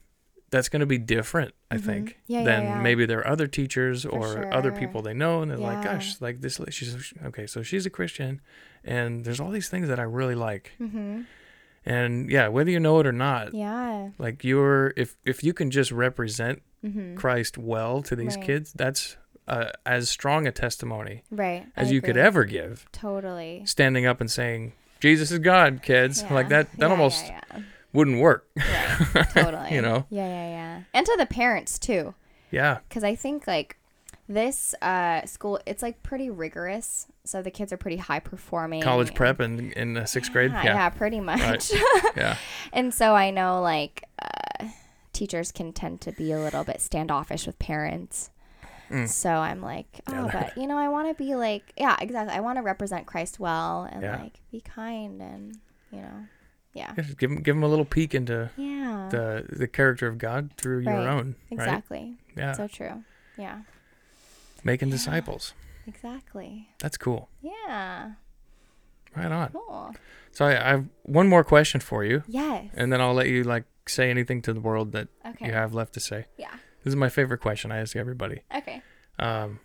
that's 0.51 0.69
going 0.69 0.79
to 0.79 0.85
be 0.85 0.97
different, 0.97 1.53
I 1.69 1.77
think, 1.77 2.09
Mm-hmm. 2.09 2.33
Yeah, 2.33 2.39
yeah, 2.39 2.45
than 2.45 2.63
yeah. 2.63 2.81
maybe 2.81 3.05
their 3.05 3.25
other 3.27 3.47
teachers 3.47 4.05
or 4.05 4.51
other 4.53 4.71
people 4.71 5.01
they 5.01 5.13
know. 5.13 5.41
And 5.41 5.51
they're 5.51 5.57
like, 5.57 5.83
gosh, 5.83 6.19
like 6.21 6.41
this, 6.41 6.59
she's 6.69 7.13
okay. 7.25 7.45
So 7.47 7.61
she's 7.63 7.85
a 7.85 7.89
Christian, 7.89 8.41
and 8.83 9.25
there's 9.25 9.39
all 9.39 9.51
these 9.51 9.69
things 9.69 9.87
that 9.87 9.99
I 9.99 10.03
really 10.03 10.35
like. 10.35 10.71
Mm-hmm. 10.81 11.21
And 11.85 12.29
yeah, 12.29 12.47
whether 12.49 12.69
you 12.71 12.79
know 12.79 12.99
it 12.99 13.07
or 13.07 13.11
not, 13.11 13.53
Yeah. 13.53 14.09
like 14.17 14.43
you're, 14.43 14.93
if 14.97 15.15
if 15.25 15.43
you 15.43 15.53
can 15.53 15.71
just 15.71 15.91
represent 15.91 16.61
Mm-hmm. 16.85 17.15
Christ 17.15 17.57
well 17.57 18.01
to 18.03 18.15
these 18.15 18.37
Right. 18.37 18.45
kids, 18.45 18.71
that's 18.73 19.17
uh, 19.49 19.71
as 19.85 20.09
strong 20.09 20.47
a 20.47 20.51
testimony 20.51 21.23
Right. 21.29 21.65
as 21.75 21.89
I 21.89 21.91
you 21.91 22.01
could 22.01 22.15
ever 22.15 22.45
give. 22.45 22.85
Totally. 22.93 23.63
Standing 23.65 24.05
up 24.05 24.21
and 24.21 24.31
saying, 24.31 24.71
Jesus 25.01 25.29
is 25.31 25.39
God, 25.39 25.81
kids. 25.83 26.21
Yeah. 26.23 26.33
Like 26.33 26.47
that, 26.49 26.71
that 26.77 26.85
Yeah, 26.85 26.91
almost 26.91 27.25
Yeah, 27.25 27.41
yeah. 27.53 27.61
Wouldn't 27.93 28.19
work. 28.19 28.47
Right. 28.55 29.29
Totally. 29.33 29.73
You 29.73 29.81
know? 29.81 30.05
Yeah, 30.09 30.27
yeah, 30.27 30.49
yeah. 30.49 30.81
And 30.93 31.05
to 31.05 31.15
the 31.17 31.25
parents 31.25 31.79
too. 31.79 32.13
Yeah. 32.51 32.79
because 32.87 33.03
I 33.03 33.15
think 33.15 33.45
like 33.47 33.77
this 34.27 34.73
uh, 34.81 35.25
school, 35.25 35.59
it's 35.65 35.81
like 35.81 36.01
pretty 36.03 36.29
rigorous. 36.29 37.07
So 37.23 37.41
the 37.41 37.51
kids 37.51 37.71
are 37.73 37.77
pretty 37.77 37.97
high 37.97 38.19
performing. 38.19 38.81
College 38.81 39.09
and- 39.09 39.15
prep 39.17 39.39
in, 39.41 39.71
in 39.73 39.97
uh, 39.97 40.05
sixth 40.05 40.31
grade. 40.31 40.51
Yeah, 40.51 40.63
Yeah. 40.63 40.89
pretty 40.89 41.19
much. 41.19 41.71
Yeah. 42.15 42.37
and 42.73 42.93
so 42.93 43.13
I 43.15 43.31
know 43.31 43.61
like 43.61 44.03
uh, 44.21 44.67
teachers 45.13 45.51
can 45.51 45.73
tend 45.73 46.01
to 46.01 46.11
be 46.11 46.31
a 46.31 46.39
little 46.39 46.63
bit 46.63 46.81
standoffish 46.81 47.45
with 47.47 47.57
parents. 47.59 48.29
So 49.05 49.29
I'm 49.29 49.61
like, 49.61 50.01
oh, 50.07 50.11
Mm. 50.11 50.33
Yeah, 50.33 50.39
but 50.53 50.57
you 50.61 50.65
know, 50.65 50.75
I 50.77 50.87
want 50.89 51.15
to 51.15 51.23
be 51.23 51.35
like, 51.35 51.61
yeah, 51.77 51.95
exactly. 52.01 52.35
I 52.35 52.39
want 52.39 52.57
to 52.57 52.63
represent 52.63 53.05
Christ 53.05 53.39
well 53.39 53.87
and 53.91 54.01
like 54.01 54.39
be 54.51 54.61
kind 54.61 55.21
and 55.21 55.55
you 55.91 56.01
know, 56.01 56.25
yeah, 56.73 56.93
Yeah, 56.97 57.03
give 57.17 57.29
them, 57.29 57.41
give 57.41 57.55
them 57.55 57.63
a 57.63 57.67
little 57.67 57.85
peek 57.85 58.13
into 58.15 58.49
yeah, 58.57 59.07
the 59.11 59.45
the 59.49 59.67
character 59.67 60.07
of 60.07 60.17
God 60.17 60.51
through 60.57 60.79
your 60.79 60.93
Right. 60.93 61.07
own, 61.07 61.35
right? 61.51 61.59
exactly. 61.59 62.17
Yeah. 62.37 62.53
So 62.53 62.67
true. 62.67 63.03
Yeah, 63.37 63.61
Making 64.63 64.89
disciples. 64.89 65.53
exactly. 65.87 66.69
That's 66.79 66.97
cool. 66.97 67.29
Yeah, 67.41 68.11
Right 69.15 69.31
on. 69.31 69.49
cool. 69.51 69.95
So 70.31 70.45
I, 70.45 70.51
I 70.51 70.69
have 70.69 70.85
one 71.03 71.27
more 71.27 71.43
question 71.43 71.81
for 71.81 72.03
you, 72.03 72.23
Yes. 72.27 72.65
and 72.75 72.91
then 72.93 73.01
I'll 73.01 73.13
let 73.13 73.27
you 73.27 73.43
like 73.43 73.63
say 73.87 74.09
anything 74.11 74.41
to 74.43 74.53
the 74.53 74.59
world 74.59 74.91
that 74.91 75.07
Okay. 75.25 75.47
you 75.47 75.51
have 75.53 75.73
left 75.73 75.93
to 75.93 75.99
say. 75.99 76.25
Yeah. 76.37 76.51
This 76.83 76.91
is 76.91 76.95
my 76.95 77.09
favorite 77.09 77.39
question 77.41 77.71
I 77.71 77.77
ask 77.79 77.95
everybody. 77.95 78.41
Okay. 78.55 78.81
Um, 79.17 79.59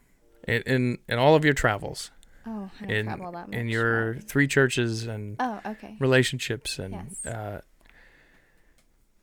in 0.49 0.63
in, 0.63 0.99
in 1.09 1.19
all 1.19 1.35
of 1.35 1.45
your 1.45 1.55
travels, 1.55 2.11
Oh, 2.47 2.71
I 2.81 2.85
don't 2.85 2.91
in 2.91 3.07
travel 3.07 3.33
that 3.33 3.49
much. 3.49 3.57
in 3.59 3.69
your 3.69 4.15
three 4.17 4.47
churches 4.47 5.07
and 5.07 5.37
Oh, 5.41 5.61
okay. 5.67 5.97
relationships 5.99 6.79
and 6.79 6.93
Yes. 6.95 7.27
uh, 7.27 7.61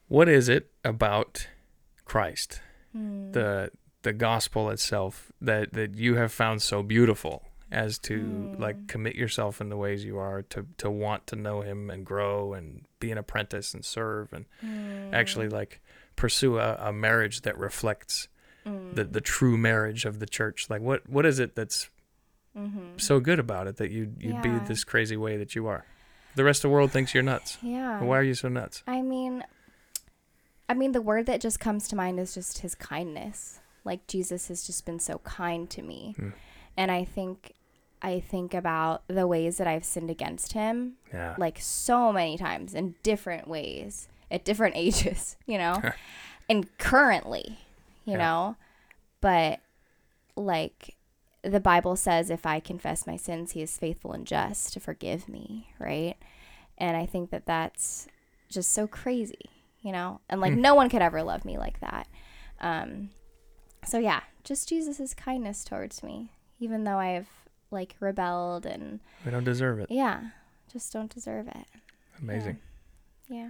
what 0.08 0.28
is 0.28 0.50
it 0.50 0.72
about 0.84 1.48
Christ, 2.06 2.62
Hmm. 2.94 3.32
the 3.32 3.72
the 4.04 4.14
gospel 4.14 4.70
itself 4.72 5.32
that 5.40 5.74
that 5.74 5.96
you 5.96 6.16
have 6.16 6.32
found 6.34 6.62
so 6.62 6.82
beautiful 6.84 7.48
as 7.72 7.98
to 8.00 8.52
Hmm. 8.56 8.62
like 8.62 8.88
commit 8.88 9.16
yourself 9.16 9.62
in 9.62 9.70
the 9.70 9.78
ways 9.78 10.04
you 10.04 10.18
are 10.18 10.42
to 10.44 10.68
to 10.78 10.90
want 10.90 11.28
to 11.28 11.36
know 11.36 11.62
him 11.62 11.90
and 11.90 12.06
grow 12.06 12.54
and 12.54 12.86
be 13.00 13.12
an 13.12 13.18
apprentice 13.18 13.74
and 13.74 13.86
serve 13.86 14.34
and 14.34 14.46
Hmm. 14.60 15.14
actually 15.14 15.48
like 15.50 15.80
pursue 16.16 16.58
a, 16.60 16.76
a 16.80 16.92
marriage 16.92 17.42
that 17.42 17.58
reflects 17.58 18.28
Hmm. 18.66 18.94
the 18.94 19.04
the 19.06 19.22
true 19.22 19.58
marriage 19.58 20.04
of 20.06 20.20
the 20.20 20.26
church 20.28 20.70
like 20.70 20.82
what 20.82 21.08
what 21.08 21.26
is 21.26 21.40
it 21.40 21.56
that's 21.56 21.90
Mm-hmm. 22.58 22.98
so 22.98 23.20
good 23.22 23.40
about 23.40 23.68
it 23.68 23.78
that 23.78 23.92
you 23.92 24.14
you'd 24.20 24.36
Yeah. 24.36 24.42
be 24.42 24.60
this 24.60 24.84
crazy 24.84 25.16
way 25.16 25.38
that 25.38 25.56
you 25.56 25.68
are 25.68 25.86
the 26.36 26.44
rest 26.44 26.60
of 26.60 26.70
the 26.70 26.74
world 26.74 26.92
thinks 26.92 27.14
you're 27.14 27.24
nuts 27.24 27.58
Yeah. 27.62 28.02
why 28.04 28.18
are 28.18 28.24
you 28.24 28.34
so 28.34 28.50
nuts 28.50 28.84
I 28.88 29.02
mean, 29.02 29.44
I 30.68 30.74
mean, 30.74 30.92
the 30.94 31.02
word 31.02 31.26
that 31.28 31.42
just 31.42 31.60
comes 31.60 31.88
to 31.90 31.96
mind 31.96 32.20
is 32.20 32.34
just 32.34 32.60
his 32.60 32.76
kindness. 32.76 33.60
Like 33.84 34.08
Jesus 34.08 34.48
has 34.48 34.66
just 34.66 34.86
been 34.86 35.00
so 35.00 35.18
kind 35.20 35.70
to 35.70 35.82
me, 35.82 36.14
Hmm. 36.18 36.30
and 36.78 36.92
I 36.92 37.04
think, 37.04 37.54
I 38.02 38.20
think 38.22 38.54
about 38.54 39.04
the 39.08 39.28
ways 39.28 39.58
that 39.58 39.68
I've 39.68 39.84
sinned 39.86 40.10
against 40.10 40.54
him, 40.54 40.94
yeah 41.14 41.36
like 41.38 41.58
so 41.60 42.12
many 42.14 42.38
times 42.38 42.74
in 42.74 42.96
different 43.04 43.48
ways 43.48 44.08
at 44.30 44.46
different 44.46 44.76
ages, 44.86 45.36
you 45.46 45.58
know, 45.58 45.82
and 46.50 46.78
currently, 46.78 47.60
you 48.06 48.14
Yeah. 48.14 48.18
know, 48.20 48.56
but 49.20 49.60
like 50.38 50.96
the 51.44 51.60
Bible 51.60 51.96
says 51.96 52.30
if 52.30 52.46
I 52.46 52.60
confess 52.60 53.08
my 53.08 53.18
sins, 53.18 53.52
he 53.52 53.62
is 53.62 53.78
faithful 53.78 54.12
and 54.14 54.26
just 54.28 54.74
to 54.74 54.80
forgive 54.80 55.28
me, 55.28 55.70
right? 55.80 56.16
And 56.78 56.96
I 56.98 57.06
think 57.06 57.30
that 57.32 57.46
that's 57.46 58.08
just 58.50 58.72
so 58.72 58.88
crazy, 58.88 59.50
you 59.82 59.92
know? 59.92 60.22
And 60.30 60.42
like, 60.42 60.54
no 60.54 60.76
one 60.76 60.90
could 60.90 61.02
ever 61.02 61.24
love 61.24 61.46
me 61.46 61.58
like 61.58 61.80
that. 61.80 62.08
Um, 62.60 63.10
so 63.86 63.98
yeah, 63.98 64.22
just 64.44 64.70
Jesus' 64.70 65.14
kindness 65.14 65.64
towards 65.64 66.04
me, 66.04 66.30
even 66.60 66.84
though 66.84 66.98
I 66.98 67.10
have 67.10 67.28
like 67.72 67.96
rebelled 68.00 68.66
and 68.66 69.00
We 69.26 69.32
don't 69.32 69.44
deserve 69.44 69.80
it. 69.80 69.90
yeah, 69.90 70.22
just 70.72 70.92
don't 70.94 71.14
deserve 71.14 71.48
it. 71.48 71.66
Amazing. 72.22 72.60
Yeah. 73.28 73.50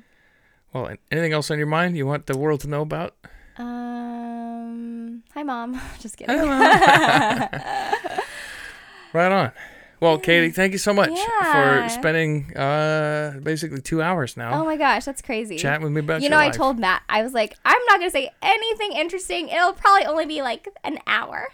Well, 0.73 0.93
anything 1.11 1.33
else 1.33 1.51
on 1.51 1.57
your 1.57 1.67
mind 1.67 1.97
you 1.97 2.05
want 2.05 2.27
the 2.27 2.37
world 2.37 2.61
to 2.61 2.67
know 2.69 2.81
about? 2.81 3.15
Um, 3.61 5.23
hi 5.33 5.43
mom. 5.43 5.79
just 5.99 6.17
kidding. 6.17 6.35
Right 9.13 9.29
on. 9.29 9.51
Well, 9.99 10.17
Katie, 10.19 10.51
thank 10.51 10.71
you 10.71 10.77
so 10.77 10.93
much 10.93 11.09
Yeah. 11.11 11.83
for 11.83 11.89
spending 11.89 12.55
uh, 12.55 13.39
basically 13.43 13.81
two 13.81 14.01
hours 14.01 14.37
now 14.37 14.61
oh 14.61 14.65
my 14.65 14.77
gosh, 14.77 15.03
that's 15.03 15.21
crazy. 15.21 15.57
chatting 15.57 15.83
with 15.83 15.91
me 15.91 15.99
about 15.99 16.21
you 16.21 16.29
know, 16.29 16.37
I 16.37 16.45
life. 16.45 16.55
told 16.55 16.79
Matt, 16.79 17.03
I 17.09 17.21
was 17.21 17.33
like, 17.33 17.53
I'm 17.65 17.81
not 17.89 17.99
gonna 17.99 18.09
say 18.09 18.31
anything 18.41 18.93
interesting. 18.93 19.49
It'll 19.49 19.73
probably 19.73 20.05
only 20.05 20.25
be 20.25 20.41
like 20.41 20.67
an 20.85 20.97
hour. 21.07 21.49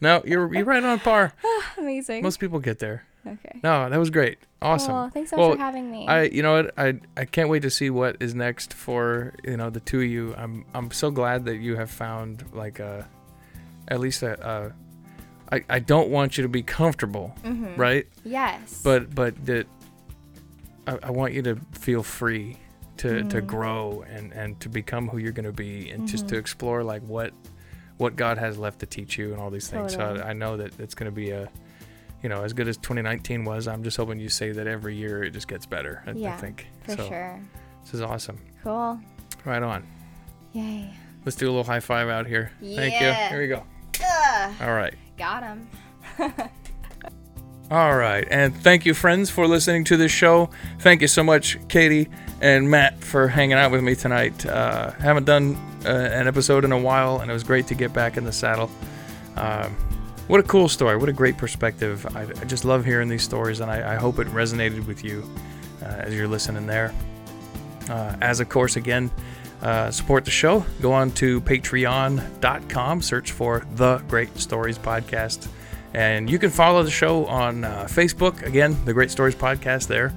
No, 0.00 0.22
you're 0.24 0.52
you're 0.54 0.64
right 0.64 0.82
on 0.82 0.98
par. 1.00 1.34
Amazing. 1.76 2.22
Most 2.22 2.40
people 2.40 2.58
get 2.58 2.78
there. 2.78 3.04
Okay. 3.32 3.60
No, 3.62 3.88
that 3.88 3.98
was 3.98 4.10
great. 4.10 4.38
Awesome. 4.60 4.92
Well, 4.94 5.10
thanks 5.10 5.30
so 5.30 5.36
much 5.36 5.40
Well, 5.46 5.52
for 5.56 5.58
having 5.62 5.90
me. 5.90 6.06
I, 6.08 6.22
you 6.24 6.42
know 6.42 6.54
what, 6.54 6.74
I, 6.78 7.00
I 7.16 7.24
can't 7.24 7.48
wait 7.48 7.62
to 7.62 7.70
see 7.70 7.90
what 7.90 8.16
is 8.20 8.34
next 8.34 8.74
for 8.74 9.34
you 9.44 9.56
know 9.56 9.70
the 9.70 9.80
two 9.80 10.00
of 10.00 10.06
you. 10.06 10.34
I'm, 10.36 10.64
I'm 10.74 10.90
so 10.90 11.10
glad 11.10 11.44
that 11.46 11.56
you 11.56 11.76
have 11.76 11.90
found 11.90 12.44
like 12.52 12.78
a, 12.80 13.08
at 13.88 14.00
least 14.00 14.22
a, 14.22 14.34
a 14.48 14.72
I, 15.50 15.64
I 15.70 15.78
don't 15.78 16.10
want 16.10 16.36
you 16.36 16.42
to 16.42 16.48
be 16.48 16.62
comfortable, 16.62 17.34
Mhm. 17.42 17.78
right? 17.78 18.06
Yes. 18.24 18.82
But, 18.84 19.14
but 19.14 19.46
that, 19.46 19.66
I, 20.86 20.98
I 21.04 21.10
want 21.10 21.32
you 21.34 21.42
to 21.42 21.56
feel 21.72 22.02
free 22.02 22.58
to, 22.98 23.22
to 23.24 23.40
Mhm. 23.42 23.46
grow 23.46 24.04
and, 24.10 24.32
and 24.32 24.58
to 24.60 24.68
become 24.68 25.08
who 25.08 25.18
you're 25.18 25.32
going 25.32 25.46
to 25.46 25.52
be 25.52 25.88
and 25.90 26.06
just 26.08 26.28
to 26.28 26.34
Mhm. 26.34 26.40
explore 26.40 26.82
like 26.82 27.02
what, 27.02 27.32
what 27.96 28.16
God 28.16 28.36
has 28.38 28.58
left 28.58 28.80
to 28.80 28.86
teach 28.86 29.16
you 29.16 29.32
and 29.32 29.40
all 29.40 29.50
these 29.50 29.68
things. 29.68 29.94
So 29.94 30.00
I, 30.22 30.30
I 30.30 30.32
know 30.32 30.56
that 30.58 30.78
it's 30.78 30.94
going 30.94 31.10
to 31.10 31.14
be 31.14 31.30
a, 31.30 31.48
you 32.22 32.28
know, 32.28 32.42
as 32.44 32.52
good 32.52 32.68
as 32.68 32.76
2019 32.78 33.44
was. 33.44 33.68
I'm 33.68 33.82
just 33.82 33.96
hoping 33.96 34.18
you 34.18 34.28
say 34.28 34.52
that 34.52 34.66
every 34.66 34.94
year 34.96 35.22
it 35.22 35.30
just 35.30 35.48
gets 35.48 35.66
better. 35.66 36.02
I, 36.06 36.10
I 36.10 36.14
Yeah, 36.14 36.36
think. 36.36 36.66
for 36.84 36.96
so 36.96 37.08
sure. 37.08 37.40
this 37.84 37.94
is 37.94 38.00
awesome. 38.02 38.38
Cool. 38.62 38.98
Right 39.44 39.62
on. 39.62 39.86
Yay. 40.52 40.92
Let's 41.24 41.36
do 41.36 41.46
a 41.46 41.50
little 41.50 41.64
high 41.64 41.80
five 41.80 42.08
out 42.08 42.26
here. 42.26 42.50
Thank 42.60 43.00
you. 43.00 43.12
Here 43.12 43.40
we 43.40 43.48
go. 43.48 43.62
Ugh. 44.04 44.54
All 44.62 44.72
right. 44.74 44.94
Got 45.16 45.42
him. 45.42 45.68
All 47.70 47.94
right. 47.96 48.26
And 48.30 48.56
thank 48.56 48.86
you, 48.86 48.94
friends, 48.94 49.28
for 49.28 49.46
listening 49.46 49.84
to 49.84 49.96
this 49.98 50.10
show. 50.10 50.48
Thank 50.80 51.02
you 51.02 51.08
so 51.08 51.22
much, 51.22 51.58
Katie 51.68 52.08
and 52.40 52.70
Matt, 52.70 53.04
for 53.04 53.28
hanging 53.28 53.58
out 53.58 53.70
with 53.70 53.82
me 53.82 53.94
tonight. 53.94 54.46
Uh, 54.46 54.92
haven't 54.92 55.24
done 55.24 55.54
uh, 55.84 55.88
an 55.90 56.26
episode 56.26 56.64
in 56.64 56.72
a 56.72 56.78
while, 56.78 57.20
and 57.20 57.30
it 57.30 57.34
was 57.34 57.44
great 57.44 57.66
to 57.66 57.74
get 57.74 57.92
back 57.92 58.16
in 58.16 58.24
the 58.24 58.32
saddle. 58.32 58.70
Um, 59.36 59.76
what 60.28 60.40
a 60.40 60.44
cool 60.44 60.68
story. 60.68 60.96
What 60.96 61.08
a 61.08 61.12
great 61.12 61.36
perspective. 61.36 62.06
I, 62.14 62.22
I 62.22 62.44
just 62.44 62.64
love 62.64 62.84
hearing 62.84 63.08
these 63.08 63.22
stories, 63.22 63.60
and 63.60 63.70
I, 63.70 63.94
I 63.94 63.96
hope 63.96 64.18
it 64.18 64.28
resonated 64.28 64.86
with 64.86 65.02
you 65.02 65.28
uh, 65.82 65.86
as 65.86 66.14
you're 66.14 66.28
listening 66.28 66.66
there. 66.66 66.94
Uh, 67.88 68.14
as 68.20 68.40
of 68.40 68.48
course, 68.48 68.76
again, 68.76 69.10
uh, 69.62 69.90
support 69.90 70.24
the 70.24 70.30
show. 70.30 70.64
Go 70.80 70.92
on 70.92 71.10
to 71.12 71.40
patreon.com, 71.40 73.02
search 73.02 73.32
for 73.32 73.66
The 73.74 73.98
Great 74.08 74.38
Stories 74.38 74.78
Podcast. 74.78 75.48
And 75.94 76.28
you 76.28 76.38
can 76.38 76.50
follow 76.50 76.82
the 76.82 76.90
show 76.90 77.24
on 77.26 77.64
uh, 77.64 77.86
Facebook, 77.88 78.42
again, 78.42 78.76
The 78.84 78.92
Great 78.92 79.10
Stories 79.10 79.34
Podcast 79.34 79.88
there. 79.88 80.12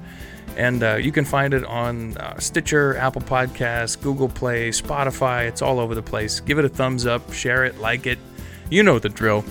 And 0.56 0.82
uh, 0.82 0.96
you 0.96 1.12
can 1.12 1.24
find 1.24 1.54
it 1.54 1.64
on 1.64 2.16
uh, 2.18 2.38
Stitcher, 2.38 2.96
Apple 2.98 3.22
Podcasts, 3.22 4.00
Google 4.00 4.28
Play, 4.28 4.68
Spotify. 4.68 5.48
It's 5.48 5.62
all 5.62 5.80
over 5.80 5.94
the 5.94 6.02
place. 6.02 6.40
Give 6.40 6.58
it 6.58 6.66
a 6.66 6.68
thumbs 6.68 7.06
up, 7.06 7.32
share 7.32 7.64
it, 7.64 7.78
like 7.78 8.06
it. 8.06 8.18
You 8.68 8.82
know 8.82 8.98
the 8.98 9.08
drill. 9.08 9.44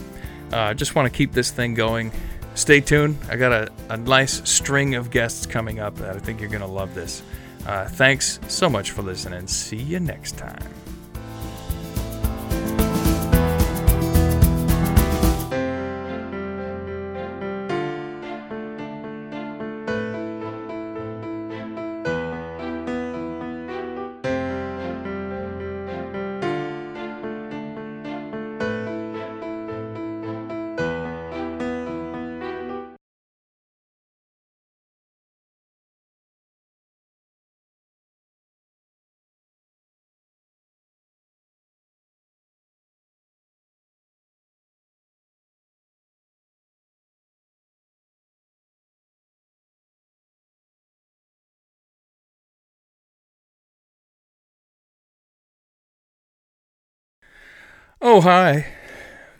Uh, 0.51 0.73
just 0.73 0.95
want 0.95 1.11
to 1.11 1.15
keep 1.15 1.31
this 1.33 1.51
thing 1.51 1.73
going. 1.73 2.11
Stay 2.55 2.81
tuned. 2.81 3.17
I 3.29 3.37
got 3.37 3.51
a, 3.51 3.71
a 3.89 3.97
nice 3.97 4.47
string 4.49 4.95
of 4.95 5.09
guests 5.09 5.45
coming 5.45 5.79
up 5.79 5.95
that 5.95 6.15
I 6.15 6.19
think 6.19 6.41
you're 6.41 6.49
going 6.49 6.61
to 6.61 6.67
love 6.67 6.93
this. 6.93 7.23
Uh, 7.65 7.87
thanks 7.87 8.39
so 8.47 8.69
much 8.69 8.91
for 8.91 9.01
listening. 9.01 9.47
See 9.47 9.77
you 9.77 9.99
next 9.99 10.37
time. 10.37 10.80
Oh, 58.03 58.19
hi. 58.21 58.65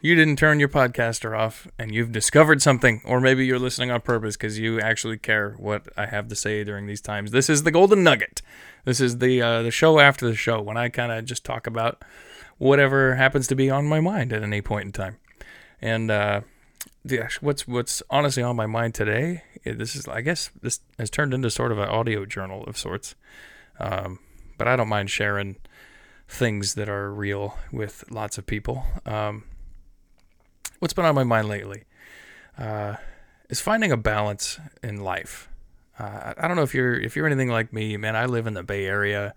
You 0.02 0.14
didn't 0.14 0.36
turn 0.36 0.60
your 0.60 0.70
podcaster 0.70 1.36
off 1.36 1.68
and 1.80 1.92
you've 1.92 2.12
discovered 2.12 2.62
something, 2.62 3.02
or 3.06 3.20
maybe 3.20 3.44
you're 3.44 3.58
listening 3.58 3.90
on 3.90 4.02
purpose 4.02 4.38
because 4.38 4.60
you 4.60 4.80
actually 4.80 5.18
care 5.18 5.56
what 5.58 5.88
I 5.98 6.06
have 6.06 6.28
to 6.28 6.36
say 6.36 6.64
during 6.64 6.86
these 6.86 7.02
times. 7.02 7.32
This 7.32 7.50
is 7.50 7.64
the 7.64 7.72
Golden 7.72 8.04
Nugget. 8.04 8.44
This 8.86 9.02
is 9.02 9.18
the 9.18 9.42
uh, 9.42 9.64
the 9.64 9.72
show 9.72 10.00
after 10.00 10.28
the 10.28 10.36
show 10.36 10.62
when 10.62 10.78
I 10.78 10.90
kind 10.90 11.12
of 11.12 11.26
just 11.26 11.44
talk 11.44 11.66
about 11.66 12.04
whatever 12.60 13.16
happens 13.16 13.48
to 13.48 13.56
be 13.56 13.72
on 13.72 13.88
my 13.88 14.00
mind 14.00 14.32
at 14.32 14.44
any 14.44 14.62
point 14.62 14.86
in 14.86 14.92
time. 14.92 15.18
And 15.82 16.12
uh, 16.12 16.42
the, 17.04 17.28
what's 17.42 17.68
what's 17.68 18.04
honestly 18.12 18.44
on 18.44 18.56
my 18.56 18.68
mind 18.68 18.94
today, 18.94 19.42
eh, 19.66 19.74
this 19.74 19.96
is 19.96 20.08
I 20.08 20.22
guess 20.22 20.52
this 20.62 20.82
has 21.00 21.10
turned 21.10 21.34
into 21.34 21.50
sort 21.50 21.72
of 21.72 21.80
an 21.80 21.90
audio 21.90 22.28
journal 22.28 22.64
of 22.66 22.78
sorts. 22.78 23.16
Um, 23.80 24.20
but 24.60 24.68
I 24.68 24.76
don't 24.76 24.88
mind 24.88 25.10
sharing 25.10 25.56
things 26.32 26.76
that 26.76 26.88
are 26.88 27.12
real 27.12 27.58
with 27.72 28.06
lots 28.10 28.38
of 28.38 28.45
people. 28.45 28.86
Um, 29.06 29.44
what's 30.80 30.94
been 30.94 31.06
on 31.06 31.14
my 31.14 31.26
mind 31.26 31.49
lately 31.49 31.84
uh, 32.58 32.95
is 33.49 33.60
finding 33.60 33.91
a 33.91 33.98
balance 33.98 34.58
in 34.82 35.02
life. 35.02 35.49
Uh, 35.99 36.34
I 36.38 36.48
don't 36.48 36.56
know 36.56 36.64
if 36.64 36.74
you're 36.74 36.94
if 36.94 37.16
you're 37.16 37.28
anything 37.28 37.49
like 37.49 37.74
me, 37.74 37.98
man. 37.98 38.16
I 38.16 38.26
live 38.26 38.48
in 38.48 38.53
the 38.53 38.64
Bay 38.64 38.86
Area. 38.86 39.36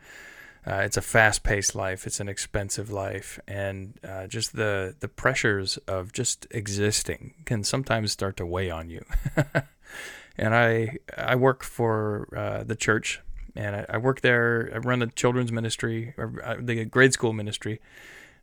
Uh, 0.67 0.77
it's 0.77 0.97
a 0.97 1.03
fast-paced 1.03 1.75
life. 1.75 2.07
It's 2.07 2.21
an 2.21 2.29
expensive 2.29 2.91
life, 2.91 3.39
and 3.47 3.99
uh, 4.09 4.29
just 4.29 4.55
the 4.55 4.95
the 5.01 5.09
pressures 5.09 5.77
of 5.89 6.13
just 6.13 6.47
existing 6.53 7.35
can 7.45 7.65
sometimes 7.65 8.13
start 8.13 8.37
to 8.37 8.47
weigh 8.47 8.71
on 8.71 8.89
you. 8.89 9.05
and 10.39 10.55
I 10.55 10.99
I 11.19 11.35
work 11.35 11.65
for 11.65 12.29
uh, 12.35 12.63
the 12.63 12.77
church 12.77 13.21
and 13.57 13.77
I, 13.77 13.87
I 13.89 13.99
work 13.99 14.21
there. 14.21 14.71
I 14.75 14.79
run 14.79 14.99
the 14.99 15.07
children's 15.07 15.53
ministry, 15.53 16.15
or 16.17 16.41
uh, 16.45 16.57
the 16.59 16.85
grade 16.85 17.13
school 17.13 17.33
ministry, 17.33 17.81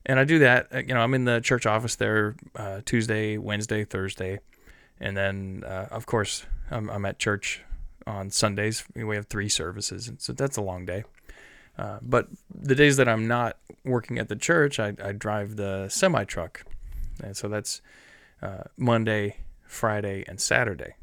and 0.05 0.19
I 0.19 0.23
do 0.23 0.39
that. 0.39 0.67
uh, 0.73 0.79
You 0.79 0.93
know, 0.93 1.01
I'm 1.01 1.13
in 1.13 1.25
the 1.25 1.39
church 1.41 1.65
office 1.65 1.95
there 1.95 2.35
uh, 2.55 2.81
Tuesday, 2.85 3.37
Wednesday, 3.37 3.83
Thursday, 3.85 4.39
and 4.99 5.15
then 5.15 5.63
uh, 5.65 5.87
of 5.91 6.05
course 6.05 6.45
I'm, 6.69 6.89
I'm 6.89 7.05
at 7.05 7.19
church 7.19 7.61
on 8.07 8.31
Sundays. 8.31 8.83
We 8.95 9.15
have 9.15 9.27
three 9.27 9.49
services, 9.49 10.07
and 10.07 10.21
so 10.21 10.33
that's 10.33 10.57
a 10.57 10.61
long 10.61 10.85
day. 10.85 11.03
Uh, 11.77 11.99
but 12.01 12.27
the 12.53 12.75
days 12.75 12.97
that 12.97 13.07
I'm 13.07 13.27
not 13.27 13.57
working 13.85 14.19
at 14.19 14.27
the 14.27 14.35
church, 14.35 14.79
I, 14.79 14.93
I 15.03 15.13
drive 15.13 15.55
the 15.55 15.87
semi 15.89 16.23
truck, 16.25 16.63
and 17.23 17.35
so 17.35 17.47
that's 17.47 17.81
uh, 18.41 18.63
Monday, 18.77 19.37
Friday, 19.65 20.23
and 20.27 20.39
Saturday. 20.39 20.95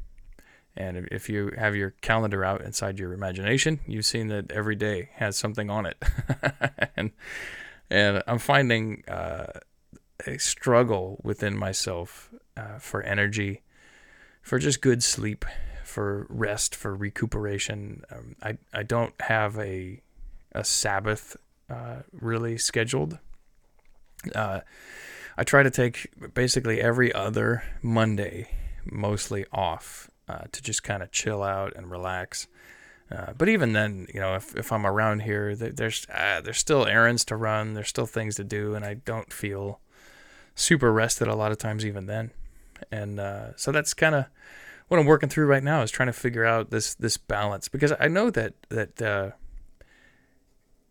And 0.79 1.09
if 1.11 1.27
you 1.27 1.51
have 1.57 1.75
your 1.75 1.91
calendar 2.01 2.45
out 2.45 2.61
inside 2.61 2.99
your 2.99 3.11
imagination, 3.11 3.81
you've 3.85 4.05
seen 4.05 4.29
that 4.29 4.49
every 4.49 4.75
day 4.75 5.09
has 5.15 5.35
something 5.35 5.69
on 5.69 5.85
it. 5.85 6.01
and 6.95 7.11
and 7.91 8.23
I'm 8.25 8.39
finding 8.39 9.03
uh, 9.07 9.47
a 10.25 10.37
struggle 10.37 11.19
within 11.21 11.57
myself 11.57 12.33
uh, 12.55 12.79
for 12.79 13.03
energy, 13.03 13.61
for 14.41 14.57
just 14.57 14.81
good 14.81 15.03
sleep, 15.03 15.43
for 15.83 16.25
rest, 16.29 16.75
for 16.75 16.95
recuperation. 16.95 18.03
Um, 18.09 18.35
I 18.41 18.57
I 18.73 18.83
don't 18.83 19.19
have 19.21 19.59
a 19.59 20.01
a 20.53 20.63
Sabbath 20.63 21.35
uh, 21.69 22.03
really 22.13 22.57
scheduled. 22.57 23.19
Uh, 24.33 24.61
I 25.37 25.43
try 25.43 25.61
to 25.61 25.69
take 25.69 26.09
basically 26.33 26.81
every 26.81 27.13
other 27.13 27.63
Monday, 27.81 28.49
mostly 28.85 29.45
off, 29.51 30.09
uh, 30.29 30.43
to 30.51 30.61
just 30.61 30.83
kind 30.83 31.01
of 31.01 31.11
chill 31.11 31.41
out 31.41 31.75
and 31.75 31.89
relax. 31.89 32.47
Uh, 33.11 33.33
but 33.35 33.49
even 33.49 33.73
then, 33.73 34.05
you 34.13 34.19
know, 34.19 34.35
if, 34.35 34.55
if 34.55 34.71
I'm 34.71 34.85
around 34.85 35.23
here, 35.23 35.55
there's 35.55 36.05
uh, 36.13 36.41
there's 36.41 36.59
still 36.59 36.85
errands 36.85 37.25
to 37.25 37.35
run, 37.35 37.73
there's 37.73 37.87
still 37.87 38.05
things 38.05 38.35
to 38.35 38.43
do, 38.43 38.75
and 38.75 38.85
I 38.85 38.93
don't 38.93 39.33
feel 39.33 39.79
super 40.53 40.93
rested 40.93 41.27
a 41.27 41.35
lot 41.35 41.51
of 41.51 41.57
times 41.57 41.85
even 41.85 42.05
then. 42.05 42.29
And 42.91 43.19
uh, 43.19 43.55
so 43.55 43.71
that's 43.71 43.95
kind 43.95 44.13
of 44.13 44.25
what 44.87 44.99
I'm 44.99 45.07
working 45.07 45.29
through 45.29 45.47
right 45.47 45.63
now 45.63 45.81
is 45.81 45.89
trying 45.89 46.07
to 46.07 46.13
figure 46.13 46.45
out 46.45 46.69
this 46.69 46.93
this 46.93 47.17
balance 47.17 47.67
because 47.67 47.93
I 47.99 48.07
know 48.07 48.29
that 48.29 48.53
that 48.69 49.01
uh, 49.01 49.31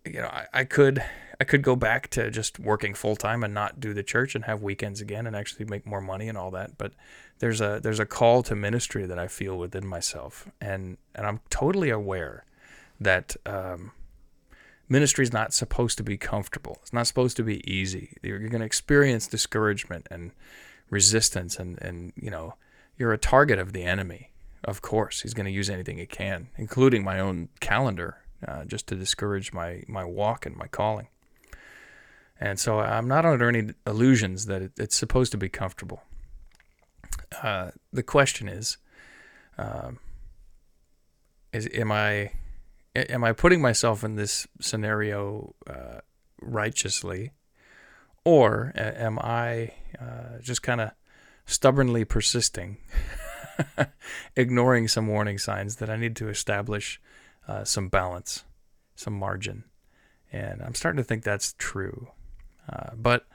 you 0.05 0.20
know 0.20 0.28
I, 0.28 0.47
I 0.52 0.65
could 0.65 1.05
I 1.40 1.44
could 1.44 1.62
go 1.62 1.77
back 1.77 2.09
to 2.10 2.31
just 2.31 2.59
working 2.59 2.94
full 2.94 3.15
time 3.15 3.44
and 3.44 3.55
not 3.55 3.78
do 3.78 3.94
the 3.94 4.02
church 4.02 4.35
and 4.35 4.44
have 4.44 4.60
weekends 4.60 5.01
again 5.01 5.27
and 5.27 5.36
actually 5.36 5.66
make 5.66 5.86
more 5.86 6.01
money 6.01 6.28
and 6.28 6.36
all 6.36 6.51
that. 6.51 6.77
But 6.77 6.94
there's 7.39 7.60
a 7.60 7.81
there's 7.82 8.01
a 8.01 8.06
call 8.06 8.43
to 8.44 8.56
ministry 8.56 9.06
that 9.06 9.19
I 9.19 9.28
feel 9.28 9.56
within 9.56 9.86
myself, 9.86 10.48
and 10.60 10.98
and 11.15 11.27
I'm 11.27 11.40
totally 11.51 11.90
aware 11.90 12.44
that 13.01 13.36
um, 13.47 13.93
ministry 14.89 15.23
is 15.23 15.32
not 15.32 15.52
supposed 15.52 15.98
to 15.98 16.02
be 16.02 16.16
comfortable. 16.16 16.78
It's 16.82 16.93
not 16.93 17.06
supposed 17.06 17.36
to 17.36 17.43
be 17.43 17.69
easy. 17.70 18.16
You're, 18.23 18.39
going 18.40 18.60
to 18.60 18.66
experience 18.66 19.27
discouragement 19.27 20.09
and 20.10 20.32
resistance, 20.90 21.59
and 21.59 21.81
and 21.81 22.12
you 22.16 22.31
know 22.31 22.55
you're 22.97 23.12
a 23.12 23.19
target 23.19 23.59
of 23.59 23.73
the 23.73 23.85
enemy. 23.85 24.32
Of 24.65 24.82
course, 24.82 25.20
he's 25.20 25.35
going 25.35 25.47
to 25.47 25.52
use 25.52 25.70
anything 25.70 25.98
he 25.98 26.06
can, 26.06 26.48
including 26.56 27.05
my 27.05 27.20
own 27.20 27.48
calendar, 27.60 28.19
uh, 28.47 28.65
just 28.65 28.89
to 28.89 28.97
discourage 28.97 29.52
my 29.52 29.85
my 29.86 30.05
walk 30.05 30.44
and 30.44 30.56
my 30.56 30.66
calling. 30.66 31.09
And 32.40 32.59
so 32.59 32.81
I'm 32.81 33.09
not 33.09 33.24
under 33.24 33.48
any 33.48 33.73
illusions 33.86 34.47
that 34.47 34.62
it, 34.62 34.73
it's 34.77 34.97
supposed 34.97 35.32
to 35.32 35.39
be 35.39 35.48
comfortable. 35.48 36.02
Uh, 37.43 37.70
the 37.93 38.02
question 38.02 38.48
is, 38.48 38.78
um, 39.56 39.98
is 41.52 41.68
am 41.74 41.93
I 41.93 42.32
am 42.94 43.24
I 43.24 43.32
putting 43.32 43.60
myself 43.60 44.05
in 44.05 44.16
this 44.16 44.47
scenario 44.60 45.55
uh, 45.66 46.01
righteously, 46.40 47.32
or 48.24 48.72
am 48.76 49.18
I 49.18 49.72
uh, 50.01 50.39
just 50.40 50.62
kind 50.62 50.80
of 50.80 50.90
stubbornly 51.47 52.05
persisting, 52.05 52.78
ignoring 54.36 54.89
some 54.89 55.06
warning 55.06 55.39
signs 55.39 55.76
that 55.76 55.90
I 55.90 55.97
need 55.97 56.16
to 56.16 56.28
establish 56.28 57.01
uh, 57.47 57.64
some 57.64 57.89
balance, 57.89 58.44
some 58.97 59.14
margin? 59.14 59.64
And 60.32 60.62
I'm 60.62 60.74
starting 60.74 60.98
to 60.98 61.05
think 61.05 61.24
that's 61.24 61.55
true. 61.59 62.09
Uh, 62.70 62.90
but 62.94 63.26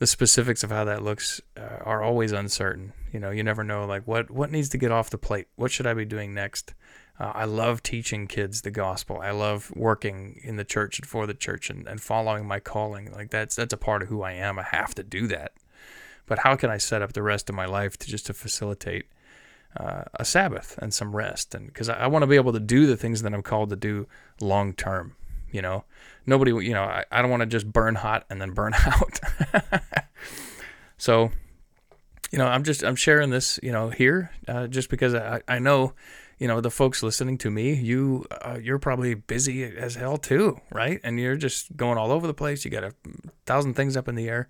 the 0.00 0.06
specifics 0.06 0.64
of 0.64 0.70
how 0.70 0.82
that 0.84 1.02
looks 1.02 1.42
uh, 1.58 1.84
are 1.84 2.02
always 2.02 2.32
uncertain. 2.32 2.94
You 3.12 3.20
know, 3.20 3.30
you 3.30 3.44
never 3.44 3.62
know 3.62 3.84
like 3.84 4.06
what 4.06 4.30
what 4.30 4.50
needs 4.50 4.70
to 4.70 4.78
get 4.78 4.90
off 4.90 5.10
the 5.10 5.18
plate. 5.18 5.46
What 5.56 5.70
should 5.70 5.86
I 5.86 5.94
be 5.94 6.06
doing 6.06 6.34
next? 6.34 6.74
Uh, 7.18 7.32
I 7.34 7.44
love 7.44 7.82
teaching 7.82 8.26
kids 8.26 8.62
the 8.62 8.70
gospel. 8.70 9.20
I 9.20 9.30
love 9.30 9.70
working 9.76 10.40
in 10.42 10.56
the 10.56 10.64
church 10.64 10.98
and 10.98 11.06
for 11.06 11.26
the 11.26 11.34
church 11.34 11.68
and, 11.68 11.86
and 11.86 12.00
following 12.00 12.48
my 12.48 12.60
calling. 12.60 13.12
Like 13.12 13.30
that's 13.30 13.54
that's 13.54 13.74
a 13.74 13.76
part 13.76 14.02
of 14.02 14.08
who 14.08 14.22
I 14.22 14.32
am. 14.32 14.58
I 14.58 14.62
have 14.62 14.94
to 14.94 15.02
do 15.02 15.26
that. 15.26 15.52
But 16.24 16.40
how 16.40 16.56
can 16.56 16.70
I 16.70 16.78
set 16.78 17.02
up 17.02 17.12
the 17.12 17.22
rest 17.22 17.50
of 17.50 17.54
my 17.54 17.66
life 17.66 17.98
to 17.98 18.08
just 18.08 18.24
to 18.26 18.32
facilitate 18.32 19.04
uh, 19.76 20.04
a 20.14 20.24
Sabbath 20.24 20.78
and 20.80 20.94
some 20.94 21.14
rest? 21.14 21.54
And 21.54 21.66
because 21.66 21.90
I, 21.90 22.04
I 22.04 22.06
want 22.06 22.22
to 22.22 22.26
be 22.26 22.36
able 22.36 22.54
to 22.54 22.60
do 22.60 22.86
the 22.86 22.96
things 22.96 23.20
that 23.20 23.34
I'm 23.34 23.42
called 23.42 23.68
to 23.68 23.76
do 23.76 24.06
long 24.40 24.72
term. 24.72 25.14
You 25.52 25.62
know, 25.62 25.84
nobody, 26.26 26.50
you 26.50 26.72
know, 26.72 26.84
I, 26.84 27.04
I 27.10 27.22
don't 27.22 27.30
want 27.30 27.40
to 27.40 27.46
just 27.46 27.70
burn 27.70 27.96
hot 27.96 28.24
and 28.30 28.40
then 28.40 28.52
burn 28.52 28.72
out. 28.86 29.20
so, 30.96 31.30
you 32.30 32.38
know, 32.38 32.46
I'm 32.46 32.64
just, 32.64 32.82
I'm 32.82 32.96
sharing 32.96 33.30
this, 33.30 33.58
you 33.62 33.72
know, 33.72 33.90
here 33.90 34.30
uh, 34.48 34.66
just 34.66 34.88
because 34.88 35.14
I, 35.14 35.42
I 35.48 35.58
know, 35.58 35.94
you 36.38 36.48
know, 36.48 36.60
the 36.60 36.70
folks 36.70 37.02
listening 37.02 37.38
to 37.38 37.50
me, 37.50 37.74
you, 37.74 38.24
uh, 38.30 38.58
you're 38.60 38.78
probably 38.78 39.14
busy 39.14 39.64
as 39.64 39.96
hell 39.96 40.16
too, 40.16 40.60
right? 40.70 41.00
And 41.02 41.18
you're 41.18 41.36
just 41.36 41.76
going 41.76 41.98
all 41.98 42.12
over 42.12 42.26
the 42.26 42.34
place. 42.34 42.64
You 42.64 42.70
got 42.70 42.84
a 42.84 42.94
thousand 43.46 43.74
things 43.74 43.96
up 43.96 44.08
in 44.08 44.14
the 44.14 44.28
air. 44.28 44.48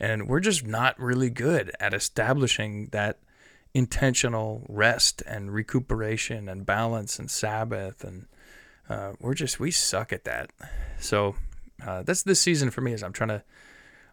And 0.00 0.28
we're 0.28 0.40
just 0.40 0.66
not 0.66 0.98
really 0.98 1.28
good 1.28 1.70
at 1.78 1.92
establishing 1.92 2.88
that 2.92 3.18
intentional 3.74 4.64
rest 4.68 5.22
and 5.26 5.52
recuperation 5.52 6.48
and 6.48 6.66
balance 6.66 7.18
and 7.18 7.30
Sabbath 7.30 8.02
and 8.02 8.26
uh, 8.90 9.12
we're 9.20 9.34
just 9.34 9.60
we 9.60 9.70
suck 9.70 10.12
at 10.12 10.24
that. 10.24 10.50
So 10.98 11.36
uh, 11.86 12.02
that's 12.02 12.24
this 12.24 12.40
season 12.40 12.70
for 12.70 12.80
me 12.80 12.92
is 12.92 13.02
I'm 13.02 13.12
trying 13.12 13.28
to 13.28 13.42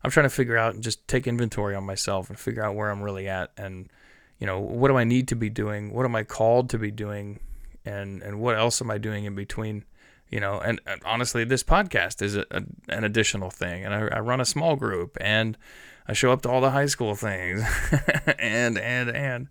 I'm 0.04 0.12
trying 0.12 0.26
to 0.26 0.30
figure 0.30 0.56
out 0.56 0.76
and 0.76 0.84
just 0.84 1.06
take 1.08 1.26
inventory 1.26 1.76
on 1.76 1.84
myself 1.84 2.30
and 2.30 2.40
figure 2.40 2.64
out 2.64 2.76
where 2.76 2.92
I'm 2.92 3.02
really 3.02 3.28
at 3.28 3.52
and 3.58 3.90
you 4.38 4.46
know 4.46 4.60
what 4.60 4.90
do 4.90 4.98
I 4.98 5.04
need 5.04 5.28
to 5.30 5.36
be 5.36 5.50
doing? 5.50 5.92
What 5.92 6.06
am 6.06 6.16
I 6.16 6.24
called 6.24 6.70
to 6.70 6.78
be 6.78 6.92
doing? 6.92 7.40
And 7.86 8.22
and 8.22 8.40
what 8.40 8.56
else 8.56 8.80
am 8.80 8.92
I 8.92 9.00
doing 9.00 9.26
in 9.26 9.34
between? 9.34 9.84
You 10.30 10.42
know, 10.42 10.60
and, 10.60 10.80
and 10.86 11.02
honestly, 11.06 11.44
this 11.44 11.64
podcast 11.64 12.22
is 12.22 12.36
a, 12.36 12.46
a, 12.52 12.62
an 12.90 13.06
additional 13.06 13.50
thing, 13.50 13.86
and 13.86 13.96
I, 13.96 14.18
I 14.18 14.20
run 14.20 14.42
a 14.42 14.46
small 14.46 14.76
group, 14.76 15.18
and 15.22 15.58
I 16.06 16.12
show 16.12 16.34
up 16.34 16.42
to 16.42 16.50
all 16.50 16.60
the 16.60 16.72
high 16.72 16.88
school 16.88 17.16
things, 17.16 17.64
and 18.38 18.78
and 18.78 19.10
and. 19.10 19.48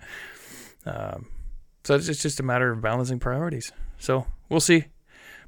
Um, 0.85 1.29
so 1.83 1.95
it's 1.95 2.07
just 2.07 2.41
a 2.41 2.43
matter 2.43 2.71
of 2.71 2.83
balancing 2.83 3.19
priorities. 3.19 3.73
So 3.99 4.27
we'll 4.51 4.61
see. 4.61 4.87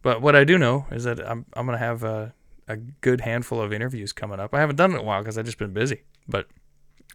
But 0.03 0.23
what 0.23 0.37
I 0.37 0.45
do 0.45 0.59
know 0.59 0.87
is 0.91 1.05
that 1.05 1.21
I'm 1.21 1.47
I'm 1.55 1.67
gonna 1.67 1.79
have 1.79 2.03
a, 2.03 2.35
a 2.67 2.77
good 2.77 3.23
handful 3.23 3.61
of 3.61 3.73
interviews 3.73 4.13
coming 4.13 4.41
up. 4.41 4.55
I 4.55 4.61
haven't 4.61 4.77
done 4.77 4.93
it 4.93 4.95
in 4.95 5.01
a 5.01 5.05
while 5.05 5.21
because 5.21 5.39
I've 5.39 5.45
just 5.45 5.59
been 5.59 5.73
busy, 5.73 6.03
but 6.29 6.47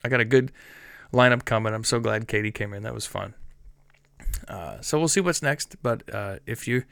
I 0.04 0.10
got 0.10 0.20
a 0.20 0.26
good 0.26 0.52
lineup 1.14 1.46
coming. 1.46 1.74
I'm 1.74 1.84
so 1.84 2.00
glad 2.00 2.28
Katie 2.28 2.52
came 2.52 2.74
in. 2.74 2.84
That 2.84 2.94
was 2.94 3.06
fun. 3.06 3.36
Uh, 4.48 4.82
so 4.82 5.00
we'll 5.00 5.08
see 5.08 5.22
what's 5.22 5.42
next. 5.42 5.82
But 5.82 6.14
uh, 6.14 6.40
if 6.46 6.68
you 6.68 6.84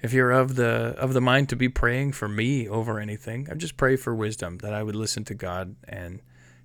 if 0.00 0.12
you're 0.12 0.30
of 0.30 0.56
the 0.56 0.94
of 0.98 1.14
the 1.14 1.20
mind 1.20 1.48
to 1.50 1.56
be 1.56 1.68
praying 1.68 2.12
for 2.12 2.28
me 2.28 2.68
over 2.68 2.98
anything, 2.98 3.48
I 3.50 3.54
just 3.54 3.76
pray 3.76 3.96
for 3.96 4.14
wisdom 4.14 4.58
that 4.58 4.74
I 4.74 4.82
would 4.82 4.96
listen 4.96 5.24
to 5.24 5.34
God 5.34 5.76
and 5.84 6.20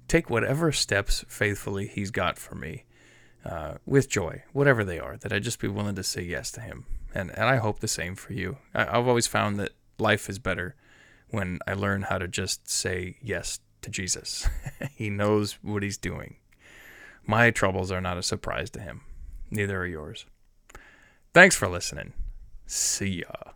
take 0.08 0.30
whatever 0.30 0.72
steps 0.72 1.24
faithfully 1.28 1.88
He's 1.88 2.12
got 2.12 2.38
for 2.38 2.56
me 2.56 2.86
uh, 3.46 3.76
with 3.86 4.10
joy, 4.10 4.44
whatever 4.52 4.84
they 4.84 5.00
are. 5.00 5.18
That 5.18 5.32
I 5.32 5.40
just 5.40 5.60
be 5.60 5.68
willing 5.68 5.96
to 5.96 6.04
say 6.04 6.24
yes 6.24 6.52
to 6.52 6.62
Him 6.62 6.86
and 7.16 7.32
and 7.32 7.46
I 7.46 7.56
hope 7.58 7.80
the 7.80 7.88
same 7.88 8.16
for 8.16 8.34
you. 8.34 8.58
I, 8.74 8.98
I've 8.98 9.08
always 9.08 9.28
found 9.28 9.60
that 9.60 9.72
life 9.98 10.30
is 10.30 10.40
better 10.40 10.76
when 11.30 11.60
I 11.66 11.74
learn 11.74 12.04
how 12.04 12.18
to 12.18 12.28
just 12.28 12.70
say 12.70 13.18
yes 13.22 13.60
to 13.82 13.90
Jesus. 13.90 14.48
he 14.96 15.10
knows 15.10 15.54
what 15.62 15.84
he's 15.84 15.98
doing. 15.98 16.36
My 17.26 17.50
troubles 17.50 17.92
are 17.92 18.02
not 18.02 18.18
a 18.18 18.24
surprise 18.24 18.70
to 18.72 18.80
him. 18.80 19.02
Neither 19.50 19.80
are 19.80 19.88
yours. 19.88 20.26
Thanks 21.34 21.56
for 21.56 21.68
listening. 21.68 22.14
See 22.68 23.24
ya. 23.24 23.54